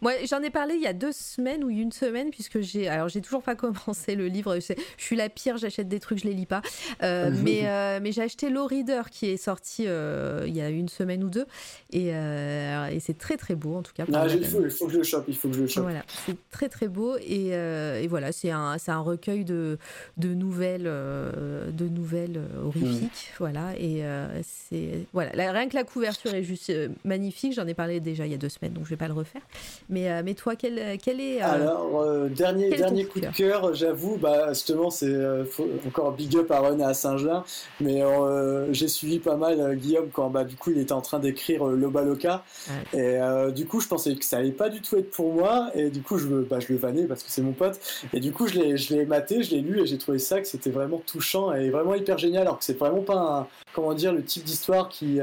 Moi, 0.00 0.12
j'en 0.30 0.40
ai 0.42 0.50
parlé 0.50 0.74
il 0.74 0.80
y 0.80 0.86
a 0.86 0.92
deux 0.92 1.10
semaines 1.10 1.64
ou 1.64 1.70
une 1.70 1.90
semaine, 1.90 2.30
puisque 2.30 2.60
j'ai. 2.60 2.86
Alors, 2.86 3.08
j'ai 3.08 3.20
toujours 3.20 3.42
pas 3.42 3.54
commencé 3.56 4.14
le 4.14 4.28
livre. 4.28 4.56
Je, 4.60 4.74
suis 4.96 5.16
la 5.16 5.28
pire, 5.28 5.56
j'achète 5.56 5.88
des 5.88 5.98
trucs, 5.98 6.20
je 6.20 6.24
les 6.24 6.34
lis 6.34 6.46
pas. 6.46 6.62
mais 7.02 7.98
mais 8.00 8.12
j'ai 8.12 8.22
acheté 8.22 8.48
Low 8.48 8.66
Reader 8.66 9.02
qui 9.10 9.26
est 9.26 9.36
sorti 9.36 9.84
il 9.84 10.56
y 10.56 10.60
a 10.60 10.68
une 10.68 10.88
semaine 10.88 11.24
ou 11.24 11.30
deux. 11.30 11.46
Et, 11.92 12.10
et 12.10 13.00
c'est 13.00 13.18
très 13.18 13.36
très 13.36 13.56
beau, 13.56 13.74
en 13.74 13.82
tout 13.82 13.92
cas. 13.92 14.04
Ah, 14.14 14.26
il, 14.28 14.44
faut, 14.44 14.64
il, 14.64 14.70
faut, 14.70 14.86
que 14.86 14.92
je 14.92 14.98
le 14.98 15.04
chope, 15.04 15.24
il 15.26 15.36
faut 15.36 15.48
que 15.48 15.56
je 15.56 15.62
le 15.62 15.66
chope. 15.68 15.82
Voilà, 15.82 16.02
c'est 16.26 16.36
très 16.50 16.68
très 16.68 16.86
beau. 16.86 17.16
Et, 17.18 17.48
et 17.48 18.06
voilà, 18.06 18.30
c'est 18.30 18.50
un, 18.50 18.76
un 18.86 19.00
recueil 19.00 19.44
de, 19.44 19.78
de 20.16 20.32
nouvelles, 20.32 20.84
de 20.84 21.88
nouvelles 21.88 22.40
horrifiques. 22.64 23.32
Voilà, 23.38 23.76
et 23.76 24.04
c'est. 24.42 25.06
Voilà, 25.12 25.32
rien 25.52 25.68
que 25.68 25.74
la 25.74 25.84
couverture 25.84 26.34
est 26.34 26.42
juste 26.42 26.70
euh, 26.70 26.88
magnifique. 27.04 27.52
J'en 27.54 27.66
ai 27.68 27.74
parlé 27.74 28.00
déjà 28.00 28.26
il 28.26 28.32
y 28.32 28.34
a 28.34 28.38
deux 28.38 28.48
semaines, 28.48 28.72
donc 28.72 28.84
je 28.84 28.90
vais 28.90 28.96
pas 28.96 29.08
le 29.08 29.14
refaire. 29.14 29.42
Mais, 29.88 30.10
euh, 30.10 30.22
mais 30.24 30.34
toi, 30.34 30.56
quel, 30.56 30.98
quel 30.98 31.20
est. 31.20 31.42
Euh, 31.42 31.46
Alors, 31.46 32.04
dernier, 32.30 32.70
dernier 32.70 33.04
coup 33.04 33.20
de 33.20 33.26
cœur, 33.28 33.74
j'avoue, 33.74 34.16
bah, 34.16 34.52
justement, 34.52 34.90
c'est 34.90 35.14
encore 35.86 36.12
big 36.12 36.36
up 36.36 36.50
à 36.50 36.60
René 36.60 36.84
à 36.84 36.94
Saint-Gelin. 36.94 37.44
Mais 37.80 38.02
j'ai 38.70 38.88
suivi 38.88 39.18
pas 39.18 39.36
mal 39.36 39.76
Guillaume 39.76 40.08
quand 40.12 40.30
bah, 40.30 40.44
du 40.44 40.56
coup 40.56 40.70
il 40.70 40.78
était 40.78 40.92
en 40.92 41.00
train 41.00 41.18
d'écrire 41.18 41.64
Loba 41.64 42.02
Loca. 42.02 42.44
Et 42.92 43.18
du 43.54 43.66
coup, 43.66 43.80
je 43.80 43.88
pensais 43.88 44.14
que 44.14 44.24
ça 44.24 44.38
allait 44.38 44.52
pas 44.52 44.68
du 44.68 44.80
tout 44.80 44.96
être 44.96 45.10
pour 45.10 45.32
moi. 45.32 45.70
Et 45.74 45.90
du 45.90 46.02
coup, 46.02 46.18
je, 46.18 46.26
bah, 46.26 46.60
je 46.60 46.72
le 46.72 46.78
vannais 46.78 47.04
parce 47.04 47.22
que 47.22 47.30
c'est 47.30 47.42
mon 47.42 47.52
pote. 47.52 47.78
Et 48.12 48.20
du 48.20 48.32
coup, 48.32 48.46
je 48.46 48.58
l'ai 48.94 49.06
maté, 49.06 49.42
je 49.42 49.52
l'ai 49.52 49.60
lu 49.60 49.80
et 49.80 49.86
j'ai 49.86 49.98
trouvé 49.98 50.18
ça 50.18 50.40
que 50.40 50.46
c'était 50.46 50.70
vraiment 50.70 51.02
touchant 51.06 51.52
et 51.52 51.70
vraiment 51.70 51.94
hyper 51.94 52.18
génial. 52.18 52.42
Alors 52.42 52.58
que 52.58 52.64
c'est 52.64 52.78
vraiment 52.78 53.02
pas 53.02 53.16
un, 53.16 53.46
comment 53.74 53.94
dire, 53.94 54.12
le 54.12 54.22
type 54.22 54.44
d'histoire 54.44 54.88
qui, 54.88 55.20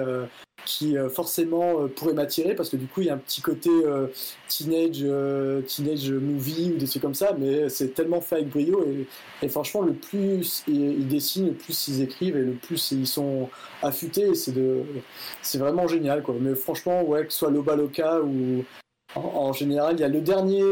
qui 0.65 0.97
euh, 0.97 1.09
forcément 1.09 1.81
euh, 1.81 1.87
pourrait 1.87 2.13
m'attirer 2.13 2.55
parce 2.55 2.69
que 2.69 2.75
du 2.75 2.87
coup 2.87 3.01
il 3.01 3.07
y 3.07 3.09
a 3.09 3.13
un 3.13 3.19
petit 3.19 3.41
côté 3.41 3.69
euh, 3.69 4.07
teenage 4.47 5.05
teenage 5.67 6.11
movie 6.11 6.71
ou 6.73 6.77
des 6.77 6.87
trucs 6.87 7.01
comme 7.01 7.13
ça 7.13 7.35
mais 7.37 7.69
c'est 7.69 7.93
tellement 7.93 8.21
fait 8.21 8.35
avec 8.35 8.49
brio 8.49 8.85
et, 9.41 9.47
franchement 9.47 9.81
le 9.81 9.93
plus 9.93 10.63
ils 10.67 11.07
dessinent 11.07 11.47
le 11.47 11.53
plus 11.53 11.87
ils 11.87 12.01
écrivent 12.01 12.35
et 12.35 12.41
le 12.41 12.53
plus 12.53 12.91
ils 12.91 13.07
sont 13.07 13.49
affûtés 13.83 14.33
c'est 14.33 14.51
de 14.51 14.81
c'est 15.41 15.59
vraiment 15.59 15.87
génial 15.87 16.23
quoi. 16.23 16.35
Mais 16.39 16.55
franchement 16.55 17.03
ouais 17.03 17.25
que 17.25 17.31
ce 17.31 17.39
soit 17.39 17.51
Loba 17.51 17.75
Loca 17.75 18.21
ou 18.21 18.65
en, 19.13 19.53
général 19.53 19.95
il 19.97 20.01
y 20.01 20.03
a 20.03 20.09
le 20.09 20.21
dernier 20.21 20.63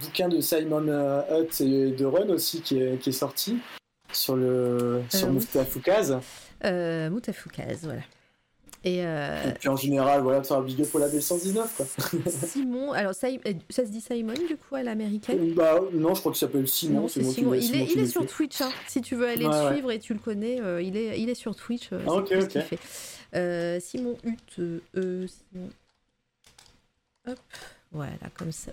bouquin 0.00 0.28
de 0.28 0.40
Simon 0.40 0.86
Hutt 1.30 1.60
et 1.60 1.90
de 1.90 2.04
Run 2.04 2.28
aussi 2.28 2.60
qui 2.60 2.80
est, 2.80 2.98
qui 2.98 3.08
est 3.08 3.12
sorti 3.12 3.56
sur 4.12 4.36
le 4.36 5.00
sur 5.08 5.30
Moutafoukaz 5.30 6.18
Moutafoukaz 6.62 7.80
voilà 7.84 8.02
euh, 8.86 9.50
et, 9.50 9.52
puis 9.52 9.68
en 9.68 9.76
général, 9.76 10.22
voilà, 10.22 10.42
c'est 10.42 10.54
un 10.54 10.62
big 10.62 10.80
up 10.80 10.90
pour 10.90 11.00
la 11.00 11.08
B119. 11.08 11.66
Quoi. 11.76 11.86
Simon, 12.30 12.92
alors 12.92 13.14
ça, 13.14 13.28
euh, 13.28 13.52
ça, 13.68 13.84
se 13.84 13.90
dit 13.90 14.00
Simon 14.00 14.32
du 14.32 14.56
coup 14.56 14.74
à 14.74 14.82
l'américaine 14.82 15.52
Bah 15.52 15.80
non, 15.92 16.14
je 16.14 16.20
crois 16.20 16.32
qu'il 16.32 16.38
s'appelle 16.38 16.66
Simon. 16.66 17.06
c'est 17.06 17.22
Simon. 17.22 17.54
Il, 17.54 17.76
est, 17.76 17.86
il 17.92 18.00
est, 18.00 18.06
sur 18.06 18.26
Twitch, 18.26 18.60
hein. 18.62 18.70
si 18.88 19.02
tu 19.02 19.16
veux 19.16 19.28
aller 19.28 19.44
le 19.44 19.70
suivre 19.70 19.90
et 19.90 19.98
tu 19.98 20.14
le 20.14 20.18
connais, 20.18 20.62
euh, 20.62 20.80
il, 20.80 20.96
est, 20.96 21.20
il 21.20 21.28
est 21.28 21.34
sur 21.34 21.54
Twitch. 21.54 21.90
ah, 21.92 22.12
ok, 22.14 22.32
ok. 22.40 22.58
Fait. 22.62 23.80
Simon 23.80 24.16
Hut, 24.24 24.80
e, 24.96 25.26
Simon. 25.26 25.68
Hop, 27.28 27.38
voilà, 27.92 28.12
comme 28.34 28.52
ça. 28.52 28.72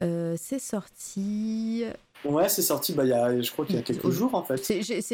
c'est 0.00 0.58
sorti 0.58 1.84
Ouais, 2.24 2.48
c'est 2.48 2.62
sorti, 2.62 2.92
bah, 2.92 3.04
y 3.04 3.12
a, 3.12 3.40
je 3.40 3.50
crois 3.50 3.64
qu'il 3.64 3.76
y 3.76 3.78
a 3.78 3.82
quelques 3.82 4.10
jours 4.10 4.34
en 4.34 4.42
fait. 4.42 4.60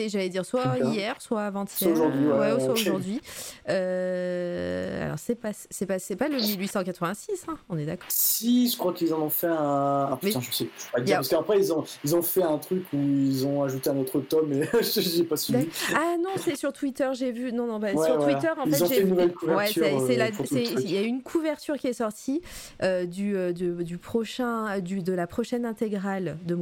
J'allais 0.09 0.29
dire 0.29 0.45
soit 0.45 0.79
hier, 0.93 1.21
soit 1.21 1.43
avant-hier. 1.43 1.79
Soit 1.79 1.91
aujourd'hui. 1.91 2.27
Ouais, 2.27 2.61
soit 2.61 2.73
aujourd'hui. 2.73 3.21
Euh, 3.69 5.05
alors, 5.07 5.19
c'est 5.19 5.35
pas, 5.35 5.51
c'est 5.53 5.87
pas, 5.87 5.97
pas 6.19 6.29
le 6.29 6.37
1886, 6.37 7.47
hein, 7.49 7.59
on 7.69 7.79
est 7.79 7.87
d'accord 7.87 8.09
Si, 8.11 8.69
je 8.71 8.77
crois 8.77 8.93
qu'ils 8.93 9.15
en 9.15 9.23
ont 9.23 9.31
fait 9.31 9.47
un. 9.47 10.09
Ah 10.13 10.19
putain, 10.21 10.41
je 10.41 10.53
sais. 10.53 10.69
Je 10.97 11.03
dire, 11.03 11.17
Parce 11.17 11.29
qu'après, 11.29 11.59
ils 11.59 11.73
ont, 11.73 11.85
ils 12.05 12.15
ont 12.15 12.23
fait 12.23 12.43
un 12.43 12.59
truc 12.59 12.85
où 12.93 12.99
ils 12.99 13.47
ont 13.47 13.63
ajouté 13.63 13.91
un 13.91 13.97
autre 13.97 14.21
tome, 14.21 14.49
mais 14.49 14.69
j'ai 14.83 15.25
pas 15.25 15.37
suivi. 15.37 15.69
Ah 15.95 16.17
non, 16.19 16.31
c'est 16.37 16.57
sur 16.57 16.73
Twitter, 16.73 17.09
j'ai 17.15 17.33
vu. 17.33 17.53
Non, 17.53 17.67
non, 17.67 17.79
bah, 17.79 17.93
sur 17.93 18.19
Twitter, 18.19 18.51
en 18.59 18.67
fait, 18.67 18.87
j'ai. 18.87 19.05
Ouais, 19.05 19.71
il 19.71 20.91
y 20.91 20.99
a 20.99 21.03
une 21.03 21.23
couverture 21.23 21.77
qui 21.77 21.87
est 21.87 21.93
sortie 21.95 22.43
euh, 22.83 23.07
du, 23.07 23.37
euh, 23.37 23.53
du, 23.53 23.73
du, 23.85 23.99
prochain, 23.99 24.81
du, 24.81 25.03
de 25.03 25.13
la 25.13 25.27
prochaine 25.27 25.65
intégrale 25.65 26.37
de 26.45 26.55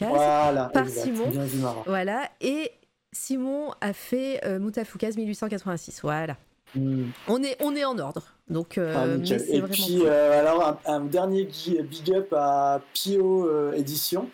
Moutafou 0.00 0.14
voilà, 0.14 0.70
par 0.72 0.88
Simon. 0.88 1.30
Voilà, 1.86 2.28
et 2.40 2.72
Simon 3.12 3.72
a 3.80 3.92
fait 3.92 4.40
euh, 4.44 4.58
1886. 4.58 6.00
Voilà. 6.02 6.36
Hmm. 6.74 7.04
On, 7.28 7.42
est, 7.42 7.56
on 7.60 7.74
est 7.76 7.84
en 7.84 7.98
ordre. 7.98 8.22
Donc, 8.48 8.78
euh, 8.78 8.94
ah, 8.96 9.34
et 9.48 9.62
puis, 9.62 10.00
euh, 10.04 10.40
alors, 10.40 10.78
un, 10.86 11.00
dernier 11.00 11.44
big 11.44 12.12
up 12.14 12.32
à 12.32 12.80
Pio 12.92 13.46
euh, 13.46 13.72
Édition 13.72 14.28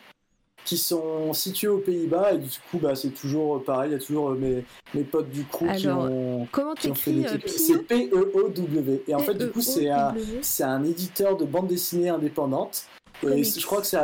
qui 0.64 0.76
sont 0.76 1.32
situés 1.32 1.68
aux 1.68 1.78
Pays-Bas. 1.78 2.34
Et 2.34 2.38
du 2.38 2.48
coup 2.70 2.78
bah, 2.78 2.94
c'est 2.94 3.10
toujours 3.10 3.62
pareil, 3.64 3.90
il 3.90 3.92
y 3.94 3.96
a 3.96 3.98
toujours 3.98 4.30
mes, 4.32 4.64
mes 4.94 5.04
potes 5.04 5.30
du 5.30 5.44
crew 5.44 5.72
qui 5.74 5.88
ont, 5.88 6.46
comment 6.52 6.74
qui 6.74 6.94
fait 6.94 7.12
des 7.12 7.26
C'est 7.46 7.78
P-E-O-W 7.78 9.04
et 9.08 9.14
en 9.14 9.20
fait 9.20 9.34
du 9.34 9.48
coup 9.48 9.62
c'est 9.62 9.88
un, 9.88 10.14
un 10.60 10.84
éditeur 10.84 11.38
de 11.38 11.46
bande 11.46 11.66
dessinée 11.66 12.10
indépendante. 12.10 12.84
Et 13.26 13.42
je 13.42 13.64
crois 13.64 13.80
que 13.80 13.86
c'est 13.86 13.98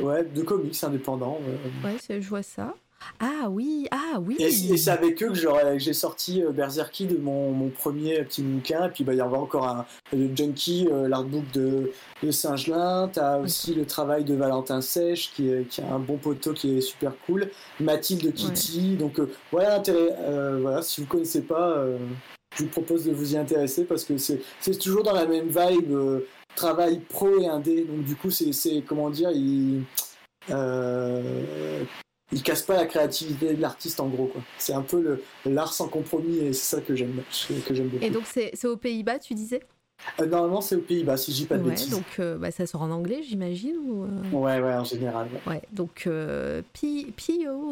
Ouais, 0.00 0.24
de 0.24 0.42
comics 0.42 0.82
indépendants. 0.82 1.38
Ouais, 1.84 1.96
je 2.08 2.28
vois 2.28 2.42
ça. 2.42 2.74
Ah 3.20 3.48
oui, 3.48 3.86
ah 3.90 4.18
oui. 4.20 4.36
Et, 4.38 4.50
c'est 4.50 4.90
avec 4.90 5.22
eux 5.22 5.30
que 5.30 5.78
j'ai 5.78 5.92
sorti 5.92 6.42
euh, 6.42 6.50
Berserky 6.50 7.06
de 7.06 7.16
mon, 7.16 7.52
mon, 7.52 7.68
premier 7.68 8.22
petit 8.24 8.42
bouquin. 8.42 8.86
Et 8.86 8.90
puis 8.90 9.04
bah, 9.04 9.12
il 9.12 9.18
y 9.18 9.20
a 9.20 9.26
encore 9.26 9.68
un, 9.68 9.86
Junkie, 10.12 10.88
euh, 10.90 11.08
l'artbook 11.08 11.50
de, 11.52 11.92
de 12.22 12.30
Saint-Gelin. 12.30 13.10
Tu 13.12 13.20
as 13.20 13.38
aussi 13.38 13.74
le 13.74 13.86
travail 13.86 14.24
de 14.24 14.34
Valentin 14.34 14.80
Sèche 14.80 15.32
qui, 15.32 15.50
est, 15.50 15.68
qui 15.68 15.80
a 15.80 15.92
un 15.92 15.98
bon 15.98 16.16
poteau 16.16 16.52
qui 16.52 16.78
est 16.78 16.80
super 16.80 17.12
cool. 17.26 17.50
Mathilde 17.80 18.32
Kitty. 18.32 18.96
Donc 18.96 19.20
euh, 19.20 19.30
voilà, 19.52 19.82
voilà, 20.60 20.82
si 20.82 21.00
vous 21.00 21.06
connaissez 21.06 21.42
pas, 21.42 21.84
je 22.56 22.64
vous 22.64 22.70
propose 22.70 23.04
de 23.04 23.12
vous 23.12 23.34
y 23.34 23.36
intéresser 23.36 23.84
parce 23.84 24.04
que 24.04 24.16
c'est 24.18 24.78
toujours 24.78 25.02
dans 25.02 25.14
la 25.14 25.26
même 25.26 25.48
vibe 25.48 25.96
travail 26.54 27.00
pro 27.00 27.40
et 27.40 27.48
indé. 27.48 27.84
Donc 27.84 28.04
du 28.04 28.16
coup, 28.16 28.30
c'est 28.30 28.82
comment 28.86 29.10
dire, 29.10 29.30
il 29.30 29.82
euh, 30.50 31.84
il 32.32 32.42
casse 32.42 32.62
pas 32.62 32.76
la 32.76 32.86
créativité 32.86 33.54
de 33.54 33.60
l'artiste 33.60 34.00
en 34.00 34.08
gros. 34.08 34.30
C'est 34.58 34.72
un 34.72 34.82
peu 34.82 35.20
l'art 35.44 35.72
sans 35.72 35.88
compromis 35.88 36.38
et 36.38 36.52
c'est 36.52 36.76
ça 36.76 36.82
que 36.82 36.94
j'aime 36.94 37.22
que 37.66 37.74
j'aime 37.74 37.88
beaucoup. 37.88 38.04
Et 38.04 38.10
donc 38.10 38.24
c'est 38.26 38.66
aux 38.66 38.76
Pays-Bas, 38.76 39.18
tu 39.18 39.34
disais? 39.34 39.60
Euh, 40.20 40.26
normalement, 40.26 40.60
c'est 40.60 40.76
aux 40.76 40.80
Pays-Bas, 40.80 41.16
si 41.16 41.32
je 41.32 41.36
dis 41.38 41.46
pas 41.46 41.56
de 41.56 41.62
bêtises. 41.62 41.90
Donc, 41.90 42.04
euh, 42.18 42.36
bah, 42.36 42.50
ça 42.50 42.66
sort 42.66 42.82
en 42.82 42.90
anglais, 42.90 43.22
j'imagine 43.26 43.76
ou, 43.84 44.04
euh 44.04 44.08
Ouais, 44.32 44.60
ouais, 44.60 44.74
en 44.74 44.84
général. 44.84 45.28
Ouais, 45.46 45.62
donc 45.72 46.08
P.O. 46.72 47.70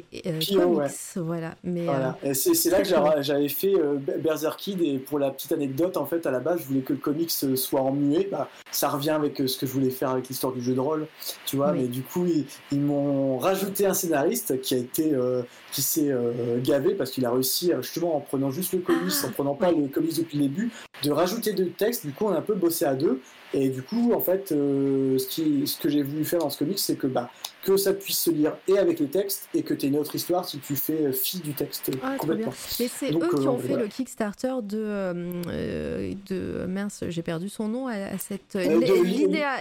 Comics, 0.56 0.90
voilà. 1.16 1.54
Mais, 1.64 1.84
voilà. 1.84 2.16
c'est 2.34 2.70
là 2.70 2.82
que 2.82 3.22
j'avais 3.22 3.48
fait 3.48 3.74
Berserk 4.18 4.58
Kid, 4.58 4.82
et 4.82 4.98
pour 4.98 5.18
la 5.18 5.30
petite 5.30 5.52
anecdote, 5.52 5.96
en 5.96 6.06
fait, 6.06 6.26
à 6.26 6.30
la 6.30 6.40
base, 6.40 6.60
je 6.60 6.64
voulais 6.66 6.80
que 6.80 6.92
le 6.92 6.98
comics 6.98 7.30
soit 7.30 7.80
en 7.80 7.92
muet. 7.92 8.28
Bah, 8.30 8.48
ça 8.70 8.88
revient 8.88 9.10
avec 9.10 9.36
ce 9.46 9.58
que 9.58 9.66
je 9.66 9.72
voulais 9.72 9.90
faire 9.90 10.10
avec 10.10 10.28
l'histoire 10.28 10.52
du 10.52 10.62
jeu 10.62 10.74
de 10.74 10.80
rôle, 10.80 11.06
tu 11.46 11.56
vois. 11.56 11.72
Mais 11.72 11.86
du 11.86 12.02
coup, 12.02 12.26
ils, 12.70 12.80
m'ont 12.80 13.38
rajouté 13.38 13.86
un 13.86 13.94
scénariste 13.94 14.60
qui 14.60 14.74
a 14.74 14.78
été, 14.78 15.12
qui 15.70 15.82
s'est 15.82 16.12
gavé 16.62 16.94
parce 16.94 17.10
qu'il 17.10 17.24
a 17.24 17.30
réussi, 17.30 17.72
justement, 17.80 18.16
en 18.16 18.20
prenant 18.20 18.50
juste 18.50 18.72
le 18.72 18.80
comics, 18.80 19.12
ah, 19.22 19.26
en 19.26 19.30
prenant 19.30 19.54
pas 19.54 19.70
le 19.70 19.86
comics 19.88 20.16
depuis 20.16 20.38
le 20.38 20.44
début, 20.44 20.70
de 21.02 21.10
rajouter 21.10 21.52
deux 21.52 21.68
textes. 21.68 22.06
Du 22.06 22.12
coup, 22.12 22.21
on 22.26 22.32
a 22.32 22.38
un 22.38 22.42
peu 22.42 22.54
bossé 22.54 22.84
à 22.84 22.94
deux. 22.94 23.20
Et 23.54 23.68
du 23.68 23.82
coup, 23.82 24.12
en 24.14 24.20
fait, 24.20 24.52
euh, 24.52 25.18
ce, 25.18 25.78
que 25.78 25.88
j'ai 25.88 26.02
voulu 26.02 26.24
faire 26.24 26.40
dans 26.40 26.50
ce 26.50 26.58
comics, 26.58 26.78
c'est 26.78 26.96
que 26.96 27.06
bah, 27.06 27.30
que 27.62 27.76
ça 27.76 27.92
puisse 27.92 28.18
se 28.18 28.30
lire 28.30 28.56
et 28.68 28.78
avec 28.78 28.98
les 28.98 29.06
textes 29.06 29.48
et 29.54 29.62
que 29.62 29.74
tu 29.74 29.86
aies 29.86 29.88
une 29.88 29.98
autre 29.98 30.14
histoire 30.14 30.48
si 30.48 30.58
tu 30.58 30.76
fais 30.76 31.12
fi 31.12 31.38
du 31.38 31.54
texte 31.54 31.90
ah, 32.02 32.16
complètement. 32.18 32.52
Mais 32.80 32.88
c'est 32.88 33.12
eux 33.12 33.28
qui 33.38 33.46
ont 33.46 33.58
fait 33.58 33.76
le 33.76 33.86
Kickstarter 33.86 34.54
de, 34.62 35.32
de 36.28 36.66
mince, 36.66 37.04
j'ai 37.08 37.22
perdu 37.22 37.48
son 37.48 37.68
nom 37.68 37.88
à, 37.88 38.18
cette 38.18 38.54
Linéa, 38.54 39.58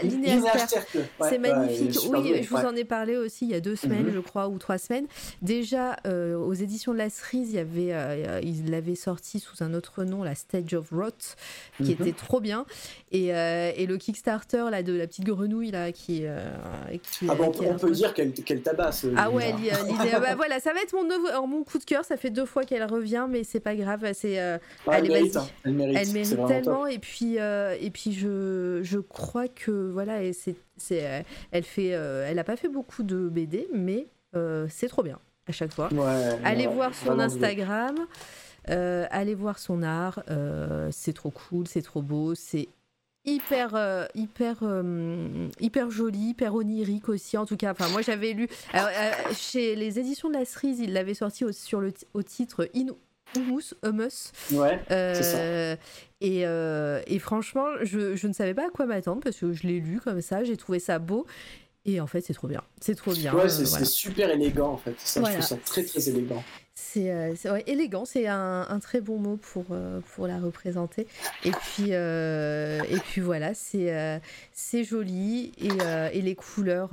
C'est 1.21 1.37
magnifique. 1.37 1.99
oui, 2.09 2.43
je 2.43 2.49
vous 2.49 2.57
en 2.57 2.75
ai 2.75 2.85
parlé 2.85 3.17
aussi 3.17 3.45
il 3.45 3.51
y 3.51 3.55
a 3.55 3.59
deux 3.59 3.75
semaines, 3.75 4.07
mhm. 4.07 4.13
je 4.13 4.19
crois, 4.19 4.47
ou 4.47 4.57
trois 4.57 4.77
semaines. 4.77 5.07
Déjà, 5.41 5.97
aux 6.05 6.53
éditions 6.53 6.93
de 6.93 6.97
la 6.97 7.09
cerise, 7.09 7.49
il 7.51 7.55
y 7.55 7.59
avait, 7.59 8.41
ils 8.43 8.69
l'avaient 8.69 8.95
sorti 8.95 9.39
sous 9.39 9.63
un 9.63 9.73
autre 9.73 10.03
nom, 10.03 10.23
la 10.23 10.35
Stage 10.35 10.73
of 10.73 10.89
Rot, 10.91 11.11
qui 11.77 11.95
mhm. 11.95 12.01
était 12.01 12.13
trop 12.13 12.39
bien. 12.39 12.65
Et, 13.11 13.33
euh, 13.33 13.71
et, 13.75 13.85
le 13.85 13.97
Kickstarter 13.97 14.65
là, 14.71 14.83
de 14.83 14.93
la 14.93 15.07
petite 15.07 15.25
grenouille 15.25 15.71
là, 15.71 15.91
qui. 15.91 16.21
Euh, 16.23 16.49
ah 17.27 17.35
bon, 17.35 17.51
on, 17.59 17.75
peut 17.75 17.90
dire 17.91 18.13
qu'elle 18.13 18.61
tabasse. 18.61 19.05
Ah 19.17 19.29
ouais, 19.29 19.53
l'idée. 19.53 19.71
bah, 20.11 20.33
voilà, 20.35 20.59
ça 20.59 20.73
va 20.73 20.81
être 20.81 20.93
mon, 20.93 21.03
nouveau, 21.03 21.47
mon 21.47 21.63
coup 21.63 21.77
de 21.77 21.83
cœur. 21.83 22.05
Ça 22.05 22.17
fait 22.17 22.29
deux 22.29 22.45
fois 22.45 22.63
qu'elle 22.63 22.83
revient, 22.83 23.27
mais 23.29 23.43
c'est 23.43 23.59
pas 23.59 23.75
grave. 23.75 24.11
C'est, 24.13 24.39
euh, 24.39 24.57
elle, 24.91 25.07
mérite, 25.07 25.37
hein. 25.37 25.47
elle, 25.63 25.73
mérite, 25.73 25.97
elle 25.99 26.13
mérite. 26.13 26.47
tellement. 26.47 26.87
Et 26.87 26.99
puis, 26.99 27.35
et 27.37 27.91
puis 27.91 28.13
je, 28.13 28.79
je 28.83 28.99
crois 28.99 29.47
que 29.47 29.89
voilà, 29.91 30.19
c'est, 30.33 30.55
c'est, 30.77 31.25
elle 31.51 31.63
fait, 31.63 31.89
elle 31.89 32.39
a 32.39 32.43
pas 32.43 32.55
fait 32.55 32.69
beaucoup 32.69 33.03
de 33.03 33.29
BD, 33.29 33.67
mais 33.73 34.07
c'est 34.69 34.87
trop 34.87 35.03
bien 35.03 35.19
à 35.47 35.51
chaque 35.51 35.73
fois. 35.73 35.89
Allez 36.43 36.67
voir 36.67 36.93
son 36.93 37.19
Instagram. 37.19 37.95
Euh, 38.69 39.07
allez 39.09 39.35
voir 39.35 39.57
son 39.57 39.81
art, 39.81 40.21
euh, 40.29 40.89
c'est 40.91 41.13
trop 41.13 41.31
cool, 41.31 41.67
c'est 41.67 41.81
trop 41.81 42.01
beau, 42.01 42.35
c'est 42.35 42.69
hyper 43.25 43.75
euh, 43.75 44.05
hyper 44.15 44.63
hyper 45.59 45.91
joli 45.91 46.29
hyper 46.29 46.55
onirique 46.55 47.09
aussi 47.09 47.37
en 47.37 47.45
tout 47.45 47.57
cas 47.57 47.71
enfin 47.71 47.87
moi 47.89 48.01
j'avais 48.01 48.33
lu 48.33 48.47
chez 49.33 49.75
les 49.75 49.99
éditions 49.99 50.29
de 50.29 50.33
la 50.33 50.45
cerise 50.45 50.79
il 50.79 50.93
l'avait 50.93 51.13
sorti 51.13 51.45
au, 51.45 51.51
sur 51.51 51.81
le 51.81 51.93
au 52.13 52.23
titre 52.23 52.67
In 52.75 52.87
Humus, 53.37 53.73
Humus. 53.83 54.33
Ouais, 54.51 54.81
ça. 54.89 55.77
Et, 56.19 56.41
et, 56.41 57.19
franchement, 57.19 57.65
je, 57.81 58.15
je, 58.15 58.27
ne 58.27 58.33
savais 58.33 58.53
pas 58.53 58.67
à 58.67 58.69
quoi 58.69 58.85
m'attendre 58.85 59.21
parce 59.21 59.37
que 59.37 59.53
je 59.53 59.65
l'ai 59.67 59.79
lu 59.79 60.01
comme 60.01 60.19
ça, 60.19 60.43
j'ai 60.43 60.57
trouvé 60.57 60.79
ça 60.79 60.99
beau. 60.99 61.25
Et 61.85 61.99
en 61.99 62.07
fait, 62.07 62.21
c'est 62.21 62.33
trop 62.33 62.47
bien. 62.47 62.61
C'est 62.79 62.95
trop 62.95 63.13
bien. 63.13 63.33
Ouais, 63.33 63.49
c'est 63.49 63.85
super 63.85 64.29
élégant 64.29 64.73
en 64.73 64.77
fait. 64.77 64.95
Ça, 64.99 65.21
Je 65.23 65.31
trouve 65.31 65.41
ça 65.41 65.57
très 65.57 65.83
très 65.83 66.09
élégant. 66.09 66.43
C'est 66.73 67.11
euh, 67.11 67.59
élégant, 67.67 68.05
c'est 68.05 68.27
un, 68.27 68.65
un, 68.67 68.79
très 68.79 69.01
bon 69.01 69.17
mot 69.17 69.37
pour, 69.37 69.65
euh, 69.71 69.99
pour 70.13 70.25
la 70.25 70.39
représenter. 70.39 71.05
Et 71.45 71.51
puis, 71.51 71.89
euh, 71.91 72.81
et 72.89 72.97
puis 72.97 73.21
voilà, 73.21 73.53
c'est 73.53 74.21
c'est 74.53 74.83
joli 74.83 75.51
et, 75.57 75.69
et, 76.17 76.21
les 76.21 76.35
couleurs 76.35 76.91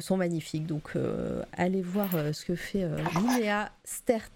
sont 0.00 0.16
magnifiques. 0.16 0.66
Donc 0.66 0.92
allez 1.52 1.82
voir 1.82 2.10
ce 2.32 2.44
que 2.44 2.54
fait 2.54 2.86
Linéa 3.16 3.70
Stert. 3.84 4.30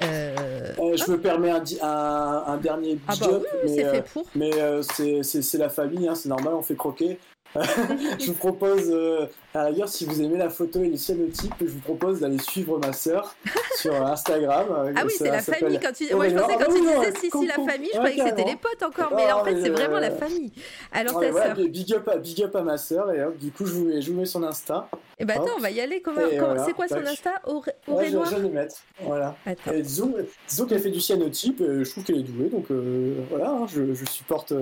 je 0.00 1.10
me 1.10 1.20
permets 1.20 1.50
un, 1.50 1.62
un, 1.82 2.44
un 2.46 2.56
dernier 2.58 2.98
ah 3.08 3.14
bah 3.18 3.26
oui, 3.30 3.70
c'est 3.74 3.90
fait 3.90 4.02
pour. 4.02 4.26
Mais 4.34 4.50
c'est 4.82 5.58
la 5.58 5.68
famille, 5.68 6.08
hein, 6.08 6.14
c'est 6.14 6.28
normal, 6.28 6.54
on 6.54 6.62
fait 6.62 6.76
croquer. 6.76 7.18
je 8.18 8.26
vous 8.26 8.34
propose, 8.34 8.90
euh, 8.90 9.26
à 9.54 9.70
la 9.70 9.86
si 9.86 10.04
vous 10.04 10.20
aimez 10.22 10.38
la 10.38 10.50
photo 10.50 10.82
et 10.82 10.88
le 10.88 10.96
cyanotype, 10.96 11.54
je 11.60 11.66
vous 11.66 11.80
propose 11.80 12.20
d'aller 12.20 12.38
suivre 12.38 12.78
ma 12.78 12.92
sœur 12.92 13.34
sur 13.76 13.94
Instagram. 13.94 14.94
Ah 14.96 15.02
oui, 15.04 15.12
c'est 15.16 15.30
la 15.30 15.42
famille. 15.42 15.78
Quand 15.80 15.92
tu... 15.92 16.14
Moi, 16.14 16.28
je 16.28 16.36
pensais 16.36 16.54
quand 16.54 16.72
tu 16.72 16.80
disais 16.80 17.20
si, 17.20 17.30
si, 17.30 17.46
la 17.46 17.54
famille, 17.54 17.90
je 17.92 17.98
croyais 17.98 18.16
que 18.16 18.28
c'était 18.28 18.44
les 18.44 18.56
potes 18.56 18.82
encore, 18.82 19.12
mais 19.14 19.30
en 19.32 19.44
fait, 19.44 19.60
c'est 19.60 19.70
vraiment 19.70 19.98
la 19.98 20.10
famille. 20.10 20.52
Alors, 20.92 21.20
ta 21.20 21.32
sœur. 21.32 21.54
Big 21.56 21.92
up, 21.94 22.08
à, 22.08 22.18
big 22.18 22.42
up 22.42 22.56
à 22.56 22.62
ma 22.62 22.78
sœur, 22.78 23.12
et 23.12 23.22
hop, 23.22 23.36
du 23.36 23.50
coup, 23.50 23.66
je 23.66 23.72
vous, 23.72 23.84
mets, 23.84 24.00
je 24.00 24.10
vous 24.10 24.18
mets 24.18 24.26
son 24.26 24.42
Insta. 24.42 24.88
Et 24.92 25.22
eh 25.22 25.24
bah, 25.24 25.34
ben, 25.34 25.42
attends, 25.42 25.54
on 25.56 25.60
va 25.60 25.70
y 25.70 25.80
aller. 25.80 26.00
Comment, 26.00 26.20
C'est 26.64 26.72
quoi 26.74 26.88
son 26.88 26.96
Insta 26.96 27.40
au, 27.46 27.62
ouais, 27.88 28.10
je, 28.10 28.34
vais 28.34 28.40
le 28.40 28.48
mettre. 28.50 28.76
Voilà. 29.00 29.34
disons, 29.74 30.14
disons 30.48 30.66
qu'elle 30.66 30.80
fait 30.80 30.90
du 30.90 31.00
cyanotype, 31.00 31.58
je 31.60 31.90
trouve 31.90 32.04
qu'elle 32.04 32.18
est 32.18 32.22
douée, 32.22 32.48
donc 32.48 32.70
euh, 32.70 33.14
voilà, 33.30 33.50
hein, 33.50 33.66
je, 33.66 33.94
je 33.94 34.04
supporte. 34.04 34.52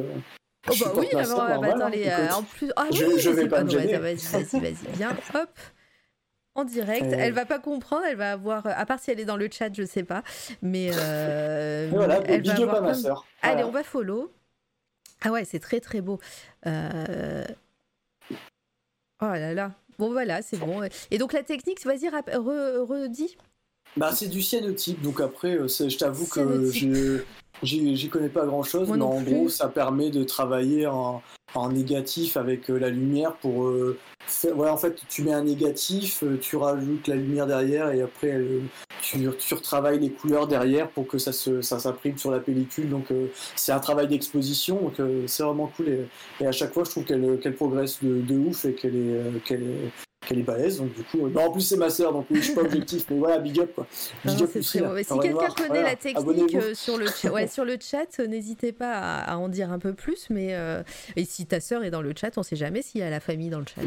Oh 0.66 0.72
bah 0.80 0.92
oui, 0.96 1.08
bah, 1.12 1.20
attends, 1.20 1.88
les, 1.88 2.08
euh, 2.08 2.30
en 2.32 2.42
plus. 2.42 2.72
Ah 2.76 2.86
je, 2.90 3.04
oui, 3.04 3.18
je 3.18 3.30
vais 3.30 3.48
pas 3.48 3.64
me 3.64 3.70
Vas-y, 3.70 3.98
vas-y, 3.98 4.60
vas-y, 4.60 4.74
viens, 4.96 5.16
hop. 5.34 5.50
En 6.56 6.64
direct, 6.64 7.06
elle 7.10 7.32
va 7.32 7.44
pas 7.46 7.58
comprendre, 7.58 8.04
elle 8.08 8.16
va 8.16 8.32
avoir, 8.32 8.64
à 8.66 8.86
part 8.86 9.00
si 9.00 9.10
elle 9.10 9.18
est 9.18 9.24
dans 9.24 9.36
le 9.36 9.48
chat, 9.50 9.74
je 9.74 9.84
sais 9.84 10.04
pas, 10.04 10.22
mais 10.62 10.90
euh, 10.94 11.88
voilà, 11.92 12.20
elle 12.26 12.46
va 12.46 12.54
avoir 12.54 12.82
ma 12.82 12.94
soeur. 12.94 13.26
Allez, 13.42 13.64
on 13.64 13.72
va 13.72 13.82
follow. 13.82 14.32
Ah 15.22 15.32
ouais, 15.32 15.44
c'est 15.44 15.58
très 15.58 15.80
très 15.80 16.00
beau. 16.00 16.20
Euh... 16.66 17.44
Oh 19.20 19.26
là 19.26 19.52
là. 19.52 19.72
Bon 19.98 20.12
voilà, 20.12 20.42
c'est 20.42 20.56
bon. 20.56 20.82
Et 21.10 21.18
donc 21.18 21.32
la 21.32 21.42
technique, 21.42 21.84
vas-y, 21.84 22.08
redis. 22.08 23.36
Bah, 23.96 24.10
c'est 24.12 24.28
du 24.28 24.42
cyanotype, 24.42 25.00
donc 25.02 25.20
après, 25.20 25.56
euh, 25.56 25.68
je 25.68 25.96
t'avoue 25.96 26.26
que 26.26 26.70
je 26.70 27.22
J'y 27.62 28.08
connais 28.08 28.28
pas 28.28 28.44
grand 28.44 28.62
chose, 28.62 28.90
mais 28.90 29.02
en 29.02 29.20
gros, 29.22 29.48
ça 29.48 29.68
permet 29.68 30.10
de 30.10 30.24
travailler 30.24 30.86
en, 30.86 31.22
en 31.54 31.70
négatif 31.70 32.36
avec 32.36 32.70
euh, 32.70 32.78
la 32.78 32.90
lumière 32.90 33.34
pour. 33.34 33.64
Euh, 33.64 33.98
voilà, 34.54 34.72
en 34.72 34.76
fait, 34.76 35.00
tu 35.08 35.22
mets 35.22 35.32
un 35.32 35.44
négatif, 35.44 36.22
euh, 36.22 36.38
tu 36.40 36.56
rajoutes 36.56 37.06
la 37.08 37.14
lumière 37.14 37.46
derrière 37.46 37.90
et 37.90 38.02
après, 38.02 38.40
tu, 39.02 39.28
tu, 39.38 39.54
retravailles 39.54 40.00
les 40.00 40.10
couleurs 40.10 40.46
derrière 40.46 40.88
pour 40.88 41.06
que 41.06 41.18
ça 41.18 41.32
s'imprime 41.32 42.16
ça 42.16 42.20
sur 42.20 42.30
la 42.30 42.40
pellicule. 42.40 42.88
Donc, 42.88 43.06
c'est 43.54 43.72
un 43.72 43.80
travail 43.80 44.08
d'exposition, 44.08 44.80
donc 44.80 44.94
c'est 45.26 45.42
vraiment 45.42 45.70
cool. 45.76 45.88
Et, 45.88 46.06
et, 46.40 46.46
à 46.46 46.52
chaque 46.52 46.72
fois, 46.72 46.84
je 46.84 46.90
trouve 46.90 47.04
qu'elle 47.04 47.54
progresse 47.54 48.02
de, 48.02 48.20
de, 48.20 48.34
ouf 48.34 48.64
et 48.64 48.74
qu'elle 48.74 48.96
est, 48.96 49.44
qu'elle 49.44 49.62
est, 49.62 49.90
qu'elle 50.26 50.38
est 50.38 50.42
balèze, 50.42 50.78
donc 50.78 50.94
du 50.94 51.02
coup, 51.02 51.26
euh, 51.26 51.38
en 51.38 51.50
plus 51.50 51.62
c'est 51.62 51.76
ma 51.76 51.90
sœur, 51.90 52.12
donc 52.12 52.26
je 52.30 52.40
suis 52.40 52.54
pas 52.54 52.60
objectif, 52.62 53.04
mais 53.10 53.18
voilà, 53.18 53.38
big 53.38 53.58
up 53.60 53.74
quoi. 53.74 53.86
Big 54.24 54.42
up 54.42 54.56
aussi, 54.56 54.78
si 54.78 55.18
quelqu'un 55.20 55.48
connaît 55.48 55.82
la 55.82 55.96
technique 55.96 56.54
euh, 56.54 56.74
sur 56.74 56.96
le, 56.96 57.06
ouais, 57.30 57.46
sur 57.46 57.64
le 57.64 57.76
chat, 57.80 58.18
euh, 58.18 58.26
n'hésitez 58.26 58.72
pas 58.72 59.18
à, 59.18 59.36
en 59.36 59.48
dire 59.48 59.70
un 59.70 59.78
peu 59.78 59.92
plus, 59.92 60.28
mais 60.30 60.54
et 61.16 61.24
si 61.24 61.46
ta 61.46 61.60
sœur 61.60 61.84
est 61.84 61.90
dans 61.90 62.02
le 62.02 62.12
chat, 62.18 62.36
on 62.36 62.42
sait 62.42 62.56
jamais 62.56 62.82
s'il 62.82 63.00
y 63.00 63.04
a 63.04 63.10
la 63.10 63.20
famille 63.20 63.50
dans 63.50 63.60
le 63.60 63.66
chat, 63.66 63.82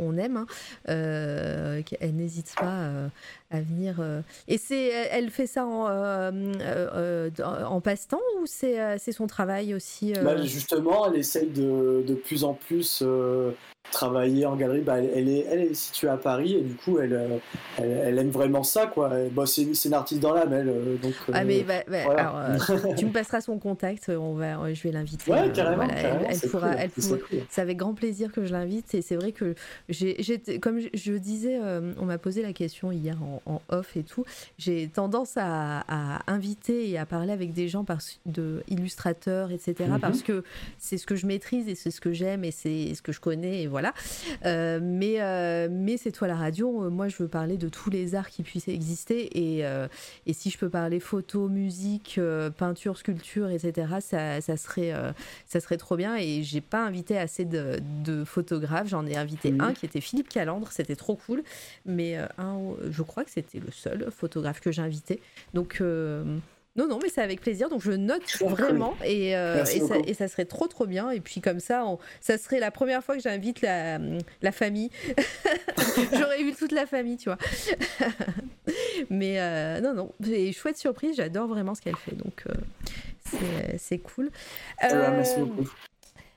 on, 0.00 0.16
aime, 0.16 0.36
hein. 0.36 0.46
elle 0.86 2.14
n'hésite 2.14 2.54
pas 2.56 2.90
à 3.54 3.60
venir. 3.60 3.96
Et 4.48 4.58
c'est, 4.58 4.88
elle 4.88 5.30
fait 5.30 5.46
ça 5.46 5.66
en, 5.66 5.86
en 7.46 7.80
passe-temps 7.80 8.20
ou 8.40 8.46
c'est, 8.46 8.98
c'est 8.98 9.12
son 9.12 9.26
travail 9.26 9.74
aussi 9.74 10.12
bah, 10.12 10.42
Justement, 10.42 11.10
elle 11.10 11.18
essaye 11.20 11.48
de, 11.48 12.04
de 12.06 12.14
plus 12.14 12.44
en 12.44 12.54
plus 12.54 13.02
travailler 13.90 14.46
en 14.46 14.56
galerie, 14.56 14.80
bah, 14.80 14.98
elle, 14.98 15.28
est, 15.28 15.46
elle 15.48 15.60
est 15.60 15.74
située 15.74 16.08
à 16.08 16.16
Paris 16.16 16.54
et 16.54 16.62
du 16.62 16.74
coup 16.74 16.98
elle, 16.98 17.12
euh, 17.12 17.38
elle, 17.78 18.18
aime 18.18 18.30
vraiment 18.30 18.62
ça 18.62 18.86
quoi. 18.86 19.10
Bon, 19.30 19.46
c'est, 19.46 19.62
une 19.62 19.94
artiste 19.94 20.20
dans 20.20 20.32
l'âme 20.32 20.52
elle. 20.52 20.68
Euh, 20.68 20.96
donc, 20.96 21.14
ah 21.32 21.44
mais 21.44 21.62
bah, 21.62 21.82
bah, 21.86 21.98
alors, 22.10 22.94
tu 22.96 23.06
me 23.06 23.12
passeras 23.12 23.40
son 23.40 23.58
contact, 23.58 24.08
on 24.08 24.34
va, 24.34 24.72
je 24.72 24.82
vais 24.82 24.90
l'inviter. 24.90 25.30
Ouais, 25.30 25.50
carrément. 25.52 25.86
elle, 25.88 26.50
pourra, 26.50 26.72
elle 26.72 26.90
c'est 27.48 27.60
avec 27.60 27.76
grand 27.76 27.94
plaisir 27.94 28.32
que 28.32 28.44
je 28.44 28.52
l'invite 28.52 28.94
et 28.94 29.02
c'est 29.02 29.16
vrai 29.16 29.32
que 29.32 29.54
j'ai, 29.88 30.16
comme 30.60 30.80
je, 30.80 31.12
disais, 31.12 31.58
euh, 31.62 31.92
on 31.98 32.06
m'a 32.06 32.18
posé 32.18 32.42
la 32.42 32.52
question 32.52 32.90
hier 32.90 33.16
en, 33.22 33.43
off 33.68 33.96
et 33.96 34.02
tout, 34.02 34.24
j'ai 34.58 34.88
tendance 34.88 35.32
à, 35.36 35.84
inviter 36.26 36.90
et 36.90 36.98
à 36.98 37.06
parler 37.06 37.32
avec 37.32 37.52
des 37.52 37.68
gens 37.68 37.84
par, 37.84 37.98
de 38.26 38.62
illustrateurs 38.68 39.50
etc 39.50 39.74
mhm. 39.88 40.00
parce 40.00 40.22
que 40.22 40.44
c'est 40.78 40.98
ce 40.98 41.06
que 41.06 41.16
je 41.16 41.26
maîtrise 41.26 41.68
et 41.68 41.74
c'est 41.74 41.90
ce 41.90 42.00
que 42.00 42.12
j'aime 42.12 42.44
et 42.44 42.50
c'est 42.50 42.94
ce 42.94 43.02
que 43.02 43.12
je 43.12 43.20
connais 43.20 43.62
et 43.62 43.66
voilà. 43.66 43.94
Euh, 44.44 44.80
mais 44.82 45.20
euh, 45.20 45.68
mais 45.70 45.96
c'est 45.96 46.12
toi 46.12 46.28
la 46.28 46.36
radio. 46.36 46.84
Euh, 46.84 46.90
moi, 46.90 47.08
je 47.08 47.16
veux 47.16 47.28
parler 47.28 47.56
de 47.56 47.68
tous 47.68 47.90
les 47.90 48.14
arts 48.14 48.28
qui 48.28 48.42
puissent 48.42 48.68
exister 48.68 49.28
et, 49.38 49.64
et 50.26 50.32
si 50.32 50.50
je 50.50 50.58
peux 50.58 50.68
parler 50.68 51.00
photo, 51.00 51.48
musique, 51.48 52.20
peinture, 52.56 52.96
sculpture, 52.98 53.50
etc. 53.50 53.88
Ça, 54.00 54.40
ça 54.40 54.56
serait 54.56 54.92
ça 55.46 55.60
serait 55.60 55.76
trop 55.76 55.96
bien. 55.96 56.16
Et 56.16 56.42
j'ai 56.42 56.60
pas 56.60 56.84
invité 56.84 57.18
assez 57.18 57.44
de, 57.44 57.80
de 58.04 58.24
photographes. 58.24 58.88
J'en 58.88 59.06
ai 59.06 59.16
invité 59.16 59.54
un 59.58 59.72
qui 59.72 59.86
était 59.86 60.00
Philippe 60.00 60.28
Calandre. 60.28 60.70
C'était 60.72 60.96
trop 60.96 61.16
cool. 61.16 61.42
Mais 61.86 62.16
un, 62.38 62.58
je 62.90 63.02
crois 63.02 63.24
que 63.24 63.30
c'était 63.34 63.60
le 63.60 63.70
seul 63.70 64.10
photographe 64.10 64.60
que 64.60 64.72
j'ai 64.72 64.82
invité. 64.82 65.20
Donc 65.52 65.80
non, 66.76 66.88
non, 66.88 66.98
mais 67.00 67.08
c'est 67.08 67.22
avec 67.22 67.40
plaisir. 67.40 67.68
Donc 67.68 67.82
je 67.82 67.92
note 67.92 68.36
vraiment 68.40 68.96
et, 69.04 69.36
euh, 69.36 69.64
et, 70.06 70.14
ça, 70.14 70.26
serait 70.26 70.44
trop, 70.44 70.66
trop 70.66 70.86
bien. 70.86 71.10
Et 71.10 71.20
puis 71.20 71.40
comme 71.40 71.60
ça, 71.60 71.84
ça 72.20 72.36
serait 72.36 72.58
la 72.58 72.72
première 72.72 73.04
fois 73.04 73.16
que 73.16 73.22
j'invite 73.22 73.60
la, 73.60 73.98
la 74.42 74.52
famille. 74.52 74.90
J'aurais 76.12 76.42
eu 76.42 76.52
toute 76.52 76.72
la 76.72 76.86
famille, 76.86 77.16
tu 77.16 77.28
vois. 77.28 77.38
mais 79.10 79.40
euh, 79.40 79.80
non, 79.80 79.94
non, 79.94 80.12
c'est 80.22 80.52
chouette 80.52 80.76
surprise. 80.76 81.16
J'adore 81.16 81.46
vraiment 81.46 81.76
ce 81.76 81.82
qu'elle 81.82 81.96
fait. 81.96 82.16
Donc 82.16 82.42
euh, 82.48 83.72
c'est 83.78 83.98
cool. 83.98 84.30
merci 84.82 85.38
beaucoup. 85.38 85.70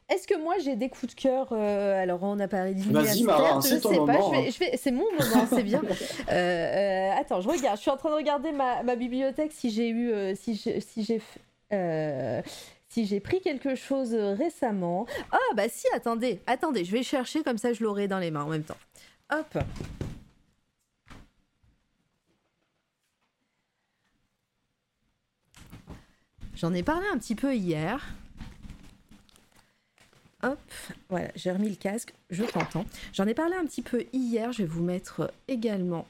Est-ce 0.09 0.25
que 0.25 0.41
moi 0.41 0.55
j'ai 0.63 0.77
des 0.77 0.89
coups 0.89 1.13
de 1.13 1.19
cœur 1.19 1.49
euh, 1.51 2.01
Alors 2.01 2.23
on 2.23 2.39
a 2.39 2.47
parlé 2.47 2.73
de 2.73 2.81
Vas-y 2.81 3.23
Mara, 3.23 3.61
c'est 3.61 3.81
ton 3.81 4.05
moment. 4.05 4.33
Hein. 4.33 4.45
C'est 4.77 4.91
mon 4.91 5.05
moment, 5.11 5.47
c'est 5.49 5.63
bien. 5.63 5.81
Euh, 6.29 6.33
euh, 6.33 7.19
attends, 7.19 7.41
je 7.41 7.47
regarde. 7.47 7.77
Je 7.77 7.81
suis 7.81 7.91
en 7.91 7.97
train 7.97 8.09
de 8.09 8.15
regarder 8.15 8.51
ma, 8.51 8.83
ma 8.83 8.95
bibliothèque 8.95 9.51
si 9.53 9.69
j'ai 9.69 9.89
eu, 9.89 10.35
si 10.35 10.55
j'ai, 10.55 10.81
si 10.81 11.03
j'ai, 11.03 11.21
si 12.89 13.05
j'ai 13.05 13.19
pris 13.19 13.39
quelque 13.41 13.75
chose 13.75 14.13
récemment. 14.13 15.05
Ah 15.31 15.37
bah 15.55 15.69
si, 15.69 15.87
attendez, 15.93 16.41
attendez, 16.47 16.83
je 16.85 16.91
vais 16.91 17.03
chercher 17.03 17.43
comme 17.43 17.57
ça, 17.57 17.73
je 17.73 17.83
l'aurai 17.83 18.07
dans 18.07 18.19
les 18.19 18.31
mains 18.31 18.43
en 18.43 18.49
même 18.49 18.63
temps. 18.63 18.77
hop. 19.31 19.57
J'en 26.55 26.73
ai 26.73 26.83
parlé 26.83 27.05
un 27.13 27.17
petit 27.17 27.35
peu 27.35 27.55
hier. 27.55 28.13
Hop, 30.43 30.59
voilà, 31.09 31.29
j'ai 31.35 31.51
remis 31.51 31.69
le 31.69 31.75
casque, 31.75 32.13
je 32.29 32.43
t'entends. 32.43 32.85
J'en 33.13 33.25
ai 33.25 33.33
parlé 33.33 33.55
un 33.55 33.65
petit 33.65 33.81
peu 33.81 34.05
hier, 34.13 34.51
je 34.51 34.59
vais 34.59 34.67
vous 34.67 34.83
mettre 34.83 35.31
également. 35.47 36.05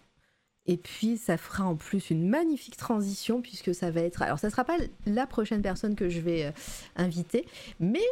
Et 0.68 0.76
puis 0.76 1.18
ça 1.18 1.38
fera 1.38 1.64
en 1.64 1.76
plus 1.76 2.10
une 2.10 2.28
magnifique 2.28 2.76
transition 2.76 3.41
puisque 3.41 3.74
ça 3.74 3.90
va 3.90 4.02
être. 4.02 4.22
Alors 4.22 4.38
ça 4.38 4.49
sera 4.49 4.66
pas 4.66 4.76
la 5.06 5.26
prochaine 5.26 5.62
personne 5.62 5.95
que 5.95 6.10
je 6.10 6.20
vais 6.20 6.45
euh, 6.45 6.52
inviter, 6.98 7.48
mais 7.80 8.04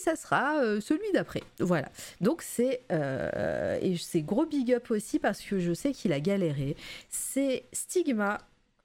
ça 0.00 0.16
sera 0.16 0.58
euh, 0.62 0.80
celui 0.80 1.12
d'après. 1.12 1.42
Voilà. 1.60 1.90
Donc 2.22 2.40
c'est 2.42 2.80
euh, 2.90 3.78
et 3.82 3.96
c'est 3.98 4.22
gros 4.22 4.46
big 4.46 4.72
up 4.72 4.90
aussi 4.90 5.18
parce 5.18 5.42
que 5.42 5.58
je 5.58 5.74
sais 5.74 5.92
qu'il 5.92 6.12
a 6.14 6.20
galéré. 6.20 6.76
C'est 7.10 7.64
Stigma. 7.72 8.38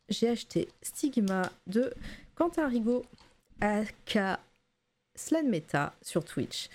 J'ai 0.10 0.28
acheté 0.28 0.68
Stigma 0.82 1.50
de 1.66 1.94
Quentin 2.36 2.68
Rigaud, 2.68 3.06
aka 3.62 4.40
Slan 5.16 5.44
Meta 5.44 5.94
sur 6.02 6.26
Twitch. 6.26 6.70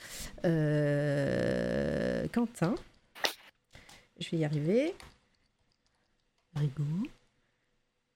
Euh, 0.45 2.27
Quentin, 2.29 2.75
je 4.19 4.31
vais 4.31 4.39
y 4.39 4.45
arriver. 4.45 4.95
Rigaud. 6.55 7.09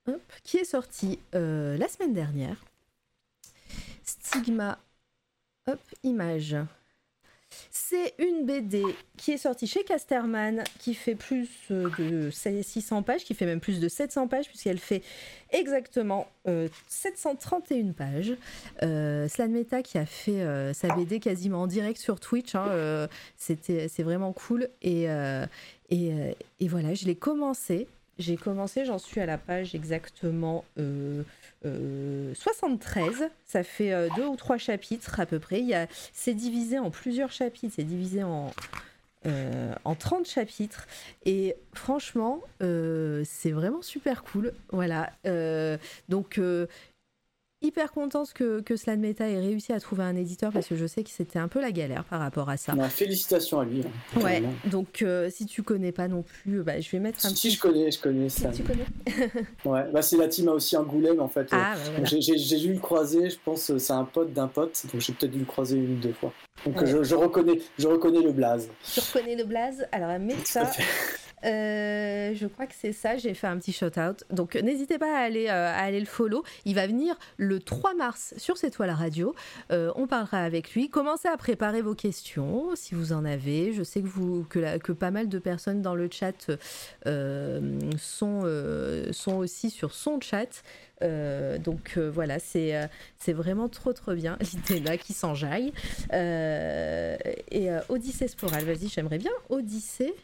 Hop, 0.07 0.32
qui 0.43 0.57
est 0.57 0.65
sorti 0.65 1.20
euh, 1.35 1.77
la 1.77 1.89
semaine 1.89 2.15
dernière? 2.15 2.65
Stigma. 4.03 4.78
Hop, 5.66 5.81
image. 6.03 6.57
C'est 7.70 8.15
une 8.19 8.45
BD 8.45 8.83
qui 9.16 9.33
est 9.33 9.39
sortie 9.39 9.66
chez 9.66 9.85
Casterman, 9.85 10.65
qui 10.79 10.95
fait 10.95 11.15
plus 11.15 11.49
de 11.70 12.31
600 12.31 13.03
pages, 13.03 13.24
qui 13.24 13.35
fait 13.35 13.47
même 13.47 13.61
plus 13.61 13.81
de 13.81 13.89
700 13.89 14.29
pages, 14.29 14.49
puisqu'elle 14.49 14.79
fait 14.79 15.03
exactement 15.53 16.27
731 16.89 17.89
euh, 17.89 17.93
pages. 17.93 18.37
Euh, 18.83 19.29
Meta 19.49 19.83
qui 19.83 19.99
a 19.99 20.07
fait 20.07 20.41
euh, 20.43 20.73
sa 20.73 20.95
BD 20.95 21.20
quasiment 21.20 21.62
en 21.62 21.66
direct 21.66 22.01
sur 22.01 22.20
Twitch, 22.20 22.55
hein, 22.55 22.66
euh, 22.70 23.07
c'était, 23.37 23.89
c'est 23.89 24.03
vraiment 24.03 24.33
cool. 24.33 24.69
Et, 24.83 25.07
et, 25.91 26.12
et, 26.61 26.69
voilà, 26.69 26.95
je 26.95 27.05
l'ai 27.07 27.16
commencé. 27.16 27.87
J'ai 28.19 28.37
commencé, 28.37 28.85
j'en 28.85 28.99
suis 28.99 29.20
à 29.20 29.27
la 29.27 29.39
page 29.39 29.74
exactement 29.74 30.65
73. 31.64 33.22
Euh, 33.22 33.28
ça 33.47 33.62
fait 33.62 33.93
euh, 33.93 34.09
deux 34.16 34.26
ou 34.26 34.36
trois 34.36 34.59
chapitres 34.59 35.20
à 35.20 35.26
peu 35.26 35.39
près. 35.39 35.62
C'est 36.12 36.34
divisé 36.34 36.78
en 36.78 36.90
plusieurs 36.90 37.32
chapitres. 37.32 37.74
C'est 37.76 37.84
divisé 37.84 38.22
en, 38.22 38.52
euh, 39.26 39.74
en 39.84 39.94
30 39.94 40.26
chapitres. 40.26 40.86
Et 41.24 41.56
franchement, 41.74 42.40
c'est 42.60 43.52
vraiment 43.52 43.82
super 43.82 44.24
cool. 44.24 44.52
Voilà. 44.70 45.10
donc, 46.09 46.40
hyper 47.62 47.93
contente 47.93 48.32
que, 48.32 48.60
que 48.60 48.76
Slan 48.76 48.97
Meta 48.97 49.28
ait 49.28 49.40
réussi 49.40 49.72
à 49.72 49.80
trouver 49.80 50.05
un 50.05 50.16
éditeur 50.16 50.52
parce 50.52 50.66
que 50.66 50.76
je 50.76 50.86
sais 50.86 51.02
que 51.02 51.10
c'était 51.10 51.39
un 51.39 51.48
peu 51.48 51.60
la 51.60 51.72
galère 51.72 52.05
par 52.05 52.20
rapport 52.20 52.48
à 52.48 52.56
ça. 52.56 52.74
Bah, 52.74 52.89
félicitations 52.89 53.60
à 53.60 53.64
lui. 53.64 53.82
Hein, 53.82 54.20
ouais, 54.20 54.43
donc 54.66 55.02
euh, 55.02 55.28
si 55.30 55.47
tu 55.47 55.62
connais 55.62 55.93
pas 55.93 56.09
non 56.09 56.22
plus, 56.22 56.62
bah, 56.62 56.80
je 56.80 56.90
vais 56.90 56.98
mettre 56.98 57.24
un 57.24 57.28
si, 57.28 57.34
petit. 57.34 57.51
Si 57.51 57.56
je 57.56 57.60
connais, 57.60 57.90
je 57.90 58.01
connais 58.01 58.28
ça. 58.28 58.51
tu 58.51 58.62
connais 58.62 58.86
Ouais, 59.64 59.84
bah, 59.93 60.02
c'est 60.02 60.16
la 60.16 60.28
team 60.28 60.48
a 60.48 60.52
aussi 60.52 60.76
Angoulême 60.76 61.20
en 61.20 61.28
fait. 61.28 61.48
Ah, 61.52 61.74
bah, 61.97 62.05
J'ai 62.05 62.59
dû 62.59 62.72
le 62.72 62.80
croiser, 62.80 63.30
je 63.30 63.36
pense 63.44 63.76
c'est 63.76 63.93
un 63.93 64.05
pote 64.05 64.32
d'un 64.32 64.48
pote, 64.48 64.84
donc 64.93 65.01
j'ai 65.01 65.12
peut-être 65.12 65.32
dû 65.32 65.40
le 65.40 65.44
croiser 65.44 65.76
une 65.76 65.94
ou 65.94 66.01
deux 66.01 66.12
fois. 66.12 66.32
Donc 66.64 66.84
je, 66.84 67.02
je, 67.02 67.14
reconnais, 67.14 67.59
je 67.78 67.89
reconnais 67.89 68.22
le 68.22 68.32
blaze. 68.32 68.68
Tu 68.93 69.01
reconnais 69.01 69.36
le 69.36 69.44
blaze 69.44 69.86
Alors 69.93 70.18
mets 70.18 70.34
ça. 70.44 70.70
Euh, 71.44 72.35
je 72.35 72.47
crois 72.47 72.66
que 72.66 72.74
c'est 72.78 72.93
ça, 72.93 73.16
j'ai 73.16 73.35
fait 73.35 73.47
un 73.47 73.59
petit 73.59 73.73
shout-out. 73.73 74.24
Donc 74.31 74.55
n'hésitez 74.55 74.98
pas 74.98 75.16
à 75.16 75.20
aller, 75.20 75.48
euh, 75.48 75.73
à 75.73 75.78
aller 75.78 76.01
le 76.01 76.06
follow. 76.06 76.44
Il 76.64 76.74
va 76.74 76.86
venir 76.86 77.16
le 77.36 77.60
3 77.60 77.94
mars 77.94 78.35
sur 78.36 78.56
C'est 78.56 78.70
toi 78.70 78.86
la 78.86 78.94
radio. 78.94 79.35
Euh, 79.70 79.93
on 79.97 80.06
parlera 80.06 80.39
avec 80.39 80.74
lui. 80.74 80.89
Commencez 80.89 81.28
à 81.28 81.36
préparer 81.36 81.82
vos 81.82 81.94
questions 81.94 82.70
si 82.74 82.94
vous 82.94 83.12
en 83.12 83.24
avez. 83.24 83.73
Je 83.73 83.82
sais 83.82 84.02
que, 84.02 84.93
pas 84.93 85.10
mal 85.10 85.28
de 85.28 85.39
personnes 85.39 85.82
dans 85.82 85.94
le 85.94 86.09
chat 86.10 86.51
sont, 87.98 88.44
aussi 89.27 89.70
sur 89.70 89.94
son 89.94 90.20
chat. 90.20 90.62
donc 91.59 91.98
voilà, 91.98 92.39
c'est 92.39 92.89
vraiment 93.32 93.69
trop 93.69 93.93
trop 93.93 94.14
bien. 94.14 94.39
L'idée 94.70 94.98
qui 94.98 95.12
s'enjaille. 95.12 95.73
et 96.12 97.69
Odyssée 97.89 98.28
Sporal, 98.28 98.64
vas-y, 98.64 98.89
j'aimerais 98.89 99.19
bien 99.19 99.32
Odyssée 99.48 100.14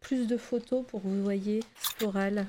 plus 0.00 0.26
de 0.26 0.36
photos 0.36 0.84
pour 0.86 1.02
que 1.02 1.06
vous 1.06 1.22
voyez 1.22 1.62
Sporal. 1.80 2.46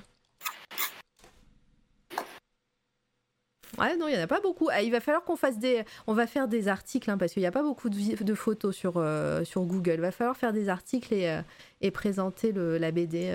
Ouais, 3.77 3.97
non, 3.97 4.07
il 4.07 4.11
n'y 4.11 4.19
en 4.19 4.23
a 4.23 4.27
pas 4.27 4.41
beaucoup. 4.41 4.69
Ah, 4.71 4.81
il 4.81 4.91
va 4.91 4.99
falloir 4.99 5.23
qu'on 5.23 5.35
fasse 5.35 5.57
des. 5.57 5.83
On 6.05 6.13
va 6.13 6.27
faire 6.27 6.47
des 6.47 6.67
articles, 6.67 7.09
hein, 7.09 7.17
parce 7.17 7.33
qu'il 7.33 7.41
n'y 7.41 7.47
a 7.47 7.51
pas 7.51 7.63
beaucoup 7.63 7.89
de, 7.89 8.35
photos 8.35 8.75
sur, 8.75 8.97
euh, 8.97 9.43
sur 9.43 9.63
Google. 9.63 9.93
Il 9.95 10.01
va 10.01 10.11
falloir 10.11 10.37
faire 10.37 10.53
des 10.53 10.69
articles 10.69 11.13
et, 11.13 11.29
euh, 11.29 11.41
et 11.81 11.89
présenter 11.89 12.51
la 12.53 12.91
BD 12.91 13.33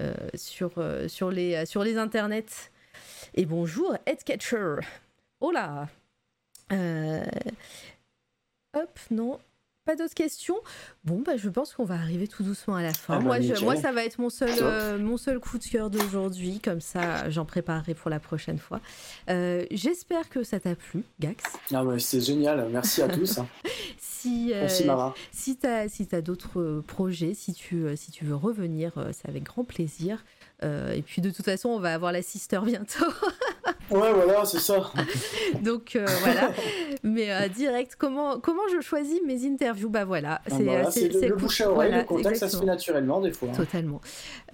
euh, 0.00 0.14
sur, 0.34 0.72
sur, 1.08 1.30
les, 1.30 1.66
sur 1.66 1.82
les 1.82 1.96
internets. 1.96 2.70
Et 3.34 3.46
bonjour, 3.46 3.96
Headcatcher. 4.06 4.76
Oh 5.40 5.50
là 5.50 5.88
Hop, 8.74 8.98
non. 9.10 9.40
Pas 9.88 9.96
d'autres 9.96 10.12
questions 10.12 10.56
Bon, 11.06 11.22
bah, 11.24 11.38
je 11.38 11.48
pense 11.48 11.72
qu'on 11.72 11.86
va 11.86 11.94
arriver 11.94 12.28
tout 12.28 12.42
doucement 12.42 12.74
à 12.74 12.82
la 12.82 12.92
fin. 12.92 13.14
Ah 13.14 13.18
bah, 13.20 13.24
moi, 13.24 13.38
moi, 13.62 13.74
ça 13.74 13.90
va 13.90 14.04
être 14.04 14.18
mon 14.18 14.28
seul, 14.28 14.50
euh, 14.60 14.98
mon 14.98 15.16
seul 15.16 15.40
coup 15.40 15.56
de 15.56 15.64
cœur 15.64 15.88
d'aujourd'hui. 15.88 16.60
Comme 16.62 16.82
ça, 16.82 17.30
j'en 17.30 17.46
préparerai 17.46 17.94
pour 17.94 18.10
la 18.10 18.20
prochaine 18.20 18.58
fois. 18.58 18.82
Euh, 19.30 19.64
j'espère 19.70 20.28
que 20.28 20.42
ça 20.42 20.60
t'a 20.60 20.74
plu, 20.74 21.04
Gax. 21.20 21.42
Ah 21.72 21.82
ouais, 21.86 21.98
c'est 22.00 22.20
génial. 22.20 22.68
Merci 22.70 23.00
à 23.00 23.08
tous. 23.16 23.40
Si, 23.96 24.52
euh, 24.52 24.60
Merci, 24.60 24.84
Mara. 24.84 25.14
Si 25.32 25.56
tu 25.56 25.66
as, 25.66 25.88
si 25.88 26.06
as 26.12 26.20
d'autres 26.20 26.82
projets, 26.86 27.32
si 27.32 27.54
tu, 27.54 27.86
si 27.96 28.10
tu 28.10 28.26
veux 28.26 28.36
revenir, 28.36 28.92
c'est 29.12 29.30
avec 29.30 29.44
grand 29.44 29.64
plaisir. 29.64 30.22
et 30.62 31.00
puis, 31.00 31.22
de 31.22 31.30
toute 31.30 31.46
façon, 31.46 31.70
on 31.70 31.80
va 31.80 31.94
avoir 31.94 32.12
la 32.12 32.20
sister 32.20 32.60
bientôt. 32.62 33.06
ouais, 33.90 34.12
voilà, 34.12 34.44
c'est 34.44 34.60
ça. 34.60 34.90
Donc, 35.62 35.98
voilà. 36.20 36.52
Mais 37.02 37.48
direct, 37.50 37.96
comment, 37.98 38.40
comment 38.40 38.68
je 38.74 38.80
choisis 38.80 39.20
mes 39.26 39.46
interviews? 39.46 39.88
Bah 39.88 40.04
voilà, 40.04 40.40
ah, 40.50 40.56
bah 40.60 40.90
c'est 40.90 41.08
le, 41.08 41.36
bouche 41.36 41.60
à 41.60 41.70
oreille, 41.70 41.92
le 41.92 42.04
contact, 42.04 42.36
ça 42.36 42.48
se 42.48 42.58
fait 42.58 42.64
naturellement 42.64 43.20
des 43.20 43.32
fois. 43.32 43.48
Hein. 43.48 43.56
Totalement. 43.56 44.00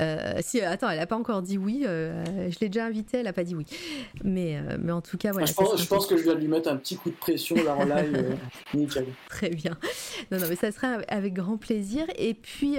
Euh, 0.01 0.35
si, 0.41 0.61
attends, 0.61 0.89
elle 0.91 0.99
n'a 0.99 1.07
pas 1.07 1.16
encore 1.16 1.43
dit 1.43 1.59
oui. 1.59 1.85
Euh, 1.86 2.24
je 2.51 2.59
l'ai 2.61 2.69
déjà 2.69 2.85
invitée, 2.85 3.19
elle 3.19 3.24
n'a 3.24 3.32
pas 3.32 3.45
dit 3.45 3.55
oui. 3.55 3.66
Mais, 4.23 4.57
euh, 4.57 4.77
mais 4.81 4.93
en 4.93 5.01
tout 5.01 5.16
cas, 5.16 5.32
voilà. 5.32 5.47
je, 5.47 5.55
pense, 5.86 6.07
que 6.07 6.16
je 6.16 6.24
vais 6.24 6.35
lui 6.35 6.49
mettre 6.49 6.69
un 6.69 6.77
petit 6.77 6.97
coup 6.97 7.11
de 7.11 7.16
pression 7.16 7.57
là 7.57 7.74
en 7.74 7.85
live. 7.85 8.36
nickel. 8.74 9.07
Très 9.28 9.51
bien. 9.51 9.77
Non, 10.31 10.39
non, 10.39 10.47
mais 10.49 10.57
ça 10.57 10.73
sera 10.73 10.99
avec 11.09 11.35
grand 11.35 11.57
plaisir. 11.57 12.05
Et 12.16 12.35
puis, 12.35 12.78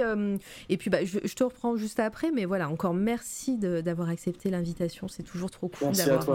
et 0.68 0.76
puis 0.76 0.90
bah, 0.90 1.04
je, 1.04 1.18
te 1.18 1.44
reprends 1.44 1.76
juste 1.76 2.00
après. 2.00 2.30
Mais 2.32 2.44
voilà, 2.44 2.68
encore 2.68 2.94
merci 2.94 3.56
d'avoir 3.56 4.08
accepté 4.08 4.50
l'invitation. 4.50 5.08
C'est 5.08 5.22
toujours 5.22 5.50
trop 5.50 5.68
cool 5.68 5.92
d'avoir 5.92 6.25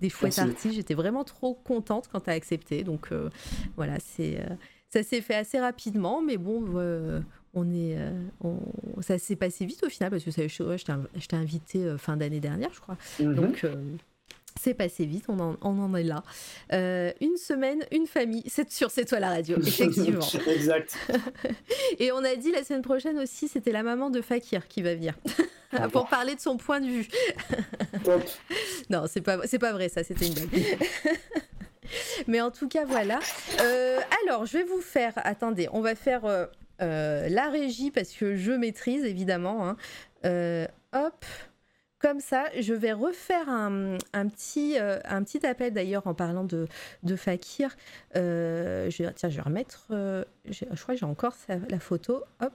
des 0.00 0.08
chouettes 0.08 0.38
artistes. 0.38 0.74
J'étais 0.74 0.94
vraiment 0.94 1.24
trop 1.24 1.54
contente 1.54 2.08
quand 2.10 2.20
tu 2.20 2.30
as 2.30 2.34
accepté. 2.34 2.84
Donc 2.84 3.10
voilà, 3.76 3.98
c'est 4.00 4.38
ça 4.92 5.02
s'est 5.02 5.22
fait 5.22 5.34
assez 5.34 5.58
rapidement, 5.58 6.20
mais 6.20 6.36
bon, 6.36 6.64
euh, 6.76 7.20
on 7.54 7.72
est, 7.72 7.96
euh, 7.96 8.12
ça 9.00 9.18
s'est 9.18 9.36
passé 9.36 9.64
vite 9.64 9.82
au 9.84 9.88
final 9.88 10.10
parce 10.10 10.22
que 10.22 10.30
ça, 10.30 10.46
je, 10.46 11.26
t'ai 11.26 11.36
invité 11.36 11.84
euh, 11.84 11.96
fin 11.96 12.18
d'année 12.18 12.40
dernière, 12.40 12.72
je 12.74 12.80
crois. 12.80 12.98
Mhm. 13.18 13.34
Donc 13.34 13.66
c'est 14.62 14.74
passé 14.74 15.04
vite, 15.04 15.24
on 15.28 15.38
en, 15.40 15.56
on 15.62 15.78
en 15.78 15.94
est 15.94 16.02
là. 16.04 16.22
une 16.70 17.36
semaine, 17.36 17.84
une 17.90 18.06
famille, 18.06 18.44
c'est 18.46 18.70
sur 18.70 18.90
C'est 18.90 19.04
toi 19.04 19.20
la 19.20 19.30
radio, 19.30 19.56
effectivement. 19.66 20.26
exact. 20.46 20.96
Et 21.98 22.12
on 22.12 22.24
a 22.24 22.36
dit 22.36 22.52
la 22.52 22.64
semaine 22.64 22.82
prochaine 22.82 23.18
aussi, 23.18 23.48
c'était 23.48 23.72
la 23.72 23.82
maman 23.82 24.10
de 24.10 24.20
Fakir 24.20 24.68
qui 24.68 24.82
va 24.82 24.94
venir. 24.94 25.14
Ah 25.74 25.88
pour 25.88 26.06
parler 26.06 26.34
de 26.34 26.40
son 26.40 26.58
point 26.58 26.80
de 26.80 26.86
vue. 26.86 27.08
non, 28.90 29.04
c'est 29.06 29.22
pas, 29.22 29.38
c'est 29.46 29.58
pas 29.58 29.72
vrai, 29.72 29.88
ça, 29.88 30.04
c'était 30.04 30.26
une 30.26 30.34
blague. 30.34 30.64
Mais 32.26 32.40
en 32.40 32.50
tout 32.50 32.68
cas, 32.68 32.84
voilà. 32.84 33.20
Euh, 33.60 33.98
alors, 34.22 34.46
je 34.46 34.58
vais 34.58 34.64
vous 34.64 34.80
faire. 34.80 35.12
Attendez, 35.16 35.68
on 35.72 35.80
va 35.80 35.94
faire 35.94 36.24
euh, 36.24 36.46
euh, 36.80 37.28
la 37.28 37.48
régie 37.48 37.90
parce 37.90 38.12
que 38.12 38.36
je 38.36 38.52
maîtrise 38.52 39.04
évidemment. 39.04 39.66
Hein. 39.66 40.66
hop. 40.92 41.24
Comme 42.02 42.20
ça, 42.20 42.46
je 42.60 42.74
vais 42.74 42.92
refaire 42.92 43.48
un, 43.48 43.96
petit, 44.28 44.76
un 44.76 45.22
petit 45.22 45.46
appel 45.46 45.72
d'ailleurs 45.72 46.06
en 46.06 46.14
parlant 46.14 46.44
de, 46.44 46.66
Fakir. 47.16 47.76
je, 48.14 49.10
tiens, 49.10 49.28
je 49.28 49.36
vais 49.36 49.42
remettre. 49.42 49.86
je 50.44 50.64
crois 50.82 50.94
que 50.94 51.00
j'ai 51.00 51.06
encore 51.06 51.34
la 51.70 51.78
photo. 51.78 52.24
Hop. 52.40 52.52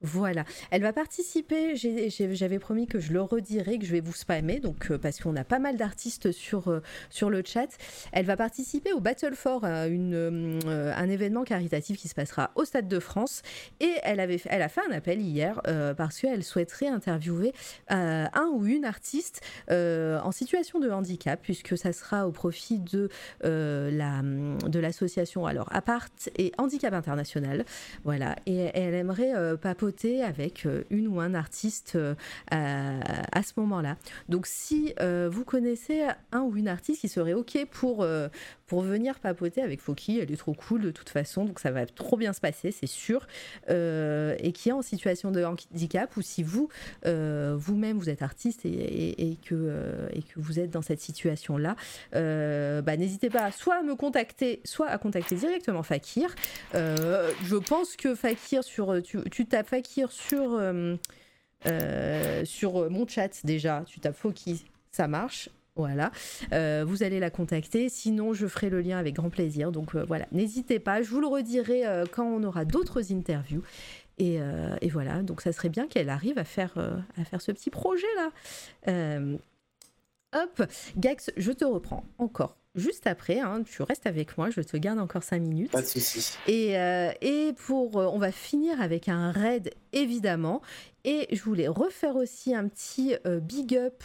Voilà, 0.00 0.44
elle 0.70 0.82
va 0.82 0.92
participer, 0.92 1.74
j'avais 1.74 2.60
promis 2.60 2.86
que 2.86 3.00
je 3.00 3.12
le 3.12 3.20
redirais, 3.20 3.80
que 3.80 3.84
je 3.84 3.90
vais 3.90 4.00
vous 4.00 4.12
spammer, 4.12 4.60
donc 4.60 4.92
euh, 4.92 4.98
parce 4.98 5.18
qu'on 5.18 5.34
a 5.34 5.42
pas 5.42 5.58
mal 5.58 5.76
d'artistes 5.76 6.30
sur, 6.30 6.68
euh, 6.68 6.80
sur 7.10 7.30
le 7.30 7.42
chat. 7.44 7.66
Elle 8.12 8.24
va 8.24 8.36
participer 8.36 8.92
au 8.92 9.00
Battle 9.00 9.34
for, 9.34 9.62
euh, 9.64 10.60
un 10.96 11.08
événement 11.08 11.42
caritatif 11.42 11.98
qui 11.98 12.06
se 12.06 12.14
passera 12.14 12.52
au 12.54 12.64
Stade 12.64 12.86
de 12.86 13.00
France, 13.00 13.42
et 13.80 13.92
elle, 14.04 14.20
avait, 14.20 14.40
elle 14.44 14.62
a 14.62 14.68
fait 14.68 14.82
un 14.88 14.92
appel 14.92 15.20
hier 15.20 15.60
parce 15.96 16.20
qu'elle 16.20 16.44
souhaiterait 16.44 16.86
interviewer 16.86 17.52
un 17.88 18.50
ou 18.52 18.66
une 18.66 18.84
artiste 18.84 19.40
en 19.68 20.30
situation 20.30 20.78
de 20.78 20.90
handicap, 20.90 21.40
puisque 21.42 21.76
ça 21.76 21.92
sera 21.92 22.28
au 22.28 22.30
profit 22.30 22.78
de, 22.78 23.08
la, 23.42 24.22
de 24.22 24.78
l'association 24.78 25.44
alors 25.44 25.68
Apart 25.72 26.08
et 26.36 26.52
Handicap 26.56 26.94
International. 26.94 27.64
Voilà, 28.04 28.36
et, 28.46 28.66
et 28.66 28.78
elle 28.78 28.94
aimerait 28.94 29.32
papoter 29.56 29.87
avec 30.22 30.66
euh, 30.66 30.84
une 30.90 31.08
ou 31.08 31.20
un 31.20 31.34
artiste 31.34 31.96
euh, 31.96 32.14
à, 32.50 33.42
ce 33.42 33.52
moment-là. 33.56 33.96
Donc 34.28 34.46
si 34.46 34.94
euh, 35.00 35.28
vous 35.30 35.44
connaissez 35.44 36.06
un 36.32 36.40
ou 36.40 36.56
une 36.56 36.68
artiste 36.68 37.00
qui 37.00 37.08
serait 37.08 37.32
OK 37.32 37.58
pour, 37.70 38.06
pour 38.68 38.82
venir 38.82 39.18
papoter 39.18 39.62
avec 39.62 39.80
Foki, 39.80 40.20
elle 40.20 40.30
est 40.30 40.36
trop 40.36 40.54
cool 40.54 40.82
de 40.82 40.90
toute 40.90 41.08
façon, 41.08 41.44
donc 41.44 41.58
ça 41.58 41.70
va 41.70 41.86
trop 41.86 42.16
bien 42.16 42.32
se 42.32 42.40
passer, 42.40 42.70
c'est 42.70 42.86
sûr, 42.86 43.26
et 43.68 44.52
qui 44.54 44.68
est 44.68 44.72
en 44.72 44.82
situation 44.82 45.30
de 45.30 45.42
handicap, 45.42 46.16
ou 46.16 46.22
si 46.22 46.42
vous, 46.42 46.68
vous-même, 47.04 47.98
vous 47.98 48.10
êtes 48.10 48.22
artiste 48.22 48.64
et, 48.64 49.36
que, 49.44 50.08
et 50.12 50.22
que 50.22 50.38
vous 50.38 50.60
êtes 50.60 50.70
dans 50.70 50.82
cette 50.82 51.00
situation-là, 51.00 51.76
bah, 52.12 52.96
n'hésitez 52.96 53.30
pas 53.30 53.50
soit 53.50 53.76
à 53.76 53.82
me 53.82 53.94
contacter, 53.94 54.60
soit 54.64 54.88
à 54.88 54.98
contacter 54.98 55.34
directement 55.36 55.82
Fakir. 55.82 56.34
je 56.74 57.56
pense 57.56 57.96
que 57.96 58.14
Fakir, 58.14 58.62
sur, 58.62 59.02
tu, 59.02 59.46
tapes 59.46 59.68
Fakir 59.68 60.12
sur, 60.12 60.54
euh, 60.54 60.96
euh, 61.66 62.44
sur 62.44 62.90
mon 62.90 63.06
chat 63.06 63.44
déjà. 63.44 63.84
Tu 63.86 64.00
tapes 64.00 64.16
Foki, 64.16 64.64
ça 64.90 65.08
marche. 65.08 65.48
Voilà, 65.78 66.10
euh, 66.52 66.84
vous 66.86 67.02
allez 67.02 67.20
la 67.20 67.30
contacter. 67.30 67.88
Sinon, 67.88 68.34
je 68.34 68.46
ferai 68.46 68.68
le 68.68 68.80
lien 68.80 68.98
avec 68.98 69.14
grand 69.14 69.30
plaisir. 69.30 69.72
Donc 69.72 69.94
voilà, 69.94 70.26
n'hésitez 70.32 70.78
pas. 70.78 71.02
Je 71.02 71.08
vous 71.08 71.20
le 71.20 71.26
redirai 71.26 71.84
quand 72.12 72.26
on 72.26 72.42
aura 72.42 72.64
d'autres 72.64 73.12
interviews. 73.12 73.62
Et, 74.18 74.40
et, 74.80 74.88
voilà, 74.88 75.22
donc 75.22 75.40
ça 75.40 75.52
serait 75.52 75.68
bien 75.68 75.86
qu'elle 75.86 76.08
arrive 76.08 76.38
à 76.38 76.44
faire, 76.44 76.74
à 77.16 77.24
faire 77.24 77.40
ce 77.40 77.52
petit 77.52 77.70
projet 77.70 78.06
là. 78.16 79.18
hop, 80.32 80.62
Gax, 80.96 81.30
je 81.36 81.52
te 81.52 81.64
reprends 81.64 82.04
encore 82.18 82.58
juste 82.78 83.06
après. 83.06 83.40
Hein, 83.40 83.62
tu 83.64 83.82
restes 83.82 84.06
avec 84.06 84.38
moi, 84.38 84.50
je 84.50 84.60
te 84.60 84.76
garde 84.76 84.98
encore 84.98 85.22
5 85.22 85.40
minutes. 85.40 85.70
Pas 85.70 85.82
de 85.82 85.86
soucis. 85.86 86.36
Et, 86.46 86.78
euh, 86.78 87.10
et 87.20 87.52
pour, 87.66 87.98
euh, 87.98 88.06
on 88.12 88.18
va 88.18 88.32
finir 88.32 88.80
avec 88.80 89.08
un 89.08 89.30
raid, 89.30 89.70
évidemment. 89.92 90.62
Et 91.10 91.26
je 91.34 91.42
voulais 91.42 91.68
refaire 91.68 92.16
aussi 92.16 92.54
un 92.54 92.68
petit 92.68 93.14
euh, 93.24 93.40
big 93.40 93.74
up 93.74 94.02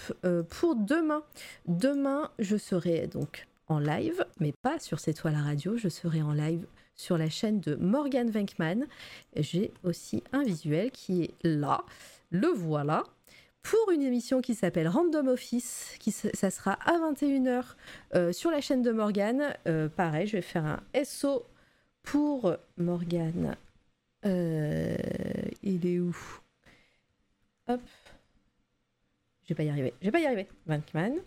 pour 0.49 0.75
demain. 0.75 1.23
Demain, 1.67 2.31
je 2.39 2.55
serai 2.55 3.07
donc 3.07 3.47
en 3.67 3.79
live, 3.79 4.25
mais 4.39 4.53
pas 4.53 4.79
sur 4.79 4.99
cette 4.99 5.17
toile 5.17 5.35
à 5.35 5.41
radio, 5.41 5.75
je 5.75 5.89
serai 5.89 6.21
en 6.21 6.31
live 6.31 6.65
sur 6.95 7.17
la 7.17 7.29
chaîne 7.29 7.59
de 7.59 7.75
Morgan 7.75 8.29
Venkman. 8.29 8.85
J'ai 9.35 9.71
aussi 9.83 10.23
un 10.31 10.43
visuel 10.43 10.91
qui 10.91 11.23
est 11.23 11.33
là. 11.43 11.83
Le 12.29 12.47
voilà 12.47 13.03
pour 13.61 13.91
une 13.91 14.01
émission 14.01 14.41
qui 14.41 14.55
s'appelle 14.55 14.87
Random 14.87 15.27
Office, 15.29 15.95
qui 15.99 16.11
ça 16.11 16.49
sera 16.51 16.73
à 16.85 16.97
21h 16.99 17.63
euh, 18.15 18.33
sur 18.33 18.51
la 18.51 18.61
chaîne 18.61 18.81
de 18.81 18.91
Morgane. 18.91 19.55
Euh, 19.67 19.87
pareil, 19.87 20.27
je 20.27 20.33
vais 20.33 20.41
faire 20.41 20.65
un 20.65 20.81
SO 21.03 21.45
pour 22.03 22.55
Morgane. 22.77 23.55
Euh, 24.25 24.95
il 25.63 25.85
est 25.85 25.99
où? 25.99 26.15
Hop. 27.67 27.81
Je 29.43 29.49
vais 29.49 29.55
pas 29.55 29.63
y 29.63 29.69
arriver. 29.69 29.93
Je 30.01 30.07
vais 30.07 30.11
pas 30.11 30.19
y 30.19 30.25
arriver. 30.25 30.47
Vankman. 30.65 31.21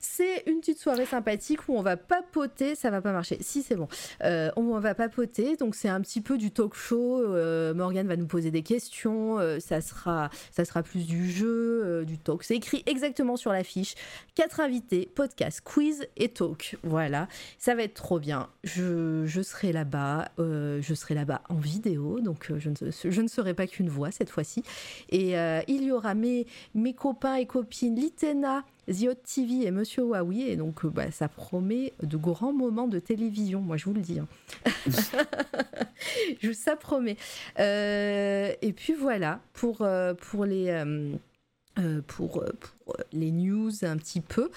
C'est 0.00 0.44
une 0.46 0.60
petite 0.60 0.78
soirée 0.78 1.06
sympathique 1.06 1.68
où 1.68 1.76
on 1.76 1.82
va 1.82 1.96
papoter, 1.96 2.74
ça 2.74 2.90
va 2.90 3.00
pas 3.00 3.12
marcher. 3.12 3.38
Si, 3.40 3.62
c'est 3.62 3.76
bon. 3.76 3.88
Euh, 4.22 4.50
on 4.56 4.78
va 4.78 4.94
papoter, 4.94 5.56
donc 5.56 5.74
c'est 5.74 5.88
un 5.88 6.00
petit 6.00 6.20
peu 6.20 6.38
du 6.38 6.50
talk 6.50 6.74
show. 6.74 7.20
Euh, 7.22 7.74
Morgane 7.74 8.06
va 8.06 8.16
nous 8.16 8.26
poser 8.26 8.50
des 8.50 8.62
questions, 8.62 9.38
euh, 9.38 9.60
ça, 9.60 9.80
sera, 9.80 10.30
ça 10.50 10.64
sera 10.64 10.82
plus 10.82 11.06
du 11.06 11.30
jeu, 11.30 12.04
du 12.06 12.18
talk. 12.18 12.42
C'est 12.44 12.56
écrit 12.56 12.82
exactement 12.86 13.36
sur 13.36 13.52
l'affiche. 13.52 13.94
Quatre 14.34 14.60
invités, 14.60 15.10
podcast, 15.14 15.60
quiz 15.62 16.06
et 16.16 16.28
talk. 16.28 16.76
Voilà, 16.82 17.28
ça 17.58 17.74
va 17.74 17.82
être 17.82 17.94
trop 17.94 18.18
bien. 18.18 18.48
Je, 18.64 19.24
je 19.26 19.42
serai 19.42 19.72
là-bas, 19.72 20.30
je 20.38 20.94
serai 20.94 21.14
là-bas 21.14 21.42
en 21.48 21.56
vidéo, 21.56 22.20
donc 22.20 22.52
je 22.58 22.68
ne, 22.68 22.90
je 22.90 23.20
ne 23.20 23.28
serai 23.28 23.54
pas 23.54 23.66
qu'une 23.66 23.88
voix 23.88 24.10
cette 24.10 24.30
fois-ci. 24.30 24.62
Et 25.10 25.34
il 25.68 25.82
y 25.82 25.92
aura 25.92 26.14
mes, 26.14 26.46
mes 26.74 26.94
copains 26.94 27.36
et 27.36 27.46
copines, 27.46 27.96
Litena, 27.96 28.64
Ziot 28.92 29.14
TV 29.14 29.66
et 29.66 29.70
Monsieur 29.70 30.02
Huawei, 30.04 30.52
et 30.52 30.56
donc 30.56 30.84
euh, 30.84 30.90
bah, 30.90 31.10
ça 31.10 31.28
promet 31.28 31.92
de 32.02 32.16
grands 32.16 32.52
moments 32.52 32.88
de 32.88 32.98
télévision, 32.98 33.60
moi 33.60 33.76
je 33.76 33.86
vous 33.86 33.94
le 33.94 34.00
dis. 34.00 34.18
Hein. 34.18 34.28
ça 36.52 36.76
promet. 36.76 37.16
Euh, 37.58 38.52
et 38.60 38.72
puis 38.72 38.92
voilà, 38.92 39.40
pour, 39.52 39.82
euh, 39.82 40.14
pour 40.14 40.44
les... 40.44 40.84
pour, 42.06 42.44
pour, 42.60 42.96
les 43.12 43.30
news 43.30 43.72
un 43.82 43.96
petit 43.96 44.20
peu. 44.20 44.50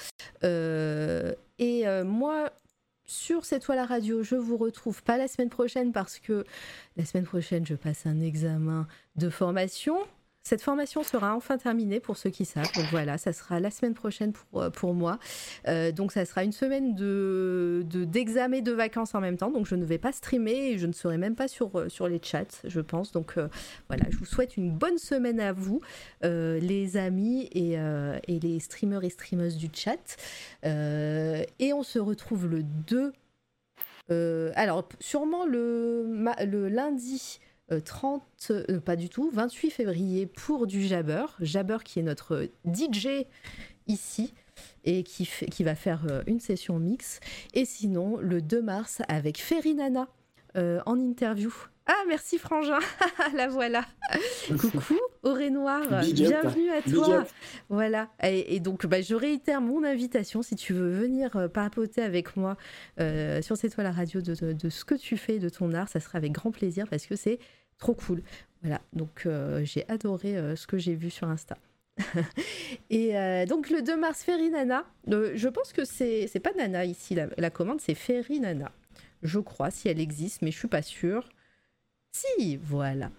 et 0.44 1.86
moi, 2.04 2.52
sur 3.06 3.46
cette 3.46 3.64
toile 3.64 3.80
à 3.80 3.86
radio, 3.86 4.24
je 4.24 4.36
vous 4.36 4.58
retrouve 4.58 5.04
pas 5.04 5.18
la 5.18 5.28
semaine 5.28 5.50
prochaine 5.50 5.92
parce 5.92 6.20
que 6.20 6.44
la 6.98 7.06
semaine 7.06 7.26
prochaine, 7.26 7.66
je 7.66 7.76
passe 7.76 8.06
un 8.06 8.20
examen 8.20 8.88
de 9.16 9.30
formation. 9.30 9.98
Cette 10.48 10.62
formation 10.62 11.02
sera 11.02 11.36
enfin 11.36 11.58
terminée 11.58 12.00
pour 12.00 12.18
ceux 12.18 12.30
qui 12.30 12.46
savent. 12.46 12.72
Donc 12.76 12.86
voilà, 12.92 13.18
ça 13.18 13.34
sera 13.34 13.60
la 13.60 13.72
semaine 13.72 13.96
prochaine 13.96 14.32
pour, 14.32 14.62
euh, 14.62 14.70
pour 14.70 14.94
moi. 14.94 15.18
Euh, 15.68 15.92
donc 15.92 16.12
ça 16.12 16.24
sera 16.24 16.44
une 16.44 16.52
semaine 16.52 16.94
de, 16.94 17.84
d'examen 17.84 18.62
de 18.62 18.72
vacances 18.72 19.16
en 19.16 19.22
même 19.22 19.38
temps. 19.38 19.50
Donc 19.50 19.66
je 19.66 19.74
ne 19.74 19.84
vais 19.84 19.98
pas 19.98 20.12
streamer 20.12 20.74
et 20.74 20.78
je 20.78 20.86
ne 20.86 20.92
serai 20.92 21.18
même 21.18 21.34
pas 21.34 21.48
sur, 21.48 21.76
euh, 21.76 21.90
sur 21.90 22.08
les 22.08 22.20
chats, 22.22 22.62
je 22.64 22.80
pense. 22.80 23.12
Donc 23.12 23.40
voilà, 23.88 24.06
je 24.12 24.18
vous 24.18 24.26
souhaite 24.26 24.56
une 24.56 24.70
bonne 24.72 25.00
semaine 25.00 25.40
à 25.40 25.52
vous, 25.52 25.82
les 26.22 26.98
amis 26.98 27.50
et, 27.52 27.74
et, 27.74 28.40
les 28.40 28.60
streamers 28.60 29.04
et 29.04 29.10
streameuses 29.10 29.58
du 29.58 29.70
chat. 29.74 30.16
et 30.64 31.74
on 31.74 31.82
se 31.82 31.98
retrouve 31.98 32.48
le 32.48 32.62
2. 32.64 33.14
alors 34.56 34.88
sûrement 35.00 35.46
le, 35.46 36.06
le 36.46 36.70
lundi 36.70 37.40
30, 37.84 38.24
euh, 38.52 38.64
euh, 38.70 38.80
pas 38.80 38.96
du 38.96 39.10
tout, 39.10 39.30
28 39.32 39.72
février 39.72 40.26
pour 40.26 40.68
du 40.68 40.84
Jabber. 40.84 41.26
Jabber 41.40 41.78
qui 41.84 42.00
est 42.00 42.04
notre 42.04 42.50
DJ 42.66 43.26
ici 43.88 44.34
et 44.84 45.04
qui, 45.04 45.28
qui 45.52 45.64
va 45.64 45.76
faire 45.76 46.06
euh, 46.10 46.22
une 46.28 46.40
session 46.40 46.80
mix. 46.80 47.20
Et 47.54 47.66
sinon, 47.66 48.18
le 48.18 48.42
2 48.42 48.62
mars 48.62 49.02
avec 49.08 49.40
Ferry 49.40 49.76
Nana 49.76 50.08
en 50.58 50.98
interview. 50.98 51.54
Ah, 51.88 52.04
merci 52.08 52.40
Frangin, 52.40 52.80
la 53.36 53.48
voilà. 53.48 53.86
Coucou, 54.60 55.00
Auré 55.22 55.52
Noir, 55.52 55.84
bienvenue 56.14 56.72
à 56.72 56.82
toi. 56.82 57.26
Voilà, 57.70 58.10
et, 58.24 58.60
donc 58.60 58.88
bah, 58.88 59.02
je 59.02 59.14
réitère 59.14 59.62
mon 59.62 59.84
invitation 59.84 60.42
si 60.42 60.56
tu 60.56 60.74
veux 60.74 60.90
venir 60.90 61.50
papoter 61.54 62.02
avec 62.02 62.36
moi 62.38 62.58
sur 62.98 63.56
cette 63.56 63.74
toile 63.74 63.88
à 63.88 63.92
radio 63.92 64.22
de, 64.22 64.54
de, 64.54 64.70
ce 64.70 64.84
que 64.84 64.96
tu 64.96 65.16
fais, 65.16 65.38
de 65.38 65.50
ton 65.50 65.74
art, 65.74 65.88
ça 65.88 66.00
sera 66.00 66.18
avec 66.18 66.32
grand 66.32 66.52
plaisir 66.52 66.88
parce 66.90 67.06
que 67.06 67.16
c'est 67.16 67.40
trop 67.78 67.94
cool. 67.94 68.22
Voilà, 68.62 68.82
donc 68.94 69.24
euh, 69.26 69.64
j'ai 69.64 69.88
adoré 69.90 70.38
euh, 70.38 70.56
ce 70.56 70.66
que 70.66 70.78
j'ai 70.78 70.96
vu 70.96 71.10
sur 71.10 71.28
Insta. 71.28 71.56
et 72.90 73.18
euh, 73.18 73.46
donc 73.46 73.70
le 73.70 73.82
2 73.82 73.96
mars, 73.96 74.24
Ferry 74.24 74.50
Nana. 74.50 74.86
je 75.08 75.48
pense 75.48 75.72
que 75.72 75.86
c'est 75.86 76.42
pas 76.42 76.52
Nana 76.58 76.84
ici, 76.84 77.16
la, 77.16 77.50
commande, 77.50 77.80
c'est 77.80 77.96
Ferry 77.96 78.40
Nana. 78.40 78.72
Je 79.22 79.40
crois, 79.40 79.72
si 79.72 79.88
elle 79.88 80.00
existe, 80.00 80.42
mais 80.42 80.52
je 80.52 80.58
suis 80.58 80.68
pas 80.68 80.82
sûre. 80.82 81.30
Si, 82.16 82.58
voilà. 82.58 83.12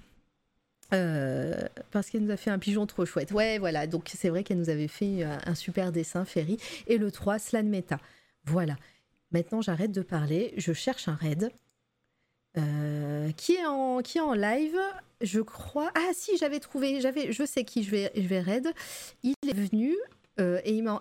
parce 1.90 2.10
qu'elle 2.10 2.22
nous 2.22 2.30
a 2.30 2.36
fait 2.36 2.50
un 2.50 2.58
pigeon 2.58 2.86
trop 2.86 3.04
chouette. 3.04 3.32
Ouais, 3.32 3.58
voilà. 3.58 3.86
Donc 3.86 4.10
c'est 4.14 4.28
vrai 4.28 4.42
qu'elle 4.42 4.58
nous 4.58 4.70
avait 4.70 4.88
fait 4.88 5.22
un, 5.22 5.54
super 5.54 5.92
dessin, 5.92 6.24
Ferry. 6.24 6.58
Et 6.86 6.96
le 6.98 7.10
3, 7.10 7.38
Slan 7.38 7.64
Meta. 7.64 7.98
Voilà. 8.44 8.76
Maintenant, 9.32 9.60
j'arrête 9.60 9.92
de 9.92 10.02
parler. 10.02 10.54
Je 10.56 10.72
cherche 10.72 11.08
un 11.08 11.14
raid. 11.14 11.50
Euh, 12.58 13.32
qui, 13.32 13.52
est 13.52 13.66
en, 13.66 14.00
qui 14.00 14.16
est 14.16 14.22
en 14.22 14.32
live, 14.32 14.78
je 15.20 15.40
crois. 15.40 15.90
Ah 15.94 16.10
si, 16.14 16.38
j'avais 16.38 16.58
trouvé, 16.58 17.02
j'avais, 17.02 17.30
je 17.30 17.44
sais 17.44 17.64
qui 17.64 17.82
je 17.82 17.90
vais, 17.90 18.10
je 18.16 18.26
vais 18.26 18.40
raid. 18.40 18.72
Il 19.22 19.34
est 19.46 19.52
venu 19.52 19.94
euh, 20.38 20.60
et 20.64 20.74
il 20.74 20.82
m'a, 20.82 21.00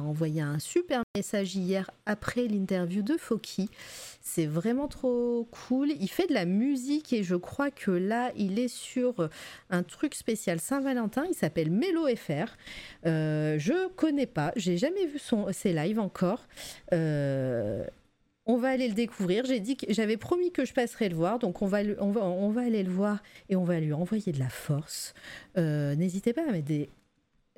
envoyé 0.00 0.40
un 0.40 0.58
super 0.58 1.02
message 1.16 1.56
hier 1.56 1.90
après 2.06 2.46
l'interview 2.46 3.02
de 3.02 3.16
Foki. 3.16 3.68
C'est 4.20 4.46
vraiment 4.46 4.88
trop 4.88 5.48
cool. 5.50 5.90
Il 6.00 6.08
fait 6.08 6.26
de 6.26 6.34
la 6.34 6.44
musique 6.44 7.12
et 7.12 7.22
je 7.22 7.34
crois 7.34 7.70
que 7.70 7.90
là, 7.90 8.30
il 8.36 8.58
est 8.58 8.68
sur 8.68 9.28
un 9.70 9.82
truc 9.82 10.14
spécial 10.14 10.60
Saint-Valentin. 10.60 11.24
Il 11.28 11.34
s'appelle 11.34 11.70
Mélo 11.70 12.06
FR. 12.14 12.56
Euh, 13.06 13.58
je 13.58 13.88
connais 13.88 14.26
pas, 14.26 14.52
j'ai 14.56 14.76
jamais 14.76 15.06
vu 15.06 15.18
son, 15.18 15.52
ses 15.52 15.72
lives 15.72 16.00
encore. 16.00 16.46
Euh, 16.92 17.84
on 18.48 18.56
va 18.56 18.70
aller 18.70 18.88
le 18.88 18.94
découvrir. 18.94 19.44
J'avais 19.88 20.16
promis 20.16 20.50
que 20.50 20.64
je 20.64 20.72
passerais 20.72 21.10
le 21.10 21.14
voir, 21.14 21.38
donc 21.38 21.60
on 21.60 21.66
va, 21.66 21.80
on 22.00 22.10
va, 22.10 22.24
on 22.24 22.50
va 22.50 22.62
aller 22.62 22.82
le 22.82 22.90
voir 22.90 23.22
et 23.50 23.56
on 23.56 23.64
va 23.64 23.78
lui 23.78 23.92
envoyer 23.92 24.32
de 24.32 24.38
la 24.38 24.48
force. 24.48 25.14
Euh, 25.58 25.94
n'hésitez 25.94 26.32
pas 26.32 26.48
à 26.48 26.50
mettre 26.50 26.66
des 26.66 26.88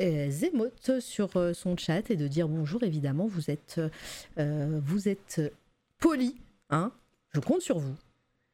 émotes 0.01 1.01
sur 1.01 1.37
euh, 1.37 1.53
son 1.53 1.77
chat 1.77 2.11
et 2.11 2.17
de 2.17 2.29
dire 2.29 2.49
bonjour. 2.49 2.83
Évidemment, 2.83 3.27
vous 3.27 3.51
êtes, 3.51 3.81
vous 4.37 5.09
êtes 5.09 5.41
poli, 5.99 6.37
hein 6.71 6.93
Je 7.35 7.41
compte 7.41 7.63
sur 7.63 7.79
vous. 7.79 7.97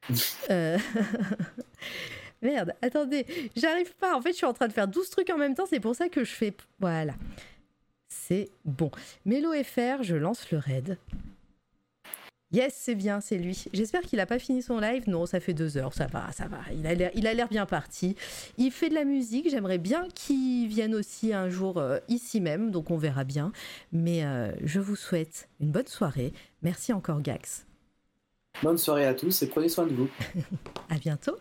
Merde, 2.43 2.75
attendez, 2.83 3.27
j'arrive 3.57 3.95
pas. 3.97 4.17
En 4.17 4.21
fait, 4.21 4.33
je 4.33 4.37
suis 4.37 4.47
en 4.47 4.53
train 4.53 4.69
de 4.69 4.73
faire 4.73 4.89
12 4.89 5.11
trucs 5.11 5.31
en 5.31 5.39
même 5.39 5.55
temps. 5.55 5.67
C'est 5.67 5.81
pour 5.81 5.95
ça 5.95 6.09
que 6.09 6.25
je 6.25 6.33
fais. 6.33 6.55
Voilà. 6.81 7.15
C'est 8.09 8.51
bon. 8.65 8.91
Mélo 9.25 9.53
FR, 9.63 10.03
je 10.03 10.17
lance 10.17 10.51
le 10.51 10.59
raid. 10.59 10.99
Yes, 12.53 12.75
c'est 12.77 12.95
bien, 12.95 13.21
c'est 13.21 13.39
lui. 13.39 13.65
J'espère 13.73 14.03
qu'il 14.03 14.19
n'a 14.19 14.27
pas 14.27 14.39
fini 14.39 14.63
son 14.63 14.79
live. 14.79 15.09
Non, 15.09 15.27
ça 15.27 15.41
fait 15.41 15.53
deux 15.53 15.77
heures, 15.77 15.93
ça 15.93 16.07
va, 16.07 16.31
ça 16.31 16.47
va. 16.47 16.59
Il 16.73 16.87
a 16.87 16.95
l'air, 16.95 17.11
il 17.15 17.27
a 17.27 17.35
l'air 17.35 17.49
bien 17.49 17.67
parti. 17.67 18.15
Il 18.57 18.71
fait 18.71 18.89
de 18.89 18.95
la 18.95 19.05
musique. 19.05 19.51
J'aimerais 19.51 19.79
bien 19.79 20.07
qu'il 20.15 20.69
vienne 20.69 20.95
aussi 20.95 21.33
un 21.33 21.49
jour 21.49 21.79
euh, 21.79 21.99
ici 22.09 22.41
même, 22.41 22.71
donc 22.71 22.91
on 22.91 22.99
verra 22.99 23.25
bien. 23.25 23.53
Mais 23.93 24.25
euh, 24.25 24.53
je 24.63 24.79
vous 24.79 24.95
souhaite 24.95 25.49
une 25.61 25.73
bonne 25.73 25.89
soirée. 25.89 26.33
Merci 26.63 26.93
encore, 26.93 27.21
Gax. 27.21 27.67
Bonne 28.63 28.79
soirée 28.79 29.07
à 29.07 29.15
tous 29.15 29.43
et 29.43 29.49
prenez 29.49 29.69
soin 29.69 29.87
de 29.87 29.93
vous. 29.93 30.09
à 30.89 30.99
bientôt. 30.99 31.37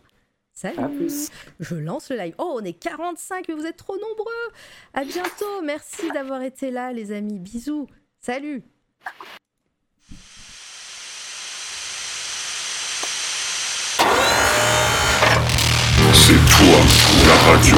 Salut. 0.53 0.79
À 0.79 0.87
plus. 0.89 1.29
Je 1.59 1.75
lance 1.75 2.09
le 2.09 2.17
live. 2.17 2.33
Oh, 2.39 2.57
on 2.59 2.63
est 2.63 2.73
45, 2.73 3.47
mais 3.47 3.53
vous 3.53 3.65
êtes 3.65 3.77
trop 3.77 3.95
nombreux. 3.95 4.31
À 4.93 5.03
bientôt. 5.03 5.61
Merci 5.63 6.09
d'avoir 6.13 6.41
été 6.41 6.71
là, 6.71 6.93
les 6.93 7.11
amis. 7.11 7.39
Bisous. 7.39 7.87
Salut. 8.19 8.63
Toi, 16.65 16.79
la 17.27 17.51
radio. 17.51 17.75